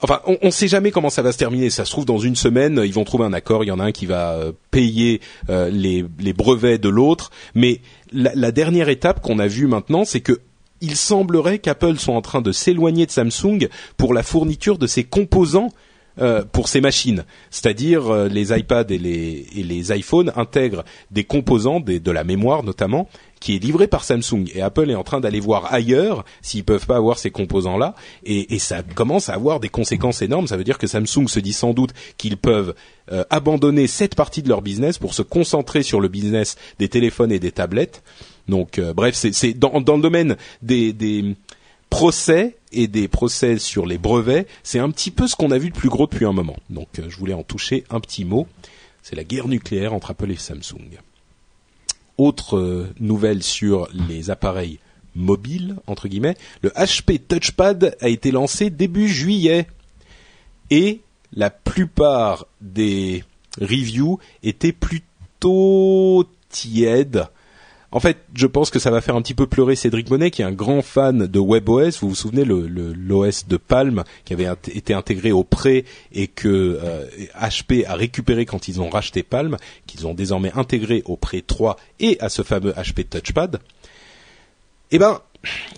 Enfin, 0.00 0.20
on 0.26 0.36
ne 0.42 0.50
sait 0.50 0.68
jamais 0.68 0.90
comment 0.90 1.08
ça 1.08 1.22
va 1.22 1.32
se 1.32 1.38
terminer. 1.38 1.70
Ça 1.70 1.84
se 1.84 1.90
trouve 1.90 2.04
dans 2.04 2.18
une 2.18 2.36
semaine, 2.36 2.82
ils 2.84 2.92
vont 2.92 3.04
trouver 3.04 3.24
un 3.24 3.32
accord. 3.32 3.64
Il 3.64 3.68
y 3.68 3.70
en 3.70 3.80
a 3.80 3.84
un 3.84 3.92
qui 3.92 4.06
va 4.06 4.32
euh, 4.32 4.52
payer 4.70 5.20
les, 5.48 6.04
les, 6.18 6.32
brevets 6.34 6.78
de 6.78 6.88
l'autre. 6.90 7.30
Mais 7.54 7.80
la, 8.12 8.32
la, 8.34 8.52
dernière 8.52 8.90
étape 8.90 9.22
qu'on 9.22 9.38
a 9.38 9.46
vue 9.46 9.66
maintenant, 9.66 10.04
c'est 10.04 10.20
que 10.20 10.40
il 10.80 10.96
semblerait 10.96 11.58
qu'Apple 11.58 11.96
soit 11.96 12.14
en 12.14 12.20
train 12.20 12.42
de 12.42 12.52
s'éloigner 12.52 13.06
de 13.06 13.10
Samsung 13.10 13.68
pour 13.96 14.12
la 14.12 14.22
fourniture 14.22 14.76
de 14.76 14.86
ses 14.86 15.04
composants 15.04 15.70
euh, 16.20 16.44
pour 16.44 16.68
ces 16.68 16.80
machines. 16.80 17.24
C'est-à-dire 17.50 18.08
euh, 18.08 18.28
les 18.28 18.56
iPads 18.56 18.86
et 18.90 18.98
les, 18.98 19.92
iPhones 19.92 20.32
intègrent 20.36 20.84
des 21.10 21.24
composants, 21.24 21.80
de 21.80 22.10
la 22.12 22.22
mémoire 22.22 22.62
notamment, 22.62 23.08
qui 23.40 23.56
est 23.56 23.58
livrée 23.58 23.88
par 23.88 24.04
Samsung. 24.04 24.48
Et 24.54 24.62
Apple 24.62 24.88
est 24.90 24.94
en 24.94 25.02
train 25.02 25.20
d'aller 25.20 25.40
voir 25.40 25.74
ailleurs 25.74 26.24
s'ils 26.40 26.62
peuvent 26.62 26.86
pas 26.86 26.96
avoir 26.96 27.18
ces 27.18 27.32
composants-là. 27.32 27.96
Et, 28.24 28.54
et, 28.54 28.60
ça 28.60 28.84
commence 28.94 29.28
à 29.28 29.34
avoir 29.34 29.58
des 29.58 29.68
conséquences 29.68 30.22
énormes. 30.22 30.46
Ça 30.46 30.56
veut 30.56 30.62
dire 30.62 30.78
que 30.78 30.86
Samsung 30.86 31.26
se 31.26 31.40
dit 31.40 31.52
sans 31.52 31.74
doute 31.74 31.90
qu'ils 32.16 32.36
peuvent 32.36 32.74
euh, 33.10 33.24
abandonner 33.30 33.88
cette 33.88 34.14
partie 34.14 34.42
de 34.42 34.48
leur 34.48 34.62
business 34.62 34.98
pour 34.98 35.14
se 35.14 35.22
concentrer 35.22 35.82
sur 35.82 36.00
le 36.00 36.06
business 36.06 36.54
des 36.78 36.88
téléphones 36.88 37.32
et 37.32 37.40
des 37.40 37.50
tablettes. 37.50 38.04
Donc 38.46 38.78
bref, 38.78 39.14
c'est 39.14 39.54
dans, 39.54 39.72
le 39.72 40.00
domaine 40.02 40.36
des 40.62 40.92
procès 41.94 42.56
et 42.72 42.88
des 42.88 43.06
procès 43.06 43.56
sur 43.56 43.86
les 43.86 43.98
brevets, 43.98 44.48
c'est 44.64 44.80
un 44.80 44.90
petit 44.90 45.12
peu 45.12 45.28
ce 45.28 45.36
qu'on 45.36 45.52
a 45.52 45.58
vu 45.58 45.70
de 45.70 45.76
plus 45.76 45.88
gros 45.88 46.08
depuis 46.08 46.24
un 46.24 46.32
moment. 46.32 46.56
Donc 46.68 46.98
euh, 46.98 47.08
je 47.08 47.16
voulais 47.16 47.34
en 47.34 47.44
toucher 47.44 47.84
un 47.88 48.00
petit 48.00 48.24
mot. 48.24 48.48
C'est 49.00 49.14
la 49.14 49.22
guerre 49.22 49.46
nucléaire 49.46 49.94
entre 49.94 50.10
Apple 50.10 50.32
et 50.32 50.36
Samsung. 50.36 50.98
Autre 52.18 52.56
euh, 52.56 52.92
nouvelle 52.98 53.44
sur 53.44 53.88
les 54.08 54.30
appareils 54.30 54.80
mobiles, 55.14 55.76
entre 55.86 56.08
guillemets, 56.08 56.36
le 56.62 56.70
HP 56.70 57.20
Touchpad 57.28 57.96
a 58.00 58.08
été 58.08 58.32
lancé 58.32 58.70
début 58.70 59.06
juillet. 59.06 59.68
Et 60.70 61.00
la 61.32 61.50
plupart 61.50 62.48
des 62.60 63.22
reviews 63.60 64.18
étaient 64.42 64.72
plutôt 64.72 66.24
tièdes 66.48 67.28
en 67.94 68.00
fait, 68.00 68.18
je 68.34 68.48
pense 68.48 68.70
que 68.70 68.80
ça 68.80 68.90
va 68.90 69.00
faire 69.00 69.14
un 69.14 69.22
petit 69.22 69.34
peu 69.34 69.46
pleurer 69.46 69.76
Cédric 69.76 70.10
Monet, 70.10 70.32
qui 70.32 70.42
est 70.42 70.44
un 70.44 70.50
grand 70.52 70.82
fan 70.82 71.28
de 71.28 71.38
WebOS. 71.38 72.00
Vous 72.00 72.08
vous 72.08 72.14
souvenez 72.16 72.44
le 72.44 72.66
l'OS 72.66 73.46
de 73.46 73.56
Palm 73.56 74.02
qui 74.24 74.32
avait 74.32 74.48
été 74.74 74.94
intégré 74.94 75.30
au 75.30 75.44
pré 75.44 75.84
et 76.12 76.26
que 76.26 76.80
HP 77.40 77.84
euh, 77.84 77.88
a 77.88 77.94
récupéré 77.94 78.46
quand 78.46 78.66
ils 78.66 78.80
ont 78.80 78.90
racheté 78.90 79.22
Palm, 79.22 79.58
qu'ils 79.86 80.08
ont 80.08 80.14
désormais 80.14 80.50
intégré 80.56 81.04
au 81.04 81.16
pré 81.16 81.40
3 81.40 81.76
et 82.00 82.18
à 82.18 82.28
ce 82.30 82.42
fameux 82.42 82.72
HP 82.72 83.04
Touchpad. 83.08 83.60
Eh 84.90 84.98
ben, 84.98 85.20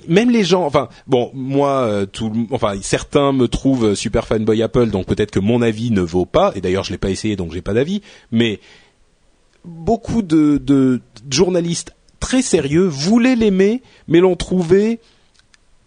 même 0.08 0.30
les 0.30 0.42
gens, 0.42 0.64
enfin 0.64 0.88
bon, 1.06 1.30
moi, 1.34 1.80
euh, 1.82 2.06
tout, 2.06 2.48
enfin 2.50 2.76
certains 2.80 3.32
me 3.32 3.46
trouvent 3.46 3.94
super 3.94 4.26
fanboy 4.26 4.62
Apple, 4.62 4.88
donc 4.88 5.04
peut-être 5.04 5.32
que 5.32 5.40
mon 5.40 5.60
avis 5.60 5.90
ne 5.90 6.00
vaut 6.00 6.24
pas. 6.24 6.52
Et 6.54 6.62
d'ailleurs, 6.62 6.84
je 6.84 6.92
l'ai 6.92 6.98
pas 6.98 7.10
essayé, 7.10 7.36
donc 7.36 7.52
j'ai 7.52 7.60
pas 7.60 7.74
d'avis. 7.74 8.00
Mais 8.32 8.58
beaucoup 9.66 10.22
de, 10.22 10.56
de 10.56 11.02
journalistes 11.30 11.92
très 12.26 12.42
sérieux, 12.42 12.88
voulaient 12.88 13.36
l'aimer, 13.36 13.82
mais 14.08 14.18
l'ont 14.18 14.34
trouvé 14.34 14.98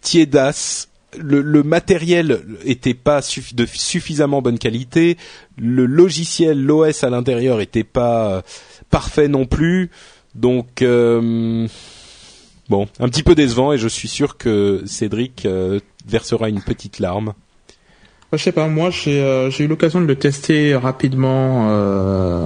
tiédasse. 0.00 0.88
Le, 1.18 1.42
le, 1.42 1.62
matériel 1.62 2.40
était 2.64 2.94
pas 2.94 3.20
de 3.20 3.66
suffisamment 3.66 4.40
bonne 4.40 4.58
qualité, 4.58 5.18
le 5.58 5.84
logiciel, 5.84 6.64
l'OS 6.64 7.04
à 7.04 7.10
l'intérieur 7.10 7.60
était 7.60 7.84
pas 7.84 8.36
euh, 8.36 8.42
parfait 8.88 9.28
non 9.28 9.44
plus, 9.44 9.90
donc 10.34 10.80
euh, 10.80 11.68
bon, 12.70 12.88
un 13.00 13.08
petit 13.10 13.22
peu 13.22 13.34
décevant 13.34 13.74
et 13.74 13.78
je 13.78 13.88
suis 13.88 14.08
sûr 14.08 14.38
que 14.38 14.82
Cédric 14.86 15.44
euh, 15.44 15.80
versera 16.06 16.48
une 16.48 16.62
petite 16.62 17.00
larme. 17.00 17.34
Je 18.32 18.38
sais 18.38 18.52
pas, 18.52 18.68
moi 18.68 18.90
j'ai 18.90 19.20
euh, 19.20 19.50
eu 19.58 19.66
l'occasion 19.66 20.00
de 20.00 20.06
le 20.06 20.14
tester 20.14 20.76
rapidement 20.76 21.68
euh, 21.68 22.44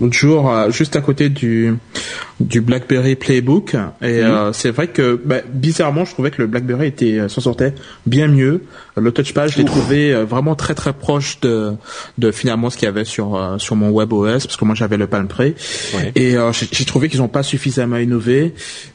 l'autre 0.00 0.14
jour, 0.14 0.50
euh, 0.50 0.70
juste 0.70 0.96
à 0.96 1.02
côté 1.02 1.28
du 1.28 1.74
du 2.40 2.62
BlackBerry 2.62 3.14
Playbook, 3.14 3.74
et 4.00 4.22
euh, 4.22 4.54
c'est 4.54 4.70
vrai 4.70 4.88
que 4.88 5.20
bah, 5.22 5.40
bizarrement, 5.52 6.06
je 6.06 6.12
trouvais 6.12 6.30
que 6.30 6.40
le 6.40 6.48
BlackBerry 6.48 6.86
était 6.86 7.28
s'en 7.28 7.42
sortait 7.42 7.74
bien 8.06 8.26
mieux. 8.26 8.62
Le 8.96 9.12
touchpad, 9.12 9.50
je 9.50 9.58
l'ai 9.58 9.64
trouvé 9.64 10.12
vraiment 10.24 10.54
très 10.54 10.74
très 10.74 10.92
proche 10.92 11.40
de 11.40 11.74
de 12.18 12.30
finalement 12.30 12.70
ce 12.70 12.76
qu'il 12.76 12.86
y 12.86 12.88
avait 12.88 13.04
sur 13.04 13.56
sur 13.58 13.76
mon 13.76 13.90
WebOS, 13.90 14.40
parce 14.44 14.56
que 14.56 14.64
moi 14.64 14.74
j'avais 14.74 14.96
le 14.96 15.06
Palm 15.06 15.28
Pre, 15.28 15.54
et 16.14 16.36
j'ai 16.52 16.84
trouvé 16.84 17.08
qu'ils 17.08 17.20
n'ont 17.20 17.28
pas 17.28 17.42
suffisamment 17.42 17.96
innové. 17.96 18.54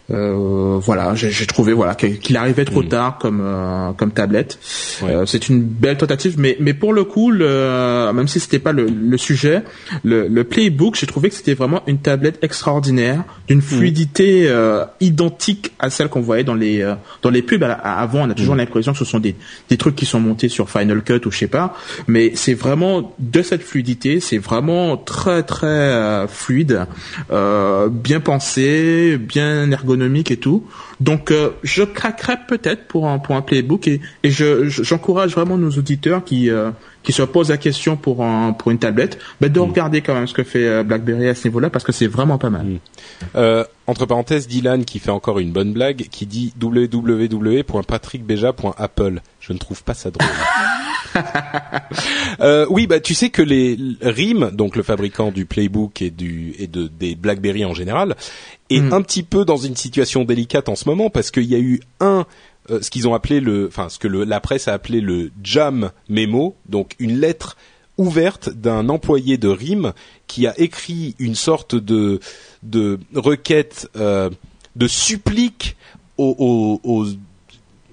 Euh, 0.09 0.79
voilà, 0.81 1.15
j'ai 1.15 1.45
trouvé 1.45 1.73
voilà 1.73 1.93
qu'il 1.95 2.37
arrivait 2.37 2.63
trop 2.63 2.81
mm. 2.81 2.87
tard 2.87 3.17
comme 3.17 3.41
euh, 3.43 3.91
comme 3.91 4.11
tablette. 4.11 4.57
Euh, 5.03 5.25
c'est 5.25 5.49
une 5.49 5.61
belle 5.61 5.97
tentative, 5.97 6.35
mais 6.37 6.55
mais 6.61 6.73
pour 6.73 6.93
le 6.93 7.03
coup, 7.03 7.29
le, 7.29 8.11
même 8.13 8.27
si 8.27 8.39
c'était 8.39 8.59
pas 8.59 8.71
le, 8.71 8.85
le, 8.85 9.17
sujet, 9.17 9.63
le, 10.03 10.27
le 10.27 10.43
Playbook, 10.45 10.95
j'ai 10.95 11.07
trouvé 11.07 11.29
que 11.29 11.35
c'était 11.35 11.55
vraiment 11.55 11.83
une 11.87 11.97
tablette 11.97 12.41
extraordinaire, 12.41 13.25
d'une 13.47 13.57
mm. 13.57 13.61
fluidité 13.61 14.53
identique 15.01 15.73
à 15.79 15.89
celle 15.89 16.07
qu'on 16.07 16.21
voyait 16.21 16.45
dans 16.45 16.55
les 16.55 16.89
dans 17.21 17.29
les 17.29 17.41
pubs. 17.41 17.63
Avant, 17.63 18.21
on 18.21 18.29
a 18.29 18.33
toujours 18.33 18.55
mm. 18.55 18.59
l'impression 18.59 18.93
que 18.93 18.99
ce 18.99 19.05
sont 19.05 19.19
des 19.19 19.35
des 19.69 19.77
trucs 19.77 19.86
qui 19.95 20.05
sont 20.05 20.19
montés 20.19 20.49
sur 20.49 20.69
Final 20.69 21.03
Cut 21.03 21.25
ou 21.25 21.31
je 21.31 21.37
sais 21.37 21.47
pas, 21.47 21.75
mais 22.07 22.31
c'est 22.35 22.53
vraiment 22.53 23.15
de 23.19 23.41
cette 23.41 23.63
fluidité, 23.63 24.19
c'est 24.19 24.37
vraiment 24.37 24.97
très 24.97 25.43
très 25.43 26.27
fluide, 26.27 26.85
bien 27.29 28.19
pensé, 28.19 29.17
bien 29.17 29.71
ergonomique 29.71 30.31
et 30.31 30.37
tout. 30.37 30.65
Donc 30.99 31.31
euh, 31.31 31.51
je 31.63 31.83
craquerais 31.83 32.39
peut-être 32.47 32.87
pour 32.87 33.07
un 33.07 33.19
pour 33.19 33.35
un 33.35 33.41
playbook 33.41 33.87
et, 33.87 34.01
et 34.23 34.31
je 34.31 34.67
j'encourage 34.67 35.33
vraiment 35.33 35.57
nos 35.57 35.69
auditeurs 35.69 36.23
qui 36.23 36.49
euh, 36.49 36.71
qui 37.07 37.13
se 37.13 37.23
posent 37.23 37.49
la 37.51 37.57
question 37.57 37.95
pour 37.95 38.21
un 38.21 38.51
pour 38.51 38.69
une 38.69 38.79
tablette, 38.79 39.17
bah, 39.39 39.47
de 39.47 39.57
mm. 39.57 39.63
regarder 39.63 40.01
quand 40.01 40.13
même 40.13 40.27
ce 40.27 40.33
que 40.33 40.43
fait 40.43 40.67
euh, 40.67 40.83
BlackBerry 40.83 41.29
à 41.29 41.35
ce 41.35 41.47
niveau-là 41.47 41.69
parce 41.69 41.85
que 41.85 41.93
c'est 41.93 42.07
vraiment 42.07 42.37
pas 42.37 42.49
mal. 42.49 42.65
Mm. 42.65 42.79
entre 43.87 44.05
parenthèses, 44.05 44.49
Dylan 44.49 44.83
qui 44.83 44.99
fait 44.99 45.11
encore 45.11 45.39
une 45.39 45.53
bonne 45.53 45.71
blague, 45.71 46.09
qui 46.11 46.25
dit 46.25 46.53
www.patrickbeja.apple. 46.61 49.21
Je 49.39 49.53
ne 49.53 49.57
trouve 49.57 49.85
pas 49.85 49.93
ça 49.93 50.11
drôle. 50.11 50.27
euh, 52.41 52.65
oui, 52.69 52.87
bah 52.87 52.99
tu 52.99 53.13
sais 53.13 53.29
que 53.29 53.41
les 53.41 53.79
RIM, 54.01 54.51
donc 54.51 54.75
le 54.75 54.83
fabricant 54.83 55.31
du 55.31 55.45
Playbook 55.45 56.01
et 56.01 56.09
du 56.09 56.55
et 56.59 56.67
de 56.67 56.87
des 56.87 57.15
BlackBerry 57.15 57.63
en 57.63 57.73
général, 57.73 58.17
est 58.69 58.81
mm. 58.81 58.93
un 58.93 59.01
petit 59.01 59.23
peu 59.23 59.45
dans 59.45 59.55
une 59.55 59.77
situation 59.77 60.25
délicate 60.25 60.67
en 60.67 60.75
ce 60.75 60.89
moment 60.89 61.09
parce 61.09 61.31
qu'il 61.31 61.45
y 61.45 61.55
a 61.55 61.59
eu 61.59 61.79
un 62.01 62.25
euh, 62.69 62.81
ce 62.81 63.99
que 63.99 64.07
la 64.07 64.39
presse 64.39 64.67
a 64.67 64.73
appelé 64.73 65.01
le 65.01 65.31
jam 65.43 65.91
memo, 66.09 66.55
donc 66.67 66.95
une 66.99 67.19
lettre 67.19 67.57
ouverte 67.97 68.49
d'un 68.49 68.89
employé 68.89 69.37
de 69.37 69.47
RIM 69.47 69.93
qui 70.27 70.45
a 70.45 70.59
écrit 70.59 71.15
une 71.19 71.35
sorte 71.35 71.75
de 71.75 72.19
de 72.63 72.99
requête 73.15 73.89
euh, 73.95 74.29
de 74.75 74.87
supplique 74.87 75.75
aux 76.17 77.05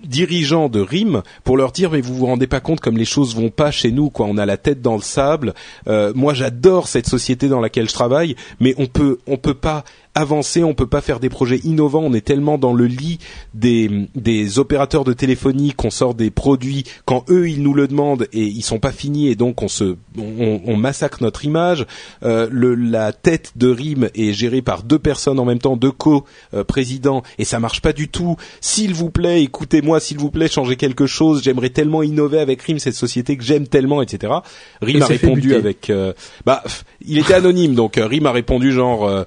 dirigeants 0.07 0.69
de 0.69 0.81
RIM 0.81 1.23
pour 1.43 1.57
leur 1.57 1.73
dire 1.73 1.91
mais 1.91 2.01
vous 2.01 2.15
vous 2.15 2.27
rendez 2.27 2.47
pas 2.47 2.61
compte 2.61 2.81
comme 2.81 2.97
les 2.97 3.05
choses 3.05 3.35
vont 3.35 3.51
pas 3.51 3.71
chez 3.71 3.91
nous 3.91 4.11
quoi. 4.11 4.27
On 4.27 4.39
a 4.39 4.47
la 4.47 4.57
tête 4.57 4.83
dans 4.83 4.97
le 4.97 5.03
sable. 5.03 5.55
Euh, 5.89 6.13
moi 6.15 6.35
j'adore 6.35 6.89
cette 6.89 7.09
société 7.09 7.49
dans 7.49 7.61
laquelle 7.61 7.89
je 7.89 7.95
travaille 7.95 8.37
mais 8.61 8.75
on 8.79 8.87
peut 8.87 9.19
on 9.27 9.37
peut 9.37 9.55
pas 9.55 9.85
avancer, 10.15 10.63
on 10.63 10.75
peut 10.75 10.87
pas 10.87 11.01
faire 11.01 11.21
des 11.21 11.29
projets 11.29 11.59
innovants, 11.65 12.03
on 12.05 12.13
est 12.13 12.25
tellement 12.25 12.59
dans 12.59 12.73
le 12.73 12.87
lit 12.87 13.19
des, 13.53 14.09
des 14.15 14.59
opérateurs 14.59 15.05
de 15.05 15.13
téléphonie 15.13 15.73
qu'on 15.73 15.91
sort 15.91 16.15
des 16.15 16.31
produits 16.31 16.85
quand 17.05 17.25
eux 17.31 17.49
ils 17.49 17.63
nous 17.63 17.75
le 17.75 17.89
demandent 17.89 18.29
et 18.33 18.45
ils 18.45 18.63
sont 18.63 18.79
pas 18.79 18.93
finis 18.93 19.29
et 19.29 19.35
donc 19.35 19.63
on 19.63 19.69
se 19.69 19.97
on, 20.19 20.61
on 20.65 20.77
massacre 20.77 21.23
notre 21.23 21.45
image. 21.45 21.87
Euh, 22.23 22.49
le, 22.51 22.75
la 22.75 23.13
tête 23.13 23.53
de 23.57 23.71
RIM 23.71 24.09
est 24.15 24.33
gérée 24.33 24.63
par 24.63 24.83
deux 24.83 24.99
personnes 24.99 25.39
en 25.39 25.45
même 25.45 25.59
temps, 25.59 25.77
deux 25.77 25.93
co-présidents 25.93 27.23
et 27.39 27.45
ça 27.45 27.59
marche 27.59 27.81
pas 27.81 27.93
du 27.93 28.09
tout. 28.09 28.37
S'il 28.61 28.95
vous 28.95 29.11
plaît, 29.11 29.43
écoutez-moi, 29.43 30.01
s'il 30.01 30.19
vous 30.19 30.31
plaît, 30.31 30.49
changez 30.49 30.77
quelque 30.77 31.07
chose. 31.07 31.43
J'aimerais 31.43 31.71
tellement 31.71 32.03
innover 32.03 32.39
avec 32.39 32.63
RIM, 32.63 32.79
cette 32.79 32.95
société 32.95 33.37
que 33.37 33.45
j'aime 33.45 33.67
tellement, 33.67 34.03
etc. 34.03 34.33
RIM 34.81 35.03
a 35.03 35.07
répondu 35.07 35.55
avec, 35.55 35.91
euh, 35.91 36.13
bah, 36.47 36.63
il 37.07 37.19
était 37.19 37.35
anonyme 37.35 37.75
donc 37.75 37.99
euh, 37.99 38.07
RIM 38.07 38.27
a 38.27 38.33
répondu 38.33 38.73
genre 38.73 39.07
euh, 39.07 39.25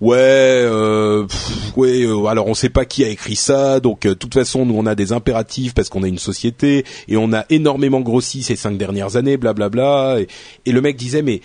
ouais 0.00 0.27
euh, 0.28 1.26
ouais, 1.76 2.02
euh, 2.02 2.26
alors 2.26 2.46
on 2.46 2.54
sait 2.54 2.68
pas 2.68 2.84
qui 2.84 3.04
a 3.04 3.08
écrit 3.08 3.36
ça, 3.36 3.80
donc 3.80 4.06
euh, 4.06 4.10
de 4.10 4.14
toute 4.14 4.34
façon 4.34 4.66
nous 4.66 4.74
on 4.76 4.86
a 4.86 4.94
des 4.94 5.12
impératifs 5.12 5.74
parce 5.74 5.88
qu'on 5.88 6.02
a 6.02 6.08
une 6.08 6.18
société 6.18 6.84
et 7.08 7.16
on 7.16 7.32
a 7.32 7.44
énormément 7.50 8.00
grossi 8.00 8.42
ces 8.42 8.56
cinq 8.56 8.76
dernières 8.78 9.16
années, 9.16 9.36
blablabla. 9.36 10.20
Et, 10.20 10.28
et 10.66 10.72
le 10.72 10.80
mec 10.80 10.96
disait 10.96 11.22
mais 11.22 11.40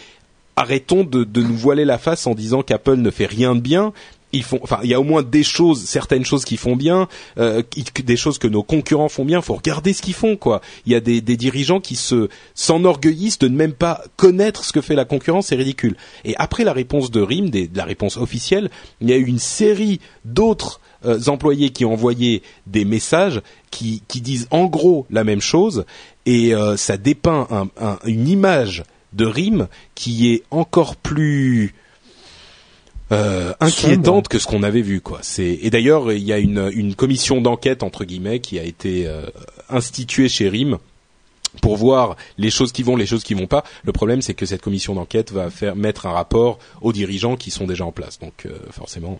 arrêtons 0.55 1.03
de 1.03 1.41
nous 1.41 1.55
voiler 1.55 1.85
la 1.85 1.97
face 1.97 2.27
en 2.27 2.35
disant 2.35 2.61
qu'Apple 2.61 2.95
ne 2.95 3.09
fait 3.09 3.25
rien 3.25 3.55
de 3.55 3.61
bien 3.61 3.93
ils 4.33 4.43
font, 4.43 4.59
enfin, 4.63 4.79
il 4.83 4.89
y 4.89 4.93
a 4.93 4.99
au 4.99 5.03
moins 5.03 5.23
des 5.23 5.43
choses, 5.43 5.85
certaines 5.85 6.25
choses 6.25 6.43
qui 6.43 6.57
font 6.57 6.75
bien, 6.75 7.07
euh, 7.37 7.61
des 8.03 8.17
choses 8.17 8.39
que 8.39 8.47
nos 8.47 8.63
concurrents 8.63 9.09
font 9.09 9.25
bien. 9.25 9.41
Faut 9.41 9.53
regarder 9.53 9.93
ce 9.93 10.01
qu'ils 10.01 10.15
font, 10.15 10.35
quoi. 10.35 10.61
Il 10.85 10.91
y 10.91 10.95
a 10.95 10.99
des, 10.99 11.21
des 11.21 11.37
dirigeants 11.37 11.79
qui 11.79 11.95
se 11.95 12.29
s'enorgueillissent 12.55 13.39
de 13.39 13.47
ne 13.47 13.55
même 13.55 13.73
pas 13.73 14.03
connaître 14.17 14.65
ce 14.65 14.73
que 14.73 14.81
fait 14.81 14.95
la 14.95 15.05
concurrence, 15.05 15.47
c'est 15.47 15.55
ridicule. 15.55 15.95
Et 16.25 16.35
après 16.37 16.63
la 16.63 16.73
réponse 16.73 17.11
de 17.11 17.21
RIM, 17.21 17.49
de 17.49 17.69
la 17.75 17.85
réponse 17.85 18.17
officielle, 18.17 18.69
il 19.01 19.09
y 19.09 19.13
a 19.13 19.17
eu 19.17 19.25
une 19.25 19.39
série 19.39 19.99
d'autres 20.25 20.81
euh, 21.05 21.19
employés 21.27 21.69
qui 21.69 21.85
ont 21.85 21.93
envoyé 21.93 22.41
des 22.65 22.85
messages 22.85 23.41
qui, 23.69 24.01
qui 24.07 24.21
disent 24.21 24.47
en 24.51 24.65
gros 24.65 25.05
la 25.09 25.23
même 25.23 25.41
chose, 25.41 25.85
et 26.25 26.55
euh, 26.55 26.77
ça 26.77 26.97
dépeint 26.97 27.47
un, 27.51 27.99
une 28.05 28.27
image 28.27 28.83
de 29.13 29.25
RIM 29.25 29.67
qui 29.95 30.33
est 30.33 30.43
encore 30.49 30.95
plus 30.95 31.73
euh, 33.13 33.53
inquiétante 33.59 34.27
que 34.27 34.39
ce 34.39 34.47
qu'on 34.47 34.63
avait 34.63 34.81
vu 34.81 35.01
quoi. 35.01 35.19
C'est 35.21 35.59
et 35.61 35.69
d'ailleurs 35.69 36.11
il 36.11 36.23
y 36.23 36.33
a 36.33 36.39
une, 36.39 36.71
une 36.73 36.95
commission 36.95 37.41
d'enquête 37.41 37.83
entre 37.83 38.05
guillemets 38.05 38.39
qui 38.39 38.59
a 38.59 38.63
été 38.63 39.07
euh, 39.07 39.25
instituée 39.69 40.29
chez 40.29 40.49
RIM 40.49 40.79
pour 41.61 41.77
voir 41.77 42.15
les 42.37 42.49
choses 42.49 42.71
qui 42.71 42.81
vont, 42.81 42.95
les 42.95 43.05
choses 43.05 43.23
qui 43.23 43.35
vont 43.35 43.45
pas. 43.45 43.63
Le 43.83 43.91
problème, 43.91 44.23
c'est 44.23 44.33
que 44.33 44.47
cette 44.47 44.61
commission 44.61 44.95
d'enquête 44.95 45.31
va 45.31 45.51
faire 45.51 45.75
mettre 45.75 46.07
un 46.07 46.11
rapport 46.11 46.57
aux 46.81 46.91
dirigeants 46.91 47.35
qui 47.35 47.51
sont 47.51 47.67
déjà 47.67 47.85
en 47.85 47.91
place. 47.91 48.17
Donc, 48.17 48.47
euh, 48.47 48.57
forcément. 48.71 49.19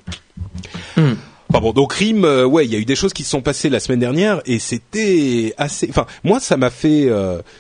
Hmm. 0.98 1.14
bon, 1.52 1.74
donc 1.74 1.94
RIM, 1.94 2.26
euh, 2.26 2.44
ouais, 2.46 2.66
il 2.66 2.72
y 2.72 2.76
a 2.76 2.80
eu 2.80 2.86
des 2.86 2.96
choses 2.96 3.14
qui 3.14 3.24
se 3.24 3.30
sont 3.30 3.44
passées 3.44 3.70
la 3.70 3.80
semaine 3.80 4.00
dernière 4.00 4.42
et 4.48 4.58
c'était 4.58 5.54
assez. 5.60 5.88
Enfin, 5.92 6.08
moi, 6.24 6.40
ça 6.40 6.58
m'a 6.58 6.72
fait, 6.72 7.08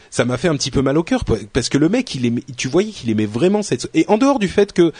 ça 0.09 0.25
m'a 0.25 0.37
fait 0.37 0.47
un 0.47 0.55
petit 0.55 0.71
peu 0.71 0.81
mal 0.81 0.97
au 0.97 1.03
cœur 1.03 1.23
parce 1.53 1.69
que 1.69 1.77
le 1.77 1.89
mec, 1.89 2.15
il 2.15 2.25
aimait, 2.25 2.43
tu 2.57 2.67
voyais 2.67 2.89
qu'il 2.89 3.11
aimait 3.11 3.27
vraiment 3.27 3.61
cette. 3.61 3.91
Et 3.93 4.05
en 4.07 4.17
dehors 4.17 4.39
du 4.39 4.47
fait 4.47 4.73
que 4.73 4.91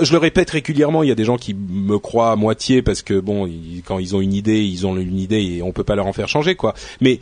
je 0.00 0.12
le 0.12 0.18
répète 0.18 0.50
régulièrement, 0.50 1.02
il 1.02 1.08
y 1.08 1.12
a 1.12 1.16
des 1.16 1.24
gens 1.24 1.36
qui 1.36 1.54
me 1.54 1.98
croient 1.98 2.32
à 2.32 2.36
moitié 2.36 2.82
parce 2.82 3.02
que 3.02 3.18
bon, 3.18 3.48
quand 3.84 3.98
ils 3.98 4.14
ont 4.14 4.20
une 4.20 4.34
idée, 4.34 4.62
ils 4.62 4.86
ont 4.86 4.96
une 4.96 5.18
idée 5.18 5.40
et 5.40 5.62
on 5.62 5.72
peut 5.72 5.84
pas 5.84 5.94
leur 5.94 6.06
en 6.06 6.12
faire 6.12 6.28
changer 6.28 6.54
quoi. 6.54 6.74
Mais 7.00 7.20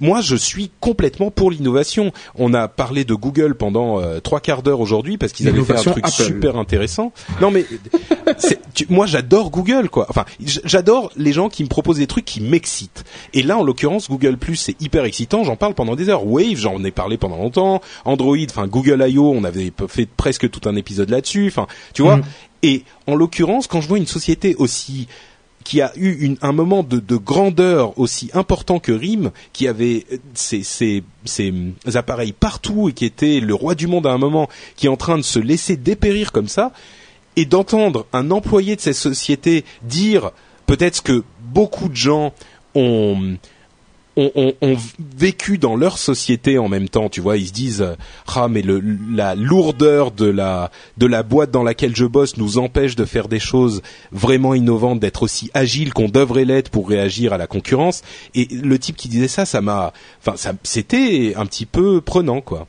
moi, 0.00 0.20
je 0.20 0.36
suis 0.36 0.70
complètement 0.80 1.30
pour 1.30 1.50
l'innovation. 1.50 2.12
On 2.34 2.54
a 2.54 2.68
parlé 2.68 3.04
de 3.04 3.14
Google 3.14 3.54
pendant 3.54 4.00
euh, 4.00 4.20
trois 4.20 4.40
quarts 4.40 4.62
d'heure 4.62 4.80
aujourd'hui 4.80 5.18
parce 5.18 5.32
qu'ils 5.32 5.48
avaient 5.48 5.62
fait 5.62 5.76
un 5.76 5.92
truc 5.92 6.08
super 6.08 6.56
intéressant. 6.56 7.12
Non, 7.40 7.50
mais 7.50 7.66
moi, 8.88 9.06
j'adore 9.06 9.50
Google, 9.50 9.90
quoi. 9.90 10.06
Enfin, 10.08 10.24
j'adore 10.40 11.12
les 11.16 11.32
gens 11.32 11.48
qui 11.48 11.62
me 11.62 11.68
proposent 11.68 11.98
des 11.98 12.06
trucs 12.06 12.24
qui 12.24 12.40
m'excitent. 12.40 13.04
Et 13.34 13.42
là, 13.42 13.58
en 13.58 13.62
l'occurrence, 13.62 14.08
Google 14.08 14.36
Plus, 14.36 14.56
c'est 14.56 14.80
hyper 14.80 15.04
excitant. 15.04 15.44
J'en 15.44 15.56
parle 15.56 15.74
pendant 15.74 15.96
des 15.96 16.08
heures. 16.08 16.26
Wave, 16.26 16.56
j'en 16.56 16.82
ai 16.82 16.90
parlé 16.90 17.18
pendant 17.18 17.36
longtemps. 17.36 17.82
Android, 18.04 18.36
enfin 18.48 18.66
Google 18.66 19.04
I.O., 19.06 19.32
on 19.34 19.44
avait 19.44 19.72
fait 19.88 20.06
presque 20.06 20.50
tout 20.50 20.68
un 20.68 20.76
épisode 20.76 21.10
là-dessus. 21.10 21.48
Enfin, 21.48 21.66
tu 21.92 22.02
vois? 22.02 22.16
Mm. 22.16 22.22
Et 22.62 22.84
en 23.06 23.14
l'occurrence, 23.14 23.66
quand 23.66 23.80
je 23.80 23.88
vois 23.88 23.98
une 23.98 24.06
société 24.06 24.54
aussi 24.56 25.08
qui 25.70 25.80
a 25.82 25.92
eu 25.94 26.36
un 26.42 26.50
moment 26.50 26.82
de, 26.82 26.98
de, 26.98 27.14
grandeur 27.14 27.96
aussi 27.96 28.28
important 28.34 28.80
que 28.80 28.90
RIM, 28.90 29.30
qui 29.52 29.68
avait 29.68 30.04
ses, 30.34 30.64
ses, 30.64 31.04
ses, 31.24 31.54
appareils 31.94 32.32
partout 32.32 32.88
et 32.88 32.92
qui 32.92 33.04
était 33.04 33.38
le 33.38 33.54
roi 33.54 33.76
du 33.76 33.86
monde 33.86 34.04
à 34.08 34.10
un 34.10 34.18
moment, 34.18 34.48
qui 34.74 34.86
est 34.86 34.88
en 34.88 34.96
train 34.96 35.16
de 35.16 35.22
se 35.22 35.38
laisser 35.38 35.76
dépérir 35.76 36.32
comme 36.32 36.48
ça, 36.48 36.72
et 37.36 37.44
d'entendre 37.44 38.06
un 38.12 38.32
employé 38.32 38.74
de 38.74 38.80
cette 38.80 38.96
société 38.96 39.64
dire 39.82 40.32
peut-être 40.66 41.04
que 41.04 41.22
beaucoup 41.40 41.88
de 41.88 41.94
gens 41.94 42.32
ont 42.74 43.36
ont, 44.16 44.54
ont, 44.60 44.76
vécu 45.16 45.58
dans 45.58 45.76
leur 45.76 45.98
société 45.98 46.58
en 46.58 46.68
même 46.68 46.88
temps. 46.88 47.08
Tu 47.08 47.20
vois, 47.20 47.36
ils 47.36 47.48
se 47.48 47.52
disent 47.52 47.86
ah 48.34 48.48
mais 48.48 48.62
le, 48.62 48.82
la 49.12 49.34
lourdeur 49.34 50.10
de 50.10 50.26
la 50.26 50.70
de 50.98 51.06
la 51.06 51.22
boîte 51.22 51.50
dans 51.50 51.62
laquelle 51.62 51.94
je 51.96 52.04
bosse 52.04 52.36
nous 52.36 52.58
empêche 52.58 52.96
de 52.96 53.04
faire 53.04 53.28
des 53.28 53.38
choses 53.38 53.82
vraiment 54.12 54.54
innovantes, 54.54 55.00
d'être 55.00 55.22
aussi 55.22 55.50
agile 55.54 55.92
qu'on 55.92 56.08
devrait 56.08 56.44
l'être 56.44 56.70
pour 56.70 56.88
réagir 56.88 57.32
à 57.32 57.38
la 57.38 57.46
concurrence. 57.46 58.02
Et 58.34 58.48
le 58.50 58.78
type 58.78 58.96
qui 58.96 59.08
disait 59.08 59.28
ça, 59.28 59.44
ça 59.44 59.60
m'a, 59.60 59.92
enfin, 60.20 60.36
ça, 60.36 60.52
c'était 60.62 61.34
un 61.36 61.46
petit 61.46 61.66
peu 61.66 62.00
prenant 62.00 62.40
quoi. 62.40 62.66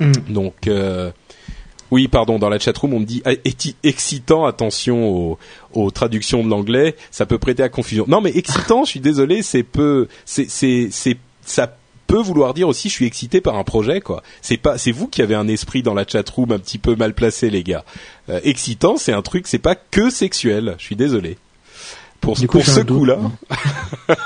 Mm. 0.00 0.12
Donc 0.28 0.66
euh, 0.66 1.10
oui, 1.94 2.08
pardon, 2.08 2.40
dans 2.40 2.48
la 2.48 2.58
chatroom, 2.58 2.92
on 2.92 2.98
me 2.98 3.04
dit 3.04 3.22
ah, 3.24 3.30
excitant, 3.84 4.46
attention 4.46 5.38
aux, 5.72 5.90
traductions 5.92 6.42
de 6.42 6.50
l'anglais, 6.50 6.96
ça 7.12 7.24
peut 7.24 7.38
prêter 7.38 7.62
à 7.62 7.68
confusion. 7.68 8.04
Non, 8.08 8.20
mais 8.20 8.36
excitant, 8.36 8.84
je 8.84 8.90
suis 8.90 9.00
désolé, 9.00 9.42
c'est 9.42 9.62
peu, 9.62 10.08
c'est, 10.24 10.50
c'est, 10.50 10.88
c'est, 10.90 11.16
ça 11.44 11.76
peut 12.08 12.18
vouloir 12.18 12.52
dire 12.52 12.66
aussi 12.66 12.88
je 12.88 12.94
suis 12.94 13.06
excité 13.06 13.40
par 13.40 13.54
un 13.54 13.62
projet 13.62 14.00
quoi. 14.00 14.24
C'est 14.42 14.56
pas 14.56 14.76
c'est 14.76 14.90
vous 14.90 15.06
qui 15.06 15.22
avez 15.22 15.36
un 15.36 15.46
esprit 15.46 15.84
dans 15.84 15.94
la 15.94 16.04
chat 16.04 16.28
room 16.28 16.50
un 16.50 16.58
petit 16.58 16.78
peu 16.78 16.96
mal 16.96 17.14
placé 17.14 17.48
les 17.48 17.62
gars. 17.62 17.84
Euh, 18.28 18.40
excitant, 18.42 18.96
c'est 18.96 19.12
un 19.12 19.22
truc, 19.22 19.46
c'est 19.46 19.60
pas 19.60 19.76
que 19.76 20.10
sexuel. 20.10 20.74
Je 20.78 20.84
suis 20.84 20.96
désolé. 20.96 21.38
Pour, 22.20 22.36
coup, 22.36 22.46
pour 22.46 22.66
ce 22.66 22.80
coup-là. 22.80 23.18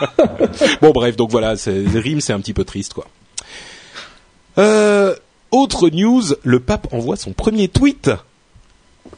bon 0.81 0.91
bref, 0.93 1.17
donc 1.17 1.31
voilà, 1.31 1.59
c'est 1.59 1.85
rime, 1.97 2.23
c'est 2.23 2.33
un 2.33 2.41
petit 2.41 2.55
peu 2.55 2.65
triste 2.65 2.95
quoi. 2.95 3.07
Euh, 4.57 5.15
autre 5.51 5.89
news, 5.91 6.23
le 6.45 6.61
pape 6.61 6.93
envoie 6.93 7.17
son 7.17 7.33
premier 7.33 7.69
tweet. 7.69 8.11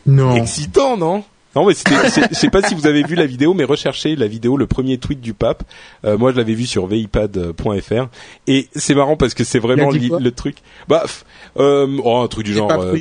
Non. 0.06 0.34
Excitant, 0.36 0.96
non? 0.96 1.24
Non 1.56 1.66
mais 1.66 1.74
c'était, 1.74 1.96
je 2.30 2.34
sais 2.36 2.48
pas 2.48 2.62
si 2.62 2.76
vous 2.76 2.86
avez 2.86 3.02
vu 3.02 3.16
la 3.16 3.26
vidéo, 3.26 3.54
mais 3.54 3.64
recherchez 3.64 4.14
la 4.14 4.28
vidéo, 4.28 4.56
le 4.56 4.68
premier 4.68 4.98
tweet 4.98 5.20
du 5.20 5.34
pape. 5.34 5.64
Euh, 6.04 6.16
moi, 6.16 6.30
je 6.30 6.36
l'avais 6.36 6.54
vu 6.54 6.64
sur 6.64 6.86
vipad.fr 6.86 8.06
et 8.46 8.68
c'est 8.76 8.94
marrant 8.94 9.16
parce 9.16 9.34
que 9.34 9.42
c'est 9.42 9.58
vraiment 9.58 9.90
li- 9.98 10.08
le 10.20 10.30
truc. 10.30 10.58
Bah, 10.86 11.04
euh, 11.56 11.98
oh, 12.04 12.18
un 12.18 12.28
truc 12.28 12.44
du 12.46 12.54
genre. 12.54 12.68
euh, 12.84 12.92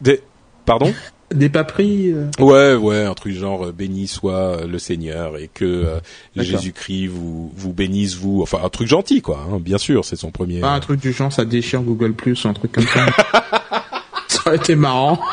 des- 0.00 0.22
Pardon? 0.64 0.94
Des 1.34 1.48
pas 1.48 1.64
pris. 1.64 2.12
euh, 2.12 2.30
Ouais, 2.38 2.74
ouais, 2.74 3.04
un 3.04 3.14
truc 3.14 3.34
genre 3.34 3.66
euh, 3.66 3.72
béni 3.72 4.06
soit 4.06 4.32
euh, 4.60 4.66
le 4.66 4.78
Seigneur 4.78 5.36
et 5.38 5.50
que 5.52 5.64
euh. 5.64 5.98
Jésus-Christ 6.36 7.08
vous 7.08 7.52
vous 7.56 7.72
bénisse 7.72 8.14
vous. 8.14 8.42
Enfin, 8.42 8.58
un 8.62 8.68
truc 8.68 8.86
gentil 8.86 9.22
quoi. 9.22 9.44
hein, 9.50 9.58
bien 9.60 9.78
sûr, 9.78 10.04
c'est 10.04 10.14
son 10.16 10.30
premier. 10.30 10.60
Pas 10.60 10.70
un 10.70 10.80
truc 10.80 11.00
du 11.00 11.12
genre, 11.12 11.32
ça 11.32 11.44
déchire 11.44 11.82
Google 11.82 12.12
Plus 12.12 12.44
ou 12.44 12.48
un 12.48 12.52
truc 12.52 12.70
comme 12.72 12.86
ça. 12.86 13.06
ça 14.28 14.40
aurait 14.46 14.56
été 14.56 14.76
marrant. 14.76 15.18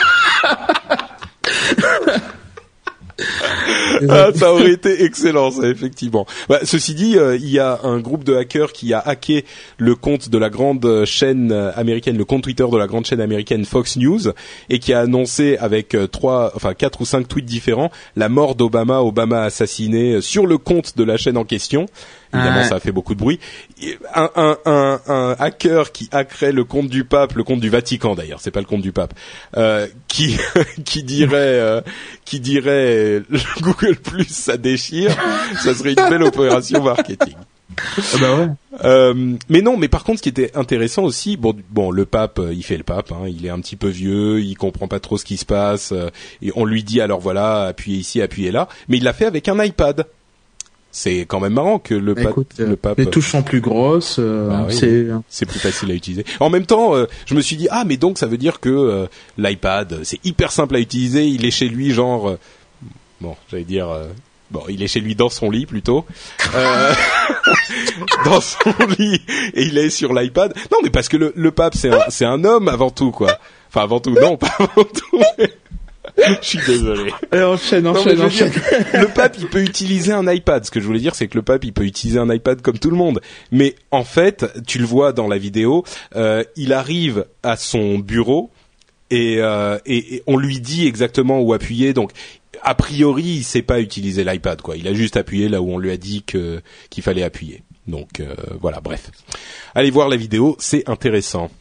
Ah, 4.10 4.30
ça 4.34 4.54
aurait 4.54 4.72
été 4.72 5.04
excellent, 5.04 5.52
ça, 5.52 5.68
effectivement. 5.68 6.26
Bah, 6.50 6.60
ceci 6.64 6.94
dit, 6.94 7.18
euh, 7.18 7.36
il 7.36 7.50
y 7.50 7.60
a 7.60 7.80
un 7.84 8.00
groupe 8.00 8.24
de 8.24 8.36
hackers 8.36 8.74
qui 8.74 8.94
a 8.94 9.00
hacké 9.00 9.46
le 9.78 9.96
compte 9.96 10.30
de 10.30 10.38
la 10.38 10.50
grande 10.50 11.06
chaîne 11.06 11.52
euh, 11.52 11.72
américaine, 11.76 12.18
le 12.18 12.26
compte 12.26 12.44
Twitter 12.44 12.66
de 12.72 12.78
la 12.78 12.88
grande 12.88 13.06
chaîne 13.06 13.22
américaine 13.22 13.66
Fox 13.66 13.98
News, 13.98 14.34
et 14.70 14.80
qui 14.80 14.94
a 14.94 15.02
annoncé 15.02 15.58
avec 15.58 15.96
euh, 15.96 16.08
trois, 16.08 16.52
enfin 16.56 16.74
quatre 16.74 17.02
ou 17.02 17.06
cinq 17.06 17.28
tweets 17.28 17.46
différents 17.46 17.92
la 18.16 18.30
mort 18.30 18.56
d'Obama, 18.56 19.00
Obama 19.02 19.44
assassiné 19.44 20.22
sur 20.22 20.46
le 20.46 20.58
compte 20.58 20.98
de 20.98 21.04
la 21.04 21.18
chaîne 21.18 21.38
en 21.38 21.46
question. 21.46 21.86
Évidemment, 22.34 22.58
Ouais. 22.60 22.68
ça 22.68 22.76
a 22.76 22.80
fait 22.80 22.92
beaucoup 22.92 23.14
de 23.14 23.20
bruit. 23.20 23.40
Un, 24.16 24.30
un, 24.36 24.58
un, 24.66 25.00
un 25.08 25.36
hacker 25.40 25.92
qui 25.92 26.10
hackerait 26.12 26.52
le 26.52 26.64
compte 26.64 26.88
du 26.90 27.04
pape, 27.06 27.34
le 27.34 27.44
compte 27.44 27.60
du 27.60 27.70
Vatican 27.70 28.16
d'ailleurs, 28.16 28.40
c'est 28.42 28.52
pas 28.52 28.60
le 28.60 28.66
compte 28.66 28.82
du 28.82 28.92
pape, 28.92 29.14
euh, 29.58 29.88
qui 30.08 30.38
qui 30.86 31.04
dirait 31.04 31.38
euh, 31.38 31.82
qui 32.26 32.40
dirait 32.40 33.22
euh, 33.22 33.24
Google 33.62 33.96
Plus 33.98 34.28
ça 34.30 34.58
déchire, 34.58 35.16
ça 35.62 35.74
serait 35.74 35.92
une 35.94 36.10
belle 36.10 36.24
opération 36.24 36.82
marketing. 36.84 37.36
Ah 37.98 38.18
bah 38.22 38.36
ouais. 38.38 38.48
Euh, 38.84 39.36
mais 39.50 39.62
non, 39.62 39.78
mais 39.78 39.88
par 39.88 40.04
contre, 40.04 40.20
ce 40.20 40.24
qui 40.24 40.30
était 40.30 40.56
intéressant 40.56 41.04
aussi, 41.04 41.38
bon, 41.38 41.56
bon, 41.72 41.90
le 41.90 42.06
pape, 42.06 42.38
euh, 42.38 42.54
il 42.54 42.62
fait 42.64 42.78
le 42.78 42.84
pape, 42.84 43.12
hein, 43.12 43.26
il 43.28 43.46
est 43.48 43.50
un 43.50 43.60
petit 43.60 43.76
peu 43.76 43.88
vieux, 43.88 44.42
il 44.42 44.56
comprend 44.56 44.88
pas 44.88 45.00
trop 45.00 45.18
ce 45.18 45.26
qui 45.26 45.38
se 45.38 45.46
passe, 45.46 45.92
euh, 45.92 46.10
et 46.44 46.52
on 46.56 46.66
lui 46.66 46.84
dit 46.84 47.02
alors 47.02 47.20
voilà, 47.20 47.64
appuyez 47.64 47.98
ici, 47.98 48.22
appuyez 48.22 48.52
là, 48.52 48.68
mais 48.90 48.98
il 48.98 49.04
l'a 49.04 49.14
fait 49.14 49.26
avec 49.26 49.48
un 49.48 49.64
iPad. 49.64 50.06
C'est 50.96 51.22
quand 51.22 51.40
même 51.40 51.54
marrant 51.54 51.80
que 51.80 51.96
le, 51.96 52.14
Bah, 52.14 52.22
écoute, 52.22 52.52
euh, 52.60 52.70
le 52.70 52.76
pape. 52.76 53.00
les 53.00 53.08
touches 53.08 53.32
sont 53.32 53.42
plus 53.42 53.62
grosses. 53.62 54.18
euh, 54.20 54.48
Bah 54.50 54.66
oui, 54.68 54.76
c'est 54.76 55.08
c'est 55.28 55.48
plus 55.48 55.58
facile 55.58 55.90
à 55.90 55.96
utiliser. 55.96 56.24
En 56.40 56.52
même 56.52 56.68
temps, 56.68 56.96
euh, 56.96 57.08
je 57.26 57.34
me 57.34 57.42
suis 57.42 57.56
dit 57.56 57.68
ah 57.72 57.84
mais 57.84 57.98
donc 57.98 58.20
ça 58.20 58.28
veut 58.28 58.38
dire 58.38 58.60
que 58.60 58.70
euh, 58.70 59.08
l'iPad 59.40 60.02
c'est 60.04 60.24
hyper 60.24 60.52
simple 60.52 60.76
à 60.76 60.80
utiliser. 60.80 61.26
Il 61.26 61.46
est 61.46 61.52
chez 61.52 61.68
lui 61.68 61.90
genre 61.92 62.30
euh, 62.30 62.40
bon 63.22 63.36
j'allais 63.50 63.64
dire 63.64 63.90
euh, 63.90 64.06
bon 64.52 64.62
il 64.70 64.84
est 64.84 64.88
chez 64.88 65.00
lui 65.00 65.16
dans 65.16 65.30
son 65.30 65.50
lit 65.50 65.66
plutôt 65.66 66.06
Euh, 66.56 66.94
dans 68.26 68.40
son 68.42 68.70
lit 69.00 69.20
et 69.56 69.64
il 69.64 69.78
est 69.80 69.90
sur 69.90 70.14
l'iPad. 70.14 70.54
Non 70.72 70.78
mais 70.84 70.92
parce 70.92 71.10
que 71.10 71.18
le, 71.18 71.34
le 71.36 71.52
pape 71.52 71.74
c'est 71.76 71.90
un 71.92 72.02
c'est 72.10 72.26
un 72.26 72.44
homme 72.44 72.68
avant 72.68 72.92
tout 72.92 73.10
quoi. 73.12 73.40
Enfin 73.70 73.82
avant 73.82 74.00
tout 74.00 74.12
non 74.12 74.38
pas 74.38 74.52
avant 74.60 74.84
tout. 74.84 75.20
mais- 75.40 75.52
Je 76.42 76.48
suis 76.48 76.60
désolé. 76.66 77.12
Allez, 77.32 77.44
enchaîne, 77.44 77.84
Non, 77.84 77.94
mais 77.94 78.00
enchaîne, 78.00 78.22
enchaîne. 78.22 78.50
dire, 78.50 78.62
le 79.02 79.08
pape, 79.08 79.36
il 79.40 79.48
peut 79.48 79.62
utiliser 79.62 80.12
un 80.12 80.32
iPad. 80.32 80.64
Ce 80.64 80.72
que 80.72 80.80
je 80.80 80.86
voulais 80.86 81.00
dire, 81.00 81.16
c'est 81.16 81.28
que 81.28 81.38
le 81.38 81.42
pape, 81.42 81.64
il 81.64 81.74
peut 81.74 81.84
utiliser 81.86 82.20
un 82.20 82.32
iPad 82.32 82.62
comme 82.62 82.78
tout 82.78 82.90
le 82.90 82.98
monde. 82.98 83.20
Mais 83.52 83.76
en 83.92 84.04
fait, 84.04 84.46
tu 84.68 84.80
le 84.80 84.86
vois 84.86 85.12
dans 85.14 85.28
la 85.28 85.38
vidéo, 85.38 85.84
euh, 86.16 86.44
il 86.56 86.74
arrive 86.74 87.26
à 87.42 87.58
son 87.58 88.00
bureau 88.00 88.52
et, 89.10 89.38
euh, 89.40 89.78
et, 89.86 90.16
et 90.16 90.24
on 90.28 90.38
lui 90.38 90.60
dit 90.60 90.88
exactement 90.88 91.42
où 91.42 91.54
appuyer. 91.54 91.94
Donc, 91.94 92.12
a 92.62 92.76
priori, 92.76 93.24
il 93.24 93.44
sait 93.44 93.62
pas 93.62 93.82
utiliser 93.82 94.24
l'iPad. 94.24 94.62
Quoi. 94.62 94.78
Il 94.78 94.88
a 94.88 94.94
juste 94.94 95.18
appuyé 95.18 95.50
là 95.50 95.62
où 95.62 95.72
on 95.72 95.78
lui 95.78 95.92
a 95.92 95.98
dit 95.98 96.24
que 96.24 96.62
qu'il 96.90 97.04
fallait 97.04 97.24
appuyer. 97.24 97.64
Donc 97.88 98.20
euh, 98.20 98.34
voilà, 98.62 98.80
bref. 98.80 99.12
Allez 99.76 99.92
voir 99.92 100.10
la 100.10 100.16
vidéo, 100.16 100.56
c'est 100.60 100.88
intéressant. 100.90 101.52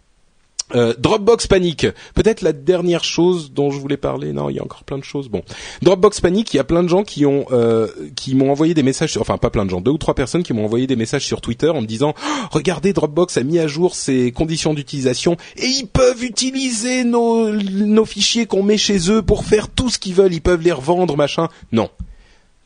Euh, 0.75 0.95
Dropbox 0.99 1.47
Panic, 1.47 1.87
peut-être 2.15 2.41
la 2.41 2.53
dernière 2.53 3.05
chose 3.05 3.53
dont 3.53 3.71
je 3.71 3.79
voulais 3.79 3.97
parler. 3.97 4.33
Non, 4.33 4.49
il 4.49 4.57
y 4.57 4.59
a 4.59 4.63
encore 4.63 4.85
plein 4.85 4.99
de 4.99 5.05
choses. 5.05 5.29
Bon, 5.29 5.43
Dropbox 5.83 6.21
Panic, 6.21 6.53
il 6.55 6.57
y 6.57 6.61
a 6.61 6.65
plein 6.65 6.83
de 6.83 6.89
gens 6.89 7.03
qui 7.03 7.27
ont 7.27 7.47
euh, 7.53 7.89
qui 8.17 8.35
m'ont 8.35 8.51
envoyé 8.51 8.75
des 8.75 8.83
messages, 8.83 9.13
sur, 9.13 9.21
enfin 9.21 9.39
pas 9.39 9.51
plein 9.51 9.65
de 9.65 9.71
gens, 9.71 9.81
deux 9.81 9.91
ou 9.91 9.99
trois 9.99 10.15
personnes 10.15 10.43
qui 10.43 10.53
m'ont 10.53 10.65
envoyé 10.65 10.87
des 10.87 10.97
messages 10.97 11.27
sur 11.27 11.41
Twitter 11.41 11.69
en 11.69 11.83
me 11.83 11.87
disant 11.87 12.15
Oh, 12.19 12.47
regardez 12.51 12.93
Dropbox 12.93 13.37
a 13.37 13.43
mis 13.43 13.59
à 13.59 13.67
jour 13.67 13.95
ses 13.95 14.33
conditions 14.33 14.75
d'utilisation 14.75 15.37
et 15.57 15.67
ils 15.67 15.87
peuvent 15.87 16.25
utiliser 16.25 17.05
nos 17.05 17.51
nos 17.53 18.05
fichiers 18.05 18.47
qu'on 18.47 18.63
met 18.63 18.79
chez 18.79 19.11
eux 19.11 19.23
pour 19.23 19.45
faire 19.45 19.69
tout 19.69 19.91
ce 19.91 19.99
qu'ils 19.99 20.15
veulent. 20.15 20.35
Ils 20.35 20.41
peuvent 20.41 20.63
les 20.63 20.73
revendre, 20.73 21.17
machin. 21.17 21.49
Non. 21.73 21.91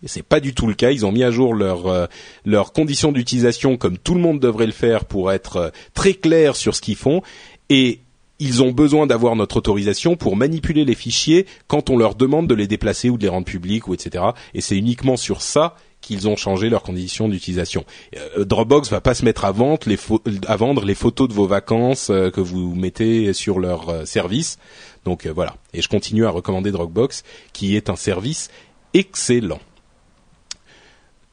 C'est 0.05 0.23
pas 0.23 0.41
du 0.41 0.55
tout 0.55 0.67
le 0.67 0.75
cas. 0.75 0.91
Ils 0.91 1.07
ont 1.07 1.13
mis 1.13 1.25
à 1.25 1.31
jour 1.31 1.55
leurs 1.55 1.87
euh, 1.87 2.07
leurs 2.45 2.73
conditions 2.73 3.13
d'utilisation 3.13 3.77
comme 3.77 3.99
tout 3.99 4.15
le 4.15 4.21
monde 4.21 4.39
devrait 4.41 4.67
le 4.67 4.73
faire 4.73 5.05
pour 5.05 5.33
être 5.33 5.57
euh, 5.57 5.71
très 5.95 6.15
clair 6.15 6.55
sur 6.55 6.75
ce 6.75 6.81
qu'ils 6.81 6.97
font. 6.97 7.23
Et 7.69 8.01
ils 8.39 8.63
ont 8.63 8.73
besoin 8.73 9.07
d'avoir 9.07 9.35
notre 9.35 9.57
autorisation 9.57 10.17
pour 10.17 10.37
manipuler 10.37 10.85
les 10.85 10.95
fichiers 10.95 11.47
quand 11.69 11.91
on 11.91 11.97
leur 11.97 12.15
demande 12.15 12.47
de 12.47 12.55
les 12.55 12.67
déplacer 12.67 13.09
ou 13.09 13.17
de 13.17 13.23
les 13.23 13.29
rendre 13.29 13.47
publics 13.47 13.89
ou 13.89 13.95
etc. 13.95 14.25
Et 14.55 14.61
c'est 14.61 14.77
uniquement 14.77 15.17
sur 15.17 15.41
ça 15.41 15.77
qu'ils 16.03 16.29
ont 16.29 16.37
changé 16.37 16.69
leurs 16.69 16.83
conditions 16.83 17.29
d'utilisation. 17.29 17.85
Euh, 18.17 18.45
Dropbox 18.45 18.91
va 18.91 19.01
pas 19.01 19.15
se 19.15 19.25
mettre 19.25 19.45
à 19.45 19.53
vendre 19.53 19.87
les, 19.87 20.95
photos 20.95 21.29
de 21.29 21.33
vos 21.33 21.47
vacances 21.47 22.11
euh, 22.11 22.31
que 22.31 22.41
vous 22.41 22.75
mettez 22.75 23.33
sur 23.33 23.59
leur 23.59 23.89
euh, 23.89 24.05
service. 24.05 24.59
Donc 25.05 25.27
euh, 25.27 25.33
voilà. 25.33 25.57
Et 25.73 25.83
je 25.83 25.89
continue 25.89 26.27
à 26.27 26.31
recommander 26.31 26.71
Dropbox, 26.71 27.25
qui 27.53 27.77
est 27.77 27.91
un 27.91 27.97
service 27.97 28.51
excellent. 28.95 29.61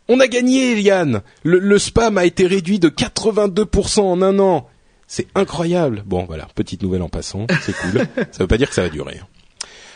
On 0.07 0.19
a 0.19 0.27
gagné, 0.27 0.79
Yann. 0.81 1.21
Le, 1.43 1.59
le 1.59 1.79
spam 1.79 2.17
a 2.17 2.25
été 2.25 2.47
réduit 2.47 2.79
de 2.79 2.89
82% 2.89 4.01
en 4.01 4.21
un 4.21 4.39
an. 4.39 4.67
C'est 5.07 5.27
incroyable. 5.35 6.03
Bon, 6.05 6.25
voilà, 6.25 6.47
petite 6.55 6.81
nouvelle 6.81 7.01
en 7.01 7.09
passant, 7.09 7.45
c'est 7.61 7.75
cool. 7.75 8.07
ça 8.31 8.39
veut 8.39 8.47
pas 8.47 8.57
dire 8.57 8.69
que 8.69 8.75
ça 8.75 8.83
va 8.83 8.89
durer. 8.89 9.19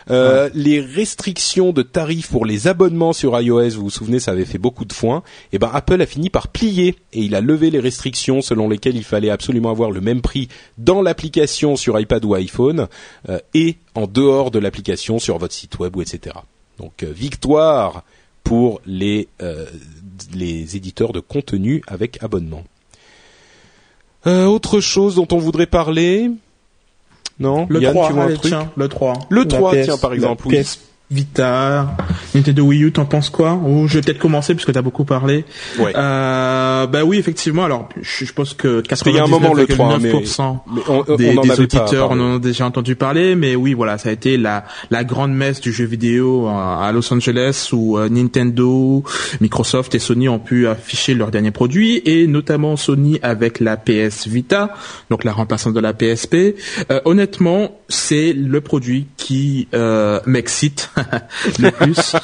Euh, 0.09 0.49
Les 0.53 0.79
restrictions 0.79 1.73
de 1.73 1.81
tarifs 1.81 2.29
pour 2.29 2.45
les 2.45 2.67
abonnements 2.67 3.13
sur 3.13 3.39
iOS, 3.39 3.71
vous 3.71 3.83
vous 3.83 3.89
souvenez, 3.89 4.19
ça 4.19 4.31
avait 4.31 4.45
fait 4.45 4.57
beaucoup 4.57 4.85
de 4.85 4.93
foin. 4.93 5.23
Et 5.51 5.59
ben 5.59 5.69
Apple 5.73 6.01
a 6.01 6.05
fini 6.05 6.29
par 6.29 6.47
plier 6.47 6.95
et 7.13 7.21
il 7.21 7.35
a 7.35 7.41
levé 7.41 7.69
les 7.69 7.79
restrictions 7.79 8.41
selon 8.41 8.69
lesquelles 8.69 8.95
il 8.95 9.03
fallait 9.03 9.29
absolument 9.29 9.69
avoir 9.69 9.91
le 9.91 10.01
même 10.01 10.21
prix 10.21 10.47
dans 10.77 11.01
l'application 11.01 11.75
sur 11.75 11.99
iPad 11.99 12.23
ou 12.23 12.35
iPhone 12.35 12.87
euh, 13.29 13.39
et 13.53 13.77
en 13.95 14.07
dehors 14.07 14.51
de 14.51 14.59
l'application 14.59 15.19
sur 15.19 15.37
votre 15.37 15.53
site 15.53 15.79
web 15.79 15.95
ou 15.95 16.01
etc. 16.01 16.35
Donc 16.79 17.03
euh, 17.03 17.11
victoire 17.11 18.03
pour 18.43 18.79
les 18.85 19.27
les 20.33 20.77
éditeurs 20.77 21.11
de 21.11 21.19
contenu 21.19 21.81
avec 21.87 22.23
abonnement. 22.23 22.63
Euh, 24.27 24.45
autre 24.45 24.81
chose 24.81 25.15
dont 25.15 25.27
on 25.31 25.37
voudrait 25.37 25.67
parler? 25.67 26.29
Non? 27.39 27.65
Le 27.69 27.81
Yann, 27.81 27.93
3, 27.93 28.07
tu 28.07 28.13
vois 28.13 28.23
un 28.23 28.33
truc? 28.33 28.41
tiens, 28.51 28.71
le 28.75 28.89
3. 28.89 29.13
Le 29.29 29.43
La 29.43 29.47
3, 29.47 29.71
PS, 29.71 29.85
tiens, 29.85 29.97
par 29.97 30.13
exemple, 30.13 30.47
oui. 30.47 30.65
Vita, 31.09 31.95
Nintendo 32.35 32.63
Wii 32.63 32.83
U, 32.83 32.91
t'en 32.91 33.05
penses 33.05 33.29
quoi? 33.29 33.53
Ou 33.53 33.87
je 33.87 33.93
vais 33.95 34.01
peut-être 34.01 34.19
commencer 34.19 34.53
puisque 34.55 34.73
t'as 34.73 34.81
beaucoup 34.81 35.05
parlé. 35.05 35.45
Ouais. 35.79 35.93
Euh, 35.95 36.85
bah 36.85 37.05
oui, 37.05 37.17
effectivement. 37.17 37.63
Alors, 37.63 37.87
je, 38.01 38.25
je 38.25 38.33
pense 38.33 38.53
que 38.53 38.81
qu'il 38.81 39.15
y 39.15 39.19
a 39.19 39.23
un 39.23 39.27
moment, 39.27 39.53
le 39.53 39.65
3, 39.65 39.85
hein, 39.93 39.99
mais- 40.01 40.11
99,9% 40.11 40.59
mais 40.73 40.81
on- 40.89 41.03
on 41.07 41.15
des, 41.15 41.37
en 41.37 41.41
des 41.41 41.47
pas 41.47 41.59
auditeurs 41.61 42.11
en 42.11 42.19
ont 42.19 42.37
déjà 42.39 42.65
entendu 42.65 42.95
parler, 42.95 43.35
mais 43.35 43.55
oui, 43.55 43.73
voilà, 43.73 43.97
ça 43.97 44.09
a 44.09 44.11
été 44.11 44.35
la 44.37 44.65
la 44.91 45.03
grande 45.05 45.33
messe 45.33 45.61
du 45.61 45.71
jeu 45.71 45.85
vidéo 45.85 46.47
à 46.47 46.85
à 46.85 46.91
Los 46.91 47.11
Angeles 47.13 47.69
où 47.71 47.97
euh, 47.97 48.09
Nintendo, 48.09 49.03
Microsoft 49.39 49.95
et 49.95 49.99
Sony 49.99 50.27
ont 50.27 50.39
pu 50.39 50.67
afficher 50.67 51.13
leurs 51.13 51.31
derniers 51.31 51.51
produits 51.51 52.01
et 52.05 52.27
notamment 52.27 52.75
Sony 52.75 53.17
avec 53.23 53.59
la 53.61 53.77
PS 53.77 54.27
Vita, 54.27 54.73
donc 55.09 55.23
la 55.23 55.31
remplaçante 55.31 55.73
de 55.73 55.79
la 55.79 55.93
PSP. 55.93 56.55
Euh, 56.91 56.99
honnêtement, 57.05 57.71
c'est 57.87 58.33
le 58.33 58.59
produit 58.59 59.07
qui 59.15 59.67
euh, 59.73 60.19
m'excite 60.25 60.89
le 61.59 61.71
plus. 61.71 62.15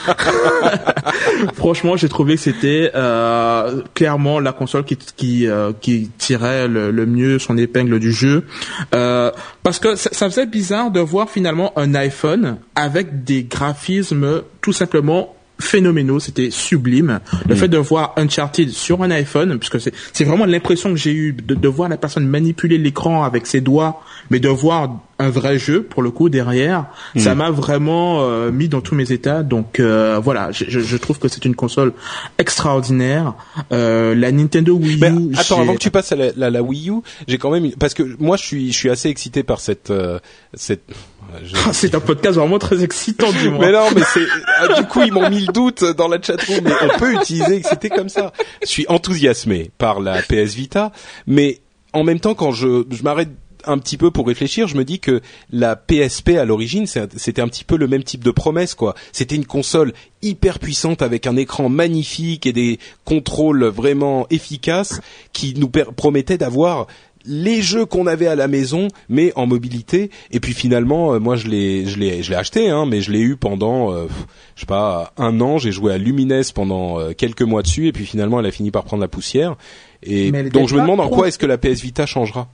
Franchement, 1.54 1.98
j'ai 1.98 2.10
trouvé 2.10 2.36
que 2.36 2.42
c'était 2.42 2.92
euh, 2.96 3.82
clairement 3.94 4.40
la 4.40 4.54
console 4.54 4.84
qui 4.86 4.98
qui, 4.98 5.48
euh, 5.48 5.72
qui 5.80 6.10
tirait 6.18 6.68
le, 6.68 6.92
le 6.92 7.06
mieux 7.06 7.40
son 7.40 7.58
épingle 7.58 8.00
du 8.00 8.12
jeu. 8.12 8.46
Euh, 8.94 9.32
parce 9.64 9.80
que 9.80 9.96
ça, 9.96 10.10
ça 10.12 10.30
faisait 10.30 10.46
bizarre 10.46 10.92
de 10.92 11.00
voir 11.00 11.30
finalement 11.30 11.74
un 11.78 11.96
iPhone 11.96 12.58
avec 12.76 13.24
des 13.24 13.44
graphismes 13.44 14.42
tout 14.62 14.74
simplement 14.74 15.36
phénoménaux, 15.60 16.20
c'était 16.20 16.50
sublime. 16.52 17.20
Le 17.48 17.56
fait 17.56 17.68
de 17.68 17.78
voir 17.78 18.14
Uncharted 18.18 18.70
sur 18.70 19.04
un 19.04 19.12
iPhone, 19.12 19.58
puisque 19.60 19.80
c'est 19.80 19.94
c'est 20.12 20.24
vraiment 20.24 20.46
l'impression 20.46 20.90
que 20.90 20.98
j'ai 20.98 21.14
eu 21.14 21.34
de, 21.34 21.56
de 21.56 21.68
voir 21.68 21.90
la 21.90 21.98
personne 21.98 22.28
manipuler 22.28 22.78
l'écran 22.78 23.24
avec 23.24 23.48
ses 23.48 23.62
doigts, 23.62 24.02
mais 24.30 24.40
de 24.40 24.50
voir 24.50 25.00
un 25.24 25.30
vrai 25.30 25.58
jeu 25.58 25.84
pour 25.84 26.02
le 26.04 26.12
coup 26.12 26.30
derrière, 26.30 26.86
ça 27.18 27.34
m'a 27.36 27.50
vraiment 27.52 28.22
euh, 28.24 28.52
mis 28.52 28.68
dans 28.68 28.82
tous 28.82 28.96
mes 28.96 29.12
états. 29.12 29.44
Donc 29.44 29.80
euh, 29.80 30.20
voilà, 30.22 30.52
je, 30.52 30.66
je- 30.68 30.98
trouve 30.98 31.20
que 31.20 31.28
c'est 31.28 31.46
une 31.46 31.56
console 31.56 31.94
extraordinaire. 32.38 33.34
Euh, 33.72 34.14
la 34.16 34.32
Nintendo 34.32 34.74
Wii 34.76 34.96
U. 35.04 35.32
Attends, 35.36 35.62
avant 35.62 35.74
que 35.74 35.80
tu 35.80 35.92
passes 35.92 36.12
à 36.12 36.16
la, 36.16 36.28
la- 36.36 36.50
la 36.50 36.62
Wii 36.62 36.90
U, 36.90 36.96
j'ai 37.28 37.38
quand 37.38 37.52
même 37.52 37.72
parce 37.80 37.94
que 37.94 38.04
moi 38.20 38.38
je 38.38 38.44
suis 38.44 38.72
je 38.72 38.78
suis 38.78 38.90
assez 38.90 39.10
excité 39.10 39.44
par 39.44 39.60
cette 39.60 39.90
euh, 39.92 40.20
cette. 40.54 40.84
je- 41.44 41.56
c'est 41.72 41.96
un 41.96 42.00
podcast 42.00 42.38
vraiment 42.38 42.60
très 42.60 42.84
excitant, 42.84 43.32
dis-moi. 43.32 43.66
Mais 43.66 43.72
non, 43.72 43.88
mais 43.96 44.02
c'est 44.14 44.26
ah, 44.60 44.80
du 44.82 44.86
coup 44.88 45.02
ils 45.06 45.12
m'ont 45.14 45.30
mis 45.30 45.46
le 45.46 45.54
doute 45.54 45.84
dans 45.98 46.08
la 46.08 46.22
chatroom, 46.22 46.60
mais 46.64 46.74
on 46.84 46.98
peut 47.00 47.14
utiliser 47.14 47.62
c'était 47.64 47.90
comme 47.90 48.10
ça. 48.10 48.34
Je 48.62 48.68
suis 48.68 48.86
enthousiasmé 48.90 49.72
par 49.78 50.00
la 50.00 50.22
PS 50.22 50.54
Vita, 50.54 50.92
mais 51.28 51.60
en 51.94 52.04
même 52.04 52.20
temps 52.20 52.34
quand 52.36 52.52
je 52.52 52.84
je 52.92 53.04
m'arrête 53.04 53.30
un 53.66 53.78
petit 53.78 53.98
peu 53.98 54.12
pour 54.12 54.28
réfléchir, 54.28 54.68
je 54.68 54.78
me 54.78 54.84
dis 54.84 55.00
que 55.00 55.22
la 55.52 55.76
PSP 55.76 56.30
à 56.40 56.46
l'origine 56.46 56.86
c'était 56.88 57.42
un 57.42 57.48
petit 57.48 57.64
peu 57.64 57.78
le 57.78 57.88
même 57.88 58.04
type 58.04 58.24
de 58.24 58.32
promesse 58.32 58.76
quoi. 58.76 58.96
C'était 59.12 59.36
une 59.36 59.46
console 59.46 59.94
hyper 60.22 60.60
puissante 60.60 61.02
avec 61.02 61.28
un 61.28 61.36
écran 61.36 61.70
magnifique 61.70 62.46
et 62.46 62.54
des 62.54 62.80
contrôles 63.06 63.66
vraiment 63.66 64.28
efficaces 64.30 65.02
qui 65.34 65.54
nous 65.58 65.70
promettaient 65.70 66.38
d'avoir 66.38 66.88
les 67.26 67.62
jeux 67.62 67.86
qu'on 67.86 68.08
avait 68.08 68.28
à 68.28 68.36
la 68.36 68.48
maison, 68.48 68.88
mais 69.10 69.32
en 69.36 69.46
mobilité. 69.46 70.10
Et 70.32 70.40
puis 70.40 70.54
finalement, 70.54 71.14
euh, 71.14 71.20
moi 71.20 71.36
je 71.36 71.48
l'ai, 71.48 71.86
je 71.86 71.98
l'ai, 71.98 72.24
je 72.24 72.30
l'ai 72.30 72.36
acheté, 72.36 72.70
hein, 72.70 72.86
mais 72.86 73.02
je 73.02 73.12
l'ai 73.12 73.22
eu 73.22 73.36
pendant, 73.36 73.94
euh, 73.94 74.08
je 74.56 74.62
sais 74.62 74.66
pas, 74.66 75.14
un 75.18 75.40
an. 75.42 75.58
J'ai 75.58 75.72
joué 75.72 75.94
à 75.94 75.98
Lumines 75.98 76.42
pendant 76.54 77.00
euh, 77.00 77.14
quelques 77.14 77.42
mois 77.42 77.62
dessus, 77.62 77.88
et 77.88 77.92
puis 77.92 78.06
finalement, 78.06 78.40
elle 78.40 78.46
a 78.46 78.52
fini 78.52 78.72
par 78.72 78.84
prendre 78.84 79.02
la 79.02 79.08
poussière. 79.08 79.56
Et 80.02 80.32
donc 80.32 80.68
je 80.68 80.76
me 80.76 80.82
demande 80.82 81.00
en 81.00 81.08
quoi 81.08 81.30
est-ce 81.30 81.40
que 81.40 81.46
la 81.46 81.58
PS 81.58 81.82
Vita 81.82 82.06
changera? 82.06 82.50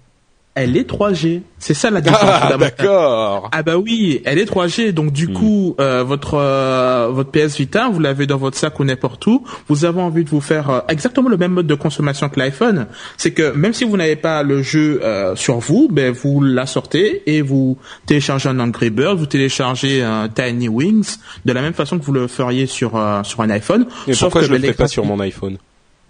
Elle 0.61 0.76
est 0.76 0.90
3G. 0.90 1.41
C'est 1.57 1.73
ça 1.73 1.90
la 1.90 2.02
différence. 2.02 2.30
Ah, 2.30 2.57
d'accord. 2.57 3.49
Ah 3.53 3.64
bah 3.64 3.77
oui, 3.77 4.22
elle 4.26 4.40
est 4.40 4.49
3G, 4.49 4.91
donc 4.91 5.14
du 5.14 5.30
coup, 5.30 5.73
euh, 5.80 6.03
votre 6.03 6.34
euh, 6.34 7.07
votre 7.11 7.31
PS 7.31 7.57
Vita, 7.57 7.88
vous 7.90 8.02
l'avez 8.02 8.27
dans 8.27 8.36
votre 8.36 8.57
sac 8.57 8.77
ou 8.77 8.84
n'importe 8.84 9.26
où. 9.27 9.45
Vous 9.69 9.86
avez 9.86 10.02
envie 10.02 10.26
de 10.26 10.30
vous 10.30 10.41
faire 10.41 10.69
euh, 10.69 10.80
exactement 10.90 11.30
le 11.30 11.38
même 11.38 11.53
mode 11.53 11.68
de 11.68 11.76
consommation 11.76 12.27
que 12.27 12.38
l'iPhone. 12.40 12.88
C'est 13.15 13.31
que 13.31 13.53
même 13.53 13.73
si 13.73 13.86
vous 13.86 13.95
n'avez 13.95 14.18
pas 14.18 14.44
le 14.44 14.61
jeu 14.61 14.99
euh, 15.02 15.34
sur 15.38 15.60
vous, 15.60 15.88
ben 15.90 16.11
vous 16.11 16.41
la 16.41 16.65
sortez 16.65 17.23
et 17.26 17.41
vous 17.41 17.77
téléchargez 18.06 18.49
un 18.49 18.60
Angry 18.60 18.90
Bird, 18.90 19.18
vous 19.18 19.26
téléchargez 19.26 20.03
un 20.03 20.27
Tiny 20.27 20.68
Wings 20.68 21.15
de 21.45 21.53
la 21.53 21.61
même 21.61 21.73
façon 21.73 21.99
que 21.99 22.03
vous 22.03 22.14
le 22.14 22.27
feriez 22.27 22.65
sur 22.65 22.98
euh, 22.98 23.23
sur 23.23 23.40
un 23.40 23.49
iPhone. 23.49 23.86
Et 24.07 24.14
Sauf 24.14 24.23
pourquoi 24.23 24.41
que 24.41 24.48
je 24.48 24.52
le 24.52 24.60
ben, 24.60 24.72
fais 24.72 24.77
pas 24.77 24.90
sur 24.90 25.06
mon 25.06 25.22
iPhone? 25.22 25.57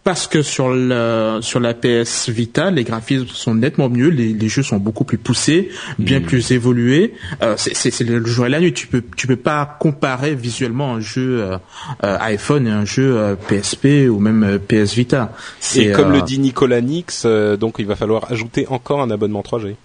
Parce 0.09 0.25
que 0.25 0.41
sur 0.41 0.69
le 0.73 1.37
sur 1.41 1.59
la 1.59 1.75
PS 1.75 2.29
Vita, 2.29 2.71
les 2.71 2.83
graphismes 2.83 3.27
sont 3.27 3.53
nettement 3.53 3.89
mieux, 3.89 4.07
les, 4.09 4.33
les 4.33 4.49
jeux 4.49 4.63
sont 4.63 4.77
beaucoup 4.77 5.03
plus 5.03 5.19
poussés, 5.19 5.69
bien 5.99 6.19
plus 6.19 6.49
évolués. 6.51 7.13
Euh, 7.43 7.53
c'est 7.57 7.99
le 8.01 8.25
jour 8.25 8.47
et 8.47 8.49
la 8.49 8.59
nuit. 8.59 8.73
Tu 8.73 8.87
peux 8.87 9.03
tu 9.15 9.27
peux 9.27 9.35
pas 9.35 9.77
comparer 9.79 10.33
visuellement 10.33 10.95
un 10.95 10.99
jeu 10.99 11.43
euh, 11.43 11.57
euh, 12.03 12.17
iPhone 12.21 12.65
et 12.65 12.71
un 12.71 12.85
jeu 12.85 13.17
euh, 13.19 13.35
PSP 13.35 14.09
ou 14.09 14.17
même 14.17 14.41
euh, 14.43 14.57
PS 14.57 14.95
Vita. 14.95 15.31
C'est, 15.59 15.83
Et 15.83 15.91
comme 15.91 16.09
euh, 16.09 16.15
le 16.15 16.21
dit 16.23 16.39
Nicolas 16.39 16.81
Nix, 16.81 17.21
euh, 17.27 17.55
donc 17.55 17.75
il 17.77 17.85
va 17.85 17.95
falloir 17.95 18.31
ajouter 18.31 18.65
encore 18.67 19.01
un 19.03 19.11
abonnement 19.11 19.41
3G. 19.43 19.75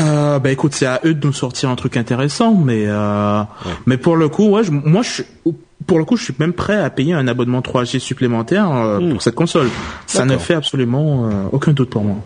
Euh, 0.00 0.40
bah 0.40 0.50
écoute, 0.50 0.74
c'est 0.74 0.86
à 0.86 1.00
eux 1.04 1.14
de 1.14 1.24
nous 1.26 1.32
sortir 1.32 1.70
un 1.70 1.76
truc 1.76 1.96
intéressant, 1.96 2.54
mais 2.54 2.84
euh, 2.86 3.40
mais 3.86 3.98
pour 3.98 4.16
le 4.16 4.28
coup, 4.28 4.48
ouais, 4.50 4.64
je- 4.64 4.72
moi 4.72 5.02
je 5.02 5.22
pour 5.86 5.98
le 5.98 6.04
coup, 6.04 6.16
je 6.16 6.24
suis 6.24 6.34
même 6.38 6.52
prêt 6.52 6.76
à 6.78 6.88
payer 6.90 7.12
un 7.12 7.28
abonnement 7.28 7.60
3G 7.60 7.98
supplémentaire 7.98 8.70
euh, 8.72 8.98
Hmm. 9.00 9.12
pour 9.12 9.22
cette 9.22 9.34
console. 9.34 9.68
Ça 10.06 10.24
ne 10.24 10.36
fait 10.38 10.54
absolument 10.54 11.28
euh, 11.28 11.44
aucun 11.52 11.72
doute 11.72 11.90
pour 11.90 12.02
moi. 12.02 12.16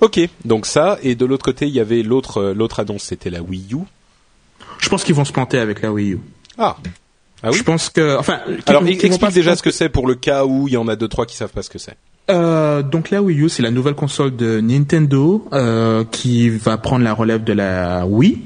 Ok, 0.00 0.20
donc 0.44 0.66
ça. 0.66 0.98
Et 1.02 1.14
de 1.14 1.24
l'autre 1.24 1.44
côté, 1.44 1.66
il 1.66 1.74
y 1.74 1.80
avait 1.80 2.02
l'autre 2.02 2.38
euh, 2.38 2.54
l'autre 2.54 2.80
annonce, 2.80 3.02
c'était 3.04 3.30
la 3.30 3.42
Wii 3.42 3.74
U. 3.74 3.78
Je 4.78 4.88
pense 4.88 5.04
qu'ils 5.04 5.14
vont 5.14 5.24
se 5.24 5.32
planter 5.32 5.58
avec 5.58 5.82
la 5.82 5.90
Wii 5.92 6.12
U. 6.12 6.20
Ah. 6.58 6.76
Ah 7.42 7.50
oui. 7.50 7.58
Je 7.58 7.62
pense 7.62 7.90
que, 7.90 8.16
enfin, 8.18 8.40
Alors 8.66 8.86
explique 8.86 9.32
déjà 9.32 9.56
ce 9.56 9.62
que 9.62 9.70
c'est 9.70 9.88
pour 9.88 10.06
le 10.06 10.14
cas 10.14 10.44
où 10.44 10.68
il 10.68 10.74
y 10.74 10.76
en 10.76 10.88
a 10.88 10.96
deux 10.96 11.08
trois 11.08 11.26
qui 11.26 11.36
savent 11.36 11.50
pas 11.52 11.62
ce 11.62 11.70
que 11.70 11.78
c'est. 11.78 11.96
Euh, 12.28 12.82
donc 12.82 13.10
la 13.10 13.22
Wii 13.22 13.42
U, 13.42 13.48
c'est 13.48 13.62
la 13.62 13.70
nouvelle 13.70 13.94
console 13.94 14.34
de 14.34 14.60
Nintendo 14.60 15.46
euh, 15.52 16.02
qui 16.10 16.48
va 16.50 16.76
prendre 16.76 17.04
la 17.04 17.14
relève 17.14 17.44
de 17.44 17.52
la 17.52 18.04
Wii. 18.06 18.38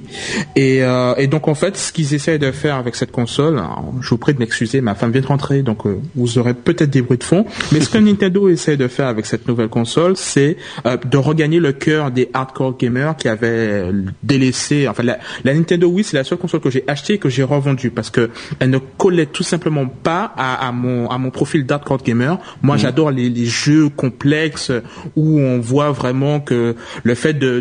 Et, 0.55 0.82
euh, 0.82 1.15
et 1.16 1.28
donc 1.28 1.48
en 1.48 1.55
fait, 1.55 1.77
ce 1.78 1.93
qu'ils 1.93 2.12
essayent 2.15 2.39
de 2.39 2.51
faire 2.51 2.77
avec 2.77 2.94
cette 2.94 3.11
console, 3.11 3.55
alors, 3.59 3.94
je 4.02 4.11
vous 4.11 4.19
prie 4.19 4.35
de 4.35 4.39
m'excuser, 4.39 4.82
ma 4.82 4.94
femme 4.94 5.12
vient 5.12 5.23
de 5.23 5.27
rentrer, 5.27 5.62
donc 5.62 5.86
euh, 5.86 5.98
vous 6.15 6.36
aurez 6.36 6.52
peut-être 6.52 6.90
des 6.90 7.01
bruits 7.01 7.16
de 7.16 7.24
fond. 7.24 7.47
Mais 7.73 7.81
ce 7.81 7.89
que 7.89 7.98
Nintendo 8.11 8.48
essaie 8.48 8.77
de 8.77 8.86
faire 8.86 9.07
avec 9.07 9.24
cette 9.24 9.48
nouvelle 9.48 9.69
console, 9.69 10.15
c'est 10.16 10.59
euh, 10.85 10.98
de 10.98 11.16
regagner 11.16 11.59
le 11.59 11.73
cœur 11.73 12.11
des 12.11 12.28
hardcore 12.35 12.77
gamers 12.77 13.16
qui 13.16 13.28
avaient 13.28 13.85
délaissé. 14.23 14.89
Enfin, 14.89 15.05
la, 15.05 15.19
la 15.44 15.55
Nintendo 15.55 15.89
Wii, 15.89 16.05
c'est 16.05 16.16
la 16.19 16.24
seule 16.24 16.39
console 16.39 16.61
que 16.61 16.70
j'ai 16.70 16.85
achetée 16.86 17.15
et 17.15 17.19
que 17.19 17.31
j'ai 17.31 17.44
revendue 17.44 17.90
parce 17.90 18.11
que 18.11 18.28
elle 18.59 18.70
ne 18.70 18.78
collait 18.78 19.27
tout 19.27 19.43
simplement 19.43 19.86
pas 19.86 20.35
à, 20.36 20.69
à 20.69 20.73
mon 20.73 21.09
à 21.09 21.16
mon 21.16 21.31
profil 21.31 21.65
d'hardcore 21.65 22.02
gamer. 22.02 22.39
Moi, 22.62 22.77
j'adore 22.77 23.11
les, 23.11 23.31
les 23.31 23.47
jeux 23.47 23.70
complexes 23.89 24.73
où 25.17 25.39
on 25.39 25.59
voit 25.59 25.91
vraiment 25.91 26.41
que 26.41 26.75
le 27.03 27.15
fait 27.15 27.35
de 27.35 27.61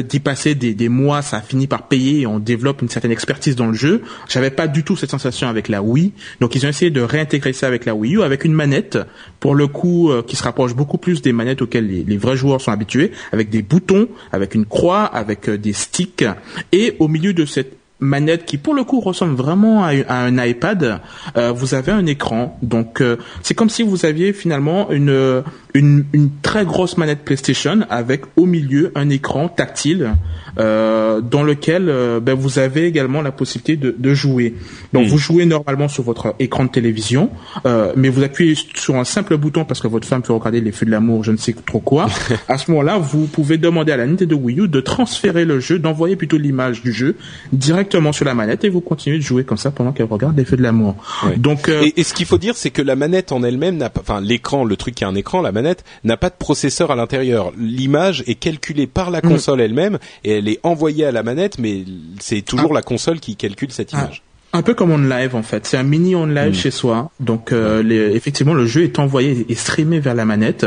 d'y 0.00 0.20
passer 0.20 0.54
des, 0.54 0.74
des 0.74 0.88
mois, 0.88 1.22
ça 1.22 1.40
finit 1.40 1.66
par 1.66 1.88
payer 1.88 2.20
et 2.20 2.26
on 2.26 2.38
développe 2.38 2.82
une 2.82 2.88
certaine 2.88 3.12
expertise 3.12 3.56
dans 3.56 3.66
le 3.66 3.74
jeu. 3.74 4.02
J'avais 4.28 4.50
pas 4.50 4.68
du 4.68 4.84
tout 4.84 4.96
cette 4.96 5.10
sensation 5.10 5.48
avec 5.48 5.68
la 5.68 5.82
Wii, 5.82 6.12
donc 6.40 6.54
ils 6.54 6.64
ont 6.66 6.68
essayé 6.68 6.90
de 6.90 7.00
réintégrer 7.00 7.52
ça 7.52 7.66
avec 7.66 7.84
la 7.84 7.94
Wii 7.94 8.16
U 8.16 8.22
avec 8.22 8.44
une 8.44 8.52
manette 8.52 8.98
pour 9.38 9.54
le 9.54 9.66
coup 9.66 10.10
euh, 10.10 10.22
qui 10.22 10.36
se 10.36 10.42
rapproche 10.42 10.74
beaucoup 10.74 10.98
plus 10.98 11.22
des 11.22 11.32
manettes 11.32 11.62
auxquelles 11.62 11.86
les, 11.86 12.04
les 12.04 12.16
vrais 12.16 12.36
joueurs 12.36 12.60
sont 12.60 12.72
habitués, 12.72 13.12
avec 13.32 13.50
des 13.50 13.62
boutons, 13.62 14.08
avec 14.32 14.54
une 14.54 14.66
croix, 14.66 15.04
avec 15.04 15.48
euh, 15.48 15.58
des 15.58 15.72
sticks 15.72 16.24
et 16.72 16.96
au 16.98 17.08
milieu 17.08 17.32
de 17.32 17.44
cette 17.44 17.79
manette 18.00 18.44
qui 18.44 18.58
pour 18.58 18.74
le 18.74 18.84
coup 18.84 19.00
ressemble 19.00 19.34
vraiment 19.34 19.84
à, 19.84 19.92
un 20.08 20.44
iPad, 20.44 21.00
euh, 21.36 21.52
vous 21.52 21.74
avez 21.74 21.92
un 21.92 22.06
écran. 22.06 22.58
Donc 22.62 23.00
euh, 23.00 23.16
c'est 23.42 23.54
comme 23.54 23.70
si 23.70 23.82
vous 23.82 24.04
aviez 24.06 24.32
finalement 24.32 24.90
une, 24.90 25.42
une 25.74 26.04
une 26.12 26.30
très 26.42 26.64
grosse 26.64 26.96
manette 26.96 27.24
PlayStation 27.24 27.80
avec 27.90 28.22
au 28.36 28.46
milieu 28.46 28.92
un 28.94 29.08
écran 29.10 29.48
tactile 29.48 30.14
euh, 30.58 31.20
dans 31.20 31.42
lequel 31.42 31.88
euh, 31.88 32.20
ben, 32.20 32.34
vous 32.34 32.58
avez 32.58 32.86
également 32.86 33.22
la 33.22 33.32
possibilité 33.32 33.76
de, 33.76 33.94
de 33.96 34.14
jouer. 34.14 34.54
Donc 34.92 35.06
vous 35.06 35.18
jouez 35.18 35.46
normalement 35.46 35.88
sur 35.88 36.02
votre 36.02 36.34
écran 36.38 36.64
de 36.64 36.70
télévision, 36.70 37.30
euh, 37.66 37.92
mais 37.96 38.08
vous 38.08 38.22
appuyez 38.22 38.56
sur 38.74 38.96
un 38.96 39.04
simple 39.04 39.36
bouton 39.36 39.64
parce 39.64 39.80
que 39.80 39.86
votre 39.86 40.06
femme 40.06 40.22
peut 40.22 40.32
regarder 40.32 40.60
les 40.60 40.72
feux 40.72 40.86
de 40.86 40.90
l'amour, 40.90 41.24
je 41.24 41.32
ne 41.32 41.36
sais 41.36 41.54
trop 41.66 41.80
quoi. 41.80 42.08
à 42.48 42.58
ce 42.58 42.70
moment-là, 42.70 42.98
vous 42.98 43.26
pouvez 43.26 43.58
demander 43.58 43.92
à 43.92 43.96
la 43.96 44.06
Nintendo 44.06 44.36
Wii 44.36 44.60
U 44.60 44.68
de 44.68 44.80
transférer 44.80 45.44
le 45.44 45.60
jeu, 45.60 45.78
d'envoyer 45.78 46.16
plutôt 46.16 46.38
l'image 46.38 46.82
du 46.82 46.92
jeu 46.92 47.16
directement 47.52 48.12
sur 48.12 48.24
la 48.24 48.34
manette 48.34 48.64
et 48.64 48.68
vous 48.68 48.80
continuez 48.80 49.18
de 49.18 49.22
jouer 49.22 49.44
comme 49.44 49.58
ça 49.58 49.70
pendant 49.70 49.92
qu'elle 49.92 50.06
regarde 50.06 50.36
les 50.36 50.44
feux 50.44 50.56
de 50.56 50.62
l'amour. 50.62 50.96
Ouais. 51.24 51.36
Donc 51.36 51.68
euh, 51.68 51.82
Et, 51.82 52.00
et 52.00 52.02
ce 52.02 52.14
qu'il 52.14 52.26
faut 52.26 52.38
dire, 52.38 52.56
c'est 52.56 52.70
que 52.70 52.82
la 52.82 52.96
manette 52.96 53.32
en 53.32 53.42
elle-même 53.42 53.76
n'a 53.76 53.90
pas, 53.90 54.00
enfin 54.00 54.20
l'écran, 54.20 54.64
le 54.64 54.76
truc 54.76 54.94
qui 54.96 55.04
a 55.04 55.08
un 55.08 55.14
écran, 55.14 55.42
la 55.42 55.52
manette 55.52 55.59
n'a 56.04 56.16
pas 56.16 56.30
de 56.30 56.34
processeur 56.34 56.90
à 56.90 56.96
l'intérieur. 56.96 57.52
L'image 57.56 58.24
est 58.26 58.34
calculée 58.34 58.86
par 58.86 59.10
la 59.10 59.20
console 59.20 59.60
elle-même 59.60 59.98
et 60.24 60.38
elle 60.38 60.48
est 60.48 60.60
envoyée 60.62 61.04
à 61.04 61.12
la 61.12 61.22
manette, 61.22 61.58
mais 61.58 61.84
c'est 62.20 62.42
toujours 62.42 62.72
la 62.72 62.82
console 62.82 63.20
qui 63.20 63.36
calcule 63.36 63.72
cette 63.72 63.92
image. 63.92 64.22
Un 64.52 64.62
peu 64.62 64.74
comme 64.74 64.90
on 64.90 64.98
live 64.98 65.36
en 65.36 65.44
fait, 65.44 65.64
c'est 65.64 65.76
un 65.76 65.84
mini 65.84 66.16
on 66.16 66.26
live 66.26 66.54
chez 66.54 66.72
soi. 66.72 67.12
Donc 67.20 67.52
euh, 67.52 67.84
les- 67.84 68.16
effectivement 68.16 68.52
le 68.52 68.66
jeu 68.66 68.82
est 68.82 68.98
envoyé 68.98 69.46
et 69.48 69.54
streamé 69.54 70.00
vers 70.00 70.14
la 70.16 70.24
manette. 70.24 70.66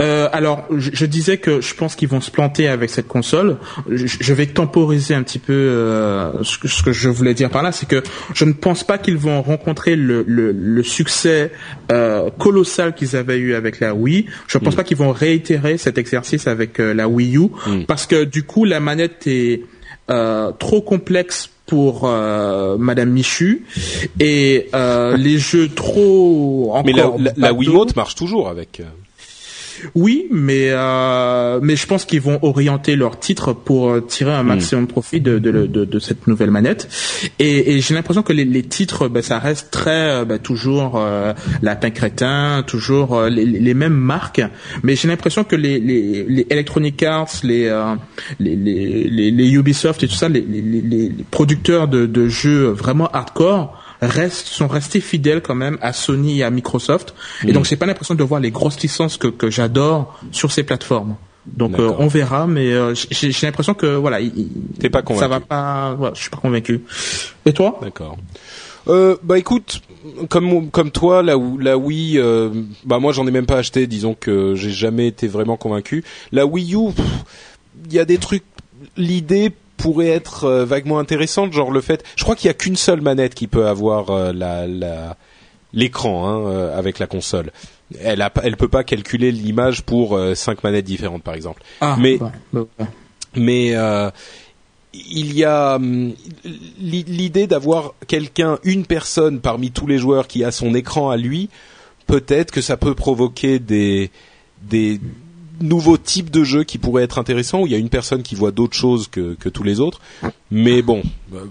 Euh, 0.00 0.28
alors 0.32 0.64
je, 0.76 0.90
je 0.92 1.06
disais 1.06 1.36
que 1.38 1.60
je 1.60 1.72
pense 1.74 1.94
qu'ils 1.94 2.08
vont 2.08 2.20
se 2.20 2.32
planter 2.32 2.66
avec 2.66 2.90
cette 2.90 3.06
console. 3.06 3.58
Je, 3.88 4.06
je 4.18 4.34
vais 4.34 4.46
temporiser 4.46 5.14
un 5.14 5.22
petit 5.22 5.38
peu 5.38 5.52
euh, 5.52 6.42
ce, 6.42 6.58
que, 6.58 6.66
ce 6.66 6.82
que 6.82 6.90
je 6.92 7.08
voulais 7.08 7.32
dire 7.34 7.48
par 7.48 7.62
là, 7.62 7.70
c'est 7.70 7.86
que 7.88 8.02
je 8.34 8.44
ne 8.44 8.52
pense 8.54 8.82
pas 8.82 8.98
qu'ils 8.98 9.18
vont 9.18 9.40
rencontrer 9.40 9.94
le, 9.94 10.24
le, 10.26 10.50
le 10.50 10.82
succès 10.82 11.52
euh, 11.92 12.28
colossal 12.40 12.92
qu'ils 12.92 13.14
avaient 13.14 13.38
eu 13.38 13.54
avec 13.54 13.78
la 13.78 13.94
Wii. 13.94 14.26
Je 14.48 14.58
ne 14.58 14.64
pense 14.64 14.74
pas 14.74 14.82
qu'ils 14.82 14.96
vont 14.96 15.12
réitérer 15.12 15.78
cet 15.78 15.96
exercice 15.96 16.48
avec 16.48 16.78
la 16.78 17.06
Wii 17.06 17.36
U 17.36 17.48
parce 17.86 18.06
que 18.06 18.24
du 18.24 18.42
coup 18.42 18.64
la 18.64 18.80
manette 18.80 19.28
est 19.28 19.62
euh, 20.10 20.52
trop 20.58 20.80
complexe 20.80 21.50
pour 21.66 22.02
euh, 22.04 22.76
Madame 22.76 23.10
Michu 23.10 23.64
et 24.20 24.68
euh, 24.74 25.16
les 25.16 25.38
jeux 25.38 25.68
trop 25.68 26.70
encore 26.72 26.84
Mais 26.84 26.92
la, 26.92 27.10
la, 27.18 27.32
la. 27.36 27.52
Wiimote 27.52 27.94
marche 27.96 28.14
toujours 28.14 28.48
avec. 28.48 28.82
Oui, 29.94 30.26
mais 30.30 30.68
euh, 30.70 31.58
mais 31.62 31.76
je 31.76 31.86
pense 31.86 32.04
qu'ils 32.04 32.20
vont 32.20 32.38
orienter 32.42 32.96
leur 32.96 33.18
titre 33.18 33.52
pour 33.52 33.90
euh, 33.90 34.00
tirer 34.00 34.32
un 34.32 34.42
maximum 34.42 34.86
de 34.86 34.90
profit 34.90 35.20
de, 35.20 35.38
de, 35.38 35.66
de, 35.66 35.84
de 35.84 35.98
cette 35.98 36.26
nouvelle 36.26 36.50
manette. 36.50 36.88
Et, 37.38 37.74
et 37.74 37.80
j'ai 37.80 37.94
l'impression 37.94 38.22
que 38.22 38.32
les, 38.32 38.44
les 38.44 38.62
titres, 38.62 39.08
bah, 39.08 39.22
ça 39.22 39.38
reste 39.38 39.70
très 39.70 40.10
euh, 40.10 40.24
bah, 40.24 40.38
toujours 40.38 40.98
euh, 40.98 41.32
Lapin 41.62 41.90
Crétin, 41.90 42.64
toujours 42.66 43.16
euh, 43.16 43.28
les, 43.28 43.44
les 43.44 43.74
mêmes 43.74 43.92
marques. 43.94 44.42
Mais 44.82 44.96
j'ai 44.96 45.08
l'impression 45.08 45.44
que 45.44 45.56
les, 45.56 45.80
les, 45.80 46.24
les 46.28 46.46
Electronic 46.50 47.02
Arts, 47.02 47.30
les, 47.42 47.66
euh, 47.66 47.94
les, 48.38 48.56
les, 48.56 49.08
les, 49.08 49.30
les 49.30 49.50
Ubisoft 49.52 50.02
et 50.02 50.08
tout 50.08 50.14
ça, 50.14 50.28
les, 50.28 50.40
les, 50.40 50.60
les, 50.60 50.80
les 50.80 51.12
producteurs 51.30 51.88
de, 51.88 52.06
de 52.06 52.28
jeux 52.28 52.68
vraiment 52.68 53.08
hardcore 53.08 53.81
restent 54.02 54.48
sont 54.48 54.68
restés 54.68 55.00
fidèles 55.00 55.40
quand 55.40 55.54
même 55.54 55.78
à 55.80 55.92
Sony 55.92 56.40
et 56.40 56.42
à 56.42 56.50
Microsoft. 56.50 57.14
Et 57.44 57.48
mm. 57.48 57.52
donc 57.52 57.64
j'ai 57.64 57.76
pas 57.76 57.86
l'impression 57.86 58.14
de 58.14 58.22
voir 58.24 58.40
les 58.40 58.50
grosses 58.50 58.80
licences 58.80 59.16
que, 59.16 59.28
que 59.28 59.50
j'adore 59.50 60.20
sur 60.32 60.52
ces 60.52 60.64
plateformes. 60.64 61.16
Donc 61.46 61.78
euh, 61.78 61.92
on 61.98 62.06
verra, 62.06 62.46
mais 62.46 62.72
euh, 62.72 62.94
j'ai 62.94 63.32
l'impression 63.42 63.74
que 63.74 63.96
voilà, 63.96 64.18
t'es 64.78 64.90
pas 64.90 65.02
convaincu. 65.02 65.24
Ça 65.24 65.28
va 65.28 65.40
pas, 65.40 65.94
voilà, 65.94 66.14
je 66.14 66.20
suis 66.20 66.30
pas 66.30 66.36
convaincu. 66.36 66.82
Et 67.44 67.52
toi? 67.52 67.80
D'accord. 67.82 68.16
Euh, 68.88 69.16
bah 69.22 69.38
écoute, 69.38 69.80
comme 70.28 70.70
comme 70.70 70.90
toi, 70.90 71.22
la 71.22 71.36
la 71.58 71.78
Wii, 71.78 72.18
euh, 72.18 72.50
bah 72.84 72.98
moi 72.98 73.12
j'en 73.12 73.26
ai 73.26 73.30
même 73.30 73.46
pas 73.46 73.58
acheté. 73.58 73.86
Disons 73.86 74.14
que 74.18 74.54
j'ai 74.54 74.70
jamais 74.70 75.08
été 75.08 75.26
vraiment 75.26 75.56
convaincu. 75.56 76.04
La 76.30 76.46
Wii 76.46 76.74
U, 76.74 76.90
il 77.86 77.92
y 77.92 77.98
a 77.98 78.04
des 78.04 78.18
trucs. 78.18 78.44
L'idée 78.96 79.52
pourrait 79.82 80.10
être 80.10 80.44
euh, 80.44 80.64
vaguement 80.64 81.00
intéressante, 81.00 81.52
genre 81.52 81.72
le 81.72 81.80
fait. 81.80 82.04
Je 82.14 82.22
crois 82.22 82.36
qu'il 82.36 82.46
y 82.46 82.50
a 82.50 82.54
qu'une 82.54 82.76
seule 82.76 83.00
manette 83.00 83.34
qui 83.34 83.48
peut 83.48 83.66
avoir 83.66 84.10
euh, 84.10 84.32
la 84.32 85.16
l'écran 85.74 86.28
hein, 86.28 86.68
avec 86.76 86.98
la 86.98 87.06
console. 87.06 87.50
Elle 87.98 88.20
a, 88.20 88.30
elle 88.42 88.58
peut 88.58 88.68
pas 88.68 88.84
calculer 88.84 89.32
l'image 89.32 89.82
pour 89.82 90.20
cinq 90.34 90.62
manettes 90.64 90.84
différentes, 90.84 91.22
par 91.22 91.32
exemple. 91.32 91.62
Ah, 91.80 91.96
mais 91.98 92.18
mais 93.34 93.74
il 94.92 95.34
y 95.34 95.44
a 95.44 95.76
hum, 95.76 96.12
l'idée 96.78 97.46
d'avoir 97.46 97.94
quelqu'un, 98.06 98.58
une 98.64 98.84
personne 98.84 99.40
parmi 99.40 99.70
tous 99.70 99.86
les 99.86 99.96
joueurs 99.96 100.28
qui 100.28 100.44
a 100.44 100.50
son 100.50 100.74
écran 100.74 101.08
à 101.08 101.16
lui. 101.16 101.48
Peut-être 102.06 102.50
que 102.50 102.60
ça 102.60 102.76
peut 102.76 102.94
provoquer 102.94 103.58
des 103.58 104.10
des 104.62 105.00
nouveaux 105.62 105.98
types 105.98 106.30
de 106.30 106.44
jeux 106.44 106.64
qui 106.64 106.78
pourraient 106.78 107.02
être 107.02 107.18
intéressants 107.18 107.62
où 107.62 107.66
il 107.66 107.72
y 107.72 107.74
a 107.74 107.78
une 107.78 107.88
personne 107.88 108.22
qui 108.22 108.34
voit 108.34 108.50
d'autres 108.50 108.76
choses 108.76 109.08
que, 109.08 109.34
que 109.34 109.48
tous 109.48 109.62
les 109.62 109.80
autres. 109.80 110.00
Mais 110.50 110.82
bon, 110.82 111.02
euh, 111.34 111.46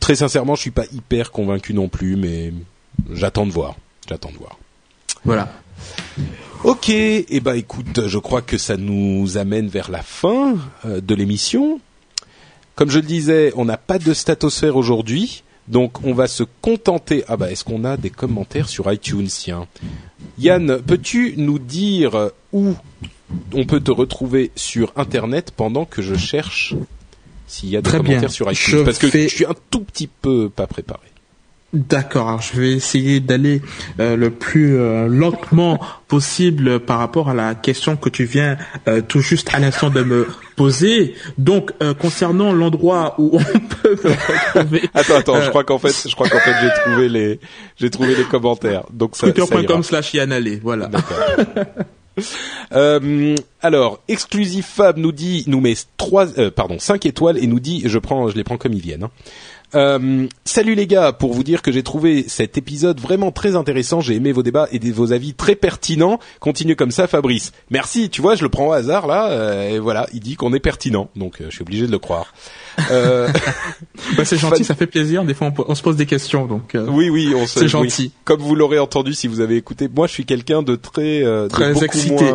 très 0.00 0.16
sincèrement, 0.16 0.54
je 0.54 0.60
suis 0.60 0.70
pas 0.70 0.86
hyper 0.92 1.30
convaincu 1.30 1.74
non 1.74 1.88
plus, 1.88 2.16
mais 2.16 2.52
j'attends 3.12 3.46
de 3.46 3.52
voir. 3.52 3.76
J'attends 4.08 4.32
de 4.32 4.36
voir. 4.36 4.58
Voilà. 5.24 5.50
Ok, 6.62 6.88
et 6.88 7.26
eh 7.28 7.40
ben 7.40 7.54
écoute, 7.54 8.06
je 8.06 8.18
crois 8.18 8.42
que 8.42 8.56
ça 8.56 8.76
nous 8.76 9.36
amène 9.36 9.68
vers 9.68 9.90
la 9.90 10.02
fin 10.02 10.56
euh, 10.86 11.00
de 11.00 11.14
l'émission. 11.14 11.80
Comme 12.74 12.90
je 12.90 12.98
le 12.98 13.06
disais, 13.06 13.52
on 13.56 13.64
n'a 13.64 13.76
pas 13.76 13.98
de 13.98 14.14
statosphère 14.14 14.76
aujourd'hui, 14.76 15.44
donc 15.68 16.04
on 16.04 16.12
va 16.12 16.26
se 16.26 16.42
contenter. 16.60 17.24
Ah 17.28 17.36
bah, 17.36 17.50
est-ce 17.50 17.64
qu'on 17.64 17.84
a 17.84 17.96
des 17.96 18.10
commentaires 18.10 18.68
sur 18.68 18.92
iTunes 18.92 19.28
Tiens, 19.28 19.66
Yann, 20.38 20.80
peux-tu 20.82 21.34
nous 21.36 21.58
dire 21.58 22.30
où 22.52 22.74
on 23.52 23.64
peut 23.64 23.80
te 23.80 23.90
retrouver 23.90 24.50
sur 24.56 24.92
Internet 24.96 25.52
pendant 25.56 25.84
que 25.84 26.02
je 26.02 26.14
cherche 26.14 26.74
s'il 27.46 27.70
y 27.70 27.76
a 27.76 27.82
des 27.82 27.90
commentaires 27.90 28.32
sur 28.32 28.50
iTunes? 28.50 28.84
Parce 28.84 28.98
que 28.98 29.08
je 29.10 29.28
suis 29.28 29.46
un 29.46 29.54
tout 29.70 29.80
petit 29.80 30.06
peu 30.08 30.48
pas 30.50 30.66
préparé. 30.66 31.13
D'accord, 31.74 32.28
alors 32.28 32.40
je 32.40 32.60
vais 32.60 32.70
essayer 32.70 33.18
d'aller 33.18 33.60
euh, 33.98 34.14
le 34.14 34.30
plus 34.30 34.78
euh, 34.78 35.08
lentement 35.08 35.80
possible 36.06 36.78
par 36.78 37.00
rapport 37.00 37.28
à 37.28 37.34
la 37.34 37.56
question 37.56 37.96
que 37.96 38.08
tu 38.08 38.24
viens 38.26 38.56
euh, 38.86 39.00
tout 39.00 39.18
juste 39.18 39.52
à 39.52 39.58
l'instant 39.58 39.90
de 39.90 40.04
me 40.04 40.28
poser. 40.54 41.14
Donc 41.36 41.72
concernant 41.98 42.52
l'endroit 42.52 43.16
où 43.18 43.30
on 43.32 43.58
peut 43.82 43.98
retrouver 44.04 44.88
Attends 44.94 45.16
attends, 45.16 45.42
je 45.42 45.48
crois 45.48 45.64
qu'en 45.64 45.80
fait 45.80 46.08
je 46.08 46.14
crois 46.14 46.28
qu'en 46.28 46.38
fait 46.38 46.54
j'ai 46.62 46.70
trouvé 46.82 47.08
les 47.08 47.40
j'ai 47.76 47.90
trouvé 47.90 48.14
les 48.14 48.24
commentaires. 48.24 48.84
Donc 48.92 49.16
ça 49.16 49.26
slash 49.82 50.16
voilà. 50.62 50.90
Euh, 52.72 53.34
alors, 53.60 54.00
Exclusive 54.06 54.64
Fab 54.64 54.98
nous 54.98 55.10
dit, 55.10 55.42
nous 55.48 55.60
met 55.60 55.74
trois, 55.96 56.28
pardon, 56.54 56.78
cinq 56.78 57.06
étoiles 57.06 57.38
et 57.38 57.48
nous 57.48 57.58
dit, 57.58 57.82
je 57.86 57.98
prends, 57.98 58.28
je 58.28 58.36
les 58.36 58.44
prends 58.44 58.56
comme 58.56 58.72
ils 58.72 58.80
viennent. 58.80 59.02
Hein. 59.02 59.10
Euh, 59.74 60.26
salut 60.44 60.74
les 60.74 60.86
gars, 60.86 61.12
pour 61.12 61.32
vous 61.32 61.42
dire 61.42 61.62
que 61.62 61.72
j'ai 61.72 61.82
trouvé 61.82 62.24
cet 62.28 62.58
épisode 62.58 63.00
vraiment 63.00 63.32
très 63.32 63.56
intéressant, 63.56 64.00
j'ai 64.00 64.14
aimé 64.14 64.32
vos 64.32 64.42
débats 64.42 64.68
et 64.72 64.78
vos 64.90 65.12
avis 65.12 65.34
très 65.34 65.54
pertinents. 65.54 66.18
Continuez 66.40 66.76
comme 66.76 66.90
ça 66.90 67.06
Fabrice. 67.06 67.52
Merci, 67.70 68.10
tu 68.10 68.22
vois, 68.22 68.34
je 68.34 68.42
le 68.42 68.48
prends 68.48 68.68
au 68.68 68.72
hasard 68.72 69.06
là, 69.06 69.30
euh, 69.30 69.70
et 69.70 69.78
voilà, 69.78 70.06
il 70.12 70.20
dit 70.20 70.36
qu'on 70.36 70.52
est 70.52 70.60
pertinent, 70.60 71.10
donc 71.16 71.40
euh, 71.40 71.46
je 71.48 71.56
suis 71.56 71.62
obligé 71.62 71.86
de 71.86 71.92
le 71.92 71.98
croire. 71.98 72.34
bah, 72.78 74.24
c'est 74.24 74.38
gentil, 74.38 74.64
ça 74.64 74.74
fait 74.74 74.86
plaisir. 74.86 75.24
Des 75.24 75.34
fois, 75.34 75.52
on, 75.66 75.74
se 75.74 75.82
pose 75.82 75.96
des 75.96 76.06
questions, 76.06 76.46
donc. 76.46 76.74
oui, 76.74 77.10
oui, 77.10 77.32
on 77.36 77.46
se. 77.46 77.60
C'est 77.60 77.68
gentil. 77.68 78.12
Comme 78.24 78.40
vous 78.40 78.54
l'aurez 78.54 78.78
entendu 78.78 79.14
si 79.14 79.28
vous 79.28 79.40
avez 79.40 79.56
écouté, 79.56 79.88
moi, 79.94 80.06
je 80.06 80.12
suis 80.12 80.24
quelqu'un 80.24 80.62
de 80.62 80.76
très, 80.76 81.22
très 81.48 81.84
excité. 81.84 82.26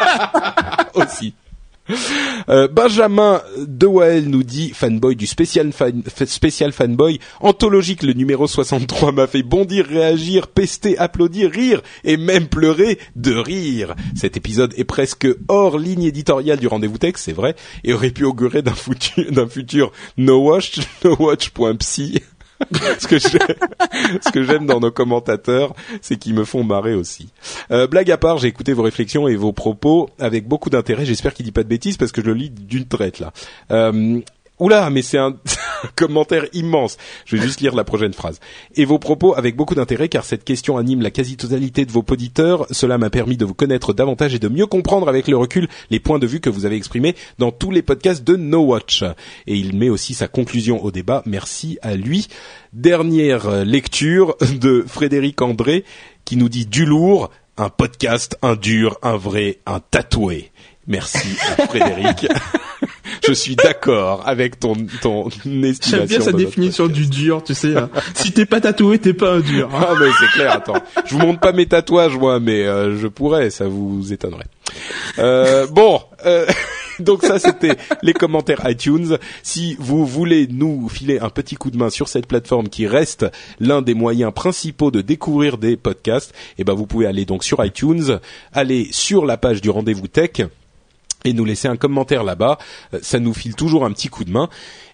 aussi. 0.94 1.34
Euh, 2.48 2.68
Benjamin 2.68 3.42
Dewell 3.58 4.28
nous 4.28 4.42
dit 4.42 4.70
fanboy 4.70 5.14
du 5.14 5.26
spécial 5.26 5.72
fanboy 5.72 7.20
anthologique 7.40 8.02
le 8.02 8.12
numéro 8.12 8.46
63 8.46 9.12
m'a 9.12 9.26
fait 9.26 9.42
bondir, 9.42 9.86
réagir, 9.86 10.48
pester, 10.48 10.98
applaudir, 10.98 11.50
rire 11.50 11.82
et 12.04 12.16
même 12.16 12.48
pleurer 12.48 12.98
de 13.16 13.34
rire. 13.34 13.94
Cet 14.14 14.36
épisode 14.36 14.74
est 14.76 14.84
presque 14.84 15.28
hors 15.48 15.78
ligne 15.78 16.04
éditoriale 16.04 16.58
du 16.58 16.66
rendez-vous 16.66 16.98
texte, 16.98 17.24
c'est 17.26 17.32
vrai, 17.32 17.54
et 17.84 17.92
aurait 17.92 18.10
pu 18.10 18.24
augurer 18.24 18.62
d'un 18.62 18.74
futur, 18.74 19.30
d'un 19.30 19.48
futur 19.48 19.92
no 20.16 20.38
watch, 20.48 20.78
no 21.04 21.16
watch.psy 21.18 22.20
ce 22.98 23.06
que 23.06 23.18
ce 23.18 24.30
que 24.32 24.42
j'aime 24.42 24.66
dans 24.66 24.80
nos 24.80 24.90
commentateurs, 24.90 25.74
c'est 26.02 26.16
qu'ils 26.16 26.34
me 26.34 26.44
font 26.44 26.64
marrer 26.64 26.94
aussi. 26.94 27.28
Euh, 27.70 27.86
blague 27.86 28.10
à 28.10 28.18
part, 28.18 28.38
j'ai 28.38 28.48
écouté 28.48 28.72
vos 28.72 28.82
réflexions 28.82 29.28
et 29.28 29.36
vos 29.36 29.52
propos 29.52 30.10
avec 30.18 30.46
beaucoup 30.46 30.70
d'intérêt. 30.70 31.04
J'espère 31.04 31.34
qu'il 31.34 31.44
dit 31.44 31.52
pas 31.52 31.62
de 31.62 31.68
bêtises 31.68 31.96
parce 31.96 32.12
que 32.12 32.20
je 32.20 32.26
le 32.26 32.34
lis 32.34 32.50
d'une 32.50 32.86
traite 32.86 33.18
là. 33.18 33.32
Euh, 33.70 34.20
Oula, 34.60 34.90
mais 34.90 35.02
c'est 35.02 35.18
un 35.18 35.36
commentaire 35.96 36.44
immense. 36.52 36.96
Je 37.24 37.36
vais 37.36 37.42
juste 37.42 37.60
lire 37.60 37.74
la 37.74 37.84
prochaine 37.84 38.12
phrase. 38.12 38.38
Et 38.76 38.84
vos 38.84 38.98
propos 38.98 39.34
avec 39.34 39.56
beaucoup 39.56 39.74
d'intérêt 39.74 40.08
car 40.08 40.24
cette 40.24 40.44
question 40.44 40.76
anime 40.76 41.00
la 41.00 41.10
quasi-totalité 41.10 41.86
de 41.86 41.92
vos 41.92 42.04
auditeurs. 42.08 42.66
Cela 42.70 42.98
m'a 42.98 43.10
permis 43.10 43.36
de 43.36 43.44
vous 43.44 43.54
connaître 43.54 43.92
davantage 43.92 44.34
et 44.34 44.38
de 44.38 44.48
mieux 44.48 44.66
comprendre 44.66 45.08
avec 45.08 45.28
le 45.28 45.36
recul 45.36 45.68
les 45.90 45.98
points 45.98 46.18
de 46.18 46.26
vue 46.26 46.40
que 46.40 46.50
vous 46.50 46.66
avez 46.66 46.76
exprimés 46.76 47.16
dans 47.38 47.50
tous 47.50 47.70
les 47.70 47.82
podcasts 47.82 48.22
de 48.22 48.36
No 48.36 48.60
Watch. 48.60 49.02
Et 49.46 49.56
il 49.56 49.76
met 49.76 49.88
aussi 49.88 50.14
sa 50.14 50.28
conclusion 50.28 50.84
au 50.84 50.90
débat. 50.90 51.22
Merci 51.26 51.78
à 51.82 51.94
lui. 51.94 52.28
Dernière 52.72 53.64
lecture 53.64 54.36
de 54.60 54.84
Frédéric 54.86 55.40
André 55.42 55.84
qui 56.24 56.36
nous 56.36 56.48
dit 56.48 56.66
du 56.66 56.84
lourd, 56.84 57.30
un 57.56 57.70
podcast, 57.70 58.38
un 58.42 58.54
dur, 58.54 58.98
un 59.02 59.16
vrai, 59.16 59.58
un 59.66 59.80
tatoué. 59.80 60.52
Merci 60.86 61.18
Frédéric. 61.68 62.26
Je 63.26 63.32
suis 63.32 63.56
d'accord 63.56 64.22
avec 64.26 64.58
ton 64.58 64.74
ton 65.02 65.28
estimation. 65.28 65.98
J'aime 65.98 66.06
bien 66.06 66.20
sa 66.20 66.32
définition 66.32 66.86
du 66.86 67.06
dur, 67.06 67.42
tu 67.42 67.54
sais. 67.54 67.76
Hein. 67.76 67.90
si 68.14 68.32
t'es 68.32 68.46
pas 68.46 68.60
tatoué, 68.60 68.98
t'es 68.98 69.14
pas 69.14 69.34
un 69.34 69.40
dur. 69.40 69.70
Hein. 69.74 69.86
Ah 69.88 69.94
mais 70.00 70.08
c'est 70.18 70.38
clair. 70.38 70.52
Attends, 70.52 70.82
je 71.06 71.14
vous 71.14 71.20
montre 71.20 71.40
pas 71.40 71.52
mes 71.52 71.66
tatouages 71.66 72.16
moi, 72.16 72.40
mais 72.40 72.66
euh, 72.66 72.96
je 72.96 73.06
pourrais, 73.06 73.50
ça 73.50 73.66
vous 73.68 74.12
étonnerait. 74.12 74.46
Euh, 75.18 75.66
bon. 75.66 76.00
Euh, 76.26 76.46
donc 77.00 77.22
ça, 77.22 77.38
c'était 77.38 77.76
les 78.02 78.12
commentaires 78.12 78.60
iTunes. 78.68 79.18
Si 79.42 79.76
vous 79.78 80.06
voulez 80.06 80.46
nous 80.50 80.88
filer 80.88 81.18
un 81.18 81.30
petit 81.30 81.56
coup 81.56 81.70
de 81.70 81.76
main 81.76 81.90
sur 81.90 82.08
cette 82.08 82.26
plateforme 82.26 82.68
qui 82.68 82.86
reste 82.86 83.26
l'un 83.58 83.82
des 83.82 83.94
moyens 83.94 84.32
principaux 84.32 84.90
de 84.90 85.00
découvrir 85.00 85.58
des 85.58 85.76
podcasts, 85.76 86.34
eh 86.58 86.64
ben 86.64 86.74
vous 86.74 86.86
pouvez 86.86 87.06
aller 87.06 87.24
donc 87.24 87.44
sur 87.44 87.64
iTunes, 87.64 88.20
aller 88.52 88.88
sur 88.90 89.24
la 89.24 89.36
page 89.36 89.60
du 89.60 89.70
rendez-vous 89.70 90.08
tech 90.08 90.42
et 91.24 91.32
nous 91.32 91.44
laisser 91.44 91.68
un 91.68 91.76
commentaire 91.76 92.24
là-bas. 92.24 92.58
Euh, 92.94 92.98
ça 93.02 93.18
nous 93.18 93.34
file 93.34 93.54
toujours 93.54 93.84
un 93.84 93.92
petit 93.92 94.08
coup 94.08 94.24
de 94.24 94.30
main 94.30 94.48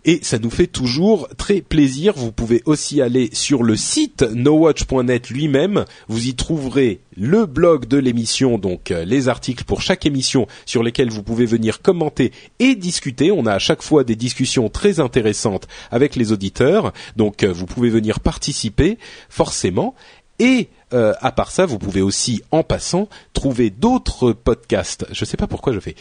et 0.07 0.21
ça 0.23 0.39
nous 0.39 0.51
fait 0.51 0.69
toujours 0.69 1.29
très 1.37 1.61
plaisir. 1.61 2.15
Vous 2.17 2.33
pouvez 2.33 2.63
aussi 2.65 3.03
aller 3.03 3.29
sur 3.33 3.63
le 3.63 3.77
site 3.77 4.23
nowatch.net 4.23 5.31
lui-même. 5.31 5.85
Vous 6.09 6.29
y 6.29 6.35
trouverez 6.35 7.01
le 7.17 7.45
blog 7.47 7.87
de 7.87 7.97
l'émission, 7.97 8.57
donc 8.57 8.91
euh, 8.91 9.05
les 9.05 9.29
articles 9.29 9.65
pour 9.65 9.83
chaque 9.83 10.07
émission 10.07 10.47
sur 10.65 10.83
lesquels 10.83 11.11
vous 11.11 11.25
pouvez 11.25 11.45
venir 11.45 11.83
commenter 11.83 12.33
et 12.61 12.77
discuter. 12.77 13.33
On 13.33 13.47
a 13.47 13.55
à 13.55 13.59
chaque 13.59 13.83
fois 13.83 14.05
des 14.05 14.17
discussions 14.17 14.69
très 14.69 15.01
intéressantes 15.01 15.67
avec 15.91 16.15
les 16.15 16.31
auditeurs, 16.33 16.93
donc 17.17 17.43
euh, 17.43 17.53
vous 17.53 17.67
pouvez 17.67 17.91
venir 17.91 18.21
participer 18.21 18.99
forcément. 19.29 19.95
Et 20.39 20.69
euh, 20.93 21.15
à 21.21 21.33
part 21.33 21.51
ça, 21.51 21.67
vous 21.67 21.79
pouvez 21.79 22.01
aussi, 22.01 22.43
en 22.53 22.63
passant, 22.63 23.09
trouver 23.33 23.71
d'autres 23.71 24.33
podcasts. 24.33 25.07
Je 25.11 25.25
sais 25.25 25.37
pas 25.37 25.49
pourquoi 25.49 25.73
je 25.73 25.81
fais. 25.81 25.97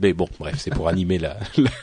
Mais 0.00 0.12
bon, 0.12 0.28
bref, 0.38 0.54
c'est 0.58 0.70
pour 0.70 0.88
animer 0.88 1.18
la 1.18 1.36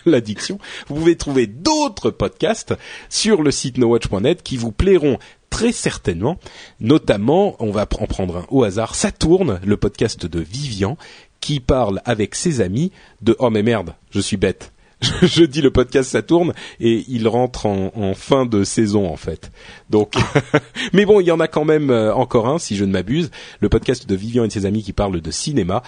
l'addiction. 0.05 0.57
Vous 0.87 0.95
pouvez 0.95 1.17
trouver 1.17 1.47
d'autres 1.47 2.09
podcasts 2.09 2.73
sur 3.09 3.43
le 3.43 3.51
site 3.51 3.77
nowatch.net 3.77 4.41
qui 4.41 4.55
vous 4.55 4.71
plairont 4.71 5.19
très 5.49 5.71
certainement. 5.71 6.37
Notamment, 6.79 7.55
on 7.59 7.71
va 7.71 7.87
en 7.99 8.05
prendre 8.05 8.37
un 8.37 8.45
au 8.49 8.63
hasard. 8.63 8.95
Ça 8.95 9.11
tourne, 9.11 9.59
le 9.65 9.77
podcast 9.77 10.25
de 10.25 10.39
Vivian, 10.39 10.97
qui 11.41 11.59
parle 11.59 12.01
avec 12.05 12.35
ses 12.35 12.61
amis 12.61 12.91
de 13.21 13.35
oh 13.39 13.49
mais 13.49 13.63
merde, 13.63 13.93
je 14.11 14.19
suis 14.19 14.37
bête 14.37 14.71
je 15.21 15.43
dis 15.43 15.61
le 15.61 15.71
podcast 15.71 16.09
ça 16.09 16.21
tourne 16.21 16.53
et 16.80 17.05
il 17.07 17.27
rentre 17.27 17.65
en, 17.65 18.13
fin 18.13 18.45
de 18.45 18.63
saison 18.63 19.07
en 19.07 19.15
fait. 19.15 19.51
Donc, 19.89 20.13
mais 20.93 21.05
bon, 21.05 21.19
il 21.19 21.27
y 21.27 21.31
en 21.31 21.39
a 21.39 21.47
quand 21.47 21.65
même 21.65 21.89
euh, 21.89 22.13
encore 22.13 22.47
un 22.47 22.59
si 22.59 22.76
je 22.76 22.85
ne 22.85 22.91
m'abuse, 22.91 23.31
le 23.59 23.69
podcast 23.69 24.07
de 24.07 24.15
Vivian 24.15 24.43
et 24.43 24.49
ses 24.49 24.65
amis 24.65 24.84
qui 24.84 24.93
parle 24.93 25.21
de 25.21 25.31
cinéma. 25.31 25.84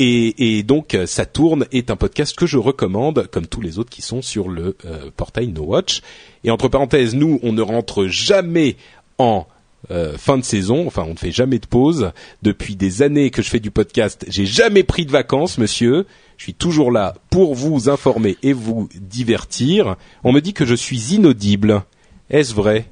Et, 0.00 0.58
et, 0.58 0.62
donc 0.62 0.96
ça 1.06 1.26
tourne 1.26 1.66
est 1.72 1.90
un 1.90 1.96
podcast 1.96 2.36
que 2.36 2.46
je 2.46 2.56
recommande, 2.56 3.26
comme 3.32 3.48
tous 3.48 3.60
les 3.60 3.80
autres 3.80 3.90
qui 3.90 4.00
sont 4.00 4.22
sur 4.22 4.48
le 4.48 4.76
portail 5.16 5.48
No 5.48 5.64
Watch. 5.64 6.02
Et 6.44 6.52
entre 6.52 6.68
parenthèses, 6.68 7.16
nous 7.16 7.40
on 7.42 7.52
ne 7.52 7.62
rentre 7.62 8.06
jamais 8.06 8.76
en 9.18 9.48
euh, 9.90 10.18
fin 10.18 10.38
de 10.38 10.44
saison. 10.44 10.86
Enfin, 10.86 11.04
on 11.06 11.12
ne 11.12 11.18
fait 11.18 11.30
jamais 11.30 11.58
de 11.58 11.66
pause. 11.66 12.12
Depuis 12.42 12.76
des 12.76 13.02
années 13.02 13.30
que 13.30 13.42
je 13.42 13.48
fais 13.48 13.60
du 13.60 13.70
podcast, 13.70 14.24
j'ai 14.28 14.46
jamais 14.46 14.82
pris 14.82 15.06
de 15.06 15.10
vacances, 15.10 15.58
monsieur. 15.58 16.06
Je 16.36 16.44
suis 16.44 16.54
toujours 16.54 16.92
là 16.92 17.14
pour 17.30 17.54
vous 17.54 17.88
informer 17.88 18.36
et 18.42 18.52
vous 18.52 18.88
divertir. 18.94 19.96
On 20.24 20.32
me 20.32 20.40
dit 20.40 20.52
que 20.52 20.64
je 20.64 20.74
suis 20.74 21.14
inaudible. 21.14 21.82
Est-ce 22.30 22.54
vrai? 22.54 22.86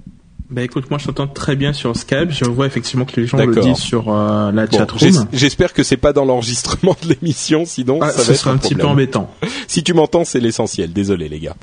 Bah 0.49 0.63
écoute, 0.63 0.89
moi 0.91 0.99
je 0.99 1.07
t'entends 1.07 1.27
très 1.27 1.57
bien 1.57 1.73
sur 1.73 1.97
Skype. 1.97 2.31
Je 2.31 2.45
vois 2.45 2.67
effectivement 2.67 3.05
que 3.05 3.21
les 3.21 3.27
gens 3.27 3.39
le 3.39 3.61
disent 3.61 3.79
sur 3.79 4.15
euh, 4.15 4.53
la 4.53 4.67
chat 4.67 4.79
chatroom. 4.79 5.27
J'espère 5.33 5.73
que 5.73 5.83
c'est 5.83 5.97
pas 5.97 6.13
dans 6.13 6.25
l'enregistrement 6.25 6.97
de 7.03 7.09
l'émission, 7.09 7.65
sinon 7.65 7.99
ah, 8.01 8.11
ça 8.11 8.23
va 8.23 8.33
être 8.33 8.49
un, 8.49 8.57
petit 8.57 8.77
peu 8.77 8.87
embêtant. 8.87 9.29
si 9.67 9.83
tu 9.83 9.93
m'entends, 9.93 10.25
c'est 10.25 10.39
l'essentiel. 10.39 10.93
Désolé 10.93 11.29
les 11.29 11.41
gars. 11.41 11.57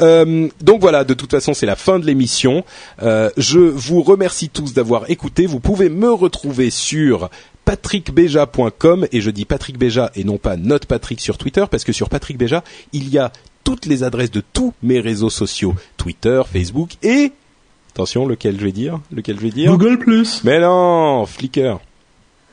Euh, 0.00 0.48
donc 0.62 0.80
voilà, 0.80 1.04
de 1.04 1.12
toute 1.12 1.30
façon 1.30 1.52
c'est 1.52 1.66
la 1.66 1.76
fin 1.76 1.98
de 1.98 2.06
l'émission. 2.06 2.64
Euh, 3.02 3.28
je 3.36 3.58
vous 3.58 4.02
remercie 4.02 4.48
tous 4.48 4.72
d'avoir 4.72 5.10
écouté. 5.10 5.44
Vous 5.44 5.60
pouvez 5.60 5.90
me 5.90 6.10
retrouver 6.10 6.70
sur 6.70 7.28
patrickbeja.com 7.66 9.06
et 9.12 9.20
je 9.20 9.30
dis 9.30 9.44
Patrick 9.44 9.78
Beja 9.78 10.10
et 10.14 10.24
non 10.24 10.38
pas 10.38 10.56
notre 10.56 10.86
Patrick 10.86 11.20
sur 11.20 11.36
Twitter 11.36 11.64
parce 11.70 11.84
que 11.84 11.92
sur 11.92 12.08
Patrick 12.08 12.36
Beja 12.36 12.64
il 12.92 13.08
y 13.08 13.18
a 13.18 13.30
toutes 13.62 13.86
les 13.86 14.02
adresses 14.02 14.32
de 14.32 14.42
tous 14.52 14.72
mes 14.82 14.98
réseaux 14.98 15.30
sociaux 15.30 15.74
Twitter, 15.96 16.42
Facebook 16.50 16.94
et 17.04 17.30
Attention, 17.94 18.26
lequel 18.26 18.58
je 18.58 18.64
vais 18.64 18.72
dire? 18.72 19.00
Lequel 19.14 19.36
je 19.36 19.42
vais 19.42 19.50
dire? 19.50 19.70
Google 19.70 19.98
Plus. 19.98 20.42
Mais 20.44 20.60
non, 20.60 21.26
Flickr. 21.26 21.78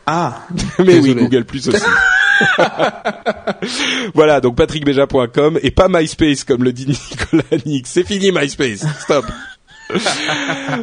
Ah. 0.05 0.41
Mais 0.79 0.99
oui, 0.99 1.15
Google 1.15 1.45
Plus 1.45 1.69
aussi. 1.69 1.85
voilà, 4.13 4.41
donc 4.41 4.55
patrickbeja.com 4.55 5.59
et 5.61 5.71
pas 5.71 5.87
MySpace 5.89 6.43
comme 6.43 6.63
le 6.63 6.73
dit 6.73 6.87
Nicolas 6.87 7.63
Nix. 7.65 7.89
C'est 7.89 8.05
fini 8.05 8.31
MySpace. 8.31 8.85
Stop. 8.99 9.25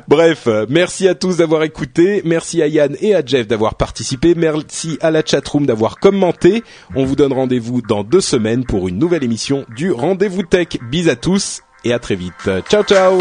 Bref, 0.09 0.49
merci 0.69 1.07
à 1.07 1.15
tous 1.15 1.37
d'avoir 1.37 1.63
écouté, 1.63 2.23
merci 2.25 2.61
à 2.61 2.67
Yann 2.67 2.97
et 3.01 3.15
à 3.15 3.25
Jeff 3.25 3.47
d'avoir 3.47 3.77
participé, 3.77 4.35
merci 4.35 4.99
à 5.01 5.13
la 5.13 5.25
chatroom 5.25 5.65
d'avoir 5.65 6.01
commenté. 6.01 6.65
On 6.97 7.05
vous 7.05 7.15
donne 7.15 7.33
rendez-vous 7.33 7.83
dans 7.83 8.03
deux 8.03 8.21
semaines 8.21 8.65
pour 8.65 8.89
une 8.89 8.99
nouvelle 8.99 9.23
émission 9.23 9.65
du 9.77 9.93
Rendez-vous 9.93 10.43
Tech. 10.43 10.69
Bis 10.91 11.09
à 11.09 11.15
tous 11.15 11.63
et 11.85 11.93
à 11.93 12.01
très 12.01 12.17
vite. 12.17 12.51
Ciao 12.69 12.83
ciao 12.83 13.21